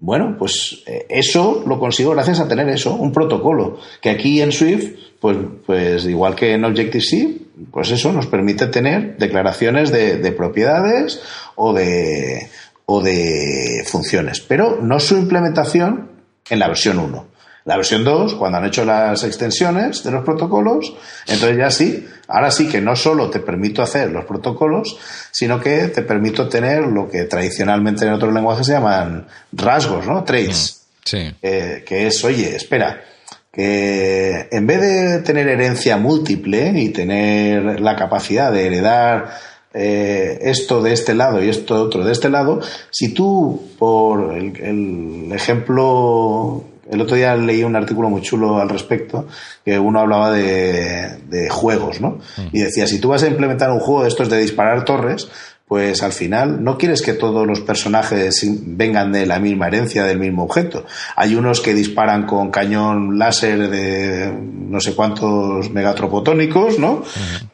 Bueno, 0.00 0.34
pues 0.36 0.82
eh, 0.86 1.06
eso 1.08 1.62
lo 1.68 1.78
consigo 1.78 2.10
gracias 2.10 2.40
a 2.40 2.48
tener 2.48 2.68
eso, 2.68 2.96
un 2.96 3.12
protocolo, 3.12 3.78
que 4.00 4.10
aquí 4.10 4.42
en 4.42 4.50
Swift, 4.50 4.98
pues, 5.20 5.36
pues 5.66 6.04
igual 6.04 6.34
que 6.34 6.54
en 6.54 6.64
Objective-C, 6.64 7.36
pues 7.70 7.92
eso 7.92 8.12
nos 8.12 8.26
permite 8.26 8.66
tener 8.66 9.16
declaraciones 9.18 9.92
de, 9.92 10.16
de 10.16 10.32
propiedades 10.32 11.22
o 11.54 11.72
de, 11.72 12.48
o 12.86 13.00
de 13.00 13.84
funciones, 13.86 14.40
pero 14.40 14.80
no 14.82 14.98
su 14.98 15.16
implementación 15.16 16.17
en 16.50 16.58
la 16.58 16.68
versión 16.68 16.98
1. 16.98 17.26
La 17.64 17.76
versión 17.76 18.02
2, 18.02 18.34
cuando 18.34 18.58
han 18.58 18.64
hecho 18.64 18.84
las 18.84 19.24
extensiones 19.24 20.02
de 20.02 20.10
los 20.10 20.24
protocolos, 20.24 20.94
entonces 21.26 21.58
ya 21.58 21.70
sí, 21.70 22.06
ahora 22.28 22.50
sí 22.50 22.66
que 22.66 22.80
no 22.80 22.96
solo 22.96 23.28
te 23.28 23.40
permito 23.40 23.82
hacer 23.82 24.10
los 24.10 24.24
protocolos, 24.24 24.96
sino 25.30 25.60
que 25.60 25.88
te 25.88 26.00
permito 26.00 26.48
tener 26.48 26.86
lo 26.86 27.10
que 27.10 27.24
tradicionalmente 27.24 28.06
en 28.06 28.14
otros 28.14 28.32
lenguajes 28.32 28.66
se 28.66 28.72
llaman 28.72 29.26
rasgos, 29.52 30.06
¿no? 30.06 30.24
Traits. 30.24 30.80
Mm, 31.00 31.04
sí. 31.04 31.34
que 31.40 32.06
es, 32.06 32.24
oye, 32.24 32.56
espera, 32.56 33.02
que 33.52 34.48
en 34.50 34.66
vez 34.66 34.80
de 34.80 35.18
tener 35.22 35.48
herencia 35.48 35.96
múltiple 35.96 36.72
y 36.76 36.90
tener 36.90 37.80
la 37.80 37.96
capacidad 37.96 38.52
de 38.52 38.66
heredar 38.66 39.30
eh, 39.80 40.38
esto 40.42 40.82
de 40.82 40.92
este 40.92 41.14
lado 41.14 41.42
y 41.42 41.48
esto 41.48 41.80
otro 41.80 42.04
de 42.04 42.10
este 42.10 42.28
lado, 42.28 42.60
si 42.90 43.14
tú, 43.14 43.62
por 43.78 44.36
el, 44.36 45.30
ejemplo, 45.32 46.64
el 46.90 47.00
otro 47.00 47.14
día 47.14 47.36
leí 47.36 47.62
un 47.62 47.76
artículo 47.76 48.10
muy 48.10 48.20
chulo 48.22 48.58
al 48.58 48.68
respecto, 48.68 49.28
que 49.64 49.78
uno 49.78 50.00
hablaba 50.00 50.32
de, 50.32 51.18
de 51.28 51.48
juegos, 51.48 52.00
¿no? 52.00 52.18
Mm. 52.36 52.48
Y 52.52 52.60
decía, 52.60 52.88
si 52.88 52.98
tú 52.98 53.10
vas 53.10 53.22
a 53.22 53.28
implementar 53.28 53.70
un 53.70 53.78
juego 53.78 54.02
de 54.02 54.08
estos 54.08 54.28
de 54.28 54.38
disparar 54.38 54.84
torres, 54.84 55.28
pues 55.68 56.02
al 56.02 56.12
final 56.12 56.64
no 56.64 56.78
quieres 56.78 57.02
que 57.02 57.12
todos 57.12 57.46
los 57.46 57.60
personajes 57.60 58.42
vengan 58.64 59.12
de 59.12 59.26
la 59.26 59.38
misma 59.38 59.66
herencia, 59.66 60.04
del 60.04 60.18
mismo 60.18 60.44
objeto. 60.44 60.86
Hay 61.14 61.34
unos 61.34 61.60
que 61.60 61.74
disparan 61.74 62.24
con 62.24 62.50
cañón 62.50 63.18
láser 63.18 63.68
de 63.68 64.32
no 64.32 64.80
sé 64.80 64.94
cuántos 64.94 65.70
megatropotónicos, 65.70 66.78
¿no? 66.78 67.04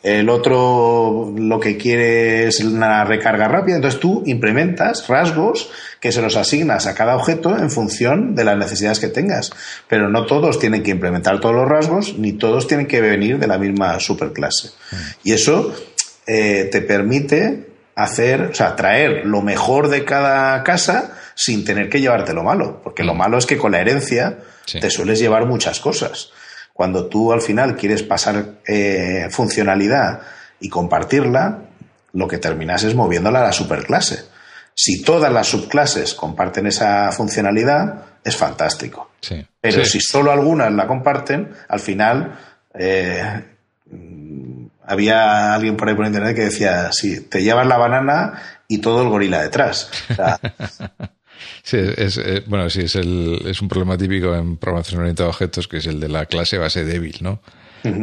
El 0.05 0.28
otro 0.28 1.35
lo 1.36 1.59
que 1.59 1.77
quiere 1.77 2.47
es 2.47 2.61
una 2.61 3.05
recarga 3.05 3.49
rápida. 3.49 3.77
Entonces 3.77 3.99
tú 3.99 4.23
implementas 4.27 5.09
rasgos 5.09 5.70
que 5.99 6.12
se 6.12 6.23
los 6.23 6.36
asignas 6.36 6.86
a 6.86 6.95
cada 6.95 7.16
objeto 7.16 7.59
en 7.59 7.70
función 7.70 8.36
de 8.36 8.45
las 8.45 8.57
necesidades 8.57 9.01
que 9.01 9.09
tengas. 9.09 9.51
Pero 9.89 10.09
no 10.09 10.24
todos 10.27 10.61
tienen 10.61 10.85
que 10.85 10.93
implementar 10.93 11.41
todos 11.41 11.57
los 11.57 11.69
rasgos, 11.69 12.16
ni 12.16 12.32
todos 12.35 12.69
tienen 12.69 12.86
que 12.86 13.01
venir 13.01 13.41
de 13.41 13.49
la 13.49 13.59
misma 13.59 13.99
superclase. 13.99 14.70
Y 15.24 15.32
eso 15.32 15.74
eh, 16.28 16.69
te 16.70 16.81
permite 16.81 17.73
hacer, 17.95 18.43
o 18.43 18.55
sea, 18.55 18.77
traer 18.77 19.25
lo 19.25 19.43
mejor 19.43 19.89
de 19.89 20.05
cada 20.05 20.62
casa 20.65 21.12
sin 21.35 21.65
tener 21.65 21.89
que 21.89 22.01
llevarte 22.01 22.33
lo 22.33 22.43
malo, 22.43 22.81
porque 22.83 23.05
lo 23.05 23.15
mm. 23.15 23.19
malo 23.19 23.39
es 23.39 23.47
que 23.47 23.59
con 23.59 23.73
la 23.73 23.81
herencia 23.81 24.39
te 24.66 24.91
sueles 24.91 25.19
llevar 25.19 25.47
muchas 25.47 25.81
cosas. 25.81 26.31
Cuando 26.73 27.07
tú 27.07 27.33
al 27.33 27.41
final 27.41 27.77
quieres 27.77 28.03
pasar 28.03 28.47
eh, 28.66 29.29
funcionalidad 29.31 30.23
y 30.61 30.69
compartirla, 30.69 31.61
lo 32.12 32.29
que 32.29 32.39
terminas 32.39 32.83
es 32.85 32.95
moviéndola 32.95 33.41
a 33.41 33.45
la 33.45 33.53
superclase. 33.53 34.25
Si 34.75 35.03
todas 35.03 35.33
las 35.33 35.47
subclases 35.47 36.15
comparten 36.15 36.66
esa 36.66 37.12
funcionalidad, 37.12 38.07
es 38.25 38.37
fantástico. 38.37 39.11
Pero 39.61 39.85
si 39.85 40.01
solo 40.01 40.33
algunas 40.33 40.73
la 40.73 40.87
comparten, 40.87 41.51
al 41.69 41.81
final 41.81 42.39
eh, 42.75 43.43
había 44.86 45.55
alguien 45.55 45.77
por 45.77 45.89
ahí 45.89 45.94
por 45.94 46.06
internet 46.06 46.36
que 46.36 46.43
decía, 46.43 46.93
sí, 46.93 47.20
te 47.23 47.43
llevas 47.43 47.66
la 47.66 47.77
banana 47.77 48.43
y 48.69 48.78
todo 48.78 49.02
el 49.02 49.09
gorila 49.09 49.43
detrás. 49.43 49.90
sí, 51.62 51.78
es, 51.97 52.19
eh, 52.19 52.43
bueno, 52.47 52.69
sí, 52.70 52.82
es, 52.82 52.97
el, 52.97 53.43
es 53.47 53.61
un 53.62 53.69
problema 53.69 53.97
típico 53.97 54.35
en 54.35 54.56
programación 54.56 55.01
orientada 55.01 55.28
a 55.28 55.31
objetos, 55.31 55.69
que 55.69 55.78
es 55.78 55.86
el 55.86 56.01
de 56.01 56.09
la 56.09 56.27
clase 56.27 56.59
base 56.59 56.85
débil, 56.85 57.19
¿no? 57.20 57.40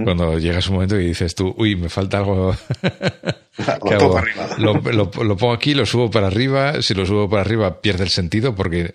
Cuando 0.03 0.37
llegas 0.37 0.67
un 0.67 0.75
momento 0.75 0.99
y 0.99 1.07
dices 1.07 1.33
tú, 1.33 1.55
uy, 1.57 1.75
me 1.75 1.89
falta 1.89 2.19
algo. 2.19 2.55
lo, 4.59 4.73
lo, 4.93 5.37
pongo 5.37 5.53
aquí, 5.53 5.73
lo 5.73 5.87
subo 5.87 6.11
para 6.11 6.27
arriba. 6.27 6.83
Si 6.83 6.93
lo 6.93 7.03
subo 7.03 7.27
para 7.27 7.41
arriba, 7.41 7.81
pierde 7.81 8.03
el 8.03 8.11
sentido 8.11 8.53
porque 8.53 8.93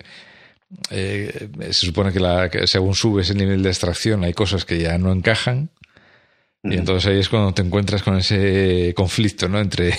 eh, 0.89 1.49
se 1.59 1.85
supone 1.85 2.13
que, 2.13 2.21
la, 2.21 2.49
que 2.49 2.67
según 2.67 2.95
subes 2.95 3.29
el 3.29 3.37
nivel 3.37 3.63
de 3.63 3.69
extracción 3.69 4.23
hay 4.23 4.33
cosas 4.33 4.63
que 4.63 4.79
ya 4.79 4.97
no 4.97 5.11
encajan 5.11 5.71
y 6.63 6.75
entonces 6.75 7.09
ahí 7.11 7.19
es 7.19 7.29
cuando 7.29 7.53
te 7.53 7.61
encuentras 7.61 8.03
con 8.03 8.17
ese 8.17 8.93
conflicto, 8.95 9.47
¿no? 9.47 9.59
Entre 9.59 9.93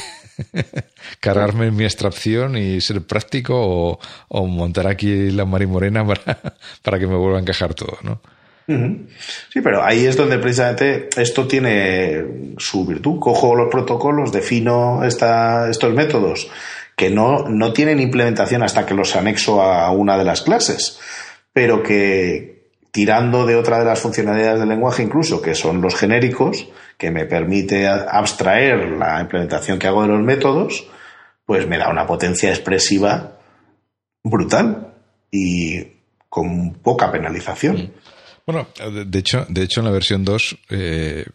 cargarme 1.21 1.71
mi 1.71 1.85
extracción 1.85 2.57
y 2.57 2.81
ser 2.81 3.03
práctico 3.03 3.99
o, 4.29 4.47
montar 4.47 4.87
aquí 4.87 5.31
la 5.31 5.45
marimorena 5.45 6.07
para, 6.07 6.39
para 6.83 6.99
que 6.99 7.07
me 7.07 7.17
vuelva 7.17 7.39
a 7.39 7.41
encajar 7.41 7.75
todo, 7.75 7.99
¿no? 8.03 8.21
Sí, 8.69 9.63
pero 9.63 9.83
ahí 9.83 10.05
es 10.05 10.15
donde 10.15 10.39
precisamente 10.39 11.09
esto 11.17 11.49
tiene 11.49 12.53
su 12.59 12.85
virtud. 12.85 13.19
Cojo 13.19 13.55
los 13.55 13.71
protocolos, 13.71 14.31
defino 14.31 15.03
esta, 15.05 15.71
estos 15.71 15.95
métodos 15.95 16.51
que 16.95 17.09
no, 17.09 17.49
no 17.49 17.73
tienen 17.73 17.99
implementación 17.99 18.63
hasta 18.63 18.85
que 18.85 18.93
los 18.93 19.17
anexo 19.17 19.63
a 19.63 19.91
una 19.91 20.19
de 20.19 20.25
las 20.25 20.43
clases, 20.43 21.01
pero 21.53 21.83
que, 21.83 22.58
tirando 22.91 23.47
de 23.47 23.57
otra 23.57 23.79
de 23.79 23.85
las 23.85 24.01
funcionalidades 24.01 24.61
del 24.61 24.69
lenguaje 24.69 25.03
incluso, 25.03 25.43
que 25.43 25.55
son 25.55 25.81
los 25.81 25.95
genéricos, 25.95 26.69
que 26.97 27.11
me 27.11 27.27
permite 27.27 27.87
abstraer 27.87 28.91
la 28.91 29.21
implementación 29.21 29.79
que 29.79 29.87
hago 29.87 30.03
de 30.03 30.09
los 30.09 30.23
métodos, 30.23 30.87
pues 31.45 31.67
me 31.67 31.79
da 31.79 31.91
una 31.91 32.07
potencia 32.07 32.51
expresiva 32.51 33.39
brutal 34.23 34.95
y 35.31 35.85
con 36.29 36.75
poca 36.75 37.11
penalización. 37.11 37.93
Bueno, 38.47 38.69
de 39.07 39.19
hecho, 39.19 39.47
de 39.49 39.63
hecho 39.63 39.81
en 39.81 39.87
la 39.87 39.93
versión 39.93 40.25
2, 40.25 40.59
eh, 40.71 41.27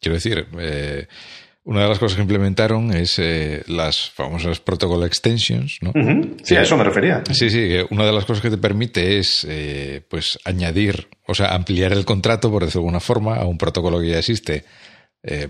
quiero 0.00 0.14
decir, 0.14 0.46
eh, 0.58 1.08
una 1.68 1.82
de 1.82 1.88
las 1.88 1.98
cosas 1.98 2.16
que 2.16 2.22
implementaron 2.22 2.92
es 2.92 3.18
eh, 3.18 3.62
las 3.66 4.08
famosas 4.10 4.58
protocol 4.58 5.04
extensions, 5.04 5.78
¿no? 5.82 5.92
Sí, 6.42 6.56
a 6.56 6.62
eso 6.62 6.78
me 6.78 6.84
refería. 6.84 7.22
Sí, 7.30 7.50
sí, 7.50 7.76
una 7.90 8.06
de 8.06 8.12
las 8.12 8.24
cosas 8.24 8.42
que 8.42 8.48
te 8.48 8.56
permite 8.56 9.18
es 9.18 9.46
pues 10.08 10.38
añadir, 10.44 11.08
o 11.26 11.34
sea, 11.34 11.54
ampliar 11.54 11.92
el 11.92 12.06
contrato, 12.06 12.50
por 12.50 12.64
decirlo 12.64 12.80
de 12.80 12.86
alguna 12.86 13.00
forma, 13.00 13.36
a 13.36 13.46
un 13.46 13.58
protocolo 13.58 14.00
que 14.00 14.08
ya 14.08 14.18
existe. 14.18 14.64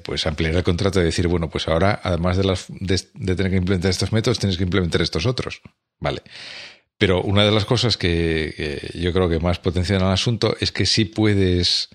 pues 0.03 0.27
ampliar 0.27 0.57
el 0.57 0.65
contrato 0.65 1.01
y 1.01 1.05
decir, 1.05 1.29
bueno, 1.29 1.49
pues 1.49 1.69
ahora, 1.69 2.01
además 2.03 2.37
de, 2.37 2.45
las, 2.45 2.67
de 2.69 3.37
tener 3.37 3.53
que 3.53 3.59
implementar 3.59 3.91
estos 3.93 4.13
métodos, 4.13 4.41
tienes 4.41 4.57
que 4.57 4.65
implementar 4.65 5.01
estos 5.03 5.25
otros. 5.25 5.61
Vale. 6.01 6.23
Pero 6.99 7.23
una 7.23 7.45
de 7.45 7.53
las 7.53 7.65
cosas 7.65 7.97
que, 7.97 8.91
yo 8.95 9.13
creo 9.13 9.29
que 9.29 9.39
más 9.39 9.61
potencian 9.61 10.03
el 10.03 10.09
asunto 10.09 10.57
es 10.59 10.73
que 10.73 10.85
sí 10.85 11.05
puedes 11.05 11.91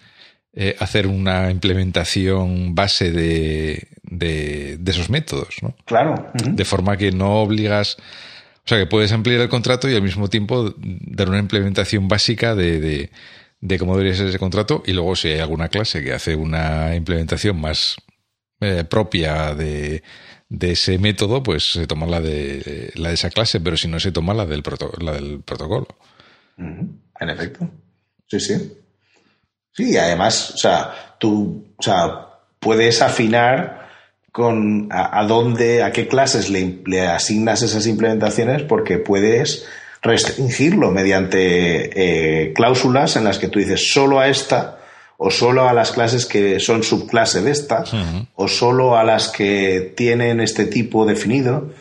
eh, 0.55 0.75
hacer 0.79 1.07
una 1.07 1.49
implementación 1.49 2.75
base 2.75 3.11
de, 3.11 3.87
de, 4.03 4.79
esos 4.85 5.09
métodos, 5.09 5.55
¿no? 5.63 5.75
Claro. 5.85 6.31
De 6.33 6.63
forma 6.63 6.95
que 6.95 7.11
no 7.11 7.41
obligas. 7.41 7.97
O 8.57 8.67
sea, 8.67 8.77
que 8.77 8.85
puedes 8.85 9.11
ampliar 9.11 9.41
el 9.41 9.49
contrato 9.49 9.89
y 9.89 9.95
al 9.95 10.03
mismo 10.03 10.29
tiempo 10.29 10.73
dar 10.77 11.27
una 11.29 11.39
implementación 11.39 12.07
básica 12.07 12.53
de, 12.53 13.09
de, 13.59 13.79
cómo 13.79 13.97
debería 13.97 14.15
ser 14.15 14.27
ese 14.27 14.37
contrato. 14.37 14.83
Y 14.85 14.93
luego, 14.93 15.15
si 15.15 15.29
hay 15.29 15.39
alguna 15.39 15.69
clase 15.69 16.03
que 16.03 16.13
hace 16.13 16.35
una 16.35 16.95
implementación 16.95 17.59
más 17.59 17.97
eh, 18.61 18.83
propia 18.83 19.55
de, 19.55 20.03
de 20.49 20.71
ese 20.73 20.99
método, 20.99 21.41
pues 21.41 21.71
se 21.71 21.87
toma 21.87 22.05
la 22.05 22.21
de, 22.21 22.91
la 22.93 23.09
de 23.09 23.15
esa 23.15 23.31
clase, 23.31 23.59
pero 23.59 23.75
si 23.75 23.87
no 23.87 23.99
se 23.99 24.11
toma 24.11 24.35
la 24.35 24.45
del, 24.45 24.63
la 24.99 25.13
del 25.13 25.41
protocolo. 25.41 25.87
En 26.57 27.29
efecto. 27.29 27.69
Sí, 28.27 28.39
sí. 28.39 28.82
Sí, 29.73 29.97
además, 29.97 30.51
o 30.51 30.57
sea, 30.57 31.15
tú 31.19 31.65
o 31.77 31.83
sea, 31.83 32.27
puedes 32.59 33.01
afinar 33.01 33.89
con 34.31 34.87
a, 34.91 35.23
dónde, 35.25 35.83
a 35.83 35.91
qué 35.91 36.07
clases 36.07 36.49
le, 36.49 37.01
asignas 37.07 37.61
esas 37.61 37.85
implementaciones 37.85 38.63
porque 38.63 38.97
puedes 38.97 39.65
restringirlo 40.01 40.91
mediante 40.91 42.47
eh, 42.47 42.53
cláusulas 42.53 43.15
en 43.15 43.25
las 43.25 43.37
que 43.37 43.47
tú 43.47 43.59
dices 43.59 43.91
solo 43.91 44.19
a 44.19 44.27
esta 44.27 44.79
o 45.17 45.29
solo 45.29 45.69
a 45.69 45.73
las 45.73 45.91
clases 45.91 46.25
que 46.25 46.59
son 46.59 46.83
subclase 46.83 47.41
de 47.41 47.51
esta, 47.51 47.83
o 48.35 48.47
solo 48.47 48.97
a 48.97 49.03
las 49.03 49.29
que 49.29 49.93
tienen 49.95 50.41
este 50.41 50.65
tipo 50.65 51.05
definido. 51.05 51.71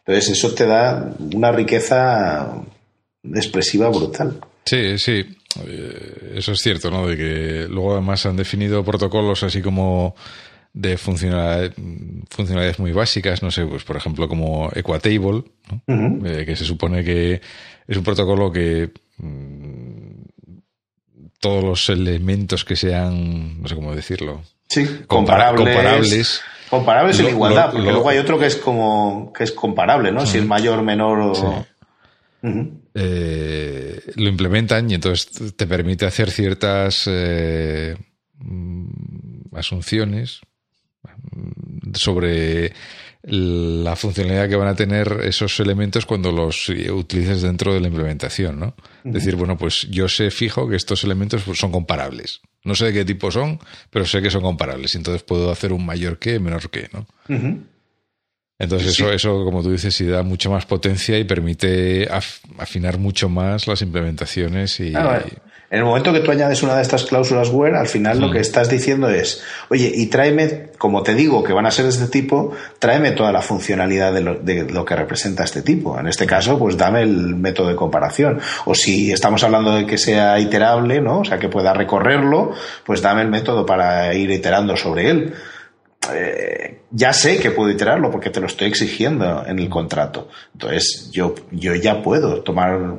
Entonces 0.00 0.30
eso 0.30 0.54
te 0.54 0.66
da 0.66 1.12
una 1.34 1.52
riqueza 1.52 2.54
expresiva 3.22 3.88
brutal. 3.90 4.40
Sí, 4.64 4.98
sí, 4.98 5.24
eso 6.34 6.52
es 6.52 6.60
cierto, 6.60 6.90
¿no? 6.90 7.06
De 7.06 7.16
que 7.16 7.66
luego 7.68 7.92
además 7.92 8.26
han 8.26 8.36
definido 8.36 8.84
protocolos 8.84 9.42
así 9.42 9.62
como 9.62 10.14
de 10.72 10.96
funcionalidades, 10.96 12.78
muy 12.78 12.92
básicas, 12.92 13.42
no 13.42 13.50
sé, 13.50 13.64
pues 13.64 13.82
por 13.84 13.96
ejemplo 13.96 14.28
como 14.28 14.70
Equatable, 14.74 15.44
eh, 15.86 16.44
que 16.46 16.56
se 16.56 16.64
supone 16.64 17.02
que 17.02 17.40
es 17.86 17.96
un 17.96 18.04
protocolo 18.04 18.52
que 18.52 18.92
mm, 19.16 20.22
todos 21.40 21.64
los 21.64 21.88
elementos 21.88 22.64
que 22.64 22.76
sean, 22.76 23.60
no 23.62 23.68
sé 23.68 23.74
cómo 23.74 23.94
decirlo. 23.94 24.42
Sí, 24.68 24.86
comparables. 25.06 25.64
Comparables. 25.64 26.42
Comparables 26.68 27.20
en 27.20 27.28
igualdad, 27.28 27.72
porque 27.72 27.90
luego 27.90 28.08
hay 28.10 28.18
otro 28.18 28.38
que 28.38 28.46
es 28.46 28.56
como 28.56 29.32
que 29.32 29.44
es 29.44 29.52
comparable, 29.52 30.12
¿no? 30.12 30.26
Si 30.26 30.36
es 30.36 30.44
mayor, 30.44 30.82
menor 30.82 31.18
o. 31.18 31.66
Eh, 32.94 34.00
lo 34.16 34.28
implementan 34.28 34.90
y 34.90 34.94
entonces 34.94 35.54
te 35.56 35.66
permite 35.66 36.06
hacer 36.06 36.30
ciertas 36.30 37.04
eh, 37.06 37.96
asunciones 39.52 40.40
sobre 41.94 42.72
la 43.22 43.96
funcionalidad 43.96 44.48
que 44.48 44.56
van 44.56 44.68
a 44.68 44.76
tener 44.76 45.20
esos 45.24 45.58
elementos 45.60 46.06
cuando 46.06 46.32
los 46.32 46.68
utilices 46.68 47.42
dentro 47.42 47.74
de 47.74 47.80
la 47.80 47.88
implementación, 47.88 48.58
¿no? 48.58 48.74
Es 49.04 49.12
decir, 49.12 49.36
bueno, 49.36 49.58
pues 49.58 49.88
yo 49.90 50.08
sé 50.08 50.30
fijo 50.30 50.68
que 50.68 50.76
estos 50.76 51.04
elementos 51.04 51.42
pues, 51.42 51.58
son 51.58 51.72
comparables. 51.72 52.40
No 52.64 52.74
sé 52.74 52.86
de 52.86 52.92
qué 52.92 53.04
tipo 53.04 53.30
son, 53.30 53.58
pero 53.90 54.06
sé 54.06 54.22
que 54.22 54.30
son 54.30 54.42
comparables. 54.42 54.94
Y 54.94 54.98
entonces 54.98 55.22
puedo 55.22 55.50
hacer 55.50 55.72
un 55.72 55.84
mayor 55.84 56.18
que, 56.18 56.38
menor 56.38 56.70
que, 56.70 56.88
¿no? 56.92 57.06
Entonces 58.58 58.88
eso, 58.88 59.12
eso, 59.12 59.44
como 59.44 59.62
tú 59.62 59.70
dices, 59.70 59.94
sí 59.94 60.04
da 60.06 60.22
mucha 60.22 60.50
más 60.50 60.66
potencia 60.66 61.16
y 61.16 61.24
permite 61.24 62.08
afinar 62.58 62.98
mucho 62.98 63.28
más 63.28 63.68
las 63.68 63.82
implementaciones 63.82 64.80
y, 64.80 64.92
en 65.70 65.80
el 65.80 65.84
momento 65.84 66.14
que 66.14 66.20
tú 66.20 66.30
añades 66.30 66.62
una 66.62 66.76
de 66.76 66.82
estas 66.82 67.04
cláusulas 67.04 67.50
where, 67.50 67.76
al 67.76 67.88
final 67.88 68.18
lo 68.20 68.30
que 68.30 68.40
estás 68.40 68.70
diciendo 68.70 69.10
es, 69.10 69.42
oye, 69.68 69.92
y 69.94 70.06
tráeme, 70.06 70.70
como 70.78 71.02
te 71.02 71.14
digo 71.14 71.44
que 71.44 71.52
van 71.52 71.66
a 71.66 71.70
ser 71.70 71.84
de 71.84 71.90
este 71.90 72.06
tipo, 72.06 72.52
tráeme 72.78 73.10
toda 73.10 73.32
la 73.32 73.42
funcionalidad 73.42 74.14
de 74.14 74.22
lo, 74.64 74.84
que 74.86 74.96
representa 74.96 75.44
este 75.44 75.60
tipo. 75.60 75.98
En 76.00 76.08
este 76.08 76.24
caso, 76.24 76.58
pues 76.58 76.78
dame 76.78 77.02
el 77.02 77.36
método 77.36 77.68
de 77.68 77.76
comparación. 77.76 78.40
O 78.64 78.74
si 78.74 79.12
estamos 79.12 79.44
hablando 79.44 79.74
de 79.74 79.84
que 79.84 79.98
sea 79.98 80.40
iterable, 80.40 81.02
¿no? 81.02 81.20
O 81.20 81.24
sea, 81.26 81.38
que 81.38 81.50
pueda 81.50 81.74
recorrerlo, 81.74 82.52
pues 82.86 83.02
dame 83.02 83.20
el 83.20 83.28
método 83.28 83.66
para 83.66 84.14
ir 84.14 84.30
iterando 84.30 84.74
sobre 84.74 85.10
él. 85.10 85.34
Eh, 86.14 86.82
ya 86.90 87.12
sé 87.12 87.38
que 87.38 87.50
puedo 87.50 87.70
iterarlo 87.70 88.10
porque 88.10 88.30
te 88.30 88.40
lo 88.40 88.46
estoy 88.46 88.68
exigiendo 88.68 89.44
en 89.46 89.58
el 89.58 89.68
contrato. 89.68 90.28
Entonces, 90.52 91.10
yo, 91.12 91.34
yo 91.50 91.74
ya 91.74 92.02
puedo 92.02 92.42
tomar, 92.42 92.96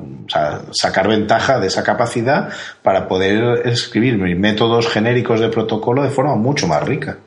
sacar 0.72 1.08
ventaja 1.08 1.58
de 1.58 1.66
esa 1.66 1.82
capacidad 1.82 2.52
para 2.82 3.08
poder 3.08 3.66
escribir 3.66 4.16
mis 4.16 4.38
métodos 4.38 4.88
genéricos 4.88 5.40
de 5.40 5.48
protocolo 5.48 6.02
de 6.02 6.10
forma 6.10 6.36
mucho 6.36 6.66
más 6.68 6.84
rica. 6.84 7.18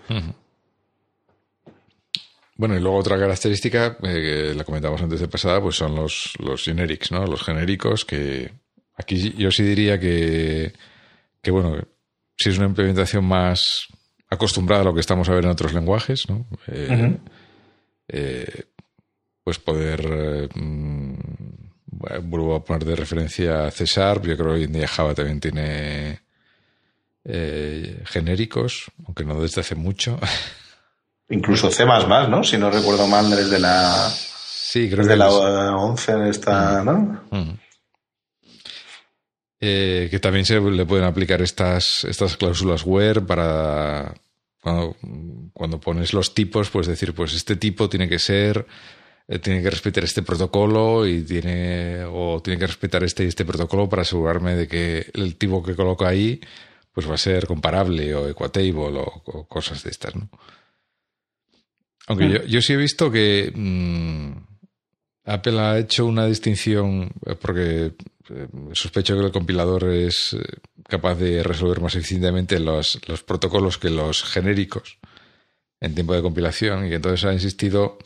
Bueno, 2.55 2.77
y 2.77 2.79
luego 2.79 2.97
otra 2.97 3.17
característica 3.17 3.97
eh, 4.03 4.51
que 4.51 4.53
la 4.55 4.63
comentamos 4.63 5.01
antes 5.01 5.19
de 5.19 5.27
pasada, 5.27 5.59
pues 5.59 5.75
son 5.75 5.95
los, 5.95 6.33
los 6.39 6.63
generics, 6.63 7.11
¿no? 7.11 7.25
Los 7.25 7.43
genéricos 7.43 8.05
que 8.05 8.51
aquí 8.95 9.33
yo 9.37 9.51
sí 9.51 9.63
diría 9.63 9.99
que, 9.99 10.71
que 11.41 11.51
bueno, 11.51 11.75
si 12.37 12.49
es 12.49 12.57
una 12.57 12.67
implementación 12.67 13.25
más 13.25 13.87
acostumbrada 14.33 14.81
a 14.81 14.85
lo 14.85 14.93
que 14.93 14.99
estamos 14.99 15.27
a 15.29 15.33
ver 15.33 15.45
en 15.45 15.51
otros 15.51 15.73
lenguajes, 15.73 16.29
¿no? 16.29 16.45
Eh, 16.67 17.17
eh, 18.07 18.63
pues 19.43 19.59
poder 19.59 20.49
mm, 20.53 21.13
vuelvo 22.23 22.55
a 22.55 22.63
poner 22.63 22.85
de 22.85 22.95
referencia 22.95 23.65
a 23.65 23.71
César, 23.71 24.21
yo 24.21 24.35
creo 24.35 24.49
que 24.49 24.53
hoy 24.53 24.63
en 24.63 24.73
día 24.73 24.87
Java 24.87 25.13
también 25.13 25.39
tiene 25.39 26.21
eh, 27.25 28.01
genéricos, 28.05 28.91
aunque 29.05 29.23
no 29.23 29.41
desde 29.41 29.61
hace 29.61 29.75
mucho. 29.75 30.19
Incluso 31.29 31.71
C++, 31.71 31.85
¿no? 31.85 32.43
Si 32.43 32.57
no 32.57 32.69
recuerdo 32.69 33.07
mal, 33.07 33.29
desde 33.29 33.59
la... 33.59 34.09
Sí, 34.09 34.89
creo 34.89 35.03
desde 35.03 35.15
la 35.15 35.29
11 35.29 36.29
esta, 36.29 36.83
¿no? 36.83 37.21
Que 39.63 40.19
también 40.21 40.45
se 40.45 40.59
le 40.59 40.85
pueden 40.85 41.05
aplicar 41.05 41.41
estas, 41.41 42.03
estas 42.05 42.35
cláusulas 42.37 42.83
where 42.85 43.21
para, 43.21 44.13
cuando, 44.63 44.95
cuando 45.53 45.79
pones 45.79 46.13
los 46.13 46.33
tipos, 46.33 46.69
pues 46.69 46.87
decir, 46.87 47.13
pues 47.13 47.33
este 47.33 47.57
tipo 47.57 47.89
tiene 47.89 48.07
que 48.07 48.17
ser, 48.17 48.65
eh, 49.27 49.39
tiene 49.39 49.61
que 49.61 49.69
respetar 49.69 50.03
este 50.05 50.21
protocolo 50.21 51.05
y 51.05 51.21
tiene, 51.23 52.03
o 52.05 52.41
tiene 52.41 52.59
que 52.59 52.67
respetar 52.67 53.03
este 53.03 53.25
y 53.25 53.27
este 53.27 53.45
protocolo 53.45 53.89
para 53.89 54.03
asegurarme 54.03 54.55
de 54.55 54.67
que 54.67 55.11
el 55.13 55.35
tipo 55.35 55.61
que 55.61 55.75
coloco 55.75 56.05
ahí, 56.05 56.39
pues 56.93 57.09
va 57.09 57.15
a 57.15 57.17
ser 57.17 57.45
comparable 57.45 58.15
o 58.15 58.27
equatable 58.27 58.73
o, 58.75 59.45
cosas 59.47 59.83
de 59.83 59.89
estas, 59.91 60.15
¿no? 60.15 60.29
Aunque 62.07 62.29
yo, 62.29 62.43
yo, 62.43 62.61
sí 62.61 62.73
he 62.73 62.77
visto 62.77 63.09
que 63.09 63.49
mm, 63.55 64.31
Apple 65.25 65.59
ha 65.59 65.79
hecho 65.79 66.05
una 66.05 66.25
distinción, 66.25 67.11
eh, 67.25 67.35
porque 67.35 67.85
eh, 67.85 67.93
sospecho 68.73 69.17
que 69.17 69.25
el 69.25 69.31
compilador 69.31 69.89
es 69.89 70.35
capaz 70.87 71.15
de 71.15 71.43
resolver 71.43 71.81
más 71.81 71.95
eficientemente 71.95 72.59
los, 72.59 72.99
los 73.07 73.23
protocolos 73.23 73.77
que 73.77 73.89
los 73.89 74.23
genéricos 74.23 74.97
en 75.83 75.93
tiempo 75.93 76.13
de 76.13 76.21
compilación 76.21 76.87
y 76.87 76.93
entonces 76.93 77.25
ha 77.25 77.33
insistido 77.33 77.97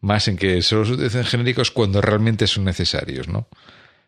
más 0.00 0.28
en 0.28 0.36
que 0.36 0.62
solo 0.62 0.84
se 0.84 0.92
utilicen 0.92 1.24
genéricos 1.24 1.72
cuando 1.72 2.00
realmente 2.00 2.46
son 2.46 2.64
necesarios, 2.64 3.28
¿no? 3.28 3.48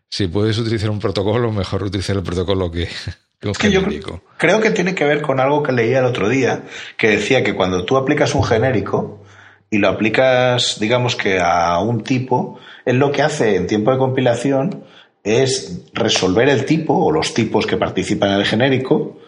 Si 0.09 0.29
puedes 0.29 0.57
utilizar 0.59 0.91
un 0.91 1.01
protocolo, 1.01 1.51
mejor 1.51 1.83
utilizar 1.83 2.17
el 2.17 2.23
protocolo 2.23 2.71
que, 2.71 2.89
un 3.43 3.55
genérico. 3.55 4.23
creo 4.39 4.61
que 4.61 4.71
tiene 4.71 4.95
que 4.95 5.05
ver 5.05 5.23
con 5.23 5.41
algo 5.41 5.65
que 5.65 5.73
leía 5.73 5.99
el 5.99 6.05
otro 6.05 6.29
día, 6.29 6.63
que 6.97 7.11
decía 7.11 7.43
que 7.43 7.57
cuando 7.57 7.85
tú 7.85 7.97
aplicas 7.97 8.35
un 8.37 8.45
genérico 8.45 9.25
y 9.71 9.79
lo 9.79 9.89
aplicas, 9.89 10.79
digamos 10.79 11.17
que 11.17 11.41
a 11.41 11.79
un 11.81 12.05
tipo, 12.05 12.61
es 12.85 12.95
lo 12.95 13.11
que 13.11 13.23
hace 13.23 13.57
en 13.57 13.67
tiempo 13.67 13.91
de 13.91 13.99
compilación 13.99 14.85
es 15.27 15.83
resolver 15.93 16.49
el 16.49 16.65
tipo 16.65 16.95
o 16.95 17.11
los 17.11 17.35
tipos 17.35 17.67
que 17.67 17.77
participan 17.77 18.31
en 18.31 18.37
el 18.37 18.45
genérico 18.45 19.19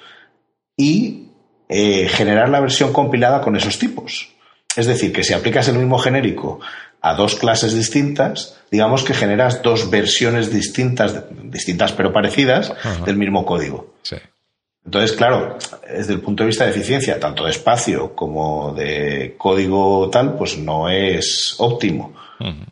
y 0.76 1.26
eh, 1.68 2.08
generar 2.08 2.48
la 2.48 2.60
versión 2.60 2.92
compilada 2.92 3.40
con 3.40 3.56
esos 3.56 3.78
tipos. 3.80 4.28
Es 4.76 4.86
decir, 4.86 5.12
que 5.12 5.24
si 5.24 5.34
aplicas 5.34 5.66
el 5.66 5.76
mismo 5.76 5.98
genérico 5.98 6.60
a 7.00 7.14
dos 7.14 7.34
clases 7.34 7.74
distintas, 7.74 8.60
digamos 8.70 9.02
que 9.02 9.12
generas 9.12 9.60
dos 9.60 9.90
versiones 9.90 10.52
distintas, 10.52 11.24
distintas 11.42 11.92
pero 11.92 12.12
parecidas, 12.12 12.72
del 13.04 13.16
mismo 13.16 13.44
código. 13.44 13.94
Entonces, 14.84 15.16
claro, 15.16 15.58
desde 15.92 16.14
el 16.14 16.20
punto 16.20 16.44
de 16.44 16.46
vista 16.46 16.64
de 16.64 16.70
eficiencia, 16.70 17.18
tanto 17.18 17.44
de 17.44 17.50
espacio 17.50 18.14
como 18.14 18.72
de 18.72 19.34
código 19.36 20.08
tal, 20.10 20.36
pues 20.36 20.56
no 20.58 20.88
es 20.88 21.56
óptimo. 21.58 22.14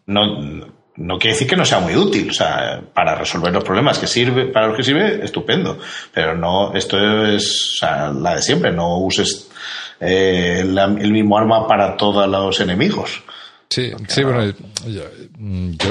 No, 0.07 0.76
no 0.97 1.19
quiere 1.19 1.35
decir 1.35 1.49
que 1.49 1.57
no 1.57 1.65
sea 1.65 1.81
muy 1.81 1.97
útil, 1.97 2.31
o 2.31 2.33
sea, 2.33 2.83
para 2.95 3.15
resolver 3.15 3.53
los 3.53 3.65
problemas 3.65 3.99
que 3.99 4.07
sirve, 4.07 4.47
para 4.47 4.69
los 4.69 4.77
que 4.77 4.83
sirve, 4.83 5.25
estupendo. 5.25 5.79
Pero 6.13 6.37
no, 6.37 6.75
esto 6.75 6.99
es 7.27 7.79
la 7.83 8.35
de 8.37 8.43
siempre, 8.43 8.73
no 8.73 8.99
uses 8.99 9.49
eh, 10.01 10.61
el 10.61 11.13
mismo 11.13 11.39
arma 11.39 11.67
para 11.67 11.97
todos 11.97 12.29
los 12.29 12.61
enemigos. 12.61 13.23
Sí, 13.69 13.93
sí, 14.09 14.23
bueno, 14.23 14.45
yo, 14.87 15.03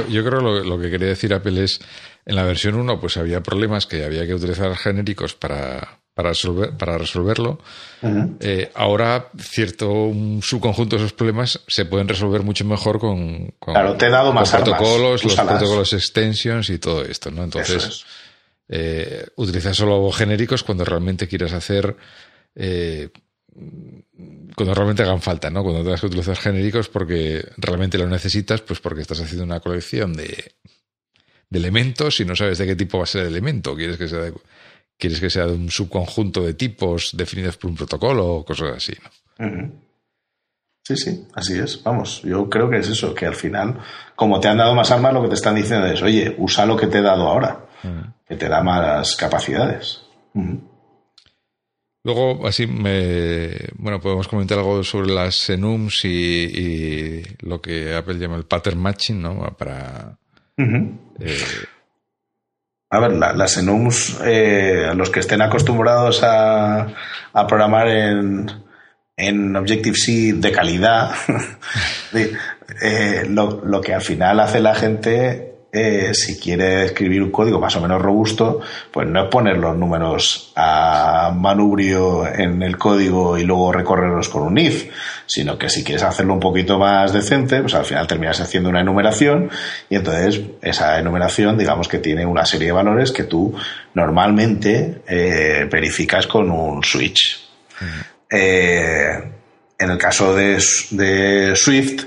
yo 0.07 0.26
creo 0.26 0.40
lo, 0.40 0.64
lo 0.64 0.80
que 0.80 0.90
quería 0.90 1.10
decir 1.10 1.34
Apple 1.34 1.64
es, 1.64 1.80
en 2.26 2.36
la 2.36 2.44
versión 2.44 2.76
1 2.76 2.99
pues 2.99 3.18
había 3.18 3.41
problemas 3.41 3.86
que 3.86 4.06
había 4.06 4.26
que 4.26 4.34
utilizar 4.34 4.76
genéricos 4.76 5.36
para, 5.36 5.99
para, 6.16 6.30
resolver, 6.30 6.72
para 6.78 6.98
resolverlo. 6.98 7.60
Eh, 8.40 8.72
ahora, 8.74 9.28
cierto 9.38 9.92
un 9.92 10.42
subconjunto 10.42 10.96
de 10.96 11.04
esos 11.04 11.14
problemas 11.14 11.62
se 11.68 11.86
pueden 11.86 12.08
resolver 12.08 12.42
mucho 12.42 12.64
mejor 12.64 13.00
con, 13.00 13.54
con 13.60 13.74
claro, 13.74 13.96
te 13.98 14.06
he 14.06 14.10
dado 14.10 14.32
más 14.32 14.50
protocolos, 14.50 15.24
los 15.26 15.36
protocolos 15.36 15.92
extensions 15.92 16.70
y 16.70 16.80
todo 16.80 17.04
esto, 17.04 17.32
¿no? 17.32 17.44
Entonces, 17.44 18.06
eh, 18.70 19.28
utiliza 19.36 19.74
solo 19.74 20.10
genéricos 20.12 20.64
cuando 20.64 20.86
realmente 20.86 21.28
quieras 21.28 21.52
hacer. 21.52 21.96
Eh, 22.56 23.10
cuando 24.56 24.74
realmente 24.74 25.04
hagan 25.04 25.22
falta, 25.22 25.50
¿no? 25.50 25.64
Cuando 25.64 25.84
tengas 25.84 26.00
que 26.00 26.08
utilizar 26.08 26.38
genéricos 26.38 26.88
porque 26.88 27.46
realmente 27.58 27.98
lo 27.98 28.08
necesitas, 28.08 28.62
pues 28.62 28.80
porque 28.80 29.02
estás 29.02 29.20
haciendo 29.20 29.44
una 29.44 29.60
colección 29.60 30.14
de, 30.14 30.54
de 31.50 31.60
elementos 31.60 32.20
y 32.22 32.26
no 32.26 32.36
sabes 32.36 32.58
de 32.58 32.68
qué 32.68 32.76
tipo 32.76 33.00
va 33.00 33.04
a 33.04 33.08
ser 33.08 33.24
el 33.24 33.28
elemento. 33.28 33.76
Quieres 33.76 33.98
que 33.98 34.08
sea 34.08 34.20
de, 34.20 34.34
quieres 34.98 35.20
que 35.20 35.30
sea 35.30 35.46
de 35.46 35.54
un 35.54 35.70
subconjunto 35.70 36.42
de 36.42 36.54
tipos 36.54 37.12
definidos 37.16 37.58
por 37.58 37.70
un 37.70 37.78
protocolo 37.78 38.28
o 38.28 38.46
cosas 38.46 38.78
así. 38.78 38.94
¿no? 39.40 39.86
Sí, 40.86 40.96
sí, 40.98 41.28
así 41.34 41.58
es. 41.58 41.82
Vamos, 41.84 42.22
yo 42.22 42.48
creo 42.48 42.70
que 42.70 42.78
es 42.78 42.88
eso, 42.88 43.14
que 43.16 43.26
al 43.26 43.34
final, 43.34 43.80
como 44.16 44.40
te 44.40 44.48
han 44.48 44.58
dado 44.58 44.76
más 44.76 44.92
armas, 44.92 45.14
lo 45.14 45.24
que 45.24 45.30
te 45.30 45.34
están 45.34 45.56
diciendo 45.56 45.88
es, 45.88 46.02
oye, 46.04 46.36
usa 46.38 46.68
lo 46.68 46.78
que 46.78 46.86
te 46.86 47.00
he 47.00 47.02
dado 47.02 47.28
ahora, 47.28 47.66
que 48.28 48.36
te 48.36 48.48
da 48.48 48.62
más 48.62 49.16
capacidades. 49.16 50.04
Luego, 52.04 52.46
así, 52.46 52.68
me, 52.68 53.50
bueno, 53.78 54.00
podemos 54.00 54.28
comentar 54.28 54.60
algo 54.60 54.84
sobre 54.84 55.12
las 55.12 55.50
enums 55.50 56.06
y, 56.06 57.24
lo 57.40 57.60
que 57.60 57.96
Apple 57.96 58.20
llama 58.20 58.36
el 58.36 58.46
pattern 58.46 58.80
matching, 58.80 59.20
¿no? 59.20 59.56
Para, 59.58 60.20
a 62.96 63.00
ver, 63.00 63.14
las 63.14 63.58
enums, 63.58 64.18
eh, 64.24 64.92
los 64.96 65.10
que 65.10 65.20
estén 65.20 65.42
acostumbrados 65.42 66.22
a, 66.24 66.88
programar 67.48 67.88
en, 67.90 68.50
en 69.18 69.56
Objective-C 69.56 70.34
de 70.36 70.52
calidad, 70.52 71.12
eh, 72.14 73.26
lo, 73.30 73.62
lo, 73.66 73.82
que 73.82 73.94
al 73.94 74.02
final 74.02 74.40
hace 74.40 74.60
la 74.60 74.76
gente 74.76 75.55
eh, 75.77 76.14
si 76.14 76.39
quiere 76.39 76.85
escribir 76.85 77.22
un 77.22 77.31
código 77.31 77.60
más 77.60 77.76
o 77.76 77.81
menos 77.81 78.02
robusto, 78.02 78.61
pues 78.91 79.06
no 79.10 79.26
es 79.26 79.30
poner 79.30 79.57
los 79.57 79.76
números 79.76 80.53
a 80.56 81.34
manubrio 81.35 82.26
en 82.26 82.64
el 82.64 82.77
código 82.77 83.38
y 83.38 83.43
luego 83.43 83.73
recorrerlos 83.73 84.30
con 84.30 84.43
un 84.43 84.57
if, 84.57 84.89
sino 85.26 85.57
que 85.57 85.69
si 85.69 85.84
quieres 85.84 86.03
hacerlo 86.03 86.34
un 86.34 86.39
poquito 86.39 86.80
más 86.80 87.11
decente, 87.11 87.60
pues 87.60 87.73
al 87.73 87.84
final 87.84 88.07
terminas 88.07 88.39
haciendo 88.39 88.69
una 88.69 88.80
enumeración 88.80 89.49
y 89.89 89.97
entonces 89.97 90.41
esa 90.61 90.97
enumeración, 90.97 91.57
digamos 91.57 91.89
que 91.89 91.99
tiene 91.99 92.26
una 92.26 92.45
serie 92.45 92.68
de 92.68 92.73
valores 92.73 93.11
que 93.11 93.26
tú 93.26 93.53
normalmente 93.95 95.02
eh, 95.06 95.68
verificas 95.69 96.26
con 96.26 96.52
un 96.52 96.85
switch. 96.85 97.49
Eh, 98.30 99.10
en 99.77 99.89
el 99.89 99.97
caso 99.97 100.34
de, 100.34 100.57
de 100.91 101.53
Swift, 101.53 102.06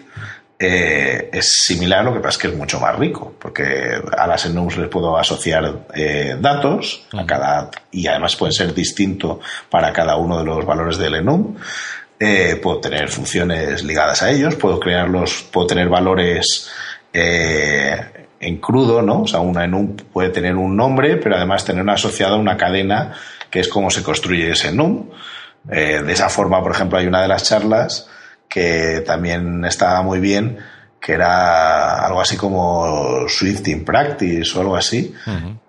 eh, 0.61 1.31
es 1.33 1.53
similar, 1.53 2.05
lo 2.05 2.13
que 2.13 2.19
pasa 2.19 2.31
es 2.31 2.39
que 2.39 2.49
es 2.49 2.57
mucho 2.57 2.81
más 2.81 2.99
rico, 2.99 3.33
porque 3.39 4.03
a 4.17 4.27
las 4.27 4.45
enums 4.47 4.77
les 4.77 4.89
puedo 4.89 5.17
asociar 5.17 5.87
eh, 5.95 6.37
datos 6.41 7.07
a 7.13 7.25
cada, 7.25 7.71
y 7.93 8.09
además 8.09 8.35
pueden 8.35 8.53
ser 8.53 8.75
distintos 8.75 9.39
para 9.71 9.93
cada 9.93 10.17
uno 10.17 10.39
de 10.39 10.45
los 10.45 10.67
valores 10.67 10.99
del 10.99 11.15
enum. 11.15 11.55
Eh, 12.19 12.59
puedo 12.61 12.81
tener 12.81 13.09
funciones 13.09 13.85
ligadas 13.85 14.23
a 14.23 14.33
ellos, 14.33 14.57
puedo 14.57 14.81
crearlos, 14.81 15.47
puedo 15.53 15.69
tener 15.69 15.89
valores 15.89 16.69
en 17.13 18.59
crudo, 18.59 19.03
¿no? 19.03 19.23
O 19.23 19.27
sea, 19.27 19.41
una 19.41 19.65
enum 19.65 19.97
puede 19.97 20.31
tener 20.31 20.57
un 20.57 20.77
nombre, 20.77 21.17
pero 21.17 21.37
además 21.37 21.65
tener 21.65 21.89
asociada 21.89 22.37
una 22.37 22.57
cadena 22.57 23.13
que 23.51 23.61
es 23.61 23.69
como 23.69 23.91
se 23.91 24.03
construye 24.03 24.51
ese 24.51 24.69
enum. 24.69 25.09
de 25.65 26.13
esa 26.13 26.29
forma, 26.29 26.61
por 26.61 26.73
ejemplo, 26.73 26.99
hay 26.99 27.07
una 27.07 27.23
de 27.23 27.29
las 27.29 27.45
charlas 27.45 28.09
que 28.49 29.03
también 29.07 29.65
estaba 29.65 30.03
muy 30.03 30.21
bien, 30.21 30.59
que 31.01 31.13
era 31.13 32.05
algo 32.05 32.21
así 32.21 32.37
como 32.37 33.29
Swift 33.29 33.67
in 33.69 33.85
Practice 33.85 34.57
o 34.57 34.61
algo 34.61 34.77
así, 34.77 35.15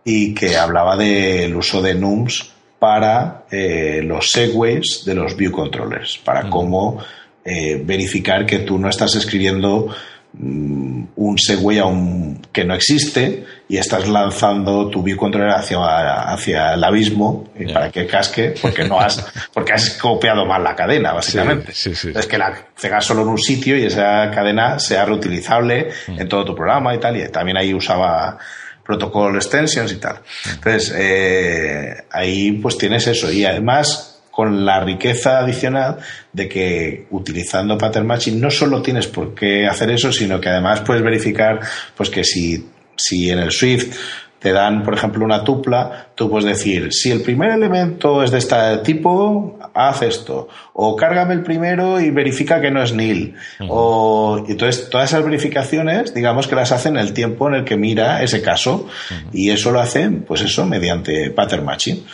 y 0.03 0.34
que 0.34 0.57
hablaba 0.57 0.95
del 0.95 1.56
uso 1.56 1.81
de 1.81 1.93
NUMS 1.93 2.51
para 2.80 3.43
eh, 3.51 4.01
los 4.03 4.31
segways 4.31 5.03
de 5.06 5.14
los 5.14 5.35
view 5.35 5.51
controllers, 5.51 6.18
para 6.18 6.49
cómo 6.49 6.99
eh, 7.43 7.81
verificar 7.84 8.45
que 8.45 8.60
tú 8.60 8.80
no 8.80 8.89
estás 8.89 9.15
escribiendo 9.15 9.93
un 10.38 11.38
segue 11.38 11.80
a 11.80 11.85
un, 11.85 12.41
que 12.51 12.64
no 12.64 12.76
existe 12.76 13.45
y 13.68 13.77
estás 13.77 14.07
lanzando 14.07 14.89
tu 14.89 15.03
controller 15.18 15.56
hacia, 15.56 16.31
hacia 16.31 16.76
el 16.76 16.84
abismo 16.84 17.49
para 17.73 17.91
que 17.91 18.06
casque 18.06 18.53
porque 18.61 18.84
no 18.84 18.99
has 18.99 19.26
porque 19.53 19.73
has 19.73 19.89
copiado 19.91 20.45
mal 20.45 20.64
la 20.64 20.76
cadena 20.76 21.14
básicamente. 21.14 21.72
es 21.72 22.27
que 22.27 22.38
la 22.38 22.53
tengas 22.80 23.06
solo 23.06 23.23
en 23.23 23.30
un 23.30 23.39
sitio 23.39 23.76
y 23.77 23.85
esa 23.85 24.30
cadena 24.31 24.77
sea 24.77 25.06
reutilizable 25.06 25.89
mm. 26.07 26.22
en 26.22 26.30
todo 26.30 26.45
tu 26.45 26.56
programa 26.56 26.93
y 26.93 26.99
tal 26.99 27.18
y 27.18 27.27
también 27.30 27.57
ahí 27.57 27.73
usaba 27.73 28.38
protocol 28.84 29.35
extensions 29.35 29.91
y 29.91 29.97
tal. 29.97 30.15
Mm. 30.15 30.49
entonces 30.49 30.95
eh, 30.95 32.03
ahí 32.11 32.53
pues 32.53 32.77
tienes 32.77 33.07
eso. 33.07 33.31
Y 33.31 33.45
además 33.45 34.19
con 34.40 34.66
la 34.66 34.80
riqueza 34.80 35.40
adicional 35.40 35.98
de 36.32 36.48
que 36.48 37.07
utilizando 37.10 37.78
pattern 37.78 38.07
matching 38.07 38.40
no 38.40 38.49
solo 38.49 38.82
tienes 38.82 39.06
por 39.06 39.36
qué 39.36 39.68
hacer 39.68 39.91
eso, 39.91 40.14
sino 40.14 40.40
que 40.40 40.48
además 40.48 40.80
puedes 40.80 41.03
verificar 41.03 41.60
pues 41.94 42.10
que 42.10 42.24
si, 42.24 42.66
si 42.95 43.30
en 43.30 43.40
el 43.40 43.52
Swift 43.52 43.98
te 44.40 44.53
dan, 44.53 44.84
por 44.84 44.94
ejemplo, 44.94 45.26
una 45.26 45.44
tupla, 45.44 46.07
tú 46.16 46.30
puedes 46.30 46.45
decir, 46.45 46.94
si 46.94 47.11
el 47.11 47.22
primer 47.22 47.52
elemento 47.52 48.24
es 48.24 48.32
de 48.32 48.38
este 48.38 48.56
tipo, 48.78 49.60
haz 49.74 50.03
esto. 50.03 50.48
O 50.72 50.95
cárgame 50.95 51.34
el 51.34 51.44
primero 51.44 51.99
y 51.99 52.10
verifica 52.10 52.61
que 52.61 52.72
no 52.72 52.82
es 52.82 52.94
nil. 52.94 53.36
O, 53.68 54.45
entonces, 54.48 54.90
todas 54.90 55.10
esas 55.10 55.26
verificaciones, 55.26 56.14
digamos 56.14 56.48
que 56.48 56.56
las 56.56 56.72
hacen 56.72 56.95
en 56.95 57.02
el 57.02 57.11
tiempo 57.11 57.49
en 57.49 57.56
el 57.56 57.66
que 57.66 57.76
mira 57.76 58.24
ese 58.24 58.41
caso. 58.41 58.88
Y 59.34 59.49
eso 59.49 59.72
lo 59.72 59.82
hacen, 59.82 60.22
pues 60.22 60.40
eso, 60.40 60.66
mediante 60.66 61.30
pattern 61.32 61.66
matching 61.66 62.06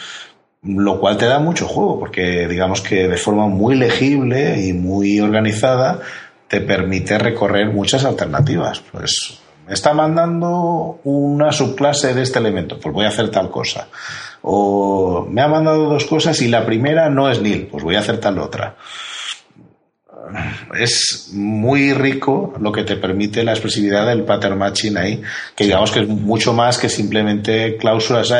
lo 0.65 0.99
cual 0.99 1.17
te 1.17 1.25
da 1.25 1.39
mucho 1.39 1.67
juego, 1.67 1.99
porque 1.99 2.47
digamos 2.47 2.81
que 2.81 3.07
de 3.07 3.17
forma 3.17 3.47
muy 3.47 3.75
legible 3.75 4.59
y 4.65 4.73
muy 4.73 5.19
organizada 5.19 5.99
te 6.47 6.61
permite 6.61 7.17
recorrer 7.17 7.71
muchas 7.71 8.05
alternativas. 8.05 8.81
Pues 8.91 9.39
me 9.67 9.73
está 9.73 9.93
mandando 9.93 10.99
una 11.03 11.51
subclase 11.51 12.13
de 12.13 12.23
este 12.23 12.39
elemento, 12.39 12.79
pues 12.79 12.93
voy 12.93 13.05
a 13.05 13.09
hacer 13.09 13.29
tal 13.29 13.49
cosa. 13.49 13.87
O 14.41 15.27
me 15.29 15.41
ha 15.41 15.47
mandado 15.47 15.89
dos 15.89 16.05
cosas 16.05 16.41
y 16.41 16.47
la 16.47 16.65
primera 16.65 17.09
no 17.09 17.29
es 17.29 17.41
nil, 17.41 17.67
pues 17.71 17.83
voy 17.83 17.95
a 17.95 17.99
hacer 17.99 18.19
tal 18.19 18.39
otra. 18.39 18.75
Es 20.77 21.29
muy 21.33 21.93
rico 21.93 22.53
lo 22.59 22.71
que 22.71 22.83
te 22.83 22.95
permite 22.95 23.43
la 23.43 23.51
expresividad 23.51 24.07
del 24.07 24.23
pattern 24.23 24.57
matching 24.57 24.97
ahí, 24.97 25.21
que 25.55 25.65
digamos 25.65 25.91
que 25.91 26.01
es 26.01 26.07
mucho 26.07 26.53
más 26.53 26.77
que 26.77 26.89
simplemente 26.89 27.77
cláusulas. 27.77 28.33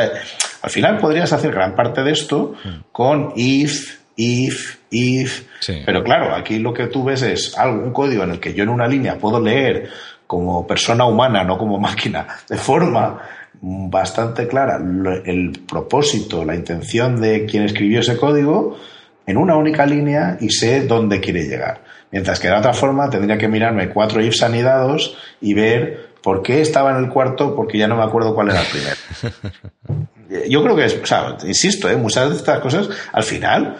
Al 0.66 0.72
final 0.72 0.98
podrías 0.98 1.32
hacer 1.32 1.52
gran 1.52 1.76
parte 1.76 2.02
de 2.02 2.10
esto 2.10 2.54
con 2.90 3.32
if, 3.36 4.00
if, 4.16 4.78
if. 4.90 5.44
Pero 5.86 6.02
claro, 6.02 6.34
aquí 6.34 6.58
lo 6.58 6.74
que 6.74 6.88
tú 6.88 7.04
ves 7.04 7.22
es 7.22 7.56
algún 7.56 7.92
código 7.92 8.24
en 8.24 8.32
el 8.32 8.40
que 8.40 8.52
yo 8.52 8.64
en 8.64 8.70
una 8.70 8.88
línea 8.88 9.16
puedo 9.16 9.38
leer 9.38 9.88
como 10.26 10.66
persona 10.66 11.04
humana, 11.04 11.44
no 11.44 11.56
como 11.56 11.78
máquina, 11.78 12.26
de 12.48 12.56
forma 12.56 13.16
bastante 13.62 14.48
clara 14.48 14.80
el 15.24 15.52
propósito, 15.68 16.44
la 16.44 16.56
intención 16.56 17.20
de 17.20 17.46
quien 17.46 17.62
escribió 17.62 18.00
ese 18.00 18.16
código 18.16 18.76
en 19.24 19.36
una 19.36 19.56
única 19.56 19.86
línea 19.86 20.36
y 20.40 20.50
sé 20.50 20.84
dónde 20.84 21.20
quiere 21.20 21.44
llegar. 21.44 21.80
Mientras 22.10 22.40
que 22.40 22.48
de 22.48 22.54
otra 22.54 22.72
forma 22.72 23.08
tendría 23.08 23.38
que 23.38 23.46
mirarme 23.46 23.90
cuatro 23.90 24.20
ifs 24.20 24.42
anidados 24.42 25.16
y 25.40 25.54
ver 25.54 26.08
por 26.24 26.42
qué 26.42 26.60
estaba 26.60 26.90
en 26.90 27.04
el 27.04 27.08
cuarto, 27.08 27.54
porque 27.54 27.78
ya 27.78 27.86
no 27.86 27.94
me 27.94 28.02
acuerdo 28.02 28.34
cuál 28.34 28.48
era 28.48 28.62
el 28.62 28.66
primero. 28.66 30.08
yo 30.48 30.62
creo 30.62 30.76
que 30.76 30.84
es, 30.84 31.00
o 31.02 31.06
sea, 31.06 31.36
insisto, 31.44 31.88
¿eh? 31.88 31.96
muchas 31.96 32.30
de 32.30 32.36
estas 32.36 32.60
cosas 32.60 32.88
al 33.12 33.22
final 33.22 33.76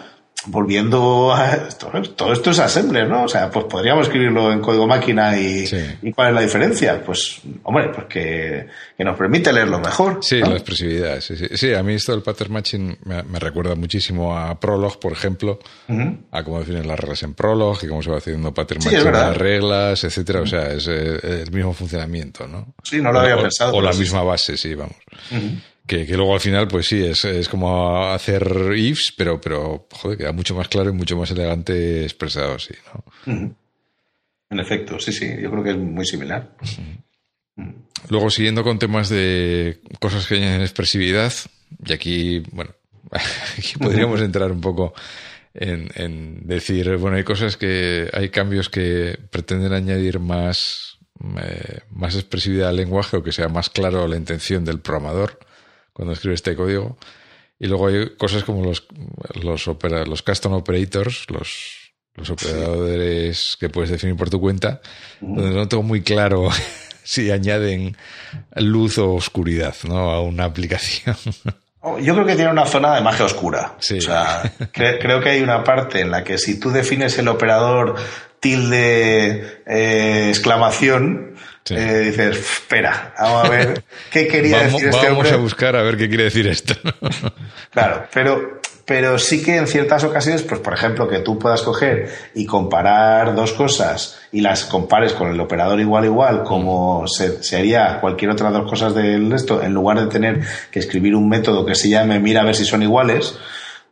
volviendo 0.47 1.33
a 1.33 1.67
todo 1.69 2.31
esto 2.31 2.51
es 2.51 2.59
assembler, 2.59 3.07
¿no? 3.07 3.23
O 3.23 3.27
sea, 3.27 3.49
pues 3.49 3.65
podríamos 3.65 4.05
escribirlo 4.07 4.51
en 4.51 4.61
código 4.61 4.87
máquina 4.87 5.37
y, 5.37 5.67
y 6.01 6.11
cuál 6.11 6.29
es 6.29 6.35
la 6.35 6.41
diferencia. 6.41 7.03
Pues, 7.03 7.41
hombre, 7.63 7.89
pues 7.93 8.07
que, 8.07 8.67
nos 9.03 9.17
permite 9.17 9.51
leerlo 9.51 9.79
mejor. 9.79 10.19
Sí, 10.21 10.39
la 10.39 10.53
expresividad. 10.53 11.19
Sí, 11.21 11.35
sí. 11.35 11.47
sí, 11.53 11.73
a 11.73 11.83
mí 11.83 11.95
esto 11.95 12.11
del 12.13 12.21
pattern 12.21 12.53
matching 12.53 12.97
me, 13.03 13.39
recuerda 13.39 13.75
muchísimo 13.75 14.37
a 14.37 14.59
Prolog, 14.59 14.99
por 14.99 15.11
ejemplo, 15.11 15.59
a 16.31 16.43
cómo 16.43 16.59
definen 16.59 16.87
las 16.87 16.99
reglas 16.99 17.23
en 17.23 17.33
Prolog 17.33 17.77
y 17.83 17.87
cómo 17.87 18.01
se 18.01 18.11
va 18.11 18.17
haciendo 18.17 18.53
pattern 18.53 18.81
matching 18.83 19.11
las 19.11 19.37
reglas, 19.37 20.03
etcétera. 20.03 20.41
O 20.41 20.47
sea, 20.47 20.71
es 20.71 20.87
eh, 20.87 21.43
el 21.43 21.51
mismo 21.51 21.73
funcionamiento, 21.73 22.47
¿no? 22.47 22.73
Sí, 22.83 23.01
no 23.01 23.11
lo 23.11 23.19
había 23.19 23.37
pensado. 23.37 23.73
O 23.73 23.81
la 23.81 23.91
misma 23.93 24.23
base, 24.23 24.55
sí, 24.55 24.73
vamos. 24.75 24.95
Que, 25.87 26.05
luego 26.17 26.33
al 26.33 26.41
final, 26.41 26.67
pues 26.67 26.85
sí, 26.85 27.01
es, 27.01 27.23
es 27.23 27.47
como 27.47 28.03
hacer 28.07 28.73
ifs, 28.75 29.13
pero, 29.15 29.39
pero 29.39 29.87
joder, 29.93 30.17
queda 30.17 30.31
mucho 30.33 30.53
más 30.53 30.67
claro 30.67 30.89
y 30.89 30.93
mucho 30.93 31.15
más 31.15 31.31
elegante 31.31 32.03
expresado 32.03 32.55
así, 32.55 32.73
¿no? 33.25 33.55
En 34.49 34.59
efecto, 34.59 34.99
sí, 34.99 35.13
sí, 35.13 35.27
yo 35.41 35.49
creo 35.49 35.63
que 35.63 35.69
es 35.71 35.77
muy 35.77 36.05
similar. 36.05 36.57
Luego, 38.09 38.29
siguiendo 38.29 38.63
con 38.63 38.79
temas 38.79 39.07
de 39.07 39.79
cosas 40.01 40.27
que 40.27 40.35
añaden 40.35 40.61
expresividad, 40.61 41.31
y 41.85 41.93
aquí, 41.93 42.43
bueno, 42.51 42.71
aquí 43.57 43.77
podríamos 43.79 44.19
entrar 44.19 44.51
un 44.51 44.61
poco 44.61 44.93
en, 45.53 45.87
en, 45.95 46.45
decir, 46.45 46.97
bueno, 46.97 47.15
hay 47.15 47.23
cosas 47.23 47.55
que, 47.55 48.09
hay 48.11 48.27
cambios 48.27 48.69
que 48.69 49.17
pretenden 49.31 49.71
añadir 49.71 50.19
más, 50.19 50.97
eh, 51.41 51.79
más 51.91 52.15
expresividad 52.15 52.69
al 52.69 52.75
lenguaje 52.75 53.15
o 53.15 53.23
que 53.23 53.31
sea 53.31 53.47
más 53.47 53.69
claro 53.69 54.05
la 54.05 54.17
intención 54.17 54.65
del 54.65 54.81
programador 54.81 55.39
cuando 55.97 56.13
escribe 56.13 56.35
este 56.35 56.55
código. 56.55 56.95
Y 57.59 57.65
luego 57.65 57.87
hay 57.87 58.15
cosas 58.17 58.43
como 58.43 58.63
los, 58.63 58.85
los, 59.41 59.67
opera, 59.67 60.05
los 60.05 60.21
custom 60.21 60.53
operators, 60.53 61.25
los, 61.31 61.91
los 62.13 62.29
operadores 62.29 63.57
que 63.59 63.67
puedes 63.69 63.89
definir 63.89 64.15
por 64.15 64.29
tu 64.29 64.39
cuenta, 64.39 64.79
donde 65.19 65.55
no 65.55 65.67
tengo 65.67 65.81
muy 65.81 66.03
claro 66.03 66.49
si 67.03 67.31
añaden 67.31 67.97
luz 68.55 68.99
o 68.99 69.15
oscuridad 69.15 69.75
¿no? 69.87 70.11
a 70.11 70.21
una 70.21 70.45
aplicación. 70.45 71.17
Oh, 71.79 71.99
yo 71.99 72.15
creo 72.15 72.25
que 72.25 72.35
tiene 72.35 72.51
una 72.51 72.65
zona 72.65 72.95
de 72.95 73.01
magia 73.01 73.23
oscura. 73.23 73.75
O 73.77 73.81
sea, 73.81 74.51
creo 74.73 75.21
que 75.21 75.29
hay 75.29 75.41
una 75.41 75.63
parte 75.63 76.01
en 76.01 76.11
la 76.11 76.23
que 76.23 76.37
si 76.37 76.59
tú 76.59 76.71
defines 76.71 77.17
el 77.19 77.29
operador 77.29 77.95
tilde 78.41 79.61
eh, 79.65 80.25
exclamación, 80.27 81.36
eh, 81.71 81.99
dices, 82.05 82.37
espera, 82.37 83.13
vamos 83.19 83.45
a 83.45 83.49
ver 83.49 83.83
qué 84.11 84.27
quería 84.27 84.63
decir 84.63 84.87
este 84.87 85.09
Vamos 85.09 85.31
a 85.31 85.37
buscar 85.37 85.75
a 85.75 85.81
ver 85.81 85.97
qué 85.97 86.07
quiere 86.07 86.25
decir 86.25 86.47
esto. 86.47 86.73
claro, 87.71 88.07
pero, 88.13 88.61
pero 88.85 89.17
sí 89.17 89.43
que 89.43 89.57
en 89.57 89.67
ciertas 89.67 90.03
ocasiones, 90.03 90.43
pues 90.43 90.59
por 90.61 90.73
ejemplo, 90.73 91.07
que 91.07 91.19
tú 91.19 91.37
puedas 91.37 91.61
coger 91.61 92.09
y 92.35 92.45
comparar 92.45 93.35
dos 93.35 93.53
cosas 93.53 94.19
y 94.31 94.41
las 94.41 94.65
compares 94.65 95.13
con 95.13 95.29
el 95.29 95.39
operador 95.39 95.79
igual 95.79 96.05
igual, 96.05 96.43
como 96.43 97.07
se, 97.07 97.43
se 97.43 97.57
haría 97.57 97.99
cualquier 97.99 98.31
otra 98.31 98.51
dos 98.51 98.69
cosas 98.69 98.93
del 98.93 99.31
esto, 99.33 99.61
en 99.61 99.73
lugar 99.73 99.99
de 99.99 100.07
tener 100.07 100.41
que 100.71 100.79
escribir 100.79 101.15
un 101.15 101.29
método 101.29 101.65
que 101.65 101.75
se 101.75 101.89
llame 101.89 102.19
mira 102.19 102.41
a 102.41 102.45
ver 102.45 102.55
si 102.55 102.65
son 102.65 102.83
iguales, 102.83 103.35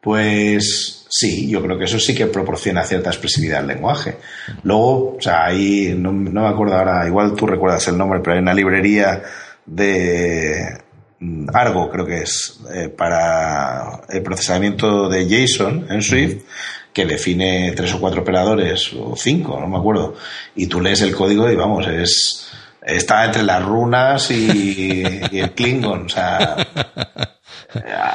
pues 0.02 1.05
sí, 1.18 1.48
yo 1.48 1.62
creo 1.62 1.78
que 1.78 1.86
eso 1.86 1.98
sí 1.98 2.14
que 2.14 2.28
proporciona 2.28 2.84
cierta 2.84 3.10
expresividad 3.10 3.60
al 3.60 3.68
lenguaje. 3.68 4.18
Luego, 4.64 5.16
o 5.16 5.22
sea, 5.22 5.46
ahí, 5.46 5.96
no, 5.98 6.12
me 6.12 6.48
acuerdo 6.48 6.76
ahora, 6.76 7.08
igual 7.08 7.34
tú 7.36 7.48
recuerdas 7.48 7.88
el 7.88 7.98
nombre, 7.98 8.20
pero 8.20 8.34
hay 8.34 8.42
una 8.42 8.54
librería 8.54 9.24
de 9.66 10.78
mm, 11.20 11.48
Argo, 11.54 11.90
creo 11.90 12.06
que 12.06 12.18
es, 12.24 12.60
eh, 12.74 12.90
para 12.90 14.02
el 14.10 14.22
procesamiento 14.24 15.08
de 15.08 15.26
JSON 15.26 15.88
en 15.90 16.02
Swift, 16.02 16.44
que 16.92 17.06
define 17.06 17.72
tres 17.74 17.94
o 17.94 18.00
cuatro 18.02 18.22
operadores, 18.22 18.92
o 18.94 19.16
cinco, 19.16 19.58
no 19.58 19.70
me 19.70 19.78
acuerdo, 19.78 20.16
y 20.56 20.68
tú 20.68 20.82
lees 20.82 21.02
el 21.02 21.16
código 21.16 21.50
y 21.50 21.56
vamos, 21.56 21.88
es, 21.88 22.52
está 22.82 23.24
entre 23.24 23.44
las 23.44 23.64
runas 23.64 24.32
y, 24.32 25.22
y 25.32 25.40
el 25.40 25.52
Klingon, 25.52 26.08
o 26.08 26.10
sea, 26.10 26.58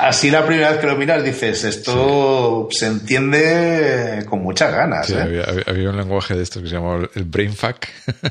Así 0.00 0.30
la 0.30 0.46
primera 0.46 0.70
vez 0.70 0.80
que 0.80 0.86
lo 0.86 0.96
miras 0.96 1.22
dices, 1.22 1.64
esto 1.64 2.68
se 2.70 2.86
entiende 2.86 4.24
con 4.28 4.42
muchas 4.42 4.72
ganas. 4.72 5.10
¿eh? 5.10 5.42
había, 5.66 5.90
un 5.90 5.96
lenguaje 5.96 6.34
de 6.34 6.42
esto 6.42 6.62
que 6.62 6.68
se 6.68 6.74
llamaba 6.74 7.08
el 7.14 7.24
brainfuck. 7.24 7.86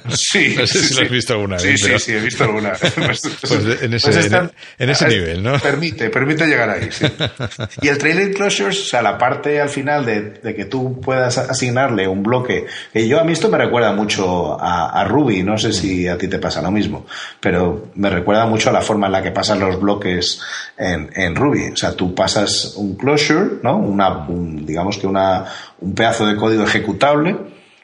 Sí. 0.10 0.56
no 0.58 0.66
sé 0.66 0.80
si 0.80 0.94
lo 0.96 1.02
has 1.02 1.10
visto 1.10 1.34
alguna 1.34 1.58
vez. 1.58 1.64
Sí, 1.64 1.78
sí, 1.78 2.00
sí, 2.00 2.14
he 2.14 2.20
visto 2.20 2.44
alguna. 2.44 2.74
Pues, 3.10 3.22
pues 3.42 3.82
en 3.82 3.94
ese, 3.94 4.12
pues 4.12 4.32
en, 4.78 4.90
ese 4.90 5.08
nivel, 5.08 5.42
¿no? 5.42 5.58
Permite, 5.60 6.10
permite 6.10 6.46
llegar 6.46 6.70
ahí, 6.70 6.90
sí. 6.92 7.06
Y 7.82 7.88
el 7.88 7.98
trailing 7.98 8.34
closures, 8.34 8.82
o 8.82 8.86
sea, 8.86 9.02
la 9.02 9.18
parte 9.18 9.60
al 9.60 9.70
final 9.70 10.06
de, 10.06 10.54
que 10.56 10.66
tú 10.66 11.00
puedas 11.00 11.38
asignarle 11.38 12.08
un 12.08 12.24
bloque, 12.24 12.66
que 12.92 13.08
yo 13.08 13.20
a 13.20 13.24
mí 13.24 13.34
esto 13.34 13.50
me 13.50 13.58
recuerda 13.58 13.94
mucho 13.94 14.60
a, 14.60 15.00
a 15.00 15.04
Ruby, 15.06 15.44
no 15.44 15.58
sé 15.58 15.74
si 15.74 16.08
a 16.08 16.18
ti 16.18 16.28
te 16.28 16.40
pasa 16.40 16.62
lo 16.62 16.72
mismo, 16.72 17.06
pero 17.40 17.90
me 17.96 18.10
recuerda 18.10 18.46
mucho 18.46 18.70
a 18.70 18.74
la 18.74 18.82
forma 18.82 19.08
en 19.08 19.14
la 19.14 19.24
que 19.24 19.32
pasan 19.32 19.60
los 19.60 19.80
bloques 19.80 20.42
en, 20.78 21.10
en 21.26 21.36
Ruby. 21.36 21.72
O 21.74 21.76
sea, 21.76 21.94
tú 21.94 22.16
pasas 22.16 22.74
un 22.76 22.96
closure, 22.96 23.60
¿no? 23.64 23.78
Una, 23.78 24.26
digamos 24.30 24.98
que 24.98 25.08
una, 25.08 25.46
un 25.80 25.94
pedazo 25.94 26.26
de 26.26 26.36
código 26.36 26.64
ejecutable 26.64 27.36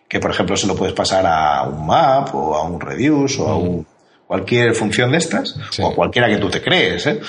que, 0.07 0.19
por 0.19 0.31
ejemplo, 0.31 0.55
se 0.55 0.67
lo 0.67 0.75
puedes 0.75 0.93
pasar 0.93 1.25
a 1.25 1.63
un 1.63 1.85
map 1.87 2.33
o 2.33 2.55
a 2.55 2.63
un 2.63 2.79
reduce 2.79 3.41
o 3.41 3.47
a 3.47 3.55
un, 3.55 3.85
cualquier 4.27 4.73
función 4.73 5.11
de 5.11 5.17
estas 5.17 5.55
o 5.79 5.89
a 5.89 5.95
cualquiera 5.95 6.27
que 6.27 6.37
tú 6.37 6.49
te 6.49 6.61
crees, 6.61 7.07
¿eh? 7.07 7.19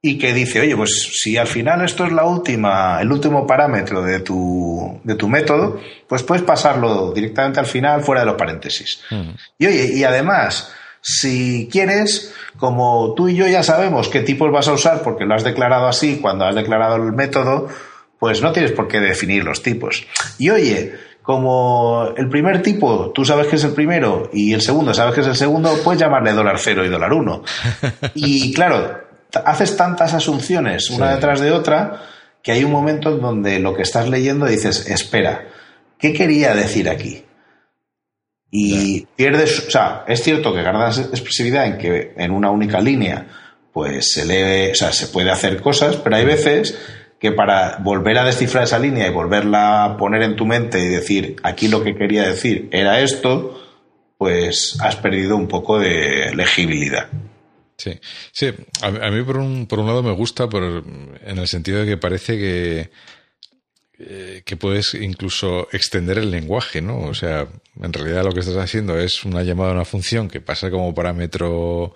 Y 0.00 0.18
que 0.18 0.34
dice, 0.34 0.60
oye, 0.60 0.76
pues 0.76 1.20
si 1.22 1.38
al 1.38 1.46
final 1.46 1.82
esto 1.82 2.04
es 2.04 2.12
la 2.12 2.24
última, 2.24 3.00
el 3.00 3.10
último 3.10 3.46
parámetro 3.46 4.02
de 4.02 4.20
tu, 4.20 5.00
de 5.02 5.14
tu 5.14 5.28
método, 5.28 5.80
pues 6.06 6.22
puedes 6.22 6.44
pasarlo 6.44 7.10
directamente 7.12 7.58
al 7.58 7.64
final 7.64 8.02
fuera 8.02 8.20
de 8.20 8.26
los 8.26 8.34
paréntesis. 8.34 9.00
Y 9.58 9.66
oye, 9.66 9.94
y 9.94 10.04
además, 10.04 10.70
si 11.06 11.68
quieres, 11.70 12.32
como 12.56 13.12
tú 13.12 13.28
y 13.28 13.36
yo 13.36 13.46
ya 13.46 13.62
sabemos 13.62 14.08
qué 14.08 14.20
tipos 14.20 14.50
vas 14.50 14.68
a 14.68 14.72
usar 14.72 15.02
porque 15.02 15.26
lo 15.26 15.34
has 15.34 15.44
declarado 15.44 15.86
así 15.86 16.16
cuando 16.16 16.46
has 16.46 16.54
declarado 16.54 16.96
el 16.96 17.12
método, 17.12 17.68
pues 18.18 18.40
no 18.40 18.52
tienes 18.52 18.72
por 18.72 18.88
qué 18.88 19.00
definir 19.00 19.44
los 19.44 19.62
tipos. 19.62 20.06
Y 20.38 20.48
oye, 20.48 20.94
como 21.22 22.08
el 22.16 22.30
primer 22.30 22.62
tipo 22.62 23.10
tú 23.10 23.22
sabes 23.22 23.48
que 23.48 23.56
es 23.56 23.64
el 23.64 23.72
primero 23.72 24.30
y 24.32 24.54
el 24.54 24.62
segundo 24.62 24.94
sabes 24.94 25.14
que 25.14 25.20
es 25.20 25.26
el 25.26 25.36
segundo, 25.36 25.76
puedes 25.84 26.00
llamarle 26.00 26.32
dólar 26.32 26.58
cero 26.58 26.82
y 26.86 26.88
dólar 26.88 27.12
uno. 27.12 27.42
Y 28.14 28.54
claro, 28.54 29.02
haces 29.44 29.76
tantas 29.76 30.14
asunciones 30.14 30.88
una 30.88 31.14
detrás 31.14 31.40
de 31.40 31.52
otra 31.52 32.00
que 32.42 32.52
hay 32.52 32.64
un 32.64 32.72
momento 32.72 33.10
en 33.10 33.20
donde 33.20 33.58
lo 33.58 33.74
que 33.74 33.82
estás 33.82 34.08
leyendo 34.08 34.46
dices, 34.46 34.88
espera, 34.88 35.48
¿qué 35.98 36.14
quería 36.14 36.54
decir 36.54 36.88
aquí? 36.88 37.24
Y 38.56 39.04
pierdes, 39.16 39.66
o 39.66 39.70
sea, 39.72 40.04
es 40.06 40.22
cierto 40.22 40.54
que 40.54 40.62
ganas 40.62 40.96
expresividad 40.98 41.66
en 41.66 41.76
que 41.76 42.12
en 42.16 42.30
una 42.30 42.52
única 42.52 42.80
línea, 42.80 43.26
pues 43.72 44.12
se 44.12 44.24
lee, 44.24 44.70
o 44.70 44.74
sea, 44.76 44.92
se 44.92 45.08
puede 45.08 45.32
hacer 45.32 45.60
cosas, 45.60 45.96
pero 45.96 46.14
hay 46.14 46.24
veces 46.24 46.78
que 47.18 47.32
para 47.32 47.78
volver 47.78 48.16
a 48.16 48.24
descifrar 48.24 48.62
esa 48.62 48.78
línea 48.78 49.08
y 49.08 49.10
volverla 49.10 49.82
a 49.82 49.96
poner 49.96 50.22
en 50.22 50.36
tu 50.36 50.46
mente 50.46 50.78
y 50.78 50.86
decir, 50.86 51.34
aquí 51.42 51.66
lo 51.66 51.82
que 51.82 51.96
quería 51.96 52.22
decir 52.28 52.68
era 52.70 53.00
esto, 53.00 53.60
pues 54.18 54.78
has 54.80 54.94
perdido 54.94 55.34
un 55.34 55.48
poco 55.48 55.80
de 55.80 56.32
legibilidad. 56.36 57.08
Sí, 57.76 57.98
sí, 58.30 58.52
a, 58.82 59.10
mí 59.10 59.24
por 59.24 59.38
un, 59.38 59.66
por 59.66 59.80
un 59.80 59.88
lado 59.88 60.04
me 60.04 60.12
gusta 60.12 60.48
por, 60.48 60.62
en 60.62 61.38
el 61.38 61.48
sentido 61.48 61.80
de 61.80 61.86
que 61.86 61.96
parece 61.96 62.38
que 62.38 62.90
eh, 63.96 64.42
que 64.44 64.56
puedes 64.56 64.94
incluso 64.94 65.68
extender 65.70 66.18
el 66.18 66.30
lenguaje, 66.30 66.80
¿no? 66.80 66.98
O 67.02 67.14
sea, 67.14 67.46
en 67.80 67.92
realidad 67.92 68.24
lo 68.24 68.32
que 68.32 68.40
estás 68.40 68.56
haciendo 68.56 68.98
es 68.98 69.24
una 69.24 69.44
llamada 69.44 69.70
a 69.70 69.74
una 69.74 69.84
función 69.84 70.28
que 70.28 70.40
pasa 70.40 70.68
como 70.68 70.92
parámetro 70.92 71.94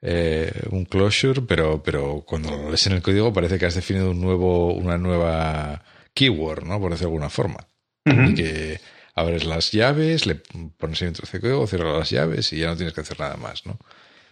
eh, 0.00 0.50
un 0.70 0.86
closure, 0.86 1.42
pero, 1.42 1.82
pero 1.82 2.24
cuando 2.26 2.50
lo 2.50 2.68
lees 2.70 2.86
en 2.86 2.94
el 2.94 3.02
código 3.02 3.32
parece 3.32 3.58
que 3.58 3.66
has 3.66 3.74
definido 3.74 4.12
un 4.12 4.22
nuevo, 4.22 4.72
una 4.72 4.96
nueva 4.96 5.82
keyword, 6.14 6.64
¿no? 6.64 6.80
Por 6.80 6.92
decirlo 6.92 7.10
de 7.10 7.14
alguna 7.14 7.30
forma. 7.30 7.66
Y 8.06 8.34
que 8.34 8.80
abres 9.14 9.44
las 9.44 9.72
llaves, 9.72 10.26
le 10.26 10.36
pones 10.36 11.02
un 11.02 11.12
trozo 11.12 11.32
de 11.32 11.40
código, 11.40 11.66
cierras 11.66 11.98
las 11.98 12.10
llaves 12.10 12.52
y 12.54 12.58
ya 12.58 12.68
no 12.68 12.76
tienes 12.76 12.94
que 12.94 13.02
hacer 13.02 13.20
nada 13.20 13.36
más, 13.36 13.66
¿no? 13.66 13.78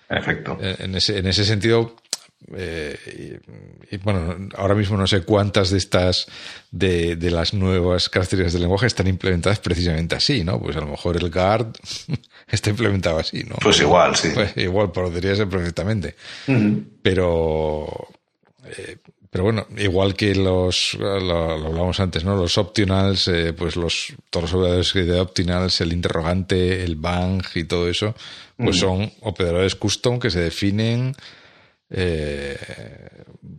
Perfecto. 0.09 0.59
En 0.61 0.95
ese, 0.95 1.19
en 1.19 1.27
ese 1.27 1.45
sentido, 1.45 1.97
eh, 2.55 3.41
y, 3.91 3.97
bueno, 3.99 4.49
ahora 4.57 4.75
mismo 4.75 4.97
no 4.97 5.07
sé 5.07 5.23
cuántas 5.23 5.71
de 5.71 5.79
estas 5.79 6.27
de, 6.71 7.17
de, 7.17 7.31
las 7.31 7.55
nuevas 7.55 8.09
características 8.09 8.53
del 8.53 8.63
lenguaje 8.63 8.87
están 8.87 9.07
implementadas 9.07 9.59
precisamente 9.61 10.15
así, 10.15 10.45
¿no? 10.45 10.61
Pues 10.61 10.77
a 10.77 10.81
lo 10.81 10.87
mejor 10.87 11.17
el 11.17 11.31
guard 11.31 11.69
está 12.49 12.71
implementado 12.71 13.19
así, 13.19 13.45
¿no? 13.45 13.57
Pues 13.57 13.81
igual, 13.81 14.17
sí. 14.17 14.31
Pues 14.35 14.57
igual 14.57 14.93
podría 14.93 15.35
ser 15.37 15.49
perfectamente. 15.49 16.15
Pero 17.03 18.09
eh, 18.65 18.97
pero 19.33 19.45
bueno, 19.45 19.67
igual 19.79 20.15
que 20.15 20.35
los 20.35 20.93
lo, 20.93 21.19
lo 21.19 21.67
hablamos 21.69 21.99
antes, 22.01 22.23
¿no? 22.23 22.37
Los 22.37 22.59
optionals, 22.59 23.29
eh, 23.29 23.55
pues 23.55 23.77
los 23.77 24.13
todos 24.29 24.53
los 24.53 24.55
operadores 24.55 24.93
de 24.93 25.21
optionals, 25.21 25.81
el 25.81 25.95
interrogante, 25.95 26.85
el 26.85 26.97
bang 26.97 27.43
y 27.55 27.65
todo 27.65 27.89
eso, 27.89 28.15
pues 28.59 28.79
son 28.79 29.11
operadores 29.23 29.75
custom 29.75 30.19
que 30.19 30.31
se 30.31 30.41
definen 30.41 31.17
eh, 31.95 32.57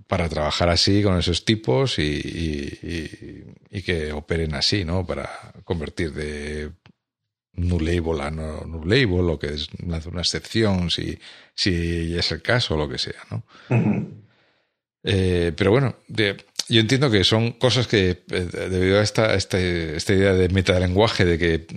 para 0.08 0.28
trabajar 0.28 0.70
así 0.70 1.04
con 1.04 1.18
esos 1.20 1.46
tipos 1.46 2.00
y, 2.00 3.46
y, 3.70 3.82
que 3.84 4.12
operen 4.12 4.56
así, 4.56 4.86
¿no? 4.86 5.06
Para 5.06 5.30
convertir 5.64 6.14
de 6.14 6.72
null 7.54 7.86
label 7.86 8.22
a 8.22 8.32
no 8.32 8.62
null 8.66 8.90
label 8.90 9.30
o 9.30 9.38
que 9.38 9.48
es 9.48 9.68
una 9.84 10.22
excepción 10.22 10.90
si, 10.90 11.20
si 11.54 12.18
es 12.18 12.32
el 12.32 12.42
caso 12.42 12.74
o 12.74 12.78
lo 12.78 12.90
que 12.90 12.98
sea, 12.98 13.22
¿no? 13.30 13.44
eh, 15.04 15.52
pero 15.56 15.72
bueno, 15.72 15.96
de, 16.08 16.38
yo 16.70 16.80
entiendo 16.80 17.12
que 17.12 17.24
son 17.24 17.52
cosas 17.52 17.88
que, 17.88 18.24
eh, 18.32 18.48
debido 18.70 19.00
a 19.00 19.04
esta, 19.04 19.36
esta, 19.36 19.60
esta 19.60 20.14
idea 20.14 20.34
de 20.34 20.50
metalenguaje, 20.50 21.26
de 21.26 21.38
que 21.38 21.68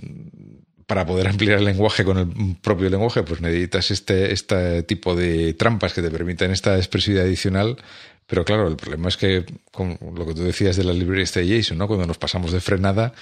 para 0.87 1.05
poder 1.05 1.27
ampliar 1.27 1.59
el 1.59 1.65
lenguaje 1.65 2.05
con 2.05 2.17
el 2.17 2.55
propio 2.61 2.89
lenguaje, 2.89 3.21
pues 3.23 3.41
necesitas 3.41 3.91
este, 3.91 4.31
este 4.31 4.83
tipo 4.83 5.15
de 5.15 5.53
trampas 5.53 5.93
que 5.93 6.01
te 6.01 6.09
permitan 6.09 6.51
esta 6.51 6.77
expresividad 6.77 7.25
adicional. 7.25 7.77
Pero 8.25 8.45
claro, 8.45 8.67
el 8.69 8.77
problema 8.77 9.09
es 9.09 9.17
que, 9.17 9.45
con 9.71 9.97
lo 10.15 10.25
que 10.25 10.33
tú 10.33 10.43
decías 10.43 10.77
de 10.77 10.85
la 10.85 10.93
librería 10.93 11.25
de 11.25 11.61
JSON, 11.61 11.77
¿no? 11.77 11.87
Cuando 11.87 12.07
nos 12.07 12.17
pasamos 12.17 12.53
de 12.53 12.61
frenada, 12.61 13.13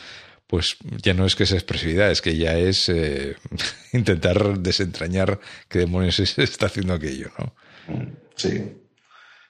pues 0.46 0.78
ya 1.02 1.16
no 1.16 1.26
es 1.26 1.36
que 1.36 1.48
sea 1.48 1.58
expresividad, 1.58 2.12
es 2.12 2.22
que 2.22 2.38
ya 2.38 2.56
es 2.56 2.88
eh, 2.90 3.36
intentar 3.94 4.60
desentrañar 4.60 5.40
qué 5.68 5.80
demonios 5.80 6.20
está 6.20 6.68
haciendo 6.68 6.94
aquello, 6.94 7.32
¿no? 7.40 7.54
Sí 8.36 8.62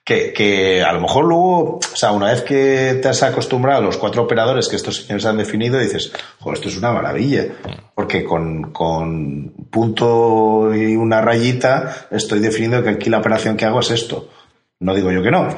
que, 0.06 0.32
que, 0.32 0.84
a 0.84 0.92
lo 0.92 1.00
mejor 1.00 1.24
luego, 1.24 1.78
o 1.78 1.96
sea, 1.96 2.12
una 2.12 2.30
vez 2.30 2.42
que 2.42 3.00
te 3.02 3.08
has 3.08 3.24
acostumbrado 3.24 3.80
a 3.80 3.84
los 3.84 3.96
cuatro 3.96 4.22
operadores 4.22 4.68
que 4.68 4.76
estos 4.76 4.98
señores 4.98 5.26
han 5.26 5.36
definido, 5.36 5.80
dices, 5.80 6.12
joder, 6.38 6.58
esto 6.58 6.68
es 6.68 6.76
una 6.76 6.92
maravilla, 6.92 7.48
porque 8.06 8.22
con, 8.22 8.70
con 8.70 9.52
punto 9.68 10.72
y 10.72 10.94
una 10.94 11.20
rayita 11.20 12.06
estoy 12.12 12.38
definiendo 12.38 12.84
que 12.84 12.90
aquí 12.90 13.10
la 13.10 13.18
operación 13.18 13.56
que 13.56 13.64
hago 13.64 13.80
es 13.80 13.90
esto. 13.90 14.28
No 14.78 14.94
digo 14.94 15.10
yo 15.10 15.24
que 15.24 15.32
no, 15.32 15.48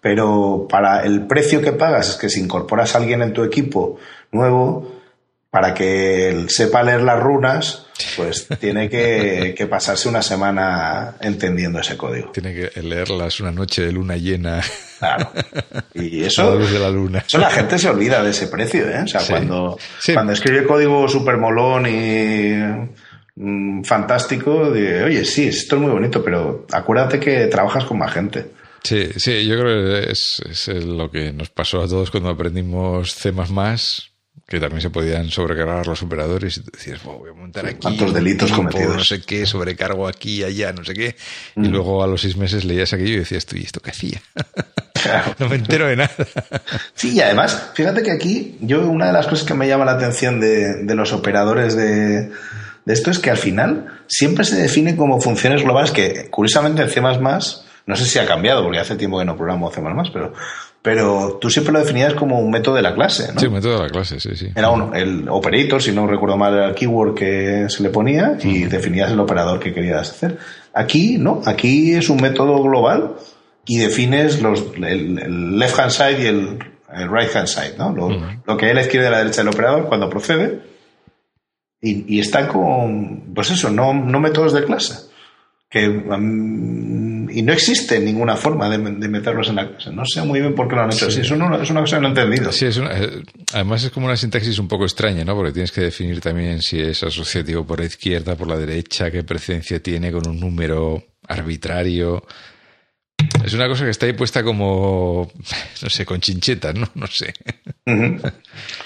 pero 0.00 0.66
para 0.70 1.04
el 1.04 1.26
precio 1.26 1.60
que 1.60 1.72
pagas 1.72 2.08
es 2.08 2.16
que 2.16 2.30
si 2.30 2.40
incorporas 2.40 2.94
a 2.94 2.98
alguien 2.98 3.20
en 3.20 3.34
tu 3.34 3.44
equipo 3.44 3.98
nuevo, 4.32 4.90
para 5.50 5.72
que 5.72 6.28
él 6.28 6.50
sepa 6.50 6.82
leer 6.82 7.02
las 7.02 7.20
runas, 7.22 7.86
pues 8.16 8.46
tiene 8.60 8.88
que, 8.88 9.66
pasarse 9.68 10.08
una 10.08 10.22
semana 10.22 11.16
entendiendo 11.20 11.80
ese 11.80 11.96
código. 11.96 12.30
Tiene 12.32 12.54
que 12.54 12.82
leerlas 12.82 13.40
una 13.40 13.52
noche 13.52 13.82
de 13.82 13.92
luna 13.92 14.16
llena. 14.16 14.62
Claro. 14.98 15.30
Y 15.94 16.22
eso. 16.24 16.58
de 16.58 16.78
la 16.78 16.90
luna. 16.90 17.24
Eso 17.26 17.38
la 17.38 17.50
gente 17.50 17.78
se 17.78 17.88
olvida 17.88 18.22
de 18.22 18.30
ese 18.30 18.48
precio, 18.48 18.88
¿eh? 18.88 19.02
O 19.02 19.06
sea, 19.06 19.22
cuando, 19.26 19.78
cuando 20.12 20.32
escribe 20.32 20.66
código 20.66 21.08
súper 21.08 21.38
molón 21.38 21.86
y 21.86 22.54
mm, 23.36 23.84
fantástico, 23.84 24.70
dice, 24.70 25.04
oye, 25.04 25.24
sí, 25.24 25.48
esto 25.48 25.76
es 25.76 25.82
muy 25.82 25.90
bonito, 25.90 26.22
pero 26.22 26.66
acuérdate 26.72 27.18
que 27.18 27.46
trabajas 27.46 27.84
con 27.84 27.98
más 27.98 28.12
gente. 28.12 28.50
Sí, 28.82 29.08
sí, 29.16 29.46
yo 29.46 29.58
creo 29.58 30.02
que 30.02 30.10
es, 30.12 30.40
es 30.48 30.84
lo 30.84 31.10
que 31.10 31.32
nos 31.32 31.50
pasó 31.50 31.82
a 31.82 31.88
todos 31.88 32.10
cuando 32.10 32.30
aprendimos 32.30 33.14
C 33.14 33.32
que 34.48 34.58
también 34.58 34.80
se 34.80 34.88
podían 34.88 35.28
sobrecargar 35.28 35.86
los 35.86 36.02
operadores 36.02 36.56
y 36.56 36.62
tú 36.62 36.70
decías, 36.72 37.02
voy 37.04 37.30
a 37.30 37.34
montar 37.34 37.66
aquí. 37.66 37.80
¿Cuántos 37.82 38.14
delitos 38.14 38.50
cometidos? 38.50 38.96
No 38.96 39.04
sé 39.04 39.20
qué, 39.20 39.44
sobrecargo 39.44 40.08
aquí, 40.08 40.42
allá, 40.42 40.72
no 40.72 40.82
sé 40.84 40.94
qué. 40.94 41.16
Y 41.54 41.60
mm. 41.60 41.70
luego 41.70 42.02
a 42.02 42.06
los 42.06 42.22
seis 42.22 42.34
meses 42.38 42.64
leías 42.64 42.94
aquello 42.94 43.12
y 43.12 43.18
decías, 43.18 43.46
¿y 43.52 43.62
esto 43.62 43.80
qué 43.80 43.90
hacía? 43.90 44.22
no 45.38 45.50
me 45.50 45.56
entero 45.56 45.86
de 45.86 45.96
nada. 45.96 46.14
sí, 46.94 47.12
y 47.14 47.20
además, 47.20 47.72
fíjate 47.74 48.02
que 48.02 48.10
aquí, 48.10 48.56
yo 48.62 48.88
una 48.88 49.08
de 49.08 49.12
las 49.12 49.26
cosas 49.26 49.46
que 49.46 49.52
me 49.52 49.68
llama 49.68 49.84
la 49.84 49.92
atención 49.92 50.40
de, 50.40 50.82
de 50.82 50.94
los 50.94 51.12
operadores 51.12 51.76
de, 51.76 52.30
de 52.86 52.94
esto 52.94 53.10
es 53.10 53.18
que 53.18 53.30
al 53.30 53.36
final 53.36 54.00
siempre 54.06 54.46
se 54.46 54.56
define 54.56 54.96
como 54.96 55.20
funciones 55.20 55.62
globales 55.62 55.90
que, 55.90 56.30
curiosamente, 56.30 56.80
en 56.80 56.88
C++, 56.88 57.02
no 57.02 57.96
sé 57.96 58.04
si 58.06 58.18
ha 58.18 58.24
cambiado, 58.24 58.62
porque 58.62 58.78
hace 58.78 58.96
tiempo 58.96 59.18
que 59.18 59.26
no 59.26 59.36
programo 59.36 59.70
C++, 59.70 59.82
pero 60.10 60.32
pero 60.88 61.36
tú 61.38 61.50
siempre 61.50 61.70
lo 61.70 61.80
definías 61.80 62.14
como 62.14 62.40
un 62.40 62.50
método 62.50 62.76
de 62.76 62.80
la 62.80 62.94
clase, 62.94 63.30
¿no? 63.34 63.38
Sí, 63.38 63.46
un 63.46 63.52
método 63.52 63.74
de 63.74 63.82
la 63.82 63.90
clase, 63.90 64.18
sí, 64.18 64.30
sí. 64.34 64.48
Era 64.54 64.70
uno, 64.70 64.94
el 64.94 65.28
operator, 65.28 65.82
si 65.82 65.92
no 65.92 66.06
recuerdo 66.06 66.38
mal, 66.38 66.54
era 66.54 66.68
el 66.70 66.74
keyword 66.74 67.14
que 67.14 67.66
se 67.68 67.82
le 67.82 67.90
ponía 67.90 68.38
y 68.42 68.64
definías 68.64 69.10
el 69.10 69.20
operador 69.20 69.60
que 69.60 69.74
querías 69.74 70.10
hacer. 70.10 70.38
Aquí, 70.72 71.18
no, 71.18 71.42
aquí 71.44 71.92
es 71.92 72.08
un 72.08 72.22
método 72.22 72.62
global 72.62 73.16
y 73.66 73.76
defines 73.76 74.40
los, 74.40 74.64
el, 74.78 75.58
left 75.58 75.78
hand 75.78 75.90
side 75.90 76.22
y 76.22 76.26
el, 76.26 76.58
right 76.88 77.36
hand 77.36 77.48
side, 77.48 77.74
¿no? 77.76 77.92
Lo, 77.92 78.56
que 78.56 78.64
hay 78.64 78.70
a 78.70 78.74
la 78.76 78.80
izquierda 78.80 79.08
y 79.08 79.10
la 79.10 79.18
derecha 79.18 79.42
del 79.42 79.52
operador 79.52 79.88
cuando 79.88 80.08
procede. 80.08 80.62
Y, 81.82 82.16
y 82.16 82.20
está 82.20 82.48
con, 82.48 83.34
pues 83.34 83.50
eso, 83.50 83.68
no, 83.68 83.92
no 83.92 84.20
métodos 84.20 84.54
de 84.54 84.64
clase 84.64 85.08
que 85.70 85.86
y 87.30 87.42
no 87.42 87.52
existe 87.52 88.00
ninguna 88.00 88.36
forma 88.36 88.68
de, 88.68 88.78
meterlos 88.78 89.48
en 89.48 89.56
la 89.56 89.68
clase. 89.68 89.90
No 89.90 90.04
sé 90.04 90.22
muy 90.22 90.40
bien 90.40 90.54
por 90.54 90.68
qué 90.68 90.76
lo 90.76 90.82
han 90.82 90.92
hecho 90.92 91.06
así. 91.06 91.20
Es, 91.20 91.30
una, 91.30 91.58
cosa 91.58 91.96
que 91.96 92.00
no 92.00 92.08
he 92.08 92.10
entendido. 92.10 92.52
Sí, 92.52 92.66
es 92.66 92.78
eh, 92.78 93.22
además 93.54 93.84
es 93.84 93.90
como 93.90 94.06
una 94.06 94.16
sintaxis 94.16 94.58
un 94.58 94.68
poco 94.68 94.84
extraña, 94.84 95.24
¿no? 95.24 95.34
Porque 95.34 95.52
tienes 95.52 95.72
que 95.72 95.82
definir 95.82 96.20
también 96.20 96.60
si 96.60 96.80
es 96.80 97.02
asociativo 97.02 97.66
por 97.66 97.80
la 97.80 97.86
izquierda, 97.86 98.36
por 98.36 98.48
la 98.48 98.56
derecha, 98.56 99.10
qué 99.10 99.24
presencia 99.24 99.82
tiene 99.82 100.12
con 100.12 100.26
un 100.28 100.38
número 100.38 101.02
arbitrario. 101.26 102.24
Es 103.44 103.52
una 103.54 103.66
cosa 103.66 103.84
que 103.84 103.90
está 103.90 104.06
ahí 104.06 104.12
puesta 104.12 104.44
como, 104.44 105.30
no 105.82 105.90
sé, 105.90 106.06
con 106.06 106.20
chinchetas, 106.20 106.74
¿no? 106.74 106.88
No 106.94 107.06
sé. 107.06 107.34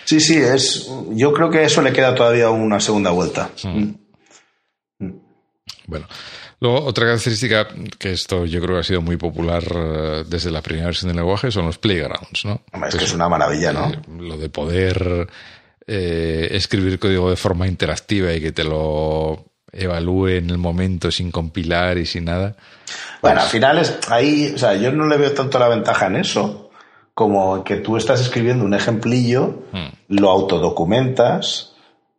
Sí, 0.05 0.20
sí, 0.20 0.36
es. 0.36 0.89
Yo 1.10 1.32
creo 1.32 1.51
que 1.51 1.64
eso 1.64 1.82
le 1.82 1.93
queda 1.93 2.14
todavía 2.14 2.51
una 2.51 2.81
segunda 2.81 3.10
vuelta. 3.10 3.51
Mm. 3.64 3.90
Mm. 4.98 5.20
Bueno, 5.86 6.06
Luego, 6.62 6.84
otra 6.84 7.06
característica 7.06 7.66
que 7.98 8.12
esto 8.12 8.47
yo 8.47 8.60
creo 8.60 8.76
que 8.76 8.80
ha 8.82 8.84
sido 8.84 9.02
muy 9.02 9.16
popular 9.16 9.64
eh, 9.74 10.22
desde 10.28 10.52
la 10.52 10.62
primera 10.62 10.86
versión 10.86 11.09
del 11.09 11.16
lenguaje 11.16 11.51
son 11.51 11.66
los 11.66 11.76
playgrounds, 11.76 12.44
¿no? 12.44 12.62
Es 12.86 12.94
que 12.94 13.05
es 13.05 13.12
una 13.12 13.28
maravilla, 13.28 13.72
¿no? 13.72 13.89
Eh, 13.89 13.98
lo 14.20 14.39
de 14.39 14.48
poder 14.48 15.26
eh, 15.89 16.48
escribir 16.52 17.01
código 17.01 17.30
de 17.30 17.34
forma 17.34 17.66
interactiva 17.66 18.32
y 18.32 18.40
que 18.40 18.52
te 18.52 18.62
lo 18.62 19.44
evalúe 19.72 20.28
en 20.28 20.51
el 20.51 20.59
momento 20.59 21.10
sin 21.10 21.32
compilar 21.32 21.98
y 21.98 22.06
sin 22.06 22.26
nada. 22.26 22.55
Bueno, 23.20 23.40
al 23.40 23.48
final 23.48 23.78
es 23.78 23.98
ahí, 24.09 24.52
o 24.55 24.59
sea, 24.59 24.74
yo 24.74 24.93
no 24.93 25.09
le 25.09 25.16
veo 25.16 25.32
tanto 25.32 25.59
la 25.59 25.66
ventaja 25.66 26.06
en 26.06 26.14
eso 26.14 26.70
como 27.12 27.64
que 27.64 27.78
tú 27.78 27.97
estás 27.97 28.20
escribiendo 28.20 28.64
un 28.64 28.74
ejemplillo, 28.74 29.64
hmm. 29.72 29.89
lo 30.10 30.30
autodocumentas, 30.30 31.72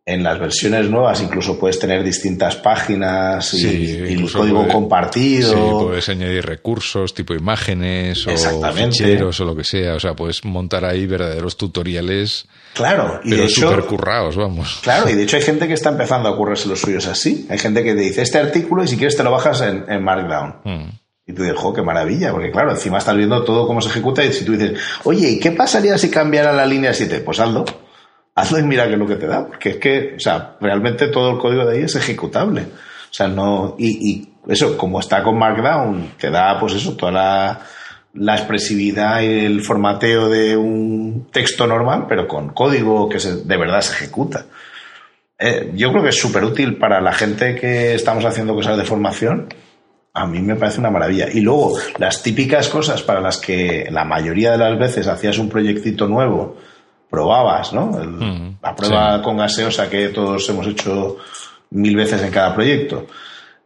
en 0.06 0.22
las 0.22 0.38
versiones 0.38 0.90
nuevas 0.90 1.22
incluso 1.22 1.58
puedes 1.58 1.78
tener 1.78 2.04
distintas 2.04 2.56
páginas 2.56 3.54
y, 3.54 4.22
código 4.30 4.68
compartido. 4.68 5.50
Sí, 5.50 5.84
puedes 5.86 6.08
añadir 6.10 6.44
recursos 6.44 7.14
tipo 7.14 7.32
imágenes 7.32 8.26
o 8.26 8.30
ficheros 8.74 9.40
o 9.40 9.44
lo 9.46 9.56
que 9.56 9.64
sea. 9.64 9.94
O 9.94 10.00
sea, 10.00 10.14
puedes 10.14 10.44
montar 10.44 10.84
ahí 10.84 11.06
verdaderos 11.06 11.56
tutoriales. 11.56 12.46
Claro, 12.74 13.20
y 13.24 13.30
pero 13.30 13.48
súper 13.48 13.84
currados, 13.84 14.36
vamos. 14.36 14.80
Claro, 14.82 15.08
y 15.08 15.14
de 15.14 15.22
hecho 15.24 15.36
hay 15.36 15.42
gente 15.42 15.66
que 15.66 15.74
está 15.74 15.88
empezando 15.88 16.28
a 16.28 16.32
ocurrirse 16.32 16.68
los 16.68 16.80
suyos 16.80 17.06
así. 17.06 17.46
Hay 17.48 17.58
gente 17.58 17.82
que 17.82 17.94
te 17.94 18.00
dice 18.02 18.20
este 18.20 18.38
artículo 18.38 18.84
y 18.84 18.88
si 18.88 18.98
quieres 18.98 19.16
te 19.16 19.22
lo 19.22 19.30
bajas 19.30 19.62
en, 19.62 20.04
Markdown. 20.04 20.56
Hmm. 20.64 20.90
Y 21.26 21.32
tú 21.32 21.42
dices, 21.42 21.56
jo, 21.56 21.72
qué 21.72 21.80
maravilla, 21.80 22.32
porque 22.32 22.50
claro, 22.50 22.72
encima 22.72 22.98
estás 22.98 23.16
viendo 23.16 23.42
todo 23.44 23.66
cómo 23.66 23.80
se 23.80 23.88
ejecuta 23.88 24.22
y 24.22 24.34
si 24.34 24.44
tú 24.44 24.52
dices, 24.52 24.78
oye, 25.04 25.30
¿y 25.30 25.40
qué 25.40 25.52
pasaría 25.52 25.96
si 25.96 26.10
cambiara 26.10 26.52
la 26.52 26.66
línea 26.66 26.92
7? 26.92 27.20
Pues 27.20 27.40
hazlo 27.40 27.64
hazlo 28.34 28.58
y 28.58 28.62
mira 28.64 28.86
qué 28.86 28.94
es 28.94 28.98
lo 28.98 29.06
que 29.06 29.16
te 29.16 29.26
da, 29.26 29.46
porque 29.46 29.70
es 29.70 29.76
que, 29.76 30.14
o 30.16 30.20
sea, 30.20 30.56
realmente 30.60 31.08
todo 31.08 31.32
el 31.32 31.38
código 31.38 31.64
de 31.64 31.76
ahí 31.76 31.82
es 31.84 31.94
ejecutable. 31.94 32.62
O 32.62 33.16
sea, 33.16 33.28
no, 33.28 33.76
y, 33.78 34.28
eso, 34.48 34.76
como 34.76 35.00
está 35.00 35.22
con 35.22 35.38
Markdown, 35.38 36.14
te 36.18 36.30
da, 36.30 36.58
pues 36.58 36.74
eso, 36.74 36.96
toda 36.96 37.12
la, 37.12 37.60
la 38.14 38.34
expresividad 38.34 39.22
y 39.22 39.44
el 39.46 39.62
formateo 39.62 40.28
de 40.28 40.56
un 40.56 41.28
texto 41.32 41.66
normal, 41.66 42.06
pero 42.08 42.28
con 42.28 42.50
código 42.50 43.08
que 43.08 43.20
se, 43.20 43.44
de 43.44 43.56
verdad 43.56 43.80
se 43.80 43.92
ejecuta. 43.92 44.46
Eh, 45.38 45.72
yo 45.74 45.90
creo 45.90 46.02
que 46.02 46.10
es 46.10 46.18
súper 46.18 46.44
útil 46.44 46.76
para 46.76 47.00
la 47.00 47.12
gente 47.12 47.54
que 47.54 47.94
estamos 47.94 48.24
haciendo 48.24 48.54
cosas 48.54 48.76
de 48.76 48.84
formación. 48.84 49.48
A 50.12 50.26
mí 50.26 50.40
me 50.40 50.56
parece 50.56 50.80
una 50.80 50.90
maravilla. 50.90 51.28
Y 51.32 51.40
luego, 51.40 51.76
las 51.98 52.22
típicas 52.22 52.68
cosas 52.68 53.02
para 53.02 53.20
las 53.20 53.38
que 53.38 53.88
la 53.90 54.04
mayoría 54.04 54.52
de 54.52 54.58
las 54.58 54.78
veces 54.78 55.08
hacías 55.08 55.38
un 55.38 55.48
proyectito 55.48 56.06
nuevo 56.06 56.58
probabas, 57.14 57.72
¿no? 57.72 57.92
la 58.60 58.74
prueba 58.74 59.22
con 59.22 59.36
gaseosa 59.36 59.88
que 59.88 60.08
todos 60.08 60.48
hemos 60.48 60.66
hecho 60.66 61.18
mil 61.70 61.94
veces 61.94 62.22
en 62.22 62.30
cada 62.32 62.52
proyecto. 62.52 63.06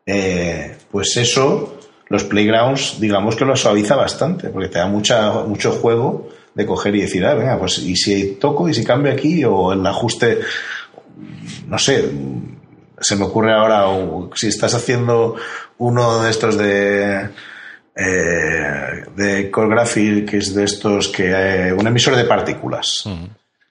Eh, 0.04 0.76
pues 0.90 1.16
eso, 1.16 1.78
los 2.08 2.24
playgrounds, 2.24 3.00
digamos 3.00 3.36
que 3.36 3.46
lo 3.46 3.56
suaviza 3.56 3.96
bastante, 3.96 4.50
porque 4.50 4.68
te 4.68 4.78
da 4.78 4.86
mucha, 4.86 5.32
mucho 5.44 5.72
juego 5.72 6.28
de 6.54 6.66
coger 6.66 6.94
y 6.96 7.00
decir, 7.00 7.24
ah, 7.24 7.34
venga, 7.34 7.58
pues 7.58 7.78
y 7.78 7.96
si 7.96 8.34
toco 8.34 8.68
y 8.68 8.74
si 8.74 8.84
cambio 8.84 9.12
aquí 9.12 9.42
o 9.44 9.72
el 9.72 9.86
ajuste, 9.86 10.40
no 11.68 11.78
sé, 11.78 12.10
se 13.00 13.16
me 13.16 13.24
ocurre 13.24 13.54
ahora, 13.54 13.86
si 14.34 14.48
estás 14.48 14.74
haciendo 14.74 15.36
uno 15.78 16.22
de 16.22 16.30
estos 16.30 16.58
de 16.58 17.30
eh, 17.98 19.04
de 19.16 19.50
Core 19.50 20.24
que 20.24 20.36
es 20.36 20.54
de 20.54 20.64
estos 20.64 21.08
que 21.08 21.30
eh, 21.30 21.72
un 21.72 21.86
emisor 21.86 22.14
de 22.14 22.24
partículas. 22.24 23.04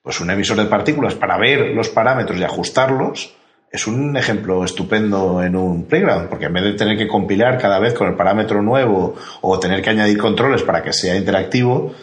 Pues 0.08 0.22
un 0.22 0.32
emisor 0.32 0.56
de 0.56 0.68
partículas 0.68 1.16
para 1.16 1.38
ver 1.38 1.76
los 1.76 1.90
parámetros 1.90 2.40
y 2.40 2.44
ajustarlos 2.46 3.36
es 3.70 3.88
un 3.88 4.16
ejemplo 4.16 4.64
estupendo 4.64 5.44
en 5.44 5.54
un 5.54 5.84
playground, 5.84 6.30
porque 6.30 6.46
en 6.46 6.54
vez 6.54 6.64
de 6.64 6.74
tener 6.76 6.98
que 6.98 7.10
compilar 7.10 7.58
cada 7.58 7.78
vez 7.78 7.94
con 7.94 8.08
el 8.08 8.16
parámetro 8.16 8.62
nuevo 8.62 9.16
o 9.42 9.60
tener 9.60 9.82
que 9.82 9.90
añadir 9.90 10.18
controles 10.18 10.64
para 10.64 10.82
que 10.82 10.94
sea 10.94 11.18
interactivo, 11.18 11.94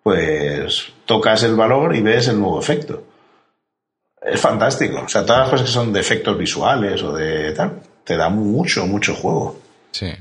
pues 0.00 0.92
tocas 1.04 1.42
el 1.42 1.56
valor 1.56 1.96
y 1.96 2.02
ves 2.02 2.28
el 2.28 2.38
nuevo 2.38 2.60
efecto. 2.60 3.02
Es 4.22 4.40
fantástico. 4.40 5.02
O 5.04 5.08
sea, 5.08 5.26
todas 5.26 5.40
las 5.40 5.50
cosas 5.50 5.66
que 5.66 5.72
son 5.72 5.92
de 5.92 5.98
efectos 5.98 6.38
visuales 6.38 7.02
o 7.02 7.12
de 7.12 7.50
tal, 7.50 7.80
te 8.04 8.16
da 8.16 8.28
mucho, 8.28 8.86
mucho 8.86 9.16
juego. 9.16 9.60
Sí. 9.90 10.12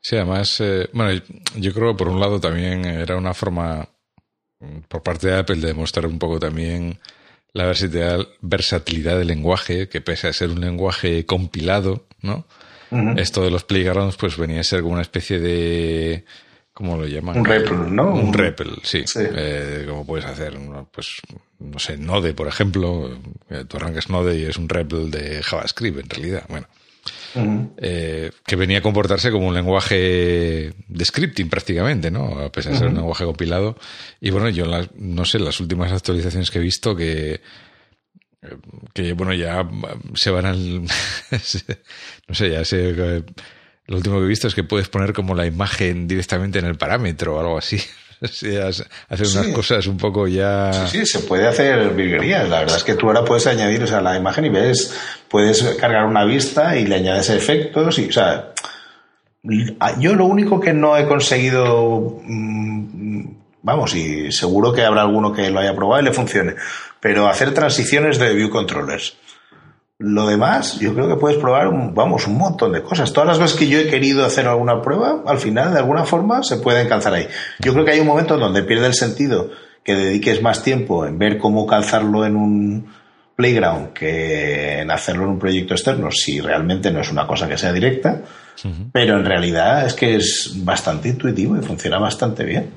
Sí, 0.00 0.16
además, 0.16 0.60
eh, 0.60 0.88
bueno, 0.92 1.22
yo 1.54 1.72
creo 1.72 1.92
que 1.92 1.98
por 1.98 2.08
un 2.08 2.18
lado 2.18 2.40
también 2.40 2.84
era 2.84 3.16
una 3.16 3.34
forma 3.34 3.88
por 4.88 5.02
parte 5.02 5.28
de 5.28 5.38
Apple 5.38 5.56
de 5.56 5.68
demostrar 5.68 6.06
un 6.06 6.18
poco 6.18 6.38
también 6.38 6.98
la 7.52 7.72
versatilidad 8.42 9.18
del 9.18 9.28
lenguaje, 9.28 9.88
que 9.88 10.00
pese 10.00 10.28
a 10.28 10.32
ser 10.32 10.50
un 10.50 10.60
lenguaje 10.60 11.24
compilado, 11.24 12.06
¿no? 12.20 12.46
Esto 13.16 13.42
de 13.42 13.50
los 13.50 13.64
playgrounds, 13.64 14.16
pues 14.16 14.36
venía 14.36 14.60
a 14.60 14.64
ser 14.64 14.82
como 14.82 14.92
una 14.92 15.02
especie 15.02 15.40
de. 15.40 16.24
¿Cómo 16.72 16.96
lo 16.98 17.06
llaman? 17.06 17.38
Un 17.38 17.44
REPL, 17.44 17.94
¿no? 17.94 18.14
Un 18.14 18.32
REPL, 18.32 18.68
sí. 18.82 19.04
Eh, 19.16 19.86
como 19.88 20.06
puedes 20.06 20.26
hacer, 20.26 20.56
pues, 20.92 21.16
no 21.58 21.78
sé, 21.78 21.96
Node, 21.96 22.34
por 22.34 22.46
ejemplo. 22.46 23.18
Eh, 23.48 23.64
tú 23.66 23.78
arrancas 23.78 24.10
Node 24.10 24.38
y 24.38 24.44
es 24.44 24.56
un 24.56 24.68
REPL 24.68 25.10
de 25.10 25.42
JavaScript, 25.42 25.98
en 25.98 26.10
realidad. 26.10 26.44
Bueno. 26.48 26.66
Eh, 27.78 28.30
que 28.46 28.56
venía 28.56 28.78
a 28.78 28.82
comportarse 28.82 29.30
como 29.30 29.48
un 29.48 29.54
lenguaje 29.54 30.72
de 30.88 31.04
scripting 31.04 31.48
prácticamente, 31.48 32.10
¿no? 32.10 32.40
A 32.40 32.50
pesar 32.50 32.72
de 32.72 32.78
ser 32.78 32.88
un 32.88 32.94
lenguaje 32.94 33.24
compilado. 33.24 33.76
Y 34.20 34.30
bueno, 34.30 34.48
yo 34.48 34.64
no 34.96 35.24
sé, 35.24 35.38
las 35.38 35.60
últimas 35.60 35.92
actualizaciones 35.92 36.50
que 36.50 36.58
he 36.58 36.62
visto 36.62 36.96
que 36.96 37.40
que 38.94 39.12
bueno, 39.12 39.34
ya 39.34 39.68
se 40.14 40.30
van 40.30 40.46
al 40.46 40.82
no 42.28 42.34
sé, 42.34 42.50
ya 42.50 42.64
sé 42.64 43.24
lo 43.86 43.96
último 43.96 44.18
que 44.18 44.24
he 44.24 44.28
visto 44.28 44.48
es 44.48 44.54
que 44.54 44.64
puedes 44.64 44.88
poner 44.88 45.12
como 45.12 45.34
la 45.34 45.46
imagen 45.46 46.08
directamente 46.08 46.58
en 46.58 46.64
el 46.64 46.76
parámetro 46.76 47.36
o 47.36 47.40
algo 47.40 47.58
así. 47.58 47.80
hacer 48.20 49.26
unas 49.26 49.48
cosas 49.48 49.86
un 49.86 49.96
poco 49.96 50.26
ya. 50.26 50.72
Sí, 50.72 50.98
sí, 50.98 51.06
se 51.06 51.18
puede 51.20 51.46
hacer 51.46 51.90
virguerías. 51.90 52.48
La 52.48 52.60
verdad 52.60 52.76
es 52.76 52.84
que 52.84 52.94
tú 52.94 53.06
ahora 53.06 53.24
puedes 53.24 53.46
añadir 53.46 53.82
o 53.82 53.86
sea, 53.86 54.00
la 54.00 54.16
imagen 54.16 54.46
y 54.46 54.48
ves, 54.48 54.94
puedes 55.28 55.62
cargar 55.80 56.06
una 56.06 56.24
vista 56.24 56.76
y 56.76 56.86
le 56.86 56.96
añades 56.96 57.30
efectos. 57.30 57.98
Y, 57.98 58.08
o 58.08 58.12
sea, 58.12 58.52
yo 59.98 60.14
lo 60.14 60.24
único 60.24 60.60
que 60.60 60.72
no 60.72 60.96
he 60.96 61.06
conseguido. 61.06 62.20
Mm, 62.22 63.26
vamos, 63.62 63.94
y 63.94 64.32
seguro 64.32 64.72
que 64.72 64.84
habrá 64.84 65.02
alguno 65.02 65.32
que 65.32 65.50
lo 65.50 65.60
haya 65.60 65.74
probado 65.74 66.02
y 66.02 66.04
le 66.04 66.12
funcione. 66.12 66.54
Pero 67.00 67.28
hacer 67.28 67.52
transiciones 67.52 68.18
de 68.18 68.34
view 68.34 68.50
controllers. 68.50 69.16
Lo 69.98 70.26
demás, 70.26 70.78
yo 70.78 70.92
creo 70.92 71.08
que 71.08 71.16
puedes 71.16 71.38
probar, 71.38 71.70
vamos, 71.94 72.26
un 72.26 72.36
montón 72.36 72.72
de 72.72 72.82
cosas. 72.82 73.14
Todas 73.14 73.28
las 73.28 73.38
veces 73.38 73.56
que 73.56 73.66
yo 73.66 73.78
he 73.78 73.88
querido 73.88 74.26
hacer 74.26 74.46
alguna 74.46 74.82
prueba, 74.82 75.22
al 75.26 75.38
final, 75.38 75.72
de 75.72 75.78
alguna 75.78 76.04
forma, 76.04 76.42
se 76.42 76.58
pueden 76.58 76.86
calzar 76.86 77.14
ahí. 77.14 77.26
Yo 77.60 77.72
creo 77.72 77.84
que 77.84 77.92
hay 77.92 78.00
un 78.00 78.06
momento 78.06 78.36
donde 78.36 78.62
pierde 78.62 78.86
el 78.86 78.94
sentido 78.94 79.50
que 79.82 79.94
dediques 79.94 80.42
más 80.42 80.62
tiempo 80.62 81.06
en 81.06 81.18
ver 81.18 81.38
cómo 81.38 81.66
calzarlo 81.66 82.26
en 82.26 82.36
un 82.36 82.86
playground 83.36 83.92
que 83.92 84.80
en 84.80 84.90
hacerlo 84.90 85.24
en 85.24 85.30
un 85.30 85.38
proyecto 85.38 85.72
externo, 85.72 86.10
si 86.10 86.40
realmente 86.40 86.90
no 86.90 87.00
es 87.00 87.10
una 87.10 87.26
cosa 87.26 87.48
que 87.48 87.56
sea 87.56 87.72
directa. 87.72 88.22
Pero 88.92 89.18
en 89.18 89.24
realidad 89.24 89.86
es 89.86 89.94
que 89.94 90.16
es 90.16 90.52
bastante 90.62 91.08
intuitivo 91.08 91.56
y 91.56 91.62
funciona 91.62 91.98
bastante 91.98 92.44
bien. 92.44 92.70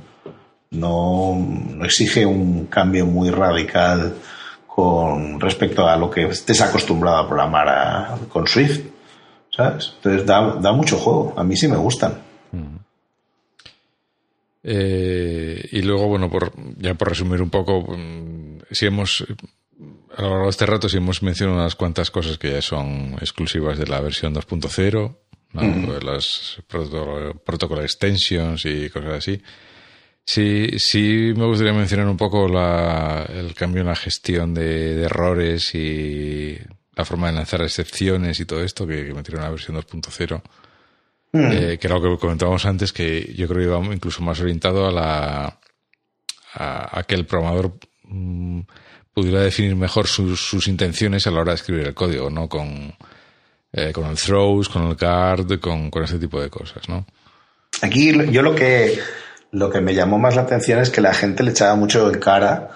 No, 0.72 1.36
no 1.36 1.84
exige 1.84 2.26
un 2.26 2.68
cambio 2.68 3.06
muy 3.06 3.30
radical 3.30 4.14
con 4.80 5.42
respecto 5.42 5.86
a 5.86 5.98
lo 5.98 6.10
que 6.10 6.24
estés 6.24 6.62
acostumbrado 6.62 7.18
a 7.18 7.28
programar 7.28 8.18
con 8.30 8.48
Swift. 8.48 8.80
¿Sabes? 9.52 9.94
Entonces 9.98 10.26
da, 10.26 10.72
mucho 10.72 10.98
juego. 10.98 11.34
A 11.36 11.44
mí 11.44 11.58
sí 11.58 11.68
me 11.68 11.76
gustan. 11.76 12.22
Mm. 12.54 12.78
Eh, 14.64 15.68
y 15.72 15.82
luego, 15.82 16.08
bueno, 16.08 16.30
por, 16.30 16.54
ya 16.78 16.94
por 16.94 17.10
resumir 17.10 17.42
un 17.42 17.50
poco, 17.50 17.82
mm, 17.82 18.60
si 18.72 18.86
hemos, 18.86 19.26
a 20.16 20.22
lo 20.22 20.30
largo 20.30 20.44
de 20.46 20.50
este 20.52 20.66
rato, 20.66 20.88
si 20.88 20.98
hemos 20.98 21.22
mencionado 21.24 21.60
unas 21.60 21.76
cuantas 21.76 22.10
cosas 22.10 22.38
que 22.38 22.52
ya 22.52 22.62
son 22.62 23.16
exclusivas 23.20 23.78
de 23.78 23.88
la 23.88 24.00
versión 24.00 24.34
2.0, 24.34 25.18
¿no? 25.54 26.00
las 26.00 26.62
protocol 26.68 27.82
extensions 27.82 28.66
y 28.66 28.90
cosas 28.90 29.14
así. 29.16 29.42
Sí, 30.32 30.78
sí 30.78 31.34
me 31.36 31.48
gustaría 31.48 31.74
mencionar 31.74 32.08
un 32.08 32.16
poco 32.16 32.46
el 32.46 33.56
cambio 33.56 33.82
en 33.82 33.88
la 33.88 33.96
gestión 33.96 34.54
de, 34.54 35.02
errores 35.06 35.74
y 35.74 36.56
la 36.96 37.04
forma 37.04 37.30
de 37.30 37.34
lanzar 37.34 37.64
excepciones 37.64 38.40
y 38.40 38.46
todo 38.46 38.64
esto 38.64 38.86
que, 38.86 39.08
que 39.08 39.14
metieron 39.16 39.42
en 39.42 39.46
la 39.46 39.50
versión 39.50 39.78
2.0. 39.78 40.40
Mm. 41.32 41.52
Eh, 41.52 41.78
que 41.80 41.88
era 41.88 41.98
lo 41.98 42.16
que 42.16 42.22
comentábamos 42.22 42.64
antes, 42.68 42.94
que 42.94 43.34
yo 43.36 43.48
creo 43.48 43.60
que 43.60 43.76
iba 43.76 43.96
incluso 43.96 44.22
más 44.22 44.40
orientado 44.40 44.86
a 44.86 44.92
la 44.92 45.60
a, 46.54 47.04
que 47.08 47.16
el 47.16 47.26
programador 47.26 47.80
mm, 48.04 48.60
pudiera 49.12 49.42
definir 49.42 49.76
mejor 49.76 50.06
sus, 50.06 50.68
intenciones 50.68 51.26
a 51.26 51.32
la 51.32 51.40
hora 51.40 51.54
de 51.54 51.56
escribir 51.56 51.88
el 51.88 51.96
código, 51.96 52.30
¿no? 52.30 52.48
Con, 52.48 52.94
eh, 53.74 53.92
con 53.92 54.06
el 54.06 54.16
throws, 54.16 54.70
con 54.70 54.90
el 54.90 54.96
guard, 54.96 55.60
con, 55.60 55.90
con 55.90 56.04
ese 56.04 56.20
tipo 56.20 56.40
de 56.40 56.52
cosas, 56.52 56.88
¿no? 56.88 57.08
Aquí 57.82 58.14
yo 58.32 58.44
lo 58.44 58.54
que 58.54 59.00
lo 59.52 59.70
que 59.70 59.82
me 59.82 59.96
llamó 59.96 60.18
más 60.20 60.36
la 60.36 60.44
atención 60.44 60.80
es 60.80 60.90
que 60.90 61.02
la 61.02 61.14
gente 61.14 61.44
le 61.44 61.52
echaba 61.52 61.76
mucho 61.76 62.10
en 62.12 62.20
cara 62.20 62.70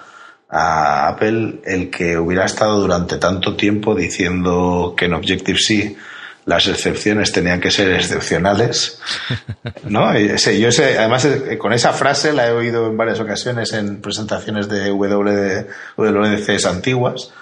a 0.48 1.08
Apple 1.08 1.60
el 1.64 1.90
que 1.90 2.18
hubiera 2.18 2.44
estado 2.44 2.80
durante 2.80 3.16
tanto 3.16 3.56
tiempo 3.56 3.94
diciendo 3.94 4.94
que 4.96 5.06
en 5.06 5.14
Objective-C 5.14 5.96
las 6.44 6.66
excepciones 6.68 7.32
tenían 7.32 7.60
que 7.60 7.70
ser 7.70 7.94
excepcionales, 7.94 9.00
¿no? 9.84 10.16
yo 10.18 10.72
sé, 10.72 10.98
además 10.98 11.24
eh, 11.24 11.56
con 11.56 11.72
esa 11.72 11.92
frase 11.92 12.34
la 12.34 12.48
he 12.48 12.52
oído 12.52 12.86
en 12.86 12.96
varias 12.96 13.18
ocasiones 13.20 13.72
en 13.72 14.02
presentaciones 14.02 14.68
de 14.68 14.90
WWDCs 14.92 16.66
antiguas 16.66 17.32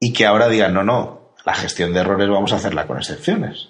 y 0.00 0.12
que 0.14 0.24
ahora 0.24 0.48
digan, 0.48 0.72
no, 0.72 0.82
no, 0.82 1.34
la 1.44 1.54
gestión 1.54 1.92
de 1.92 2.00
errores 2.00 2.28
vamos 2.28 2.52
a 2.52 2.56
hacerla 2.56 2.86
con 2.86 2.96
excepciones. 2.96 3.68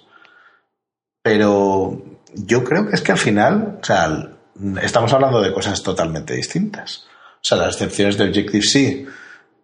Pero 1.21 2.01
yo 2.33 2.63
creo 2.63 2.87
que 2.87 2.95
es 2.95 3.01
que 3.01 3.11
al 3.11 3.17
final, 3.17 3.79
o 3.81 3.85
sea, 3.85 4.32
estamos 4.81 5.11
hablando 5.13 5.41
de 5.41 5.53
cosas 5.53 5.81
totalmente 5.81 6.33
distintas. 6.35 7.05
O 7.35 7.45
sea, 7.45 7.57
las 7.57 7.75
excepciones 7.75 8.17
de 8.17 8.25
Objective-C 8.25 9.05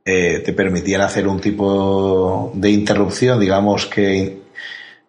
eh, 0.05 0.39
te 0.39 0.53
permitían 0.53 1.01
hacer 1.01 1.27
un 1.27 1.39
tipo 1.39 2.51
de 2.53 2.69
interrupción, 2.71 3.39
digamos 3.39 3.85
que 3.85 4.41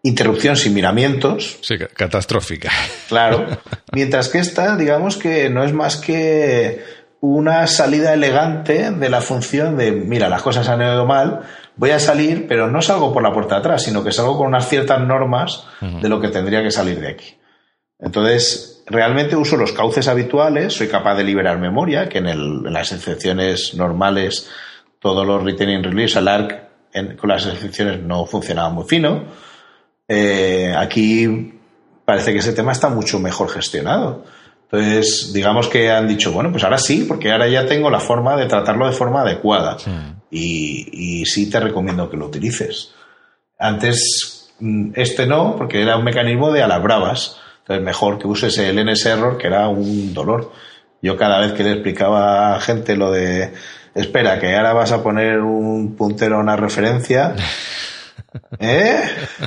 interrupción 0.03 0.57
sin 0.57 0.75
miramientos. 0.75 1.59
Sí, 1.63 1.77
catastrófica. 1.95 2.71
Claro. 3.09 3.47
Mientras 3.93 4.29
que 4.29 4.39
esta, 4.39 4.77
digamos 4.77 5.17
que 5.17 5.51
no 5.51 5.65
es 5.65 5.73
más 5.73 5.97
que 5.97 6.85
una 7.21 7.67
salida 7.67 8.15
elegante 8.15 8.91
de 8.91 9.11
la 9.11 9.21
función 9.21 9.77
de, 9.77 9.93
mira, 9.93 10.29
las 10.29 10.43
cosas 10.43 10.69
han 10.69 10.81
ido 10.81 11.05
mal, 11.05 11.41
voy 11.77 11.91
a 11.91 11.99
salir, 11.99 12.47
pero 12.49 12.71
no 12.71 12.81
salgo 12.81 13.13
por 13.13 13.23
la 13.23 13.33
puerta 13.33 13.57
de 13.57 13.61
atrás, 13.61 13.83
sino 13.83 14.03
que 14.03 14.13
salgo 14.13 14.39
con 14.39 14.47
unas 14.47 14.69
ciertas 14.69 15.01
normas 15.01 15.65
de 15.81 16.09
lo 16.09 16.21
que 16.21 16.29
tendría 16.29 16.63
que 16.63 16.71
salir 16.71 16.99
de 17.01 17.09
aquí. 17.09 17.37
Entonces, 17.99 18.80
realmente 18.91 19.37
uso 19.37 19.57
los 19.57 19.73
cauces 19.73 20.09
habituales, 20.09 20.75
soy 20.75 20.89
capaz 20.89 21.15
de 21.15 21.25
liberar 21.25 21.59
memoria, 21.59 22.09
que 22.09 22.19
en, 22.19 22.73
las 22.73 22.93
excepciones 22.93 23.75
normales 23.75 24.49
todos 24.99 25.27
los 25.27 25.43
retaining 25.43 25.83
release, 25.83 26.19
el 26.19 26.29
ARC 26.29 26.69
con 27.17 27.31
las 27.31 27.47
excepciones 27.47 28.03
no 28.03 28.27
funcionaba 28.27 28.69
muy 28.71 28.85
fino. 28.85 29.25
Eh, 30.09 30.75
aquí 30.77 31.55
parece 32.05 32.33
que 32.33 32.41
ese 32.41 32.53
tema 32.53 32.73
está 32.73 32.89
mucho 32.89 33.21
mejor 33.21 33.49
gestionado. 33.49 34.25
Entonces, 34.65 35.33
digamos 35.33 35.69
que 35.69 35.91
han 35.91 36.09
dicho, 36.09 36.33
bueno, 36.33 36.51
pues 36.51 36.65
ahora 36.65 36.79
sí, 36.79 37.05
porque 37.07 37.31
ahora 37.31 37.49
ya 37.49 37.67
tengo 37.67 37.91
la 37.91 38.01
forma 38.01 38.37
de 38.37 38.47
tratarlo 38.47 38.87
de 38.87 38.93
forma 38.93 39.23
adecuada. 39.23 39.77
Y, 40.31 41.21
y 41.21 41.27
sí 41.27 41.49
te 41.49 41.61
recomiendo 41.61 42.11
que 42.11 42.17
lo 42.17 42.27
utilices. 42.27 42.93
Antes, 43.59 44.53
mm, 44.59 44.93
este 44.95 45.27
no, 45.27 45.55
porque 45.57 45.83
era 45.83 45.97
un 45.97 46.05
mecanismo 46.05 46.53
de 46.53 46.63
a 46.63 46.69
las 46.69 46.83
bravas 46.83 47.37
entonces, 47.71 47.85
mejor 47.85 48.19
que 48.19 48.27
uses 48.27 48.59
el 48.59 48.85
NS 48.85 49.07
error, 49.07 49.39
que 49.39 49.47
era 49.47 49.69
un 49.69 50.13
dolor. 50.13 50.51
Yo 51.01 51.17
cada 51.17 51.39
vez 51.39 51.53
que 51.53 51.63
le 51.63 51.71
explicaba 51.71 52.57
a 52.57 52.61
gente 52.61 52.97
lo 52.97 53.13
de, 53.13 53.53
espera, 53.95 54.41
que 54.41 54.57
ahora 54.57 54.73
vas 54.73 54.91
a 54.91 55.05
poner 55.05 55.39
un 55.39 55.95
puntero 55.95 56.37
a 56.37 56.41
una 56.41 56.57
referencia, 56.57 57.37
¿eh? 58.59 59.03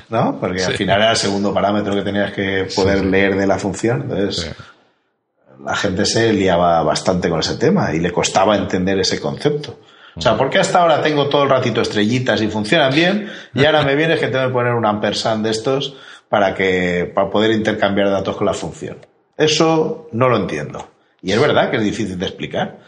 ¿No? 0.07 0.39
Porque 0.39 0.63
al 0.63 0.77
final 0.77 1.01
era 1.01 1.11
el 1.11 1.17
segundo 1.17 1.53
parámetro 1.53 1.93
que 1.95 2.01
tenías 2.01 2.31
que 2.31 2.69
poder 2.73 3.03
leer 3.03 3.35
de 3.35 3.45
la 3.45 3.59
función. 3.59 4.03
Entonces, 4.03 4.55
la 5.61 5.75
gente 5.75 6.05
se 6.05 6.31
liaba 6.31 6.81
bastante 6.81 7.29
con 7.29 7.41
ese 7.41 7.55
tema 7.57 7.93
y 7.93 7.99
le 7.99 8.11
costaba 8.11 8.55
entender 8.55 8.99
ese 8.99 9.19
concepto. 9.19 9.81
O 10.15 10.21
sea, 10.21 10.37
¿por 10.37 10.49
qué 10.49 10.59
hasta 10.59 10.79
ahora 10.79 11.01
tengo 11.01 11.27
todo 11.27 11.43
el 11.43 11.49
ratito 11.49 11.81
estrellitas 11.81 12.41
y 12.41 12.47
funcionan 12.47 12.93
bien 12.93 13.29
y 13.53 13.65
ahora 13.65 13.83
me 13.83 13.95
vienes 13.95 14.19
que 14.19 14.27
tengo 14.27 14.47
que 14.47 14.53
poner 14.53 14.73
un 14.73 14.85
ampersand 14.85 15.43
de 15.43 15.51
estos 15.51 15.95
para, 16.33 16.55
que, 16.55 17.11
para 17.13 17.29
poder 17.29 17.51
intercambiar 17.51 18.09
datos 18.09 18.35
con 18.35 18.47
la 18.47 18.55
función. 18.55 18.97
Eso 19.37 20.09
no 20.13 20.27
lo 20.29 20.37
entiendo. 20.37 20.89
Y 21.21 21.31
es 21.31 21.39
verdad 21.39 21.69
que 21.69 21.77
es 21.77 21.83
difícil 21.83 22.17
de 22.17 22.25
explicar. 22.25 22.79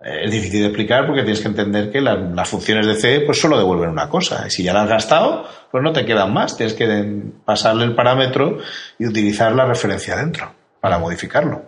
Es 0.00 0.30
difícil 0.30 0.60
de 0.60 0.66
explicar 0.66 1.04
porque 1.04 1.22
tienes 1.24 1.40
que 1.40 1.48
entender 1.48 1.90
que 1.90 2.00
la- 2.00 2.14
las 2.14 2.48
funciones 2.48 2.86
de 2.86 2.94
C 2.94 3.22
pues 3.26 3.40
solo 3.40 3.58
devuelven 3.58 3.88
una 3.90 4.08
cosa. 4.08 4.44
Y 4.46 4.50
si 4.52 4.62
ya 4.62 4.72
la 4.72 4.82
has 4.84 4.88
gastado, 4.88 5.44
pues 5.72 5.82
no 5.82 5.92
te 5.92 6.04
quedan 6.06 6.32
más. 6.32 6.56
Tienes 6.56 6.74
que 6.74 6.86
pasarle 7.44 7.82
el 7.84 7.96
parámetro 7.96 8.58
y 8.96 9.06
utilizar 9.08 9.52
la 9.56 9.66
referencia 9.66 10.14
dentro 10.14 10.54
para 10.80 10.96
modificarlo. 11.00 11.64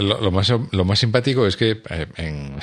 Lo, 0.00 0.32
más, 0.32 0.52
lo 0.72 0.84
más 0.84 0.98
simpático 0.98 1.46
es 1.46 1.56
que 1.56 1.80
eh, 1.88 2.06
en, 2.16 2.56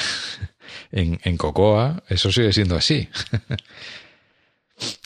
en 1.23 1.37
Cocoa 1.37 2.03
eso 2.09 2.29
sigue 2.29 2.51
siendo 2.51 2.75
así. 2.75 3.07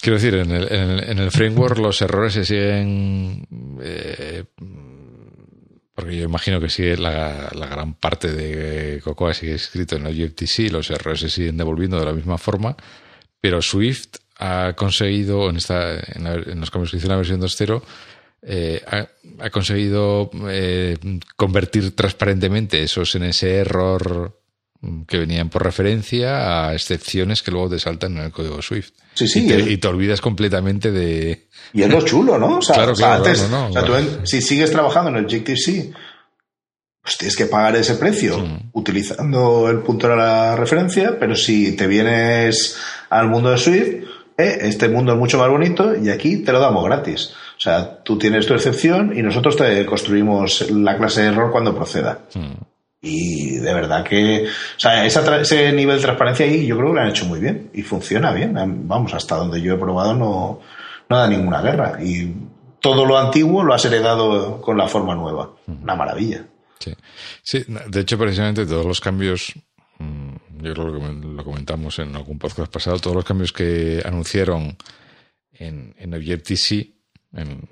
Quiero 0.02 0.18
decir, 0.18 0.34
en 0.36 0.52
el, 0.52 0.68
en 0.72 1.20
el, 1.20 1.32
framework 1.32 1.78
los 1.78 2.02
errores 2.02 2.34
se 2.34 2.44
siguen... 2.46 3.48
eh, 3.82 4.44
porque 5.94 6.18
yo 6.18 6.24
imagino 6.24 6.60
que 6.60 6.70
sigue 6.70 6.98
la, 6.98 7.50
la 7.54 7.68
gran 7.68 7.94
parte 7.94 8.32
de 8.32 9.00
Cocoa 9.02 9.34
sigue 9.34 9.54
escrito 9.56 9.96
en 9.98 10.06
Objective-C, 10.08 10.70
los 10.72 10.90
errores 10.90 11.20
se 11.20 11.30
siguen 11.30 11.58
devolviendo 11.58 12.00
de 12.00 12.06
la 12.06 12.14
misma 12.14 12.38
forma, 12.38 12.76
pero 13.40 13.62
Swift 13.62 14.16
ha 14.40 14.74
conseguido, 14.76 15.50
en, 15.50 15.58
esta, 15.58 16.00
en, 16.00 16.24
la- 16.24 16.34
en 16.36 16.60
los 16.60 16.72
cambios 16.72 16.92
que 16.92 16.98
hizo 16.98 17.06
en 17.08 17.12
la 17.12 17.18
versión 17.18 17.40
2.0, 17.42 17.82
eh, 18.44 18.82
ha, 18.88 19.08
ha 19.46 19.50
conseguido 19.52 20.32
eh, 20.50 20.98
convertir 21.36 21.96
transparentemente 21.96 22.82
esos 22.82 23.14
en 23.16 23.24
ese 23.24 23.58
error 23.58 24.41
que 25.08 25.18
venían 25.20 25.50
por 25.50 25.64
referencia 25.64 26.68
a 26.68 26.74
excepciones 26.74 27.44
que 27.44 27.52
luego 27.52 27.70
te 27.70 27.80
saltan 27.80 28.18
en 28.18 28.24
el 28.24 28.32
código 28.32 28.62
Swift. 28.62 28.92
Sí, 29.14 29.28
sí, 29.28 29.46
y, 29.46 29.48
te, 29.48 29.54
el- 29.56 29.72
y 29.72 29.78
te 29.78 29.88
olvidas 29.88 30.22
completamente 30.22 30.92
de... 30.92 31.48
Y 31.74 31.84
es 31.84 31.90
lo 31.90 32.02
chulo, 32.02 32.38
¿no? 32.40 32.58
O 32.58 32.62
sea, 32.62 32.76
Claro, 32.76 32.94
o 32.94 32.96
sea, 32.96 33.08
claro, 33.08 33.26
antes, 33.26 33.50
no, 33.50 33.60
no, 33.60 33.68
o 33.70 33.74
sea, 33.74 33.82
tú 33.84 33.92
claro. 33.92 34.26
si 34.26 34.42
sigues 34.42 34.72
trabajando 34.72 35.10
en 35.12 35.24
Objective-C, 35.24 35.94
pues 37.04 37.18
tienes 37.18 37.36
que 37.36 37.46
pagar 37.46 37.76
ese 37.76 37.96
precio 37.96 38.38
Mm. 38.40 38.70
utilizando 38.74 39.70
el 39.70 39.80
punto 39.80 40.08
de 40.08 40.16
la 40.16 40.56
referencia, 40.56 41.18
pero 41.20 41.36
si 41.36 41.76
te 41.76 41.88
vienes 41.88 42.78
al 43.10 43.28
mundo 43.28 43.50
de 43.52 43.58
Swift, 43.58 43.88
eh, 44.38 44.58
este 44.62 44.88
mundo 44.90 45.14
es 45.14 45.20
mucho 45.20 45.38
más 45.38 45.50
bonito 45.50 45.96
y 45.96 46.10
aquí 46.10 46.38
te 46.38 46.52
lo 46.52 46.60
damos 46.60 46.84
gratis. 46.86 47.32
O 47.58 47.60
sea, 47.60 48.02
tú 48.04 48.18
tienes 48.18 48.46
tu 48.48 48.54
excepción 48.56 49.14
y 49.16 49.22
nosotros 49.22 49.56
te 49.58 49.86
construimos 49.86 50.70
la 50.72 50.98
clase 50.98 51.22
de 51.22 51.28
error 51.28 51.52
cuando 51.52 51.76
proceda. 51.76 52.20
Mm. 52.34 52.54
Y 53.02 53.58
de 53.58 53.74
verdad 53.74 54.04
que, 54.04 54.46
o 54.46 54.80
sea, 54.80 55.04
esa 55.06 55.42
ese 55.42 55.72
nivel 55.74 55.98
de 55.98 56.04
transparencia 56.04 56.46
ahí 56.46 56.68
yo 56.68 56.78
creo 56.78 56.90
que 56.90 56.96
lo 56.96 57.02
han 57.02 57.10
hecho 57.10 57.26
muy 57.26 57.40
bien 57.40 57.72
y 57.74 57.82
funciona 57.82 58.32
bien. 58.32 58.54
Vamos, 58.88 59.14
hasta 59.16 59.38
donde 59.38 59.60
yo 59.60 59.74
he 59.74 59.78
probado 59.78 60.14
no, 60.14 60.60
no 61.10 61.18
da 61.18 61.28
ninguna 61.28 61.62
guerra. 61.62 61.98
Y 62.04 62.32
todo 62.80 63.06
lo 63.06 63.18
antiguo 63.18 63.64
lo 63.64 63.74
has 63.74 63.86
heredado 63.86 64.62
con 64.62 64.78
la 64.78 64.88
forma 64.88 65.16
nueva. 65.16 65.52
Una 65.66 65.96
maravilla. 65.96 66.46
Sí. 66.80 66.94
sí, 67.42 67.66
de 67.68 68.00
hecho, 68.00 68.18
precisamente 68.18 68.66
todos 68.66 68.86
los 68.86 69.02
cambios, 69.02 69.54
mm, 69.98 70.34
yo 70.62 70.74
creo 70.74 71.00
que 71.00 71.28
lo 71.28 71.44
comentamos 71.44 71.98
en 72.00 72.16
algún 72.16 72.38
podcast 72.38 72.72
pasado, 72.72 73.00
todos 73.00 73.16
los 73.16 73.26
cambios 73.26 73.52
que 73.52 74.02
anunciaron 74.06 74.78
en, 75.54 75.96
en 75.98 76.14
Objective-C, 76.14 77.01
en 77.34 77.68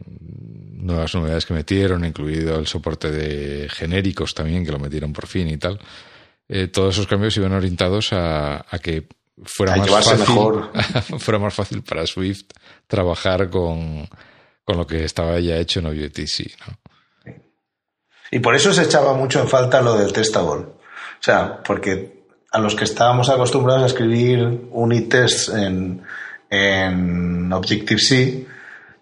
nuevas 0.86 1.14
novedades 1.16 1.46
que 1.46 1.54
metieron, 1.54 2.06
incluido 2.06 2.58
el 2.58 2.68
soporte 2.68 3.12
de 3.12 3.70
genéricos 3.70 4.34
también, 4.34 4.66
que 4.66 4.72
lo 4.72 4.80
metieron 4.80 5.14
por 5.14 5.28
fin 5.28 5.50
y 5.50 5.58
tal, 5.58 5.80
eh, 6.48 6.68
todos 6.68 6.96
esos 6.96 7.08
cambios 7.08 7.36
iban 7.38 7.54
orientados 7.54 8.14
a, 8.14 8.66
a 8.70 8.80
que 8.80 9.08
fuera 9.44 9.74
A 9.74 9.78
más, 9.78 9.90
fácil, 9.90 10.20
mejor. 10.20 10.72
fuera 11.20 11.40
más 11.40 11.54
fácil 11.54 11.84
para 11.84 12.06
Swift 12.06 12.46
trabajar 12.88 13.50
con, 13.50 14.08
con 14.64 14.78
lo 14.78 14.88
que 14.88 15.04
estaba 15.04 15.40
ya 15.40 15.58
hecho 15.58 15.80
en 15.80 15.88
Objective-C. 15.88 16.52
¿no? 16.68 17.34
Y 18.32 18.40
por 18.40 18.56
eso 18.56 18.74
se 18.74 18.84
echaba 18.84 19.14
mucho 19.14 19.42
en 19.42 19.48
falta 19.48 19.82
lo 19.82 19.96
del 19.98 20.14
testable. 20.14 20.66
O 20.66 21.22
sea, 21.22 21.62
porque 21.64 22.26
a 22.52 22.60
los 22.60 22.76
que 22.76 22.84
estábamos 22.84 23.30
acostumbrados 23.30 23.84
a 23.84 23.88
escribir 23.88 24.68
unit 24.72 25.10
tests 25.10 25.50
en, 25.50 26.04
en 26.50 27.52
Objective-C, 27.52 28.46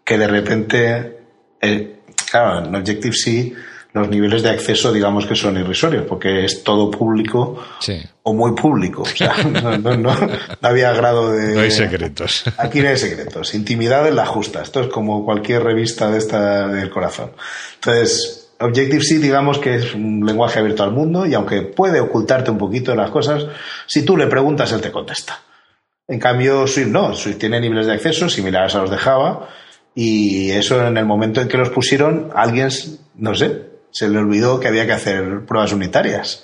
que 0.07 0.17
de 0.17 0.27
repente, 0.27 1.17
eh, 1.61 1.99
claro, 2.31 2.65
en 2.65 2.73
Objective-C 2.73 3.53
los 3.93 4.09
niveles 4.09 4.43
de 4.43 4.51
acceso 4.51 4.93
digamos 4.93 5.25
que 5.25 5.35
son 5.35 5.57
irrisorios, 5.57 6.05
porque 6.07 6.45
es 6.45 6.63
todo 6.63 6.89
público 6.91 7.61
Sí. 7.79 7.99
o 8.23 8.33
muy 8.33 8.53
público. 8.53 9.01
O 9.01 9.05
sea, 9.05 9.33
no, 9.43 9.77
no- 9.77 9.97
no- 9.97 10.15
no 10.15 10.67
había 10.69 10.93
grado 10.93 11.31
de... 11.31 11.55
No 11.55 11.61
hay 11.61 11.71
secretos. 11.71 12.43
Aquí 12.57 12.79
no 12.81 12.89
hay 12.89 12.97
secretos. 12.97 13.53
Intimidad 13.53 14.07
es 14.07 14.13
la 14.15 14.25
justa. 14.25 14.61
Esto 14.61 14.79
es 14.81 14.87
como 14.87 15.25
cualquier 15.25 15.63
revista 15.63 16.09
de 16.09 16.19
esta 16.19 16.67
del 16.67 16.89
corazón. 16.89 17.31
Entonces, 17.75 18.51
Objective-C, 18.59 19.19
digamos 19.19 19.57
que 19.59 19.75
es 19.75 19.93
un 19.93 20.23
lenguaje 20.25 20.59
abierto 20.59 20.83
al 20.83 20.91
mundo 20.91 21.25
y 21.25 21.33
aunque 21.33 21.61
puede 21.63 21.99
ocultarte 21.99 22.49
un 22.51 22.57
poquito 22.57 22.91
de 22.91 22.97
las 22.97 23.09
cosas, 23.11 23.45
si 23.87 24.03
tú 24.05 24.15
le 24.15 24.27
preguntas, 24.27 24.71
él 24.71 24.81
te 24.81 24.91
contesta. 24.91 25.39
En 26.07 26.19
cambio, 26.19 26.65
Swift 26.67 26.87
no. 26.87 27.13
Swift 27.13 27.37
tiene 27.39 27.59
niveles 27.59 27.87
de 27.87 27.93
acceso 27.93 28.29
similares 28.29 28.73
a 28.75 28.79
los 28.79 28.89
de 28.91 28.97
Java 28.97 29.49
y 29.99 30.51
eso 30.51 30.85
en 30.85 30.95
el 30.95 31.05
momento 31.07 31.41
en 31.41 31.47
que 31.47 31.57
los 31.57 31.71
pusieron, 31.71 32.29
alguien, 32.35 32.69
no 33.15 33.33
sé, 33.33 33.63
se 33.89 34.07
le 34.07 34.19
olvidó 34.19 34.59
que 34.59 34.67
había 34.67 34.85
que 34.85 34.93
hacer 34.93 35.43
pruebas 35.47 35.73
unitarias. 35.73 36.43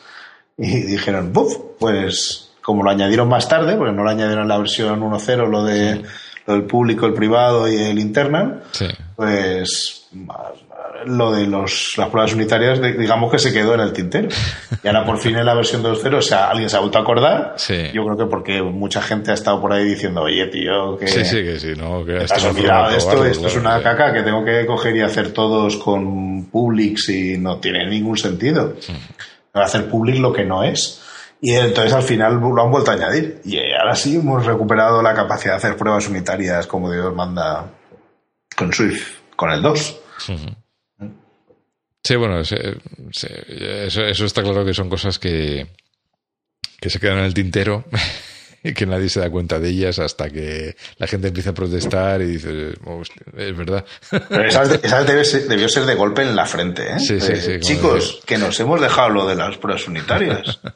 Y 0.57 0.81
dijeron, 0.81 1.31
buf, 1.34 1.55
pues 1.80 2.49
como 2.63 2.81
lo 2.84 2.89
añadieron 2.89 3.30
más 3.30 3.47
tarde, 3.47 3.75
porque 3.75 3.93
no 3.93 4.03
lo 4.03 4.09
añadieron 4.09 4.43
en 4.43 4.47
la 4.49 4.57
versión 4.57 4.99
1.0, 5.01 5.47
lo, 5.49 5.63
de, 5.65 6.01
lo 6.47 6.53
del 6.53 6.63
público, 6.63 7.05
el 7.05 7.13
privado 7.13 7.67
y 7.71 7.75
el 7.75 7.99
internal, 7.99 8.63
Sí. 8.71 8.88
pues 9.15 10.07
lo 11.05 11.31
de 11.31 11.47
los, 11.47 11.93
las 11.97 12.09
pruebas 12.09 12.34
unitarias, 12.34 12.80
de- 12.80 12.93
digamos 12.93 13.31
que 13.31 13.39
se 13.39 13.51
quedó 13.53 13.73
en 13.75 13.80
el 13.81 13.93
tintero. 13.93 14.30
Y 14.84 14.88
ahora 14.88 15.05
por 15.05 15.17
fin 15.19 15.35
en 15.38 15.45
la 15.45 15.53
versión 15.53 15.84
2.0, 15.84 16.15
o 16.17 16.21
sea, 16.21 16.49
alguien 16.49 16.69
se 16.69 16.77
ha 16.77 16.80
vuelto 16.80 16.97
a 16.97 17.01
acordar. 17.01 17.53
Sí. 17.57 17.89
Yo 17.93 18.03
creo 18.05 18.17
que 18.17 18.25
porque 18.25 18.61
mucha 18.61 19.01
gente 19.01 19.31
ha 19.31 19.34
estado 19.34 19.59
por 19.61 19.73
ahí 19.73 19.85
diciendo, 19.85 20.21
oye, 20.21 20.47
tío, 20.47 20.97
que... 20.97 21.07
Sí, 21.07 21.23
sí, 21.25 21.43
que 21.43 21.59
sí, 21.59 21.73
¿no? 21.77 22.03
Que 22.05 22.13
¿Te 22.13 22.23
esto 22.25 22.35
has 22.35 22.45
olvidado 22.45 22.89
esto? 22.89 23.09
probarlo, 23.11 23.31
Esto 23.31 23.47
es 23.47 23.55
una 23.55 23.81
caca 23.81 24.13
que 24.13 24.21
tengo 24.23 24.43
que 24.45 24.65
coger 24.65 24.95
y 24.95 25.01
hacer 25.01 25.31
todos 25.34 25.77
con 25.77 26.45
Publix 26.45 27.09
y 27.09 27.38
no 27.38 27.57
tiene 27.59 27.88
ningún 27.89 28.17
sentido. 28.17 28.73
A 29.53 29.61
hacer 29.63 29.88
Public 29.89 30.19
lo 30.19 30.34
que 30.34 30.43
no 30.45 30.63
es. 30.63 30.99
Y 31.45 31.51
entonces 31.55 31.91
al 31.93 32.03
final 32.03 32.35
lo 32.35 32.61
han 32.63 32.71
vuelto 32.71 32.91
a 32.91 32.93
añadir. 32.93 33.41
Y 33.43 33.57
ahora 33.77 33.95
sí 33.95 34.15
hemos 34.15 34.45
recuperado 34.45 35.01
la 35.01 35.13
capacidad 35.13 35.53
de 35.53 35.57
hacer 35.57 35.75
pruebas 35.75 36.07
unitarias 36.07 36.65
como 36.67 36.89
Dios 36.89 37.13
manda 37.13 37.65
con 38.55 38.71
Swift, 38.71 39.17
con 39.35 39.51
el 39.51 39.61
2. 39.61 39.99
Sí, 42.03 42.15
bueno, 42.17 42.39
eso, 42.41 42.55
eso 44.05 44.25
está 44.25 44.41
claro 44.43 44.65
que 44.65 44.73
son 44.73 44.89
cosas 44.89 45.19
que, 45.19 45.67
que 46.80 46.89
se 46.89 46.99
quedan 46.99 47.19
en 47.19 47.25
el 47.25 47.34
tintero 47.34 47.85
y 48.63 48.73
que 48.73 48.85
nadie 48.85 49.07
se 49.09 49.19
da 49.21 49.30
cuenta 49.30 49.59
de 49.59 49.69
ellas 49.69 49.99
hasta 49.99 50.30
que 50.30 50.75
la 50.97 51.07
gente 51.07 51.30
empieza 51.30 51.51
a 51.51 51.53
protestar 51.53 52.21
y 52.21 52.25
dice, 52.25 52.73
"Hostia, 52.85 53.23
es 53.38 53.55
verdad. 53.57 53.85
Pero 54.30 54.47
esa, 54.47 54.63
esa 54.63 55.03
debe 55.03 55.23
ser- 55.23 55.47
debió 55.47 55.69
ser 55.69 55.85
de 55.85 55.95
golpe 55.95 56.21
en 56.23 56.35
la 56.35 56.45
frente. 56.45 56.84
¿eh? 56.91 56.99
Sí, 56.99 57.19
sí, 57.21 57.27
De, 57.34 57.41
sí, 57.41 57.59
Chicos, 57.61 58.21
que 58.25 58.38
nos 58.38 58.59
hemos 58.59 58.81
dejado 58.81 59.09
lo 59.09 59.25
de 59.27 59.35
las 59.35 59.57
pruebas 59.57 59.88
unitarias. 59.88 60.59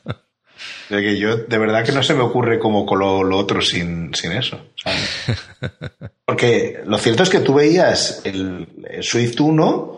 De 0.90 1.02
que 1.02 1.18
yo, 1.20 1.36
de 1.36 1.58
verdad 1.58 1.84
que 1.86 1.92
no 1.92 2.02
se 2.02 2.14
me 2.14 2.22
ocurre 2.24 2.58
como 2.60 2.86
con 2.86 3.00
lo, 3.00 3.22
lo 3.22 3.38
otro 3.38 3.62
sin, 3.62 4.14
sin 4.16 4.32
eso. 4.32 4.70
¿sabes? 4.82 5.38
Porque 6.26 6.80
lo 6.86 6.98
cierto 6.98 7.24
es 7.24 7.30
que 7.30 7.42
tú 7.42 7.54
veías 7.56 8.22
el, 8.24 8.66
el 8.90 9.04
Swift 9.04 9.38
1, 9.42 9.97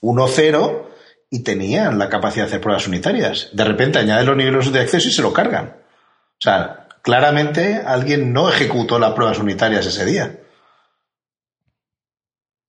1.0 0.00 0.86
y 1.30 1.42
tenían 1.42 1.98
la 1.98 2.08
capacidad 2.08 2.44
de 2.44 2.48
hacer 2.48 2.60
pruebas 2.60 2.86
unitarias. 2.88 3.50
De 3.52 3.64
repente 3.64 3.98
añaden 3.98 4.26
los 4.26 4.36
niveles 4.36 4.72
de 4.72 4.80
acceso 4.80 5.08
y 5.08 5.12
se 5.12 5.22
lo 5.22 5.32
cargan. 5.32 5.76
O 5.78 6.40
sea, 6.40 6.88
claramente 7.02 7.82
alguien 7.84 8.32
no 8.32 8.48
ejecutó 8.48 8.98
las 8.98 9.12
pruebas 9.12 9.38
unitarias 9.38 9.86
ese 9.86 10.04
día. 10.04 10.40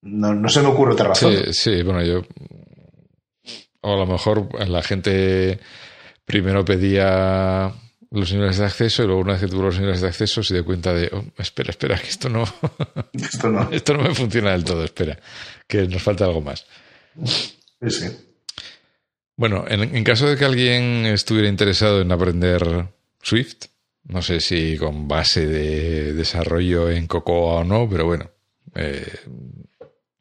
No, 0.02 0.34
no 0.34 0.48
se 0.50 0.62
me 0.62 0.68
ocurre 0.70 0.94
otra 0.94 1.10
razón. 1.10 1.34
Sí, 1.36 1.54
sí, 1.54 1.84
bueno, 1.84 2.04
yo. 2.04 2.22
O 3.82 3.94
a 3.94 3.98
lo 3.98 4.06
mejor 4.06 4.48
la 4.68 4.82
gente 4.82 5.60
primero 6.26 6.64
pedía 6.66 7.72
los 8.12 8.34
niveles 8.34 8.58
de 8.58 8.66
acceso 8.66 9.04
y 9.04 9.06
luego 9.08 9.22
una 9.22 9.34
vez 9.34 9.42
que 9.42 9.48
tuvo 9.48 9.64
los 9.64 9.80
niveles 9.80 10.02
de 10.02 10.08
acceso 10.08 10.42
se 10.42 10.56
dio 10.56 10.66
cuenta 10.66 10.94
de, 10.94 11.10
"Oh, 11.14 11.24
espera, 11.38 11.70
espera, 11.70 11.98
que 11.98 12.08
esto 12.08 12.28
no, 12.30 12.44
Esto 13.14 13.50
no. 13.50 13.70
esto 13.72 13.94
no 13.94 14.04
me 14.04 14.16
funciona 14.16 14.52
del 14.52 14.64
todo, 14.64 14.84
espera, 14.84 15.18
que 15.68 15.88
nos 15.88 16.02
falta 16.02 16.26
algo 16.26 16.42
más. 16.42 16.66
Sí, 17.26 17.90
sí. 17.90 18.08
Bueno, 19.36 19.66
en, 19.68 19.96
en 19.96 20.04
caso 20.04 20.28
de 20.28 20.36
que 20.36 20.46
alguien 20.46 21.06
estuviera 21.06 21.48
interesado 21.48 22.02
en 22.02 22.12
aprender 22.12 22.90
Swift, 23.22 23.66
no 24.04 24.22
sé 24.22 24.40
si 24.40 24.78
con 24.78 25.08
base 25.08 25.48
de 25.48 26.14
desarrollo 26.14 26.90
en 26.90 27.08
Cocoa 27.08 27.60
o 27.60 27.64
no, 27.64 27.88
pero 27.90 28.06
bueno, 28.06 28.30
eh, 28.76 29.14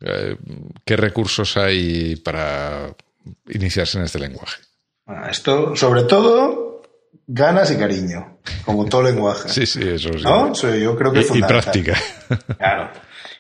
eh, 0.00 0.36
¿qué 0.84 0.96
recursos 0.96 1.56
hay 1.56 2.16
para 2.16 2.94
iniciarse 3.48 3.98
en 3.98 4.04
este 4.04 4.18
lenguaje? 4.18 4.60
Esto, 5.30 5.74
sobre 5.74 6.02
todo, 6.02 6.82
ganas 7.26 7.70
y 7.70 7.76
cariño, 7.76 8.38
como 8.64 8.84
todo 8.84 9.02
lenguaje. 9.10 9.48
Sí, 9.48 9.66
sí, 9.66 9.80
eso 9.82 10.10
sí. 10.12 10.80
Yo 10.80 10.96
creo 10.96 11.12
que 11.12 11.20
Y, 11.20 11.22
es 11.22 11.34
y 11.34 11.42
práctica. 11.42 11.98
Claro. 12.58 12.90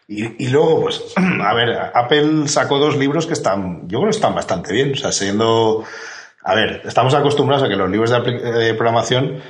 Y, 0.08 0.46
y 0.46 0.48
luego, 0.48 0.82
pues, 0.82 1.02
a 1.16 1.54
ver, 1.54 1.78
Apple 1.94 2.48
sacó 2.48 2.78
dos 2.78 2.96
libros 2.96 3.26
que 3.26 3.34
están, 3.34 3.82
yo 3.88 3.98
creo 3.98 4.10
que 4.10 4.16
están 4.16 4.34
bastante 4.34 4.72
bien. 4.72 4.92
O 4.92 4.96
sea, 4.96 5.12
siendo 5.12 5.84
a 6.48 6.54
ver, 6.54 6.80
estamos 6.86 7.12
acostumbrados 7.12 7.64
a 7.64 7.68
que 7.68 7.76
los 7.76 7.90
libros 7.90 8.10
de, 8.10 8.72
programación 8.72 9.42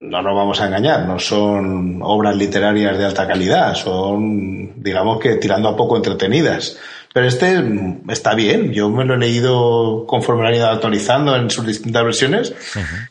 no 0.00 0.22
nos 0.22 0.34
vamos 0.34 0.60
a 0.60 0.66
engañar, 0.66 1.06
no 1.06 1.20
son 1.20 2.00
obras 2.02 2.36
literarias 2.36 2.98
de 2.98 3.04
alta 3.04 3.28
calidad, 3.28 3.74
son, 3.76 4.82
digamos 4.82 5.20
que 5.20 5.36
tirando 5.36 5.68
a 5.68 5.76
poco 5.76 5.96
entretenidas. 5.96 6.78
Pero 7.14 7.28
este 7.28 7.62
está 8.08 8.34
bien, 8.34 8.72
yo 8.72 8.90
me 8.90 9.04
lo 9.04 9.14
he 9.14 9.18
leído 9.18 10.04
conforme 10.06 10.42
lo 10.42 10.48
han 10.48 10.54
ido 10.56 10.68
actualizando 10.68 11.36
en 11.36 11.48
sus 11.48 11.64
distintas 11.64 12.02
versiones 12.02 12.54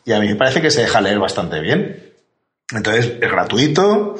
y 0.04 0.12
a 0.12 0.20
mí 0.20 0.28
me 0.28 0.36
parece 0.36 0.60
que 0.60 0.70
se 0.70 0.82
deja 0.82 1.00
leer 1.00 1.18
bastante 1.18 1.60
bien. 1.60 2.12
Entonces, 2.70 3.14
es 3.20 3.30
gratuito, 3.30 4.16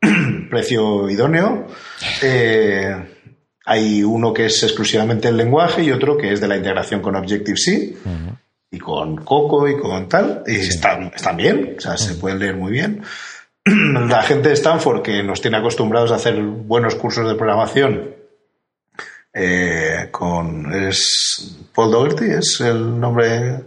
precio 0.48 1.08
idóneo. 1.08 1.66
Eh, 2.22 2.94
hay 3.64 4.02
uno 4.02 4.32
que 4.32 4.46
es 4.46 4.62
exclusivamente 4.62 5.28
el 5.28 5.36
lenguaje 5.36 5.82
y 5.82 5.90
otro 5.90 6.16
que 6.16 6.32
es 6.32 6.40
de 6.40 6.48
la 6.48 6.56
integración 6.56 7.00
con 7.00 7.16
Objective-C 7.16 7.96
y 8.70 8.78
con 8.78 9.16
Coco 9.24 9.68
y 9.68 9.76
con 9.76 10.08
tal. 10.08 10.42
Y 10.46 10.56
están, 10.56 11.10
bien, 11.36 11.74
o 11.78 11.80
sea, 11.80 11.96
se 11.96 12.14
pueden 12.14 12.38
leer 12.38 12.56
muy 12.56 12.72
bien. 12.72 13.02
La 13.64 14.22
gente 14.22 14.48
de 14.48 14.54
Stanford 14.54 15.02
que 15.02 15.22
nos 15.22 15.40
tiene 15.40 15.56
acostumbrados 15.56 16.12
a 16.12 16.16
hacer 16.16 16.40
buenos 16.40 16.94
cursos 16.94 17.28
de 17.28 17.34
programación 17.34 18.14
eh, 19.38 20.08
con 20.10 20.72
es 20.72 21.58
Paul 21.74 21.90
Dougherty 21.90 22.24
es 22.24 22.58
el 22.62 22.98
nombre 22.98 23.60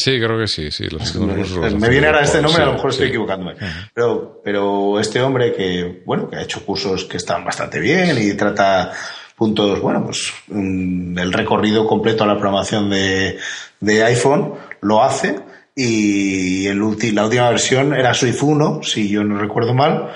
Sí, 0.00 0.20
creo 0.20 0.38
que 0.38 0.46
sí, 0.46 0.70
sí. 0.70 0.86
me, 1.18 1.88
viene 1.88 2.06
ahora 2.06 2.20
este 2.20 2.40
nombre, 2.40 2.62
a 2.62 2.66
lo 2.66 2.74
mejor 2.74 2.90
estoy 2.90 3.08
equivocándome. 3.08 3.56
Pero, 3.92 4.40
pero 4.44 5.00
este 5.00 5.20
hombre 5.20 5.52
que, 5.52 6.02
bueno, 6.06 6.30
que 6.30 6.36
ha 6.36 6.42
hecho 6.42 6.64
cursos 6.64 7.04
que 7.04 7.16
están 7.16 7.44
bastante 7.44 7.80
bien 7.80 8.16
y 8.16 8.34
trata 8.34 8.92
puntos, 9.34 9.80
bueno, 9.80 10.04
pues 10.04 10.32
mm, 10.46 11.18
el 11.18 11.32
recorrido 11.32 11.84
completo 11.84 12.22
a 12.22 12.28
la 12.28 12.38
programación 12.38 12.88
de, 12.90 13.38
de 13.80 14.04
iPhone, 14.04 14.54
lo 14.82 15.02
hace 15.02 15.40
y 15.74 16.66
el 16.68 16.78
la 17.12 17.24
última 17.24 17.50
versión 17.50 17.92
era 17.92 18.14
Swift 18.14 18.42
1, 18.42 18.82
si 18.84 19.08
yo 19.08 19.24
no 19.24 19.36
recuerdo 19.38 19.74
mal. 19.74 20.12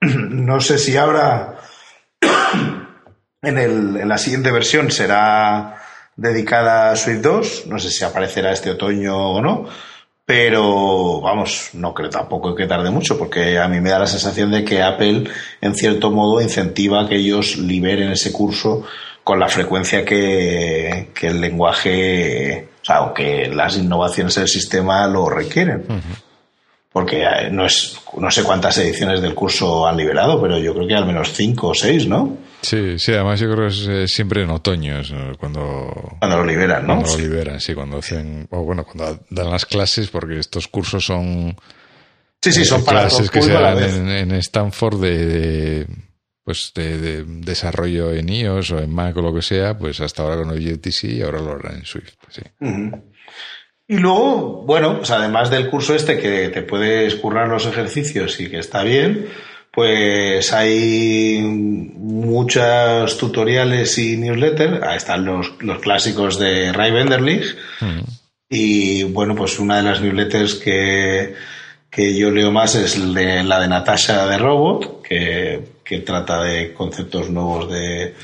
No 0.02 0.60
sé 0.60 0.78
si 0.78 0.96
ahora 0.96 1.58
en, 3.42 3.58
el, 3.58 3.96
en 3.96 4.08
la 4.08 4.18
siguiente 4.18 4.50
versión 4.50 4.90
será 4.90 5.81
dedicada 6.16 6.90
a 6.90 6.96
Swift 6.96 7.22
2, 7.22 7.66
no 7.66 7.78
sé 7.78 7.90
si 7.90 8.04
aparecerá 8.04 8.52
este 8.52 8.70
otoño 8.70 9.16
o 9.16 9.40
no, 9.40 9.66
pero 10.24 11.20
vamos, 11.20 11.70
no 11.74 11.92
creo 11.92 12.10
tampoco 12.10 12.54
que 12.54 12.66
tarde 12.66 12.90
mucho, 12.90 13.18
porque 13.18 13.58
a 13.58 13.68
mí 13.68 13.80
me 13.80 13.90
da 13.90 13.98
la 13.98 14.06
sensación 14.06 14.50
de 14.50 14.64
que 14.64 14.82
Apple, 14.82 15.24
en 15.60 15.74
cierto 15.74 16.10
modo, 16.10 16.40
incentiva 16.40 17.08
que 17.08 17.16
ellos 17.16 17.56
liberen 17.56 18.10
ese 18.12 18.32
curso 18.32 18.84
con 19.24 19.38
la 19.38 19.48
frecuencia 19.48 20.04
que, 20.04 21.10
el 21.20 21.40
lenguaje, 21.40 22.68
o 22.82 22.84
sea, 22.84 23.02
o 23.02 23.14
que 23.14 23.48
las 23.48 23.76
innovaciones 23.76 24.34
del 24.34 24.48
sistema 24.48 25.06
lo 25.06 25.28
requieren. 25.28 25.84
Porque 26.92 27.22
eh, 27.22 27.50
no, 27.50 27.64
es, 27.64 27.98
no 28.18 28.30
sé 28.30 28.44
cuántas 28.44 28.76
ediciones 28.78 29.22
del 29.22 29.34
curso 29.34 29.86
han 29.86 29.96
liberado, 29.96 30.40
pero 30.40 30.58
yo 30.58 30.74
creo 30.74 30.86
que 30.86 30.94
al 30.94 31.06
menos 31.06 31.32
cinco 31.32 31.68
o 31.68 31.74
seis, 31.74 32.06
¿no? 32.06 32.36
Sí, 32.60 32.98
sí, 32.98 33.12
además 33.12 33.40
yo 33.40 33.50
creo 33.50 33.66
que 33.66 33.74
es 33.74 33.88
eh, 33.88 34.08
siempre 34.08 34.42
en 34.42 34.50
otoño, 34.50 35.00
cuando... 35.38 36.16
Cuando 36.18 36.36
lo 36.36 36.44
liberan, 36.44 36.86
¿no? 36.86 36.96
Cuando 36.96 37.16
lo 37.16 37.24
liberan, 37.24 37.60
sí, 37.60 37.74
cuando 37.74 37.98
hacen, 37.98 38.46
o 38.50 38.62
bueno, 38.62 38.84
cuando 38.84 39.20
dan 39.30 39.50
las 39.50 39.64
clases, 39.66 40.10
porque 40.10 40.38
estos 40.38 40.68
cursos 40.68 41.04
son... 41.04 41.56
Sí, 42.42 42.52
sí, 42.52 42.64
son 42.64 42.82
eh, 42.82 42.84
para 42.84 43.00
clases 43.00 43.30
que 43.30 43.42
se 43.42 43.52
dan 43.52 44.08
en, 44.08 44.32
Stanford 44.32 45.00
de, 45.00 45.86
pues 46.44 46.72
de, 46.74 47.24
desarrollo 47.24 48.12
en 48.12 48.28
iOS 48.28 48.72
o 48.72 48.78
en 48.80 48.90
Mac 48.90 49.16
o 49.16 49.22
lo 49.22 49.32
que 49.32 49.42
sea, 49.42 49.78
pues 49.78 50.00
hasta 50.00 50.22
ahora 50.22 50.36
con 50.36 50.50
Objective-C 50.50 51.08
y 51.08 51.22
ahora 51.22 51.40
lo 51.40 51.52
harán 51.52 51.76
en 51.76 51.84
Swift. 51.84 52.14
Sí. 52.28 52.42
Y 53.88 53.98
luego, 53.98 54.62
bueno, 54.64 54.98
pues 54.98 55.10
además 55.10 55.50
del 55.50 55.68
curso 55.68 55.94
este 55.94 56.18
que 56.18 56.48
te 56.48 56.62
puedes 56.62 57.14
currar 57.16 57.48
los 57.48 57.66
ejercicios 57.66 58.38
y 58.40 58.48
que 58.48 58.58
está 58.58 58.82
bien, 58.82 59.28
pues 59.72 60.52
hay 60.52 61.40
muchos 61.42 63.16
tutoriales 63.16 63.96
y 63.98 64.16
newsletters. 64.18 64.82
Ahí 64.82 64.98
están 64.98 65.24
los, 65.24 65.50
clásicos 65.80 66.38
de 66.38 66.72
Ray 66.72 66.92
Wenderlich. 66.92 67.56
Mm. 67.80 68.00
Y 68.50 69.02
bueno, 69.04 69.34
pues 69.34 69.58
una 69.58 69.78
de 69.78 69.82
las 69.82 70.02
newsletters 70.02 70.56
que, 70.56 71.34
yo 71.96 72.30
leo 72.30 72.52
más 72.52 72.74
es 72.74 73.14
de, 73.14 73.42
la 73.42 73.60
de 73.60 73.68
Natasha 73.68 74.26
de 74.26 74.36
Robot, 74.36 75.02
que, 75.02 75.72
trata 76.04 76.42
de 76.42 76.74
conceptos 76.74 77.30
nuevos 77.30 77.70
de, 77.70 78.14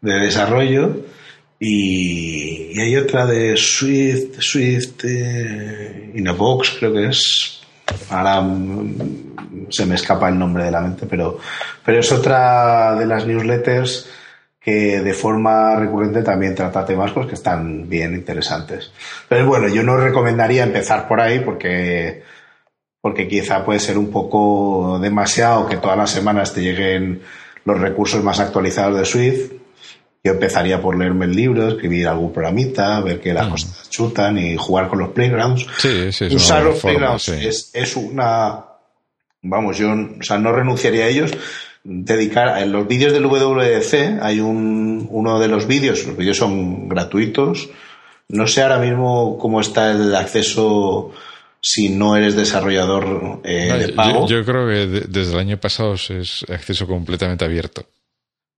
desarrollo. 0.00 1.04
Y, 1.58 2.78
hay 2.78 2.96
otra 2.96 3.26
de 3.26 3.56
Swift, 3.56 4.40
Swift 4.40 5.04
eh, 5.04 6.12
in 6.14 6.28
a 6.28 6.32
Box, 6.32 6.76
creo 6.78 6.92
que 6.92 7.06
es. 7.08 7.60
Ahora 8.10 8.44
se 9.70 9.86
me 9.86 9.94
escapa 9.94 10.28
el 10.28 10.38
nombre 10.38 10.64
de 10.64 10.70
la 10.70 10.80
mente, 10.80 11.06
pero, 11.06 11.38
pero 11.84 12.00
es 12.00 12.12
otra 12.12 12.94
de 12.96 13.06
las 13.06 13.26
newsletters 13.26 14.08
que 14.66 15.00
de 15.00 15.14
forma 15.14 15.76
recurrente 15.76 16.22
también 16.22 16.54
trata 16.54 16.84
temas 16.84 17.12
pues, 17.12 17.28
que 17.28 17.34
están 17.34 17.88
bien 17.88 18.14
interesantes. 18.14 18.90
Pero 19.28 19.46
bueno, 19.46 19.68
yo 19.68 19.84
no 19.84 19.96
recomendaría 19.96 20.64
empezar 20.64 21.06
por 21.06 21.20
ahí 21.20 21.38
porque, 21.38 22.24
porque 23.00 23.28
quizá 23.28 23.64
puede 23.64 23.78
ser 23.78 23.96
un 23.96 24.10
poco 24.10 24.98
demasiado 25.00 25.68
que 25.68 25.76
todas 25.76 25.96
las 25.96 26.10
semanas 26.10 26.52
te 26.52 26.62
lleguen 26.62 27.22
los 27.64 27.80
recursos 27.80 28.24
más 28.24 28.40
actualizados 28.40 28.98
de 28.98 29.04
Swift. 29.04 29.52
Yo 30.26 30.32
empezaría 30.32 30.82
por 30.82 30.98
leerme 30.98 31.26
el 31.26 31.36
libro, 31.36 31.68
escribir 31.68 32.08
algún 32.08 32.32
programita, 32.32 33.00
ver 33.00 33.20
que 33.20 33.32
las 33.32 33.46
mm. 33.46 33.50
cosas 33.50 33.90
chutan 33.90 34.36
y 34.38 34.56
jugar 34.56 34.88
con 34.88 34.98
los 34.98 35.10
playgrounds. 35.10 35.64
Sí, 35.78 36.10
sí, 36.10 36.24
Usar 36.34 36.64
los 36.64 36.80
playgrounds 36.80 37.28
es, 37.28 37.70
es, 37.72 37.94
una 37.94 38.64
vamos, 39.42 39.78
yo 39.78 39.92
o 39.92 40.22
sea, 40.22 40.38
no 40.38 40.50
renunciaría 40.52 41.04
a 41.04 41.08
ellos. 41.08 41.30
Dedicar 41.84 42.60
en 42.60 42.72
los 42.72 42.88
vídeos 42.88 43.12
del 43.12 43.26
WWDC 43.26 44.20
hay 44.20 44.40
un, 44.40 45.06
uno 45.08 45.38
de 45.38 45.46
los 45.46 45.68
vídeos, 45.68 46.04
los 46.04 46.16
vídeos 46.16 46.36
son 46.36 46.88
gratuitos. 46.88 47.68
No 48.28 48.48
sé 48.48 48.62
ahora 48.62 48.78
mismo 48.78 49.38
cómo 49.38 49.60
está 49.60 49.92
el 49.92 50.12
acceso 50.16 51.12
si 51.60 51.90
no 51.90 52.16
eres 52.16 52.34
desarrollador 52.34 53.40
eh, 53.44 53.72
de 53.78 53.92
pago. 53.92 54.26
Yo, 54.26 54.44
creo 54.44 54.66
que 54.66 55.06
desde 55.06 55.32
el 55.34 55.38
año 55.38 55.56
pasado 55.58 55.94
es 55.94 56.44
acceso 56.48 56.88
completamente 56.88 57.44
abierto. 57.44 57.86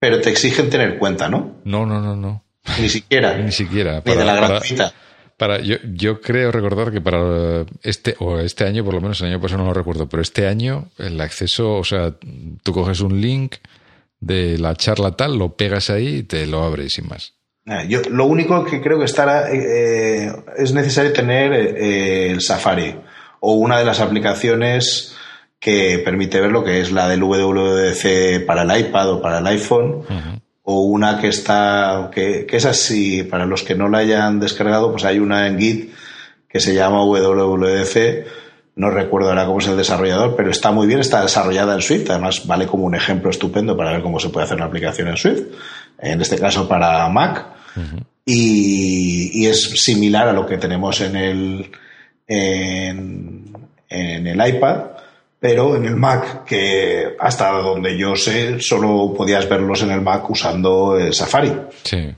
Pero 0.01 0.21
te 0.21 0.31
exigen 0.31 0.71
tener 0.71 0.99
cuenta, 0.99 1.29
¿no? 1.29 1.61
No, 1.65 1.85
no, 1.87 2.01
no, 2.01 2.15
no. 2.15 2.45
Ni 2.81 2.89
siquiera. 2.89 3.37
Ni 3.39 3.53
siquiera. 3.53 4.03
Ni 4.05 4.15
de 4.15 4.25
la 4.25 4.37
gratuita. 4.37 4.93
Para, 5.37 5.61
yo, 5.61 5.77
yo 5.85 6.21
creo 6.21 6.51
recordar 6.51 6.91
que 6.91 7.01
para 7.01 7.65
este, 7.83 8.17
o 8.19 8.41
este 8.41 8.65
año, 8.65 8.85
por 8.85 8.95
lo 8.95 9.01
menos 9.01 9.21
el 9.21 9.29
año 9.29 9.41
pasado 9.41 9.63
no 9.63 9.69
lo 9.69 9.75
recuerdo, 9.75 10.09
pero 10.09 10.21
este 10.21 10.49
año 10.49 10.89
el 10.99 11.21
acceso, 11.21 11.75
o 11.75 11.85
sea, 11.85 12.15
tú 12.63 12.73
coges 12.73 13.01
un 13.01 13.21
link 13.21 13.55
de 14.19 14.59
la 14.59 14.75
charla 14.75 15.13
tal, 15.13 15.39
lo 15.39 15.57
pegas 15.57 15.91
ahí 15.91 16.17
y 16.17 16.23
te 16.25 16.45
lo 16.47 16.65
abres 16.65 16.95
sin 16.95 17.07
más. 17.07 17.35
Ah, 17.67 17.85
yo, 17.85 18.01
lo 18.11 18.25
único 18.25 18.65
que 18.65 18.81
creo 18.81 18.99
que 18.99 19.05
estará 19.05 19.53
eh, 19.53 20.33
es 20.57 20.73
necesario 20.73 21.13
tener 21.13 21.53
eh, 21.53 22.31
el 22.31 22.41
Safari 22.41 22.97
o 23.41 23.55
una 23.55 23.79
de 23.79 23.85
las 23.85 24.01
aplicaciones 24.01 25.15
que 25.61 25.99
permite 26.05 26.41
ver 26.41 26.53
lo 26.53 26.65
que 26.65 26.81
es 26.81 26.93
la 26.93 27.09
del 27.09 27.23
WWDC 27.23 28.47
para 28.47 28.63
el 28.63 28.81
iPad 28.81 29.13
o 29.13 29.23
para 29.23 29.39
el 29.39 29.47
iPhone 29.47 30.05
o 30.71 30.83
una 30.83 31.19
que 31.19 31.29
está, 31.29 32.11
que, 32.13 32.47
es 32.51 32.67
así, 32.67 33.23
para 33.23 33.47
los 33.47 33.63
que 33.63 33.75
no 33.75 33.89
la 33.89 33.99
hayan 33.99 34.39
descargado, 34.39 34.91
pues 34.91 35.05
hay 35.07 35.19
una 35.19 35.47
en 35.47 35.59
Git 35.59 35.95
que 36.47 36.61
se 36.61 36.75
llama 36.75 37.05
WWDC, 37.05 38.27
no 38.77 38.91
recuerdo 38.91 39.31
ahora 39.31 39.47
cómo 39.47 39.61
es 39.61 39.67
el 39.67 39.79
desarrollador, 39.79 40.37
pero 40.37 40.51
está 40.51 40.71
muy 40.71 40.87
bien, 40.87 41.01
está 41.01 41.23
desarrollada 41.23 41.75
en 41.75 41.81
Swift, 41.81 42.11
además 42.11 42.47
vale 42.47 42.67
como 42.67 42.85
un 42.85 42.95
ejemplo 42.95 43.31
estupendo 43.31 43.77
para 43.79 43.93
ver 43.93 44.03
cómo 44.03 44.21
se 44.21 44.29
puede 44.29 44.45
hacer 44.45 44.59
una 44.59 44.67
aplicación 44.67 45.09
en 45.09 45.17
Swift, 45.17 45.43
en 45.99 46.21
este 46.21 46.39
caso 46.39 46.69
para 46.69 47.09
Mac, 47.09 47.47
y, 48.27 49.47
es 49.47 49.71
similar 49.83 50.29
a 50.29 50.35
lo 50.35 50.45
que 50.45 50.59
tenemos 50.59 51.01
en 51.01 51.17
el, 51.17 51.71
en, 52.27 53.57
en 53.89 54.27
el 54.27 54.49
iPad, 54.49 54.98
pero 55.41 55.77
en 55.77 55.85
el 55.85 55.97
Mac, 55.97 56.45
que 56.45 57.17
hasta 57.19 57.51
donde 57.51 57.97
yo 57.97 58.17
sé, 58.17 58.61
solo 58.61 59.15
podías 59.17 59.49
verlos 59.49 59.83
en 59.83 59.91
el 59.91 60.01
Mac 60.01 60.29
usando 60.29 60.99
el 60.99 61.15
Safari. 61.15 61.53
Sí. 61.85 62.15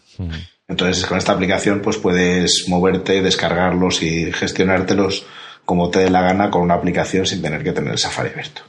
Entonces, 0.66 1.04
con 1.04 1.18
esta 1.18 1.32
aplicación, 1.32 1.80
pues 1.82 1.98
puedes 1.98 2.66
moverte, 2.68 3.20
descargarlos 3.22 4.02
y 4.02 4.32
gestionártelos 4.32 5.26
como 5.64 5.90
te 5.90 6.00
dé 6.00 6.10
la 6.10 6.22
gana 6.22 6.50
con 6.50 6.62
una 6.62 6.74
aplicación 6.74 7.26
sin 7.26 7.42
tener 7.42 7.62
que 7.62 7.72
tener 7.72 7.92
el 7.92 7.98
Safari 7.98 8.30
abierto. 8.30 8.62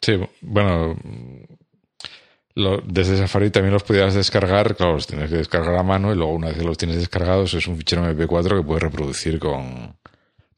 Sí, 0.00 0.14
bueno, 0.40 0.96
desde 2.84 3.16
Safari 3.18 3.50
también 3.50 3.72
los 3.72 3.82
podías 3.82 4.14
descargar, 4.14 4.76
claro, 4.76 4.94
los 4.94 5.06
tienes 5.06 5.28
que 5.28 5.36
descargar 5.36 5.76
a 5.76 5.82
mano 5.82 6.12
y 6.12 6.16
luego 6.16 6.32
una 6.32 6.48
vez 6.48 6.58
que 6.58 6.64
los 6.64 6.78
tienes 6.78 6.98
descargados 6.98 7.52
es 7.54 7.66
un 7.66 7.76
fichero 7.76 8.02
MP4 8.04 8.58
que 8.58 8.66
puedes 8.66 8.82
reproducir 8.82 9.38
con, 9.38 9.96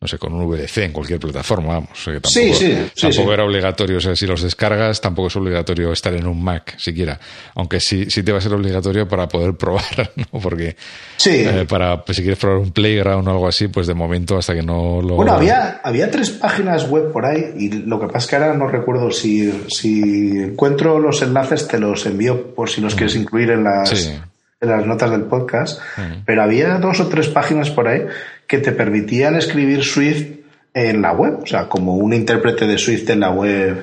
no 0.02 0.08
sé, 0.08 0.16
con 0.16 0.32
un 0.32 0.48
VDC 0.48 0.78
en 0.78 0.92
cualquier 0.92 1.20
plataforma, 1.20 1.74
vamos. 1.74 1.90
tampoco, 2.04 2.30
sí, 2.30 2.54
sí, 2.54 2.74
tampoco 2.98 3.34
era 3.34 3.44
obligatorio, 3.44 3.98
o 3.98 4.00
sea, 4.00 4.16
si 4.16 4.26
los 4.26 4.42
descargas, 4.42 4.98
tampoco 4.98 5.28
es 5.28 5.36
obligatorio 5.36 5.92
estar 5.92 6.14
en 6.14 6.26
un 6.26 6.42
Mac 6.42 6.74
siquiera. 6.78 7.20
Aunque 7.54 7.80
sí, 7.80 8.06
sí 8.10 8.22
te 8.22 8.32
va 8.32 8.38
a 8.38 8.40
ser 8.40 8.54
obligatorio 8.54 9.06
para 9.06 9.28
poder 9.28 9.54
probar, 9.58 10.10
¿no? 10.16 10.40
Porque 10.40 10.74
sí. 11.18 11.44
Eh, 11.46 11.66
para, 11.68 12.02
pues, 12.02 12.16
si 12.16 12.22
quieres 12.22 12.38
probar 12.38 12.60
un 12.60 12.70
Playground 12.70 13.28
o 13.28 13.30
algo 13.30 13.46
así, 13.46 13.68
pues 13.68 13.86
de 13.86 13.92
momento 13.92 14.38
hasta 14.38 14.54
que 14.54 14.62
no 14.62 15.02
lo. 15.02 15.16
Bueno, 15.16 15.32
había, 15.32 15.82
había 15.84 16.10
tres 16.10 16.30
páginas 16.30 16.88
web 16.88 17.12
por 17.12 17.26
ahí 17.26 17.52
y 17.58 17.68
lo 17.70 18.00
que 18.00 18.06
pasa 18.06 18.18
es 18.20 18.26
que 18.28 18.36
ahora 18.36 18.54
no 18.54 18.68
recuerdo 18.68 19.10
si, 19.10 19.52
si 19.68 20.00
encuentro 20.38 20.98
los 20.98 21.20
enlaces, 21.20 21.68
te 21.68 21.78
los 21.78 22.06
envío 22.06 22.54
por 22.54 22.70
si 22.70 22.80
los 22.80 22.94
quieres 22.94 23.16
incluir 23.16 23.50
en 23.50 23.64
las. 23.64 24.18
En 24.62 24.68
las 24.68 24.84
notas 24.84 25.10
del 25.10 25.22
podcast, 25.22 25.80
pero 26.26 26.42
había 26.42 26.76
dos 26.76 27.00
o 27.00 27.08
tres 27.08 27.28
páginas 27.28 27.70
por 27.70 27.88
ahí 27.88 28.02
que 28.50 28.58
te 28.58 28.72
permitían 28.72 29.36
escribir 29.36 29.84
Swift 29.84 30.26
en 30.74 31.00
la 31.00 31.12
web, 31.12 31.38
o 31.44 31.46
sea, 31.46 31.68
como 31.68 31.94
un 31.94 32.12
intérprete 32.12 32.66
de 32.66 32.78
Swift 32.78 33.08
en 33.10 33.20
la 33.20 33.30
web. 33.30 33.80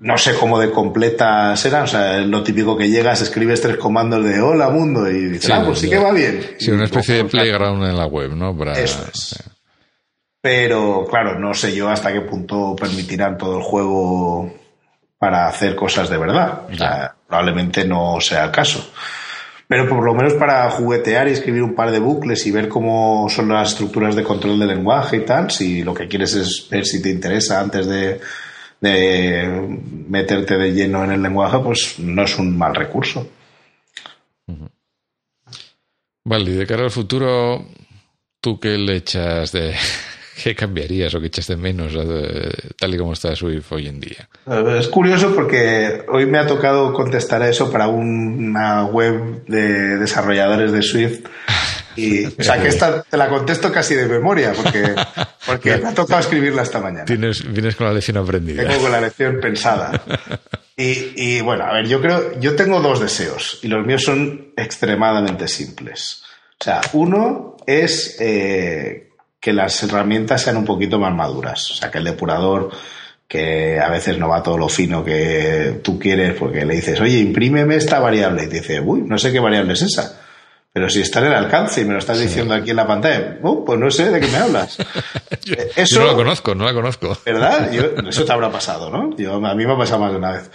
No 0.00 0.18
sé 0.18 0.34
cómo 0.34 0.58
de 0.58 0.72
completas 0.72 1.64
eran, 1.64 1.84
o 1.84 1.86
sea, 1.86 2.18
lo 2.18 2.42
típico 2.42 2.76
que 2.76 2.90
llegas, 2.90 3.22
escribes 3.22 3.60
tres 3.60 3.76
comandos 3.76 4.24
de 4.24 4.40
hola 4.40 4.68
mundo 4.68 5.08
y 5.08 5.26
dices, 5.26 5.48
ah, 5.50 5.62
pues 5.64 5.78
sí 5.78 5.88
que 5.88 5.96
va 5.96 6.10
bien. 6.10 6.56
Sí, 6.58 6.72
una 6.72 6.86
especie 6.86 7.14
de 7.14 7.24
playground 7.26 7.84
en 7.84 7.96
la 7.96 8.06
web, 8.06 8.32
¿no? 8.32 8.50
Eso 8.72 9.06
es. 9.14 9.44
Pero 10.40 11.06
claro, 11.08 11.38
no 11.38 11.54
sé 11.54 11.72
yo 11.72 11.88
hasta 11.88 12.12
qué 12.12 12.22
punto 12.22 12.74
permitirán 12.74 13.38
todo 13.38 13.58
el 13.58 13.62
juego 13.62 14.52
para 15.18 15.46
hacer 15.46 15.76
cosas 15.76 16.10
de 16.10 16.18
verdad. 16.18 16.62
O 16.68 16.74
sea, 16.74 17.14
probablemente 17.28 17.86
no 17.86 18.20
sea 18.20 18.46
el 18.46 18.50
caso. 18.50 18.90
Pero 19.68 19.88
por 19.88 20.04
lo 20.04 20.14
menos 20.14 20.34
para 20.34 20.70
juguetear 20.70 21.26
y 21.28 21.32
escribir 21.32 21.62
un 21.62 21.74
par 21.74 21.90
de 21.90 21.98
bucles 21.98 22.46
y 22.46 22.52
ver 22.52 22.68
cómo 22.68 23.28
son 23.28 23.48
las 23.48 23.70
estructuras 23.70 24.14
de 24.14 24.22
control 24.22 24.58
del 24.58 24.68
lenguaje 24.68 25.16
y 25.16 25.24
tal, 25.24 25.50
si 25.50 25.82
lo 25.82 25.92
que 25.92 26.06
quieres 26.06 26.34
es 26.34 26.68
ver 26.70 26.86
si 26.86 27.02
te 27.02 27.10
interesa 27.10 27.60
antes 27.60 27.86
de, 27.86 28.20
meterte 30.08 30.56
de 30.56 30.72
lleno 30.72 31.02
en 31.02 31.12
el 31.12 31.22
lenguaje, 31.22 31.58
pues 31.58 31.98
no 31.98 32.22
es 32.22 32.38
un 32.38 32.56
mal 32.56 32.74
recurso. 32.74 33.28
Vale, 36.24 36.50
y 36.50 36.54
de 36.54 36.66
cara 36.66 36.84
al 36.84 36.90
futuro, 36.90 37.66
¿tú 38.40 38.60
qué 38.60 38.78
le 38.78 38.96
echas 38.96 39.50
de, 39.50 39.74
¿Qué 40.42 40.54
cambiarías 40.54 41.14
o 41.14 41.20
qué 41.20 41.28
echas 41.28 41.46
de 41.46 41.56
menos 41.56 41.94
tal 42.78 42.94
y 42.94 42.98
como 42.98 43.14
está 43.14 43.34
Swift 43.34 43.72
hoy 43.72 43.88
en 43.88 44.00
día? 44.00 44.28
Es 44.78 44.88
curioso 44.88 45.34
porque 45.34 46.04
hoy 46.08 46.26
me 46.26 46.38
ha 46.38 46.46
tocado 46.46 46.92
contestar 46.92 47.42
a 47.42 47.48
eso 47.48 47.70
para 47.70 47.88
una 47.88 48.84
web 48.84 49.44
de 49.46 49.96
desarrolladores 49.96 50.72
de 50.72 50.82
Swift. 50.82 51.20
Y, 51.98 52.26
o 52.26 52.42
sea, 52.42 52.60
que 52.60 52.68
esta 52.68 53.02
te 53.04 53.16
la 53.16 53.26
contesto 53.26 53.72
casi 53.72 53.94
de 53.94 54.06
memoria, 54.06 54.52
porque, 54.52 54.94
porque 55.46 55.78
me 55.78 55.88
ha 55.88 55.94
tocado 55.94 56.20
escribirla 56.20 56.60
esta 56.60 56.78
mañana. 56.78 57.06
Tienes, 57.06 57.50
vienes 57.50 57.74
con 57.74 57.86
la 57.86 57.94
lección 57.94 58.18
aprendida. 58.18 58.66
Tengo 58.66 58.82
con 58.82 58.92
la 58.92 59.00
lección 59.00 59.40
pensada. 59.40 60.02
Y, 60.78 61.14
y, 61.16 61.40
bueno, 61.40 61.64
a 61.64 61.72
ver, 61.72 61.88
yo 61.88 62.02
creo, 62.02 62.38
yo 62.38 62.54
tengo 62.54 62.82
dos 62.82 63.00
deseos 63.00 63.60
y 63.62 63.68
los 63.68 63.86
míos 63.86 64.02
son 64.02 64.52
extremadamente 64.58 65.48
simples. 65.48 66.22
O 66.60 66.64
sea, 66.64 66.82
uno 66.92 67.56
es 67.66 68.18
eh, 68.20 69.05
que 69.46 69.52
las 69.52 69.80
herramientas 69.80 70.42
sean 70.42 70.56
un 70.56 70.64
poquito 70.64 70.98
más 70.98 71.14
maduras. 71.14 71.70
O 71.70 71.74
sea, 71.74 71.88
que 71.88 71.98
el 71.98 72.04
depurador, 72.04 72.68
que 73.28 73.78
a 73.78 73.88
veces 73.90 74.18
no 74.18 74.28
va 74.28 74.42
todo 74.42 74.58
lo 74.58 74.68
fino 74.68 75.04
que 75.04 75.78
tú 75.84 76.00
quieres, 76.00 76.34
porque 76.36 76.64
le 76.64 76.74
dices, 76.74 77.00
oye, 77.00 77.18
imprímeme 77.18 77.76
esta 77.76 78.00
variable. 78.00 78.42
Y 78.42 78.48
te 78.48 78.56
dice, 78.56 78.80
uy, 78.80 79.02
no 79.02 79.16
sé 79.18 79.30
qué 79.30 79.38
variable 79.38 79.74
es 79.74 79.82
esa. 79.82 80.20
Pero 80.72 80.90
si 80.90 81.00
está 81.00 81.20
en 81.20 81.26
el 81.26 81.34
alcance 81.34 81.80
y 81.80 81.84
me 81.84 81.92
lo 81.92 82.00
estás 82.00 82.18
diciendo 82.18 82.54
aquí 82.54 82.70
en 82.70 82.76
la 82.76 82.88
pantalla, 82.88 83.38
oh, 83.44 83.64
pues 83.64 83.78
no 83.78 83.88
sé 83.88 84.10
de 84.10 84.18
qué 84.18 84.26
me 84.26 84.36
hablas. 84.36 84.78
eso, 85.76 86.00
no 86.00 86.06
la 86.06 86.14
conozco, 86.14 86.56
no 86.56 86.64
la 86.64 86.74
conozco. 86.74 87.16
¿Verdad? 87.24 87.72
eso 88.04 88.24
te 88.24 88.32
habrá 88.32 88.50
pasado, 88.50 88.90
¿no? 88.90 89.16
Yo, 89.16 89.36
a 89.36 89.54
mí 89.54 89.64
me 89.64 89.74
ha 89.74 89.78
pasado 89.78 90.00
más 90.00 90.10
de 90.10 90.18
una 90.18 90.32
vez. 90.32 90.50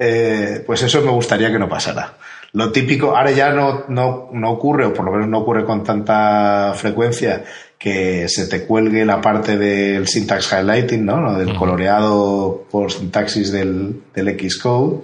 Eh, 0.00 0.64
pues 0.66 0.82
eso 0.82 1.00
me 1.02 1.12
gustaría 1.12 1.52
que 1.52 1.60
no 1.60 1.68
pasara. 1.68 2.18
Lo 2.54 2.72
típico, 2.72 3.16
ahora 3.16 3.30
ya 3.30 3.50
no, 3.50 3.84
no, 3.88 4.30
no 4.32 4.50
ocurre, 4.50 4.86
o 4.86 4.92
por 4.92 5.04
lo 5.04 5.12
menos 5.12 5.28
no 5.28 5.38
ocurre 5.38 5.64
con 5.64 5.84
tanta 5.84 6.74
frecuencia, 6.74 7.44
que 7.82 8.28
se 8.28 8.46
te 8.46 8.62
cuelgue 8.64 9.04
la 9.04 9.20
parte 9.20 9.58
del 9.58 10.06
syntax 10.06 10.52
highlighting, 10.52 11.04
¿no? 11.04 11.36
Del 11.36 11.52
coloreado 11.56 12.68
por 12.70 12.92
sintaxis 12.92 13.50
del, 13.50 14.02
del 14.14 14.38
Xcode. 14.38 15.02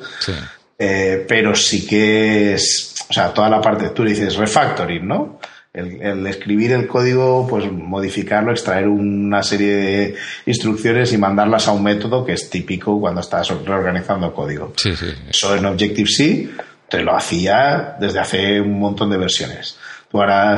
Eh, 0.78 1.24
pero 1.26 1.56
sí 1.56 1.84
que 1.84 2.54
es, 2.54 2.94
o 3.10 3.12
sea, 3.12 3.34
toda 3.34 3.50
la 3.50 3.60
parte, 3.60 3.88
tú 3.88 4.04
dices 4.04 4.36
refactoring, 4.36 5.08
¿no? 5.08 5.40
El, 5.72 6.24
escribir 6.28 6.70
el 6.70 6.86
código, 6.86 7.48
pues 7.48 7.70
modificarlo, 7.70 8.52
extraer 8.52 8.86
una 8.86 9.42
serie 9.42 9.74
de 9.74 10.14
instrucciones 10.46 11.12
y 11.12 11.18
mandarlas 11.18 11.66
a 11.66 11.72
un 11.72 11.82
método 11.82 12.24
que 12.24 12.34
es 12.34 12.48
típico 12.48 13.00
cuando 13.00 13.22
estás 13.22 13.48
reorganizando 13.64 14.32
código. 14.32 14.72
Sí, 14.76 14.94
sí. 14.94 15.06
Eso 15.28 15.56
en 15.56 15.66
Objective-C 15.66 16.48
te 16.88 17.00
lo 17.00 17.16
hacía 17.16 17.96
desde 17.98 18.20
hace 18.20 18.60
un 18.60 18.78
montón 18.78 19.10
de 19.10 19.18
versiones. 19.18 19.76
Tú 20.10 20.20
ahora 20.20 20.56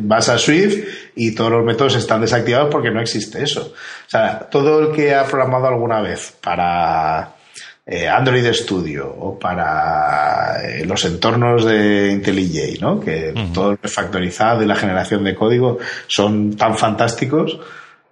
vas 0.00 0.28
a 0.28 0.38
Swift 0.38 1.12
y 1.14 1.34
todos 1.34 1.50
los 1.50 1.64
métodos 1.64 1.96
están 1.96 2.22
desactivados 2.22 2.68
porque 2.70 2.90
no 2.90 3.00
existe 3.00 3.42
eso. 3.42 3.74
O 3.74 4.10
sea, 4.10 4.40
todo 4.50 4.80
el 4.80 4.96
que 4.96 5.14
ha 5.14 5.24
programado 5.24 5.66
alguna 5.66 6.00
vez 6.00 6.34
para 6.42 7.36
eh, 7.84 8.08
Android 8.08 8.52
Studio 8.52 9.06
o 9.08 9.38
para 9.38 10.60
eh, 10.64 10.84
los 10.86 11.04
entornos 11.04 11.64
de 11.66 12.10
IntelliJ, 12.10 12.80
¿no? 12.80 12.98
Que 12.98 13.34
todo 13.52 13.72
el 13.72 13.78
refactorizado 13.82 14.62
y 14.62 14.66
la 14.66 14.74
generación 14.74 15.22
de 15.24 15.34
código 15.34 15.78
son 16.06 16.56
tan 16.56 16.76
fantásticos, 16.76 17.60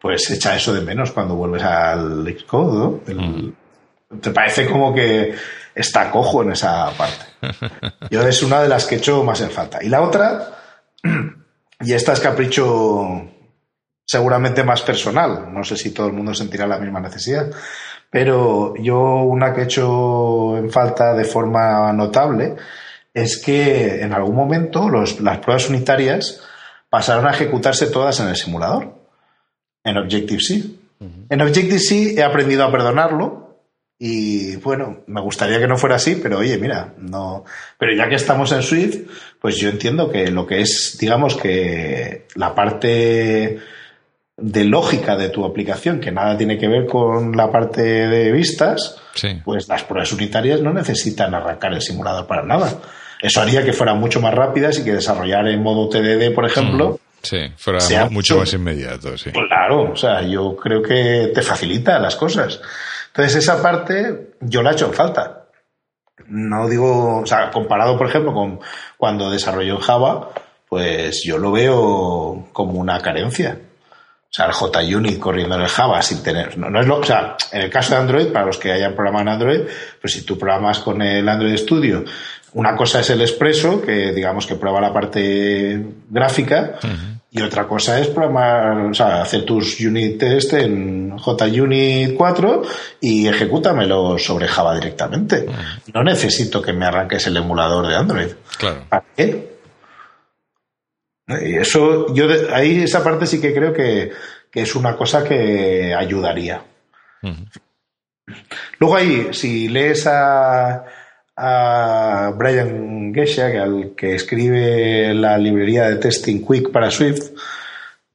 pues 0.00 0.30
echa 0.30 0.54
eso 0.54 0.74
de 0.74 0.82
menos 0.82 1.12
cuando 1.12 1.34
vuelves 1.34 1.62
al 1.62 2.24
Xcode, 2.38 2.78
¿no? 2.78 3.00
Te 4.20 4.30
parece 4.30 4.66
como 4.66 4.94
que 4.94 5.34
está 5.74 6.10
cojo 6.10 6.42
en 6.42 6.52
esa 6.52 6.90
parte. 6.90 7.24
Yo 8.10 8.22
es 8.28 8.42
una 8.42 8.62
de 8.62 8.68
las 8.68 8.84
que 8.84 8.96
he 8.96 8.98
hecho 8.98 9.24
más 9.24 9.40
en 9.40 9.50
falta. 9.50 9.82
Y 9.82 9.88
la 9.88 10.02
otra 10.02 10.63
y 11.80 11.92
esta 11.92 12.12
es 12.12 12.20
capricho 12.20 13.30
seguramente 14.04 14.64
más 14.64 14.82
personal. 14.82 15.52
No 15.52 15.64
sé 15.64 15.76
si 15.76 15.90
todo 15.90 16.08
el 16.08 16.12
mundo 16.12 16.34
sentirá 16.34 16.66
la 16.66 16.78
misma 16.78 17.00
necesidad. 17.00 17.50
Pero 18.10 18.74
yo 18.76 19.22
una 19.22 19.52
que 19.52 19.62
he 19.62 19.64
hecho 19.64 20.56
en 20.56 20.70
falta 20.70 21.14
de 21.14 21.24
forma 21.24 21.92
notable 21.92 22.54
es 23.12 23.38
que 23.38 24.02
en 24.02 24.12
algún 24.12 24.36
momento 24.36 24.88
las 24.88 25.38
pruebas 25.38 25.68
unitarias 25.68 26.42
pasaron 26.88 27.26
a 27.26 27.32
ejecutarse 27.32 27.88
todas 27.88 28.20
en 28.20 28.28
el 28.28 28.36
simulador, 28.36 28.94
en 29.82 29.96
Objective-C. 29.96 30.62
En 31.28 31.40
Objective-C 31.40 32.14
he 32.16 32.22
aprendido 32.22 32.64
a 32.64 32.70
perdonarlo 32.70 33.43
y 33.98 34.56
bueno, 34.56 35.04
me 35.06 35.20
gustaría 35.20 35.58
que 35.58 35.66
no 35.66 35.76
fuera 35.76 35.96
así, 35.96 36.16
pero 36.16 36.38
oye, 36.38 36.58
mira, 36.58 36.94
no. 36.98 37.44
Pero 37.78 37.94
ya 37.96 38.08
que 38.08 38.16
estamos 38.16 38.50
en 38.52 38.62
Swift, 38.62 39.08
pues 39.40 39.56
yo 39.56 39.68
entiendo 39.68 40.10
que 40.10 40.30
lo 40.30 40.46
que 40.46 40.60
es, 40.60 40.96
digamos 40.98 41.36
que 41.36 42.26
la 42.34 42.54
parte 42.54 43.58
de 44.36 44.64
lógica 44.64 45.16
de 45.16 45.28
tu 45.28 45.44
aplicación, 45.44 46.00
que 46.00 46.10
nada 46.10 46.36
tiene 46.36 46.58
que 46.58 46.66
ver 46.66 46.86
con 46.86 47.36
la 47.36 47.52
parte 47.52 47.82
de 47.82 48.32
vistas, 48.32 49.00
pues 49.44 49.68
las 49.68 49.84
pruebas 49.84 50.12
unitarias 50.12 50.60
no 50.60 50.72
necesitan 50.72 51.34
arrancar 51.34 51.72
el 51.72 51.80
simulador 51.80 52.26
para 52.26 52.42
nada. 52.42 52.80
Eso 53.22 53.40
haría 53.40 53.64
que 53.64 53.72
fueran 53.72 54.00
mucho 54.00 54.20
más 54.20 54.34
rápidas 54.34 54.78
y 54.78 54.84
que 54.84 54.92
desarrollar 54.92 55.46
en 55.46 55.62
modo 55.62 55.88
TDD, 55.88 56.34
por 56.34 56.44
ejemplo, 56.44 56.98
Sí, 57.24 57.38
fuera 57.56 57.80
mucho 58.10 58.38
más 58.38 58.52
inmediato, 58.52 59.16
sí. 59.16 59.30
Claro, 59.30 59.92
o 59.92 59.96
sea, 59.96 60.22
yo 60.22 60.54
creo 60.56 60.82
que 60.82 61.32
te 61.34 61.40
facilita 61.40 61.98
las 61.98 62.16
cosas. 62.16 62.60
Entonces, 63.16 63.36
esa 63.36 63.62
parte 63.62 64.32
yo 64.40 64.60
la 64.60 64.70
he 64.70 64.72
hecho 64.72 64.86
en 64.86 64.92
falta. 64.92 65.44
No 66.26 66.68
digo, 66.68 67.18
o 67.18 67.26
sea, 67.26 67.48
comparado, 67.52 67.96
por 67.96 68.08
ejemplo, 68.08 68.32
con 68.32 68.58
cuando 68.96 69.30
desarrolló 69.30 69.78
Java, 69.78 70.30
pues 70.68 71.22
yo 71.22 71.38
lo 71.38 71.52
veo 71.52 72.48
como 72.52 72.80
una 72.80 73.00
carencia. 73.00 73.56
O 74.24 74.26
sea, 74.28 74.46
el 74.46 74.92
JUnit 74.92 75.20
corriendo 75.20 75.54
en 75.54 75.60
el 75.60 75.68
Java 75.68 76.02
sin 76.02 76.24
tener. 76.24 76.58
No, 76.58 76.80
es 76.80 76.86
lo, 76.88 76.98
o 76.98 77.04
sea, 77.04 77.36
en 77.52 77.62
el 77.62 77.70
caso 77.70 77.94
de 77.94 78.00
Android, 78.00 78.32
para 78.32 78.46
los 78.46 78.58
que 78.58 78.72
hayan 78.72 78.94
programado 78.94 79.22
en 79.22 79.28
Android, 79.28 79.60
pues 80.00 80.12
si 80.12 80.22
tú 80.22 80.36
programas 80.36 80.80
con 80.80 81.00
el 81.00 81.28
Android 81.28 81.56
Studio, 81.56 82.04
una 82.54 82.74
cosa 82.74 82.98
es 82.98 83.10
el 83.10 83.20
Expresso, 83.20 83.80
que 83.80 84.12
digamos 84.12 84.44
que 84.44 84.56
prueba 84.56 84.80
la 84.80 84.92
parte 84.92 85.86
gráfica, 86.10 86.80
y 87.36 87.42
otra 87.42 87.66
cosa 87.66 87.98
es 87.98 88.06
programar, 88.06 88.76
o 88.90 88.94
sea, 88.94 89.22
hacer 89.22 89.44
tus 89.44 89.80
unit 89.80 90.20
test 90.20 90.52
en 90.52 91.18
JUnit 91.18 92.14
4 92.14 92.62
y 93.00 93.26
ejecútamelo 93.26 94.16
sobre 94.18 94.46
Java 94.46 94.72
directamente. 94.76 95.44
No 95.92 96.04
necesito 96.04 96.62
que 96.62 96.72
me 96.72 96.86
arranques 96.86 97.26
el 97.26 97.36
emulador 97.36 97.88
de 97.88 97.96
Android. 97.96 98.28
Claro. 98.56 98.84
¿Para 98.88 99.04
qué? 99.16 99.58
Y 101.26 101.56
eso, 101.56 102.14
yo 102.14 102.28
ahí 102.52 102.84
esa 102.84 103.02
parte 103.02 103.26
sí 103.26 103.40
que 103.40 103.52
creo 103.52 103.72
que, 103.72 104.12
es 104.52 104.76
una 104.76 104.94
cosa 104.94 105.24
que 105.24 105.92
ayudaría. 105.92 106.62
Luego 108.78 108.94
ahí, 108.94 109.30
si 109.32 109.66
lees 109.66 110.06
a 110.06 110.84
a 111.36 112.32
Brian 112.36 113.12
Gesha, 113.12 113.46
al 113.62 113.94
que 113.96 114.14
escribe 114.14 115.14
la 115.14 115.36
librería 115.38 115.88
de 115.88 115.96
testing 115.96 116.46
Quick 116.46 116.70
para 116.70 116.90
Swift, 116.90 117.30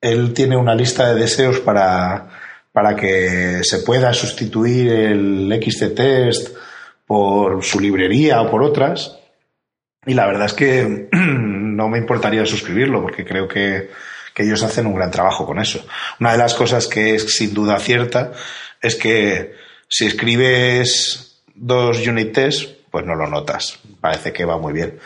él 0.01 0.33
tiene 0.33 0.55
una 0.55 0.75
lista 0.75 1.13
de 1.13 1.19
deseos 1.19 1.59
para, 1.59 2.29
para 2.71 2.95
que 2.95 3.63
se 3.63 3.79
pueda 3.79 4.13
sustituir 4.13 4.91
el 4.91 5.61
XC 5.61 5.93
Test 5.93 6.55
por 7.05 7.63
su 7.63 7.79
librería 7.79 8.41
o 8.41 8.49
por 8.49 8.63
otras. 8.63 9.17
Y 10.05 10.13
la 10.13 10.25
verdad 10.27 10.45
es 10.45 10.53
que 10.53 11.09
no 11.11 11.89
me 11.89 11.97
importaría 11.97 12.45
suscribirlo 12.45 13.01
porque 13.01 13.25
creo 13.25 13.47
que, 13.47 13.89
que 14.33 14.43
ellos 14.43 14.63
hacen 14.63 14.85
un 14.85 14.95
gran 14.95 15.11
trabajo 15.11 15.45
con 15.45 15.59
eso. 15.59 15.85
Una 16.19 16.31
de 16.31 16.37
las 16.37 16.53
cosas 16.53 16.87
que 16.87 17.15
es 17.15 17.35
sin 17.35 17.53
duda 17.53 17.77
cierta 17.79 18.31
es 18.81 18.95
que 18.95 19.53
si 19.89 20.05
escribes 20.05 21.41
dos 21.53 22.07
unit 22.07 22.31
tests, 22.31 22.78
pues 22.89 23.05
no 23.05 23.15
lo 23.15 23.27
notas. 23.27 23.79
Parece 23.99 24.33
que 24.33 24.45
va 24.45 24.57
muy 24.57 24.73
bien. 24.73 24.99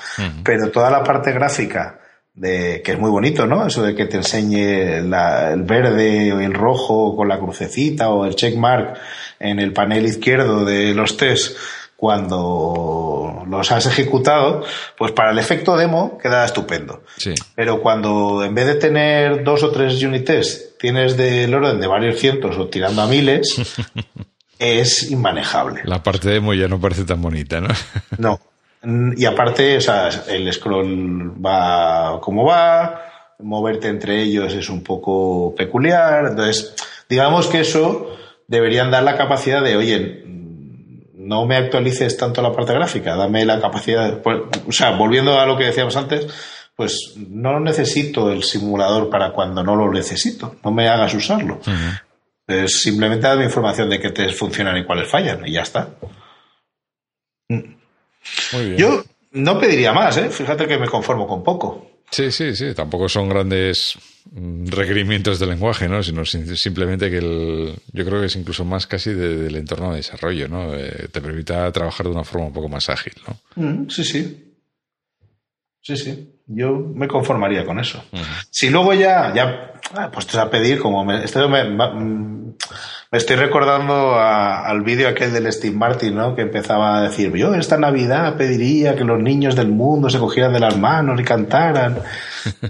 Pero 0.43 0.69
toda 0.71 0.89
la 0.89 1.03
parte 1.03 1.31
gráfica 1.31 1.99
de 2.33 2.81
que 2.83 2.93
es 2.93 2.99
muy 2.99 3.11
bonito, 3.11 3.45
¿no? 3.45 3.65
Eso 3.65 3.83
de 3.83 3.95
que 3.95 4.05
te 4.05 4.17
enseñe 4.17 4.97
el 4.97 5.63
verde 5.63 6.33
o 6.33 6.39
el 6.39 6.53
rojo 6.53 7.15
con 7.15 7.27
la 7.27 7.39
crucecita 7.39 8.09
o 8.09 8.25
el 8.25 8.35
checkmark 8.35 8.97
en 9.39 9.59
el 9.59 9.73
panel 9.73 10.05
izquierdo 10.05 10.65
de 10.65 10.93
los 10.93 11.17
tests 11.17 11.55
cuando 12.03 13.45
los 13.47 13.71
has 13.71 13.85
ejecutado, 13.85 14.61
pues 14.97 15.13
para 15.13 15.31
el 15.31 15.39
efecto 15.39 15.77
demo 15.77 16.17
queda 16.17 16.43
estupendo. 16.43 17.03
Sí. 17.15 17.33
Pero 17.55 17.81
cuando 17.81 18.43
en 18.43 18.53
vez 18.53 18.65
de 18.65 18.75
tener 18.75 19.41
dos 19.45 19.63
o 19.63 19.71
tres 19.71 20.03
unit 20.03 20.25
tests, 20.25 20.77
tienes 20.77 21.15
del 21.15 21.53
orden 21.53 21.79
de 21.79 21.87
varios 21.87 22.19
cientos 22.19 22.57
o 22.57 22.67
tirando 22.67 23.03
a 23.03 23.07
miles, 23.07 23.55
es 24.63 25.11
inmanejable. 25.11 25.81
La 25.85 26.01
parte 26.01 26.29
demo 26.29 26.53
ya 26.53 26.67
no 26.67 26.79
parece 26.79 27.03
tan 27.03 27.21
bonita, 27.21 27.61
¿no? 27.61 27.69
No. 28.17 28.39
Y 29.15 29.23
aparte, 29.25 29.77
o 29.77 29.81
sea, 29.81 30.09
el 30.27 30.51
scroll 30.51 31.33
va 31.43 32.19
como 32.19 32.43
va, 32.43 33.01
moverte 33.39 33.87
entre 33.87 34.21
ellos 34.21 34.53
es 34.53 34.69
un 34.69 34.83
poco 34.83 35.55
peculiar. 35.55 36.25
Entonces, 36.27 36.75
digamos 37.07 37.47
que 37.47 37.61
eso 37.61 38.17
deberían 38.47 38.91
dar 38.91 39.03
la 39.03 39.15
capacidad 39.15 39.63
de, 39.63 39.77
oye, 39.77 40.23
no 41.13 41.45
me 41.45 41.55
actualices 41.55 42.17
tanto 42.17 42.41
la 42.41 42.51
parte 42.51 42.73
gráfica, 42.73 43.15
dame 43.15 43.45
la 43.45 43.61
capacidad. 43.61 44.21
Pues, 44.21 44.41
o 44.67 44.71
sea, 44.71 44.91
volviendo 44.91 45.39
a 45.39 45.45
lo 45.45 45.57
que 45.57 45.65
decíamos 45.65 45.95
antes, 45.95 46.27
pues 46.75 47.13
no 47.17 47.59
necesito 47.59 48.31
el 48.31 48.43
simulador 48.43 49.09
para 49.09 49.31
cuando 49.31 49.63
no 49.63 49.75
lo 49.75 49.91
necesito, 49.91 50.55
no 50.63 50.71
me 50.71 50.87
hagas 50.89 51.13
usarlo. 51.13 51.59
Es 52.47 52.81
simplemente 52.81 53.25
dame 53.27 53.45
información 53.45 53.89
de 53.89 53.99
qué 53.99 54.09
te 54.09 54.27
funcionan 54.29 54.77
y 54.77 54.83
cuáles 54.85 55.07
fallan, 55.09 55.47
y 55.47 55.53
ya 55.53 55.61
está. 55.61 55.89
Muy 57.49 58.65
bien. 58.65 58.77
Yo 58.77 59.03
no 59.31 59.59
pediría 59.59 59.93
más, 59.93 60.17
¿eh? 60.17 60.29
Fíjate 60.29 60.67
que 60.67 60.77
me 60.77 60.87
conformo 60.87 61.27
con 61.27 61.43
poco. 61.43 61.89
Sí, 62.11 62.31
sí, 62.31 62.55
sí. 62.55 62.73
Tampoco 62.75 63.09
son 63.09 63.27
grandes 63.29 63.97
mm, 64.31 64.67
requerimientos 64.67 65.39
de 65.39 65.47
lenguaje, 65.47 65.87
¿no? 65.89 66.03
Sino 66.03 66.23
sim- 66.25 66.55
simplemente 66.55 67.09
que 67.09 67.17
el, 67.17 67.73
yo 67.91 68.05
creo 68.05 68.19
que 68.19 68.27
es 68.27 68.35
incluso 68.35 68.65
más 68.65 68.85
casi 68.87 69.11
de- 69.13 69.37
del 69.37 69.55
entorno 69.55 69.91
de 69.91 69.97
desarrollo, 69.97 70.47
¿no? 70.47 70.75
Eh, 70.75 71.07
te 71.11 71.21
permita 71.21 71.71
trabajar 71.71 72.05
de 72.05 72.11
una 72.11 72.23
forma 72.23 72.47
un 72.47 72.53
poco 72.53 72.69
más 72.69 72.89
ágil, 72.89 73.13
¿no? 73.27 73.63
Mm, 73.63 73.89
sí, 73.89 74.03
sí. 74.03 74.53
Sí, 75.81 75.97
sí. 75.97 76.32
Yo 76.45 76.71
me 76.71 77.07
conformaría 77.07 77.65
con 77.65 77.79
eso. 77.79 78.03
Si 78.49 78.69
luego 78.69 78.93
ya, 78.93 79.33
ya 79.33 79.73
ah, 79.95 80.11
puestos 80.11 80.35
a 80.35 80.49
pedir, 80.49 80.79
como 80.79 81.05
me, 81.05 81.23
esto 81.23 81.47
me, 81.47 81.63
mm, 81.63 82.55
me 83.13 83.19
estoy 83.19 83.35
recordando 83.35 84.15
a- 84.15 84.65
al 84.67 84.81
vídeo 84.81 85.07
aquel 85.07 85.31
del 85.31 85.53
Steve 85.53 85.75
Martin, 85.75 86.15
¿no? 86.15 86.35
Que 86.35 86.41
empezaba 86.41 86.97
a 86.97 87.03
decir, 87.03 87.31
yo 87.35 87.53
esta 87.53 87.77
Navidad 87.77 88.35
pediría 88.37 88.95
que 88.95 89.03
los 89.03 89.21
niños 89.21 89.55
del 89.55 89.67
mundo 89.67 90.09
se 90.09 90.17
cogieran 90.17 90.51
de 90.51 90.59
las 90.59 90.75
manos 90.77 91.19
y 91.19 91.23
cantaran. 91.23 91.99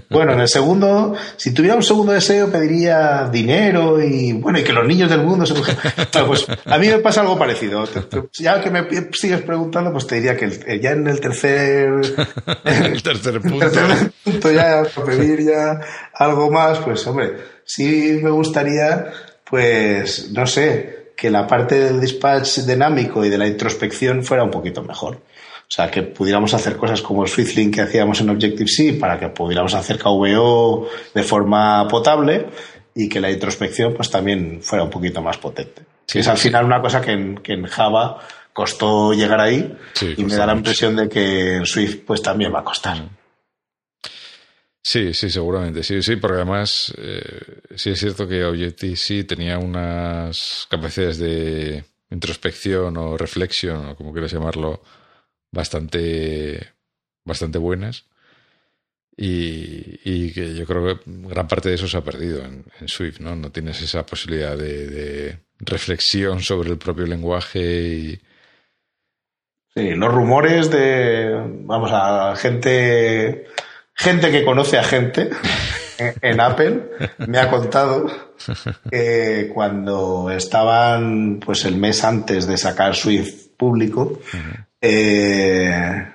Bueno, 0.08 0.34
en 0.34 0.40
el 0.40 0.46
segundo, 0.48 1.14
si 1.36 1.52
tuviera 1.52 1.74
un 1.74 1.82
segundo 1.82 2.12
deseo, 2.12 2.48
pediría 2.48 3.28
dinero 3.32 4.00
y, 4.00 4.32
bueno, 4.32 4.60
y 4.60 4.62
que 4.62 4.72
los 4.72 4.86
niños 4.86 5.10
del 5.10 5.22
mundo 5.24 5.46
se 5.46 5.54
cogieran. 5.54 5.82
Bueno, 6.12 6.26
pues 6.28 6.46
a 6.66 6.78
mí 6.78 6.88
me 6.88 6.98
pasa 6.98 7.22
algo 7.22 7.36
parecido. 7.36 7.84
Ya 8.38 8.60
que 8.60 8.70
me 8.70 8.86
sigues 9.12 9.40
preguntando, 9.42 9.90
pues 9.92 10.06
te 10.06 10.16
diría 10.16 10.36
que 10.36 10.44
el- 10.44 10.80
ya 10.80 10.90
en 10.92 11.08
el 11.08 11.18
tercer, 11.20 11.88
El 12.64 13.02
tercer 13.02 13.40
punto. 13.40 13.58
tercer 13.70 14.12
punto 14.22 14.52
ya 14.52 14.82
para 14.94 15.06
pedir 15.08 15.40
ya 15.44 15.80
algo 16.14 16.50
más, 16.52 16.78
pues 16.78 17.04
hombre, 17.08 17.32
sí 17.64 18.20
me 18.22 18.30
gustaría, 18.30 19.06
pues 19.54 20.32
no 20.32 20.48
sé, 20.48 21.12
que 21.16 21.30
la 21.30 21.46
parte 21.46 21.78
del 21.78 22.00
dispatch 22.00 22.58
dinámico 22.66 23.24
y 23.24 23.28
de 23.28 23.38
la 23.38 23.46
introspección 23.46 24.24
fuera 24.24 24.42
un 24.42 24.50
poquito 24.50 24.82
mejor. 24.82 25.14
O 25.14 25.70
sea, 25.70 25.88
que 25.92 26.02
pudiéramos 26.02 26.52
hacer 26.54 26.76
cosas 26.76 27.00
como 27.02 27.22
el 27.22 27.28
SwiftLink 27.30 27.72
que 27.76 27.82
hacíamos 27.82 28.20
en 28.20 28.30
Objective-C 28.30 28.94
para 28.94 29.16
que 29.20 29.28
pudiéramos 29.28 29.72
hacer 29.74 29.96
KVO 29.98 30.88
de 31.14 31.22
forma 31.22 31.86
potable 31.86 32.46
y 32.96 33.08
que 33.08 33.20
la 33.20 33.30
introspección 33.30 33.94
pues 33.94 34.10
también 34.10 34.60
fuera 34.60 34.82
un 34.82 34.90
poquito 34.90 35.22
más 35.22 35.38
potente. 35.38 35.82
Sí, 36.06 36.18
es 36.18 36.26
al 36.26 36.36
final 36.36 36.64
una 36.64 36.80
cosa 36.80 37.00
que 37.00 37.12
en, 37.12 37.36
que 37.38 37.52
en 37.52 37.64
Java 37.66 38.18
costó 38.52 39.12
llegar 39.14 39.40
ahí 39.40 39.72
Sí, 39.92 40.14
y 40.16 40.24
me 40.24 40.34
da 40.34 40.46
la 40.46 40.54
mucho. 40.54 40.58
impresión 40.70 40.96
de 40.96 41.08
que 41.08 41.54
en 41.58 41.64
Swift 41.66 41.98
pues 42.04 42.20
también 42.22 42.52
va 42.52 42.58
a 42.60 42.64
costar. 42.64 42.98
Sí, 44.86 45.14
sí, 45.14 45.30
seguramente. 45.30 45.82
Sí, 45.82 46.02
sí, 46.02 46.16
porque 46.16 46.36
además 46.36 46.94
eh, 46.98 47.62
sí 47.74 47.90
es 47.90 47.98
cierto 47.98 48.28
que 48.28 48.44
Objective-C 48.44 49.24
tenía 49.24 49.58
unas 49.58 50.66
capacidades 50.70 51.18
de 51.18 51.84
introspección 52.10 52.96
o 52.98 53.16
reflexión, 53.16 53.86
o 53.88 53.96
como 53.96 54.12
quieras 54.12 54.32
llamarlo, 54.32 54.82
bastante, 55.50 56.74
bastante 57.24 57.58
buenas. 57.58 58.04
Y, 59.16 60.00
y 60.04 60.32
que 60.32 60.54
yo 60.54 60.66
creo 60.66 60.98
que 60.98 61.02
gran 61.06 61.48
parte 61.48 61.68
de 61.70 61.76
eso 61.76 61.88
se 61.88 61.96
ha 61.96 62.04
perdido 62.04 62.44
en, 62.44 62.64
en 62.80 62.88
Swift, 62.88 63.20
¿no? 63.20 63.34
No 63.36 63.50
tienes 63.50 63.80
esa 63.80 64.04
posibilidad 64.04 64.56
de, 64.56 64.86
de 64.88 65.38
reflexión 65.60 66.40
sobre 66.40 66.70
el 66.70 66.78
propio 66.78 67.06
lenguaje 67.06 67.60
y, 67.60 68.20
Sí, 69.76 69.90
los 69.90 70.14
rumores 70.14 70.70
de, 70.70 71.32
vamos, 71.62 71.90
a 71.92 72.36
gente, 72.36 73.46
gente 73.94 74.30
que 74.30 74.44
conoce 74.44 74.78
a 74.78 74.84
gente 74.84 75.30
en, 75.98 76.40
Apple 76.40 76.90
me 77.26 77.38
ha 77.38 77.50
contado 77.50 78.06
que 78.90 79.50
cuando 79.54 80.30
estaban, 80.30 81.40
pues 81.44 81.64
el 81.64 81.76
mes 81.76 82.02
antes 82.04 82.46
de 82.46 82.56
sacar 82.56 82.94
Swift 82.94 83.56
público, 83.56 84.20
eh, 84.80 86.06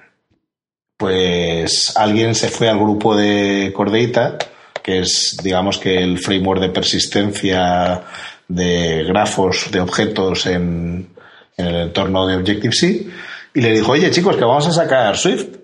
pues 0.98 1.96
alguien 1.96 2.36
se 2.36 2.50
fue 2.50 2.70
al 2.70 2.78
grupo 2.78 3.16
de 3.16 3.72
Cordata, 3.74 4.38
que 4.84 5.00
es, 5.00 5.38
digamos 5.42 5.78
que 5.78 5.98
el 5.98 6.20
framework 6.20 6.62
de 6.62 6.70
persistencia 6.70 8.02
de 8.48 9.06
grafos 9.06 9.72
de 9.72 9.80
objetos 9.80 10.46
en, 10.46 11.10
en 11.56 11.66
el 11.66 11.76
entorno 11.76 12.28
de 12.28 12.36
Objective-C, 12.36 13.08
y 13.54 13.62
le 13.62 13.72
dijo, 13.72 13.94
oye 13.94 14.12
chicos, 14.12 14.36
que 14.36 14.44
vamos 14.44 14.68
a 14.68 14.72
sacar 14.72 15.16
Swift. 15.18 15.59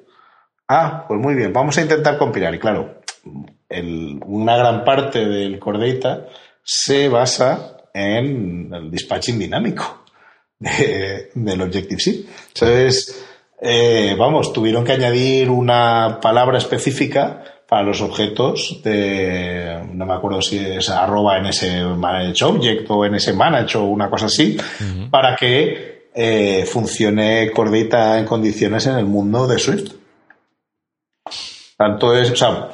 Ah, 0.67 1.05
pues 1.07 1.19
muy 1.19 1.35
bien, 1.35 1.53
vamos 1.53 1.77
a 1.77 1.81
intentar 1.81 2.17
compilar. 2.17 2.53
Y 2.55 2.59
claro, 2.59 3.01
el- 3.69 4.19
una 4.25 4.57
gran 4.57 4.83
parte 4.83 5.25
del 5.25 5.59
Core 5.59 5.93
Data 5.93 6.25
se 6.63 7.07
basa 7.09 7.77
en 7.93 8.73
el 8.73 8.89
dispatching 8.91 9.37
dinámico 9.39 10.03
de- 10.59 11.29
del 11.35 11.61
Objective-C. 11.61 12.25
Entonces, 12.53 13.25
eh, 13.61 14.15
vamos, 14.17 14.51
tuvieron 14.53 14.83
que 14.83 14.93
añadir 14.93 15.49
una 15.49 16.19
palabra 16.21 16.57
específica 16.57 17.43
para 17.67 17.83
los 17.83 18.01
objetos 18.01 18.81
de, 18.83 19.81
no 19.91 20.05
me 20.05 20.13
acuerdo 20.13 20.41
si 20.41 20.59
es 20.59 20.89
arroba 20.89 21.37
en 21.39 21.47
ese 21.47 21.83
manage 21.83 22.43
object 22.45 22.85
o 22.89 23.05
en 23.05 23.15
ese 23.15 23.33
manage 23.33 23.77
o 23.77 23.83
una 23.85 24.09
cosa 24.09 24.27
así, 24.27 24.57
para 25.09 25.35
que 25.35 26.09
eh, 26.13 26.63
funcione 26.65 27.51
Cordita 27.51 28.17
en 28.19 28.25
condiciones 28.25 28.85
en 28.87 28.97
el 28.97 29.05
mundo 29.05 29.47
de 29.47 29.59
Swift. 29.59 29.91
Tanto 31.77 32.15
es, 32.15 32.31
o 32.31 32.35
sea, 32.35 32.69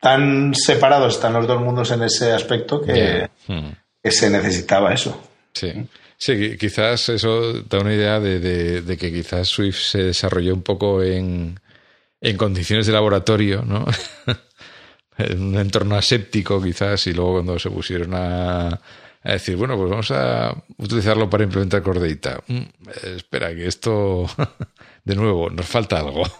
tan 0.00 0.54
separados 0.54 1.14
están 1.16 1.32
los 1.34 1.46
dos 1.46 1.60
mundos 1.60 1.90
en 1.90 2.02
ese 2.02 2.32
aspecto 2.32 2.80
que, 2.80 3.28
Hmm. 3.46 3.70
que 4.02 4.10
se 4.10 4.30
necesitaba 4.30 4.92
eso. 4.94 5.20
Sí. 5.54 5.72
Sí, 6.16 6.32
qui- 6.32 6.58
quizás 6.58 7.08
eso 7.10 7.62
da 7.62 7.78
una 7.78 7.94
idea 7.94 8.18
de, 8.20 8.40
de- 8.40 8.82
de 8.82 8.96
que 8.96 9.12
quizás 9.12 9.48
Swift 9.48 9.78
se 9.80 9.98
desarrolló 10.04 10.52
un 10.54 10.62
poco 10.62 11.02
en, 11.02 11.58
en 12.20 12.36
condiciones 12.36 12.86
de 12.86 12.92
laboratorio, 12.92 13.62
¿no? 13.62 13.84
en 15.18 15.42
un 15.42 15.58
entorno 15.58 15.96
aséptico 15.96 16.62
quizás 16.62 17.06
y 17.06 17.12
luego 17.12 17.34
cuando 17.34 17.58
se 17.58 17.70
pusieron 17.70 18.14
a, 18.14 18.68
a 18.68 19.32
decir, 19.32 19.56
bueno, 19.56 19.76
pues 19.76 19.90
vamos 19.90 20.10
a 20.10 20.54
utilizarlo 20.78 21.28
para 21.30 21.44
implementar 21.44 21.82
Core 21.82 22.14
Data. 22.14 22.40
Mm, 22.46 22.62
espera, 23.16 23.54
que 23.54 23.66
esto, 23.66 24.26
de 25.04 25.14
nuevo, 25.16 25.50
nos 25.50 25.66
falta 25.66 25.98
algo. 26.00 26.22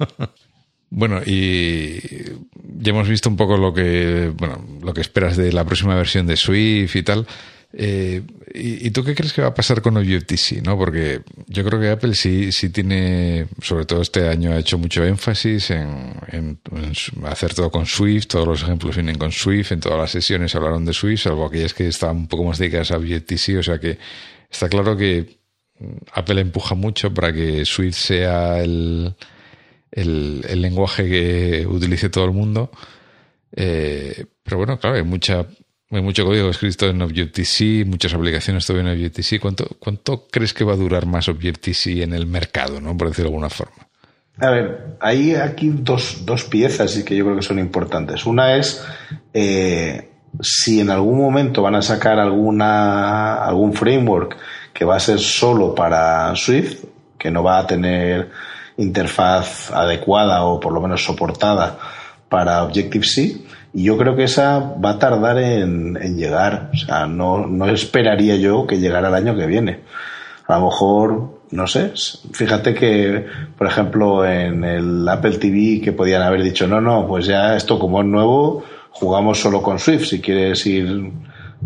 Bueno, 0.90 1.20
y 1.24 2.00
ya 2.80 2.90
hemos 2.90 3.08
visto 3.08 3.28
un 3.28 3.36
poco 3.36 3.56
lo 3.56 3.74
que, 3.74 4.32
bueno, 4.34 4.64
lo 4.82 4.94
que 4.94 5.02
esperas 5.02 5.36
de 5.36 5.52
la 5.52 5.64
próxima 5.64 5.94
versión 5.94 6.26
de 6.26 6.36
Swift 6.36 6.96
y 6.96 7.02
tal. 7.02 7.26
Eh, 7.74 8.22
¿y, 8.54 8.90
tú 8.92 9.04
qué 9.04 9.14
crees 9.14 9.34
que 9.34 9.42
va 9.42 9.48
a 9.48 9.54
pasar 9.54 9.82
con 9.82 9.98
Objective-C? 9.98 10.62
¿no? 10.62 10.78
Porque 10.78 11.20
yo 11.46 11.64
creo 11.64 11.78
que 11.78 11.90
Apple 11.90 12.14
sí, 12.14 12.50
sí 12.52 12.70
tiene, 12.70 13.46
sobre 13.60 13.84
todo 13.84 14.00
este 14.00 14.26
año, 14.28 14.52
ha 14.52 14.58
hecho 14.58 14.78
mucho 14.78 15.04
énfasis 15.04 15.70
en, 15.70 16.58
hacer 17.26 17.52
todo 17.52 17.70
con 17.70 17.84
Swift. 17.84 18.26
Todos 18.26 18.48
los 18.48 18.62
ejemplos 18.62 18.96
vienen 18.96 19.18
con 19.18 19.30
Swift. 19.30 19.72
En 19.72 19.80
todas 19.80 19.98
las 19.98 20.10
sesiones 20.10 20.54
hablaron 20.54 20.86
de 20.86 20.94
Swift, 20.94 21.24
salvo 21.24 21.44
aquellas 21.44 21.74
que 21.74 21.88
estaban 21.88 22.16
un 22.16 22.28
poco 22.28 22.44
más 22.44 22.58
dedicadas 22.58 22.92
a 22.92 22.96
Objective-C. 22.96 23.58
O 23.58 23.62
sea 23.62 23.78
que 23.78 23.98
está 24.50 24.70
claro 24.70 24.96
que 24.96 25.38
Apple 26.14 26.40
empuja 26.40 26.74
mucho 26.74 27.12
para 27.12 27.32
que 27.32 27.66
Swift 27.66 27.96
sea 27.96 28.60
el, 28.62 29.14
el, 29.90 30.40
lenguaje 30.60 31.08
que 31.08 31.66
utilice 31.66 32.08
todo 32.08 32.24
el 32.24 32.32
mundo. 32.32 32.70
Eh, 33.52 34.26
pero 34.42 34.58
bueno, 34.58 34.78
claro, 34.78 34.96
hay 34.96 35.02
mucha 35.02 35.46
hay 35.90 36.02
mucho 36.02 36.26
código 36.26 36.50
escrito 36.50 36.86
en 36.86 37.00
Objective-C, 37.00 37.86
muchas 37.86 38.12
aplicaciones 38.12 38.66
todavía 38.66 38.90
en 38.90 38.98
Objective-C. 38.98 39.40
¿Cuánto, 39.40 39.66
¿Cuánto 39.78 40.26
crees 40.30 40.52
que 40.52 40.64
va 40.64 40.74
a 40.74 40.76
durar 40.76 41.06
más 41.06 41.28
Objective-C 41.28 42.02
en 42.02 42.12
el 42.12 42.26
mercado, 42.26 42.78
¿no? 42.80 42.94
por 42.96 43.08
decirlo 43.08 43.30
de 43.30 43.34
alguna 43.34 43.50
forma? 43.50 43.88
A 44.40 44.50
ver, 44.50 44.96
hay 45.00 45.34
aquí 45.34 45.70
dos, 45.72 46.26
dos 46.26 46.44
piezas 46.44 46.96
y 46.98 47.04
que 47.04 47.16
yo 47.16 47.24
creo 47.24 47.36
que 47.36 47.42
son 47.42 47.58
importantes. 47.58 48.26
Una 48.26 48.56
es 48.56 48.84
eh, 49.32 50.10
si 50.40 50.80
en 50.80 50.90
algún 50.90 51.18
momento 51.18 51.62
van 51.62 51.74
a 51.74 51.82
sacar 51.82 52.20
alguna, 52.20 53.42
algún 53.44 53.72
framework 53.72 54.36
que 54.74 54.84
va 54.84 54.96
a 54.96 55.00
ser 55.00 55.18
solo 55.18 55.74
para 55.74 56.36
Swift, 56.36 56.84
que 57.18 57.30
no 57.30 57.42
va 57.42 57.60
a 57.60 57.66
tener 57.66 58.30
interfaz 58.78 59.70
adecuada 59.70 60.44
o 60.44 60.58
por 60.58 60.72
lo 60.72 60.80
menos 60.80 61.04
soportada 61.04 61.78
para 62.28 62.64
Objective-C 62.64 63.48
y 63.72 63.84
yo 63.84 63.98
creo 63.98 64.16
que 64.16 64.24
esa 64.24 64.58
va 64.58 64.90
a 64.90 64.98
tardar 64.98 65.38
en, 65.38 65.94
llegar. 66.16 66.70
O 66.72 66.76
sea, 66.76 67.06
no, 67.06 67.46
no 67.46 67.68
esperaría 67.68 68.36
yo 68.36 68.66
que 68.66 68.78
llegara 68.78 69.08
el 69.08 69.14
año 69.14 69.36
que 69.36 69.46
viene. 69.46 69.80
A 70.46 70.58
lo 70.58 70.66
mejor, 70.66 71.42
no 71.50 71.66
sé, 71.66 71.92
fíjate 72.32 72.74
que, 72.74 73.26
por 73.56 73.66
ejemplo, 73.66 74.26
en 74.26 74.64
el 74.64 75.06
Apple 75.06 75.36
TV 75.36 75.80
que 75.82 75.92
podían 75.92 76.22
haber 76.22 76.42
dicho, 76.42 76.66
no, 76.66 76.80
no, 76.80 77.06
pues 77.06 77.26
ya 77.26 77.54
esto 77.54 77.78
como 77.78 78.00
es 78.00 78.06
nuevo, 78.06 78.64
jugamos 78.90 79.38
solo 79.38 79.62
con 79.62 79.78
Swift 79.78 80.06
si 80.06 80.20
quieres 80.22 80.64
ir 80.66 81.12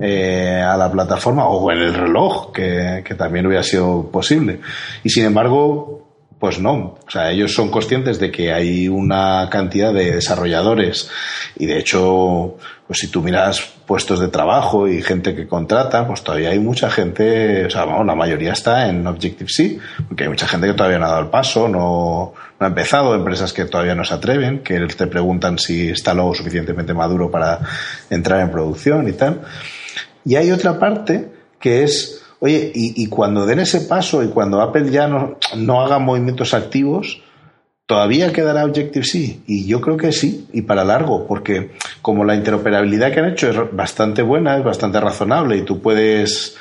eh, 0.01 0.61
a 0.61 0.77
la 0.77 0.91
plataforma 0.91 1.47
o 1.47 1.71
en 1.71 1.79
el 1.79 1.95
reloj, 1.95 2.51
que, 2.53 3.05
que 3.05 3.15
también 3.15 3.47
hubiera 3.47 3.63
sido 3.63 4.11
posible. 4.11 4.59
Y 5.05 5.11
sin 5.11 5.27
embargo, 5.27 6.02
pues 6.43 6.59
no, 6.59 6.99
o 7.07 7.09
sea, 7.09 7.31
ellos 7.31 7.55
son 7.55 7.71
conscientes 7.71 8.19
de 8.19 8.33
que 8.33 8.53
hay 8.53 8.89
una 8.89 9.49
cantidad 9.49 9.95
de 9.95 10.11
desarrolladores 10.11 11.09
y 11.55 11.67
de 11.67 11.79
hecho, 11.79 12.57
pues 12.85 12.99
si 12.99 13.07
tú 13.07 13.23
miras 13.23 13.61
puestos 13.87 14.19
de 14.19 14.27
trabajo 14.27 14.89
y 14.89 15.03
gente 15.03 15.37
que 15.37 15.47
contrata, 15.47 16.05
pues 16.05 16.25
todavía 16.25 16.51
hay 16.51 16.59
mucha 16.59 16.91
gente, 16.91 17.67
o 17.67 17.71
sea, 17.71 17.85
vamos, 17.85 18.05
la 18.07 18.17
mayoría 18.17 18.55
está 18.55 18.89
en 18.89 19.07
Objective-C, 19.07 19.79
porque 20.09 20.25
hay 20.25 20.31
mucha 20.31 20.49
gente 20.49 20.67
que 20.67 20.75
todavía 20.75 20.99
no 20.99 21.07
ha 21.07 21.11
dado 21.11 21.21
el 21.21 21.31
paso, 21.31 21.69
no, 21.69 22.35
no 22.59 22.67
ha 22.67 22.69
empezado, 22.69 23.15
empresas 23.15 23.53
que 23.53 23.67
todavía 23.67 23.95
no 23.95 24.05
se 24.05 24.15
atreven, 24.15 24.65
que 24.65 24.81
te 24.81 25.07
preguntan 25.07 25.61
si 25.61 25.91
está 25.91 26.13
luego 26.13 26.35
suficientemente 26.35 26.93
maduro 26.93 27.31
para 27.31 27.61
entrar 28.11 28.41
en 28.41 28.51
producción 28.51 29.09
y 29.09 29.13
tal. 29.13 29.43
Y 30.25 30.35
hay 30.35 30.51
otra 30.51 30.77
parte 30.77 31.29
que 31.61 31.85
es 31.85 32.22
Oye, 32.45 32.73
y, 32.75 33.07
cuando 33.07 33.47
den 33.47 33.61
ese 33.61 33.83
paso 33.83 34.21
y 34.25 34.27
cuando 34.27 34.61
Apple 34.61 34.91
ya 34.91 35.07
no, 35.07 35.39
no 35.57 35.81
haga 35.81 36.01
movimientos 36.01 36.55
activos, 36.55 37.23
¿todavía 37.87 38.33
quedará 38.33 38.65
Objective-C? 38.65 39.43
Y 39.47 39.67
yo 39.69 39.81
creo 39.81 39.97
que 39.97 40.11
sí, 40.11 40.49
y 40.53 40.63
para 40.63 40.83
largo, 40.83 41.25
porque 41.29 41.71
como 42.01 42.25
la 42.25 42.35
interoperabilidad 42.35 43.13
que 43.13 43.21
han 43.21 43.31
hecho 43.31 43.49
es 43.49 43.57
bastante 43.77 44.23
buena, 44.23 44.57
es 44.57 44.65
bastante 44.65 44.99
razonable 44.99 45.59
y 45.59 45.63
tú 45.63 45.81
puedes 45.81 46.57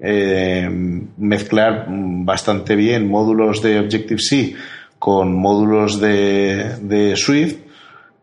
eh, 0.00 0.70
mezclar 1.18 1.84
bastante 1.90 2.74
bien 2.74 3.06
módulos 3.06 3.60
de 3.60 3.80
Objective-C 3.80 4.54
con 4.98 5.38
módulos 5.38 6.00
de, 6.00 7.12
Swift, 7.14 7.56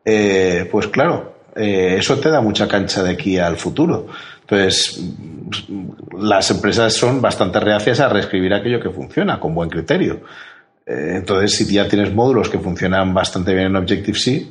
eh, 0.04 0.68
pues 0.72 0.88
claro, 0.88 1.36
eh, 1.56 1.98
eso 2.00 2.20
te 2.20 2.32
da 2.32 2.42
mucha 2.42 2.68
cancha 2.68 3.04
de 3.04 3.12
aquí 3.12 3.38
al 3.38 3.58
futuro. 3.58 4.08
Entonces, 4.42 5.00
las 6.20 6.52
empresas 6.52 6.94
son 6.94 7.22
bastante 7.22 7.60
reacias 7.60 8.00
a 8.00 8.10
reescribir 8.10 8.54
aquello 8.54 8.80
que 8.80 8.90
funciona 8.90 9.40
con 9.40 9.54
buen 9.54 9.70
criterio. 9.70 10.22
Eh, 10.86 11.14
entonces, 11.16 11.56
si 11.56 11.74
ya 11.74 11.88
tienes 11.88 12.14
módulos 12.14 12.50
que 12.50 12.60
funcionan 12.60 13.14
bastante 13.14 13.54
bien 13.54 13.68
en 13.68 13.76
Objective-C, 13.78 14.48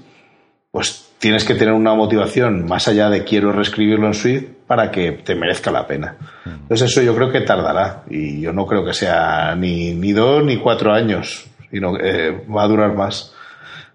pues 0.71 1.11
tienes 1.19 1.45
que 1.45 1.55
tener 1.55 1.75
una 1.75 1.95
motivación 1.95 2.67
más 2.67 2.89
allá 2.89 3.11
de 3.11 3.25
quiero 3.25 3.53
reescribirlo 3.53 4.07
en 4.07 4.15
Swift 4.15 4.45
para 4.67 4.91
que 4.91 5.13
te 5.13 5.35
merezca 5.35 5.71
la 5.71 5.87
pena. 5.87 6.17
Entonces, 6.47 6.91
eso 6.91 7.03
yo 7.03 7.15
creo 7.15 7.31
que 7.31 7.43
tardará 7.43 8.05
y 8.09 8.41
yo 8.41 8.53
no 8.53 8.67
creo 8.67 8.85
que 8.85 8.95
sea 8.95 9.55
ni, 9.55 9.93
ni 9.95 10.13
dos 10.13 10.43
ni 10.45 10.57
cuatro 10.57 10.93
años, 10.93 11.47
sino 11.71 11.95
que 11.95 12.01
eh, 12.03 12.45
va 12.51 12.65
a 12.65 12.69
durar 12.69 12.95
más. 12.95 13.35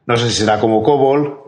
No 0.06 0.16
sé 0.16 0.30
si 0.30 0.42
será 0.42 0.60
como 0.60 0.84
COBOL, 0.84 1.47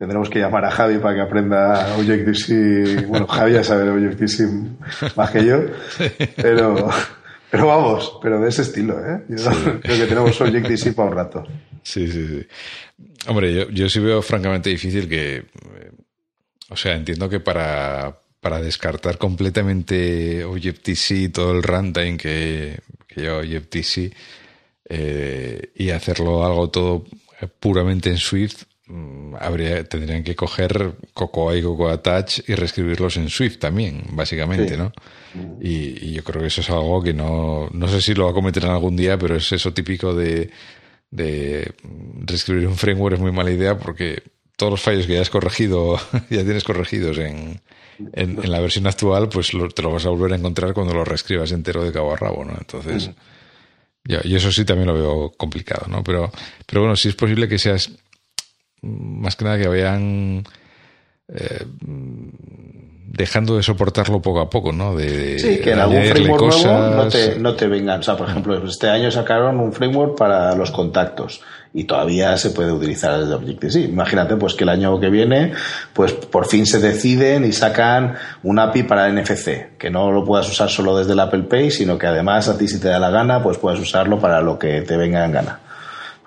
Tendremos 0.00 0.30
que 0.30 0.38
llamar 0.38 0.64
a 0.64 0.70
Javi 0.70 0.96
para 0.96 1.14
que 1.14 1.20
aprenda 1.20 1.94
Objective-C. 1.98 3.04
Bueno, 3.06 3.26
Javi 3.26 3.52
ya 3.52 3.62
sabe 3.62 3.90
Objective-C 3.90 4.48
más 5.14 5.30
que 5.30 5.44
yo. 5.44 5.58
Pero, 6.36 6.88
pero 7.50 7.66
vamos, 7.66 8.18
pero 8.22 8.40
de 8.40 8.48
ese 8.48 8.62
estilo, 8.62 8.98
¿eh? 8.98 9.22
Yo 9.28 9.36
creo 9.82 9.98
que 9.98 10.06
tenemos 10.06 10.40
Objective-C 10.40 10.94
para 10.94 11.10
un 11.10 11.14
rato. 11.14 11.46
Sí, 11.82 12.10
sí, 12.10 12.26
sí. 12.26 12.46
Hombre, 13.26 13.52
yo, 13.52 13.68
yo 13.68 13.90
sí 13.90 14.00
veo 14.00 14.22
francamente 14.22 14.70
difícil 14.70 15.06
que. 15.06 15.44
O 16.70 16.76
sea, 16.76 16.96
entiendo 16.96 17.28
que 17.28 17.40
para, 17.40 18.16
para 18.40 18.58
descartar 18.62 19.18
completamente 19.18 20.42
Objective-C 20.44 21.28
todo 21.28 21.52
el 21.52 21.62
runtime 21.62 22.16
que, 22.16 22.78
que 23.06 23.20
lleva 23.20 23.40
Objective-C 23.40 24.10
eh, 24.88 25.72
y 25.74 25.90
hacerlo 25.90 26.46
algo 26.46 26.70
todo 26.70 27.04
puramente 27.58 28.08
en 28.08 28.16
Swift, 28.16 28.62
habría, 29.38 29.84
tendrían 29.84 30.22
que 30.22 30.34
coger 30.34 30.94
Cocoa 31.14 31.56
y 31.56 31.62
Cocoa 31.62 32.02
Touch 32.02 32.40
y 32.48 32.54
reescribirlos 32.54 33.16
en 33.16 33.28
Swift 33.28 33.58
también, 33.58 34.04
básicamente, 34.12 34.76
¿no? 34.76 34.92
Y, 35.60 36.12
yo 36.12 36.24
creo 36.24 36.42
que 36.42 36.48
eso 36.48 36.60
es 36.60 36.70
algo 36.70 37.02
que 37.02 37.12
no, 37.12 37.68
no 37.72 37.88
sé 37.88 38.00
si 38.00 38.14
lo 38.14 38.24
va 38.24 38.30
a 38.30 38.34
cometer 38.34 38.64
en 38.64 38.70
algún 38.70 38.96
día, 38.96 39.18
pero 39.18 39.36
es 39.36 39.52
eso 39.52 39.72
típico 39.72 40.14
de, 40.14 40.50
de 41.10 41.72
reescribir 42.26 42.66
un 42.66 42.76
framework 42.76 43.14
es 43.14 43.20
muy 43.20 43.32
mala 43.32 43.50
idea 43.50 43.78
porque 43.78 44.22
todos 44.56 44.72
los 44.72 44.80
fallos 44.80 45.06
que 45.06 45.14
ya 45.14 45.22
has 45.22 45.30
corregido, 45.30 45.96
ya 46.30 46.44
tienes 46.44 46.64
corregidos 46.64 47.18
en, 47.18 47.60
en, 48.12 48.50
la 48.50 48.60
versión 48.60 48.86
actual, 48.86 49.28
pues 49.28 49.52
te 49.74 49.82
lo 49.82 49.90
vas 49.90 50.06
a 50.06 50.10
volver 50.10 50.32
a 50.32 50.36
encontrar 50.36 50.74
cuando 50.74 50.92
lo 50.92 51.04
reescribas 51.04 51.52
entero 51.52 51.84
de 51.84 51.92
cabo 51.92 52.12
a 52.12 52.16
rabo, 52.16 52.44
¿no? 52.44 52.54
Entonces, 52.58 53.10
ya, 54.04 54.20
y 54.24 54.34
eso 54.34 54.50
sí 54.50 54.64
también 54.64 54.88
lo 54.88 54.94
veo 54.94 55.32
complicado, 55.36 55.86
¿no? 55.88 56.02
Pero, 56.02 56.30
pero 56.66 56.82
bueno, 56.82 56.96
si 56.96 57.08
es 57.08 57.14
posible 57.14 57.48
que 57.48 57.58
seas 57.58 57.90
más 58.82 59.36
que 59.36 59.44
nada 59.44 59.58
que 59.58 59.68
vayan 59.68 60.44
eh, 61.28 61.64
dejando 63.12 63.56
de 63.56 63.62
soportarlo 63.62 64.22
poco 64.22 64.40
a 64.40 64.48
poco, 64.48 64.72
¿no? 64.72 64.94
De, 64.94 65.38
sí, 65.38 65.58
que 65.58 65.72
en 65.72 65.80
algún 65.80 66.02
framework 66.04 66.42
nuevo 66.64 66.94
no 66.94 67.08
te, 67.08 67.38
no 67.38 67.54
te 67.54 67.66
vengan. 67.66 68.00
O 68.00 68.02
sea, 68.02 68.16
por 68.16 68.28
ejemplo, 68.28 68.56
este 68.64 68.88
año 68.88 69.10
sacaron 69.10 69.58
un 69.58 69.72
framework 69.72 70.16
para 70.16 70.54
los 70.54 70.70
contactos 70.70 71.42
y 71.74 71.84
todavía 71.84 72.36
se 72.36 72.50
puede 72.50 72.72
utilizar 72.72 73.20
desde 73.20 73.34
Objective-C. 73.34 73.80
Imagínate 73.80 74.36
pues 74.36 74.54
que 74.54 74.64
el 74.64 74.70
año 74.70 74.98
que 74.98 75.10
viene 75.10 75.52
pues 75.92 76.12
por 76.12 76.46
fin 76.46 76.66
se 76.66 76.80
deciden 76.80 77.44
y 77.44 77.52
sacan 77.52 78.14
un 78.42 78.58
API 78.58 78.84
para 78.84 79.10
NFC, 79.10 79.76
que 79.76 79.90
no 79.90 80.10
lo 80.10 80.24
puedas 80.24 80.48
usar 80.48 80.68
solo 80.70 80.96
desde 80.96 81.12
el 81.12 81.20
Apple 81.20 81.44
Pay, 81.44 81.70
sino 81.70 81.98
que 81.98 82.06
además 82.06 82.48
a 82.48 82.56
ti 82.56 82.68
si 82.68 82.80
te 82.80 82.88
da 82.88 82.98
la 82.98 83.10
gana 83.10 83.42
pues 83.42 83.58
puedes 83.58 83.80
usarlo 83.80 84.18
para 84.18 84.40
lo 84.40 84.58
que 84.58 84.82
te 84.82 84.96
venga 84.96 85.24
en 85.24 85.32
gana 85.32 85.60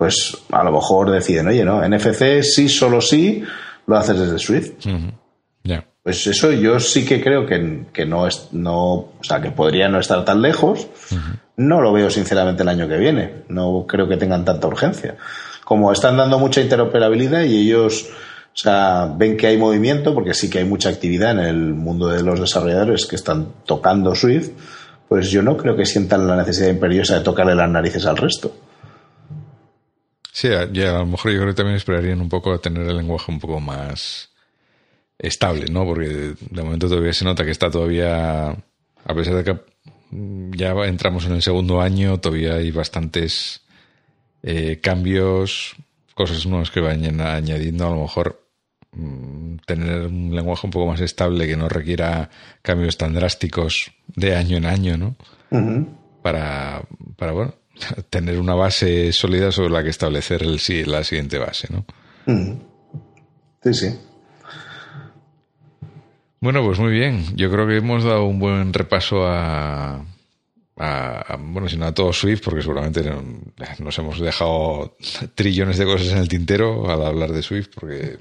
pues 0.03 0.37
a 0.51 0.65
lo 0.65 0.73
mejor 0.73 1.11
deciden, 1.11 1.47
oye, 1.47 1.63
no, 1.63 1.81
NFC 1.87 2.43
sí, 2.43 2.67
solo 2.67 2.99
sí, 2.99 3.41
lo 3.87 3.95
haces 3.95 4.19
desde 4.19 4.37
Swift. 4.37 4.71
Pues 6.03 6.27
eso 6.27 6.51
yo 6.51 6.77
sí 6.81 7.05
que 7.05 7.23
creo 7.23 7.45
que, 7.45 7.85
que, 7.93 8.05
no 8.05 8.27
es, 8.27 8.49
no, 8.51 8.95
o 8.95 9.19
sea, 9.21 9.39
que 9.39 9.51
podría 9.51 9.87
no 9.87 10.01
estar 10.01 10.25
tan 10.25 10.41
lejos. 10.41 10.89
No 11.55 11.79
lo 11.79 11.93
veo 11.93 12.09
sinceramente 12.09 12.63
el 12.63 12.67
año 12.67 12.89
que 12.89 12.97
viene. 12.97 13.43
No 13.47 13.85
creo 13.87 14.09
que 14.09 14.17
tengan 14.17 14.43
tanta 14.43 14.67
urgencia. 14.67 15.15
Como 15.63 15.89
están 15.93 16.17
dando 16.17 16.37
mucha 16.37 16.59
interoperabilidad 16.59 17.43
y 17.45 17.59
ellos, 17.59 18.09
o 18.09 18.57
sea, 18.57 19.09
ven 19.15 19.37
que 19.37 19.47
hay 19.47 19.57
movimiento, 19.57 20.13
porque 20.13 20.33
sí 20.33 20.49
que 20.49 20.59
hay 20.59 20.65
mucha 20.65 20.89
actividad 20.89 21.31
en 21.31 21.39
el 21.39 21.73
mundo 21.73 22.09
de 22.09 22.23
los 22.23 22.41
desarrolladores 22.41 23.05
que 23.05 23.15
están 23.15 23.53
tocando 23.65 24.13
Swift, 24.15 24.49
pues 25.07 25.31
yo 25.31 25.41
no 25.41 25.55
creo 25.55 25.77
que 25.77 25.85
sientan 25.85 26.27
la 26.27 26.35
necesidad 26.35 26.67
imperiosa 26.67 27.19
de 27.19 27.23
tocarle 27.23 27.55
las 27.55 27.69
narices 27.69 28.05
al 28.05 28.17
resto. 28.17 28.53
Sí, 30.33 30.49
ya 30.71 30.95
a 30.95 30.99
lo 30.99 31.05
mejor 31.05 31.31
yo 31.31 31.37
creo 31.37 31.51
que 31.51 31.57
también 31.57 31.77
esperarían 31.77 32.19
un 32.19 32.27
poco 32.27 32.51
a 32.51 32.57
tener 32.57 32.87
el 32.87 32.97
lenguaje 32.97 33.31
un 33.31 33.39
poco 33.39 33.59
más 33.59 34.31
estable, 35.19 35.67
¿no? 35.71 35.85
Porque 35.85 36.33
de 36.39 36.63
momento 36.63 36.89
todavía 36.89 37.13
se 37.13 37.23
nota 37.23 37.45
que 37.45 37.51
está 37.51 37.69
todavía, 37.69 38.49
a 38.49 39.13
pesar 39.13 39.35
de 39.35 39.43
que 39.43 39.59
ya 40.57 40.71
entramos 40.85 41.27
en 41.27 41.33
el 41.33 41.43
segundo 41.43 41.81
año, 41.81 42.19
todavía 42.19 42.55
hay 42.55 42.71
bastantes 42.71 43.61
eh, 44.41 44.79
cambios, 44.81 45.75
cosas 46.15 46.47
nuevas 46.47 46.71
que 46.71 46.79
vayan 46.79 47.21
añadiendo, 47.21 47.85
a 47.85 47.91
lo 47.91 48.01
mejor 48.01 48.43
mm, 48.91 49.57
tener 49.67 50.07
un 50.07 50.35
lenguaje 50.35 50.65
un 50.65 50.71
poco 50.71 50.87
más 50.87 51.01
estable 51.01 51.45
que 51.45 51.57
no 51.57 51.69
requiera 51.69 52.31
cambios 52.63 52.97
tan 52.97 53.13
drásticos 53.13 53.91
de 54.07 54.35
año 54.35 54.57
en 54.57 54.65
año, 54.65 54.97
¿no? 54.97 55.15
para, 56.23 56.81
para, 57.17 57.33
bueno, 57.33 57.53
tener 58.09 58.39
una 58.39 58.55
base 58.55 59.11
sólida 59.13 59.51
sobre 59.51 59.69
la 59.69 59.83
que 59.83 59.89
establecer 59.89 60.43
el, 60.43 60.59
la 60.91 61.03
siguiente 61.03 61.37
base, 61.37 61.67
¿no? 61.71 61.85
Sí, 63.63 63.73
sí. 63.73 63.99
Bueno, 66.39 66.63
pues 66.63 66.79
muy 66.79 66.91
bien. 66.91 67.23
Yo 67.35 67.49
creo 67.49 67.65
que 67.67 67.77
hemos 67.77 68.03
dado 68.03 68.25
un 68.25 68.39
buen 68.39 68.73
repaso 68.73 69.25
a, 69.25 70.05
bueno, 71.39 71.69
si 71.69 71.77
no 71.77 71.85
a 71.85 71.93
todo 71.93 72.11
Swift, 72.11 72.41
porque 72.43 72.61
seguramente 72.61 73.03
nos 73.79 73.97
hemos 73.97 74.19
dejado 74.19 74.97
trillones 75.35 75.77
de 75.77 75.85
cosas 75.85 76.11
en 76.11 76.17
el 76.17 76.27
tintero 76.27 76.89
al 76.89 77.05
hablar 77.05 77.31
de 77.31 77.43
Swift, 77.43 77.69
porque 77.73 78.17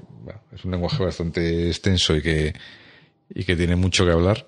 es 0.53 0.63
un 0.63 0.71
lenguaje 0.71 1.03
bastante 1.03 1.67
extenso 1.67 2.15
y 2.15 2.21
que, 2.21 2.53
y 3.29 3.43
que 3.43 3.55
tiene 3.55 3.75
mucho 3.75 4.05
que 4.05 4.11
hablar 4.11 4.47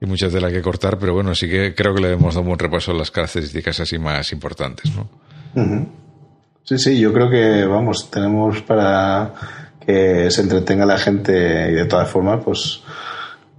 y 0.00 0.06
mucha 0.06 0.28
tela 0.30 0.50
que 0.50 0.62
cortar, 0.62 0.98
pero 0.98 1.12
bueno, 1.12 1.34
sí 1.34 1.48
que 1.48 1.74
creo 1.74 1.94
que 1.94 2.00
le 2.00 2.12
hemos 2.12 2.34
dado 2.34 2.42
un 2.42 2.48
buen 2.48 2.58
repaso 2.58 2.92
a 2.92 2.94
las 2.94 3.10
características 3.10 3.80
así 3.80 3.98
más 3.98 4.32
importantes, 4.32 4.90
¿no? 4.94 5.08
Sí, 6.64 6.78
sí, 6.78 6.98
yo 6.98 7.12
creo 7.12 7.28
que, 7.28 7.64
vamos, 7.66 8.10
tenemos 8.10 8.62
para 8.62 9.34
que 9.84 10.30
se 10.30 10.42
entretenga 10.42 10.86
la 10.86 10.98
gente 10.98 11.70
y 11.70 11.74
de 11.74 11.84
todas 11.84 12.08
formas, 12.08 12.40
pues 12.44 12.82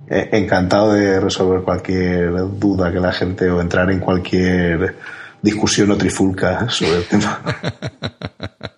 eh, 0.09 0.29
encantado 0.31 0.93
de 0.93 1.19
resolver 1.19 1.61
cualquier 1.61 2.31
duda 2.57 2.91
que 2.91 2.99
la 2.99 3.11
gente 3.11 3.49
o 3.49 3.61
entrar 3.61 3.91
en 3.91 3.99
cualquier 3.99 4.95
discusión 5.41 5.91
o 5.91 5.97
trifulca 5.97 6.69
sobre 6.69 6.97
el 6.97 7.05
tema. 7.05 7.41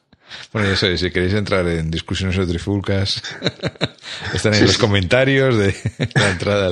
Bueno, 0.54 0.70
ya 0.70 0.76
sabéis, 0.76 1.00
si 1.00 1.10
queréis 1.10 1.34
entrar 1.34 1.68
en 1.68 1.90
discusiones 1.90 2.38
o 2.38 2.46
trifulcas, 2.46 3.24
están 4.34 4.54
en 4.54 4.68
los 4.68 4.78
comentarios 4.78 5.58
de 5.58 5.76
la 6.14 6.30
entrada 6.30 6.70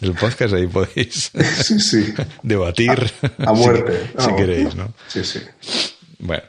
del, 0.00 0.14
podcast, 0.14 0.54
ahí 0.54 0.66
podéis 0.66 1.30
debatir. 2.42 3.12
A, 3.44 3.52
muerte. 3.52 4.10
Si, 4.18 4.34
queréis, 4.34 4.74
¿no? 4.74 4.94
Sí, 5.06 5.22
sí. 5.22 5.40
Bueno. 6.18 6.42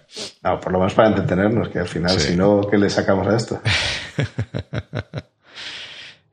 por 0.61 0.71
lo 0.71 0.79
menos 0.79 0.93
para 0.93 1.09
entretenernos, 1.09 1.67
que 1.67 1.79
al 1.79 1.89
final, 1.89 2.17
si 2.21 2.37
no, 2.37 2.61
¿qué 2.71 2.77
le 2.77 2.89
sacamos 2.89 3.27
a 3.27 3.35
esto? 3.35 3.61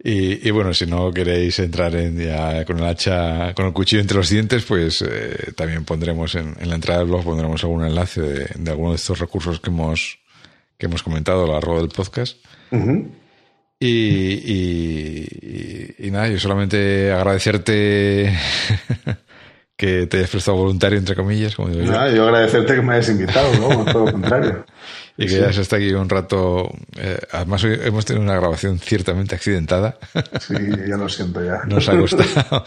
Y, 0.05 0.51
bueno, 0.51 0.75
si 0.75 0.85
no 0.85 1.13
queréis 1.13 1.61
entrar 1.61 1.95
en 1.95 2.19
ya 2.19 2.65
con 2.65 2.81
el 2.81 2.85
hacha, 2.87 3.55
con 3.55 3.67
el 3.67 3.73
cuchillo 3.73 4.03
entre 4.03 4.17
los 4.17 4.29
dientes, 4.29 4.65
pues 4.65 5.01
eh, 5.03 5.53
también 5.57 5.85
pondremos 5.85 6.35
en, 6.35 6.57
la 6.61 6.75
entrada 6.75 7.01
del 7.01 7.09
blog 7.09 7.23
pondremos 7.23 7.63
algún 7.63 7.85
enlace 7.85 8.21
de, 8.21 8.71
alguno 8.71 8.91
de 8.91 8.97
estos 8.97 9.21
recursos 9.21 9.61
que 9.61 9.71
hemos 9.71 10.19
que 10.77 10.87
hemos 10.87 11.05
comentado 11.05 11.45
a 11.45 11.47
lo 11.47 11.53
largo 11.53 11.79
del 11.79 11.89
podcast. 11.89 12.45
y, 13.79 13.87
y, 15.99 16.11
nada, 16.11 16.27
yo 16.27 16.41
solamente 16.41 17.13
agradecerte 17.13 18.37
que 19.77 20.09
te 20.09 20.17
hayas 20.17 20.31
prestado 20.31 20.57
voluntario, 20.57 20.99
entre 20.99 21.15
comillas, 21.15 21.55
como 21.55 21.69
digo 21.69 21.85
yo. 21.85 22.09
yo 22.13 22.25
agradecerte 22.25 22.75
que 22.75 22.83
me 22.83 22.95
hayas 22.95 23.11
invitado, 23.11 23.53
¿no? 23.55 23.85
Por 23.85 24.07
lo 24.07 24.13
contrario. 24.13 24.65
Y 25.17 25.27
que 25.27 25.39
ya 25.41 25.53
se 25.53 25.61
está 25.61 25.77
aquí 25.77 25.93
un 25.93 26.09
rato. 26.09 26.71
Eh, 26.97 27.19
además, 27.33 27.63
hoy 27.65 27.79
hemos 27.83 28.05
tenido 28.05 28.25
una 28.25 28.35
grabación 28.35 28.79
ciertamente 28.79 29.35
accidentada. 29.35 29.99
Sí, 30.41 30.55
ya 30.89 30.97
lo 30.97 31.09
siento 31.09 31.45
ya. 31.45 31.61
Nos 31.67 31.89
ha 31.89 31.99
costado. 31.99 32.65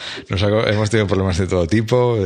hemos 0.67 0.89
tenido 0.89 1.07
problemas 1.07 1.37
de 1.37 1.47
todo 1.47 1.65
tipo, 1.65 2.17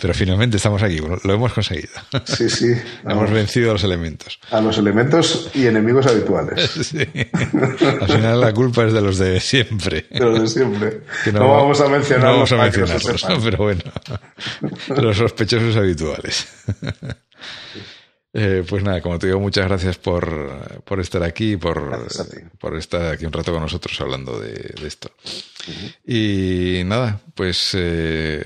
pero 0.00 0.14
finalmente 0.14 0.56
estamos 0.56 0.82
aquí. 0.82 0.98
Lo 0.98 1.34
hemos 1.34 1.52
conseguido. 1.52 1.92
Sí, 2.24 2.48
sí. 2.48 2.74
hemos 3.04 3.30
vencido 3.30 3.70
a 3.70 3.72
los 3.74 3.84
elementos. 3.84 4.38
A 4.50 4.60
los 4.60 4.78
elementos 4.78 5.50
y 5.54 5.66
enemigos 5.66 6.06
habituales. 6.06 6.70
Sí. 6.86 6.98
Al 8.00 8.08
final 8.08 8.40
la 8.40 8.52
culpa 8.52 8.84
es 8.84 8.92
de 8.92 9.00
los 9.00 9.18
de 9.18 9.40
siempre. 9.40 10.06
De 10.08 10.20
los 10.20 10.40
de 10.40 10.46
siempre. 10.46 11.00
no, 11.32 11.48
vamos 11.48 11.80
a 11.80 11.88
mencionarlos. 11.88 12.22
No 12.22 12.32
vamos 12.32 12.52
a 12.52 12.56
mencionarlos, 12.56 13.44
pero 13.44 13.58
bueno. 13.58 13.82
Los 15.02 15.16
sospechosos 15.16 15.76
habituales. 15.76 16.46
Eh, 18.38 18.64
pues 18.68 18.82
nada, 18.84 19.00
como 19.00 19.18
te 19.18 19.28
digo, 19.28 19.40
muchas 19.40 19.66
gracias 19.66 19.96
por, 19.96 20.82
por 20.84 21.00
estar 21.00 21.22
aquí, 21.22 21.56
por, 21.56 22.06
por 22.58 22.76
estar 22.76 23.14
aquí 23.14 23.24
un 23.24 23.32
rato 23.32 23.50
con 23.50 23.62
nosotros 23.62 23.98
hablando 23.98 24.38
de, 24.38 24.74
esto. 24.86 25.10
Y 26.06 26.82
nada, 26.84 27.18
pues 27.34 27.70
eh, 27.72 28.44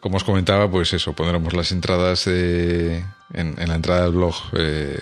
como 0.00 0.16
os 0.16 0.24
comentaba, 0.24 0.70
pues 0.70 0.94
eso, 0.94 1.12
pondremos 1.12 1.52
las 1.52 1.70
entradas 1.70 2.26
en, 2.28 3.04
la 3.34 3.74
entrada 3.74 4.04
del 4.04 4.12
blog, 4.12 4.34
eh, 4.56 4.98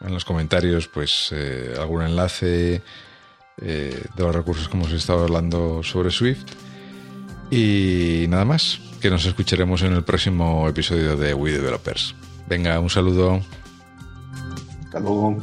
en 0.00 0.14
los 0.14 0.24
comentarios, 0.24 0.86
pues 0.86 1.34
algún 1.76 2.02
enlace 2.02 2.80
de 3.56 4.00
los 4.16 4.32
recursos 4.32 4.68
que 4.68 4.76
hemos 4.76 4.92
estado 4.92 5.24
hablando 5.24 5.82
sobre 5.82 6.12
Swift. 6.12 6.46
Y 7.50 8.26
nada 8.28 8.44
más, 8.44 8.78
que 9.00 9.10
nos 9.10 9.26
escucharemos 9.26 9.82
en 9.82 9.94
el 9.94 10.04
próximo 10.04 10.68
episodio 10.68 11.16
de 11.16 11.34
We 11.34 11.50
Developers. 11.50 12.14
Venga, 12.48 12.80
un 12.80 12.88
saludo. 12.88 13.40
Hasta 14.84 15.00
luego. 15.00 15.36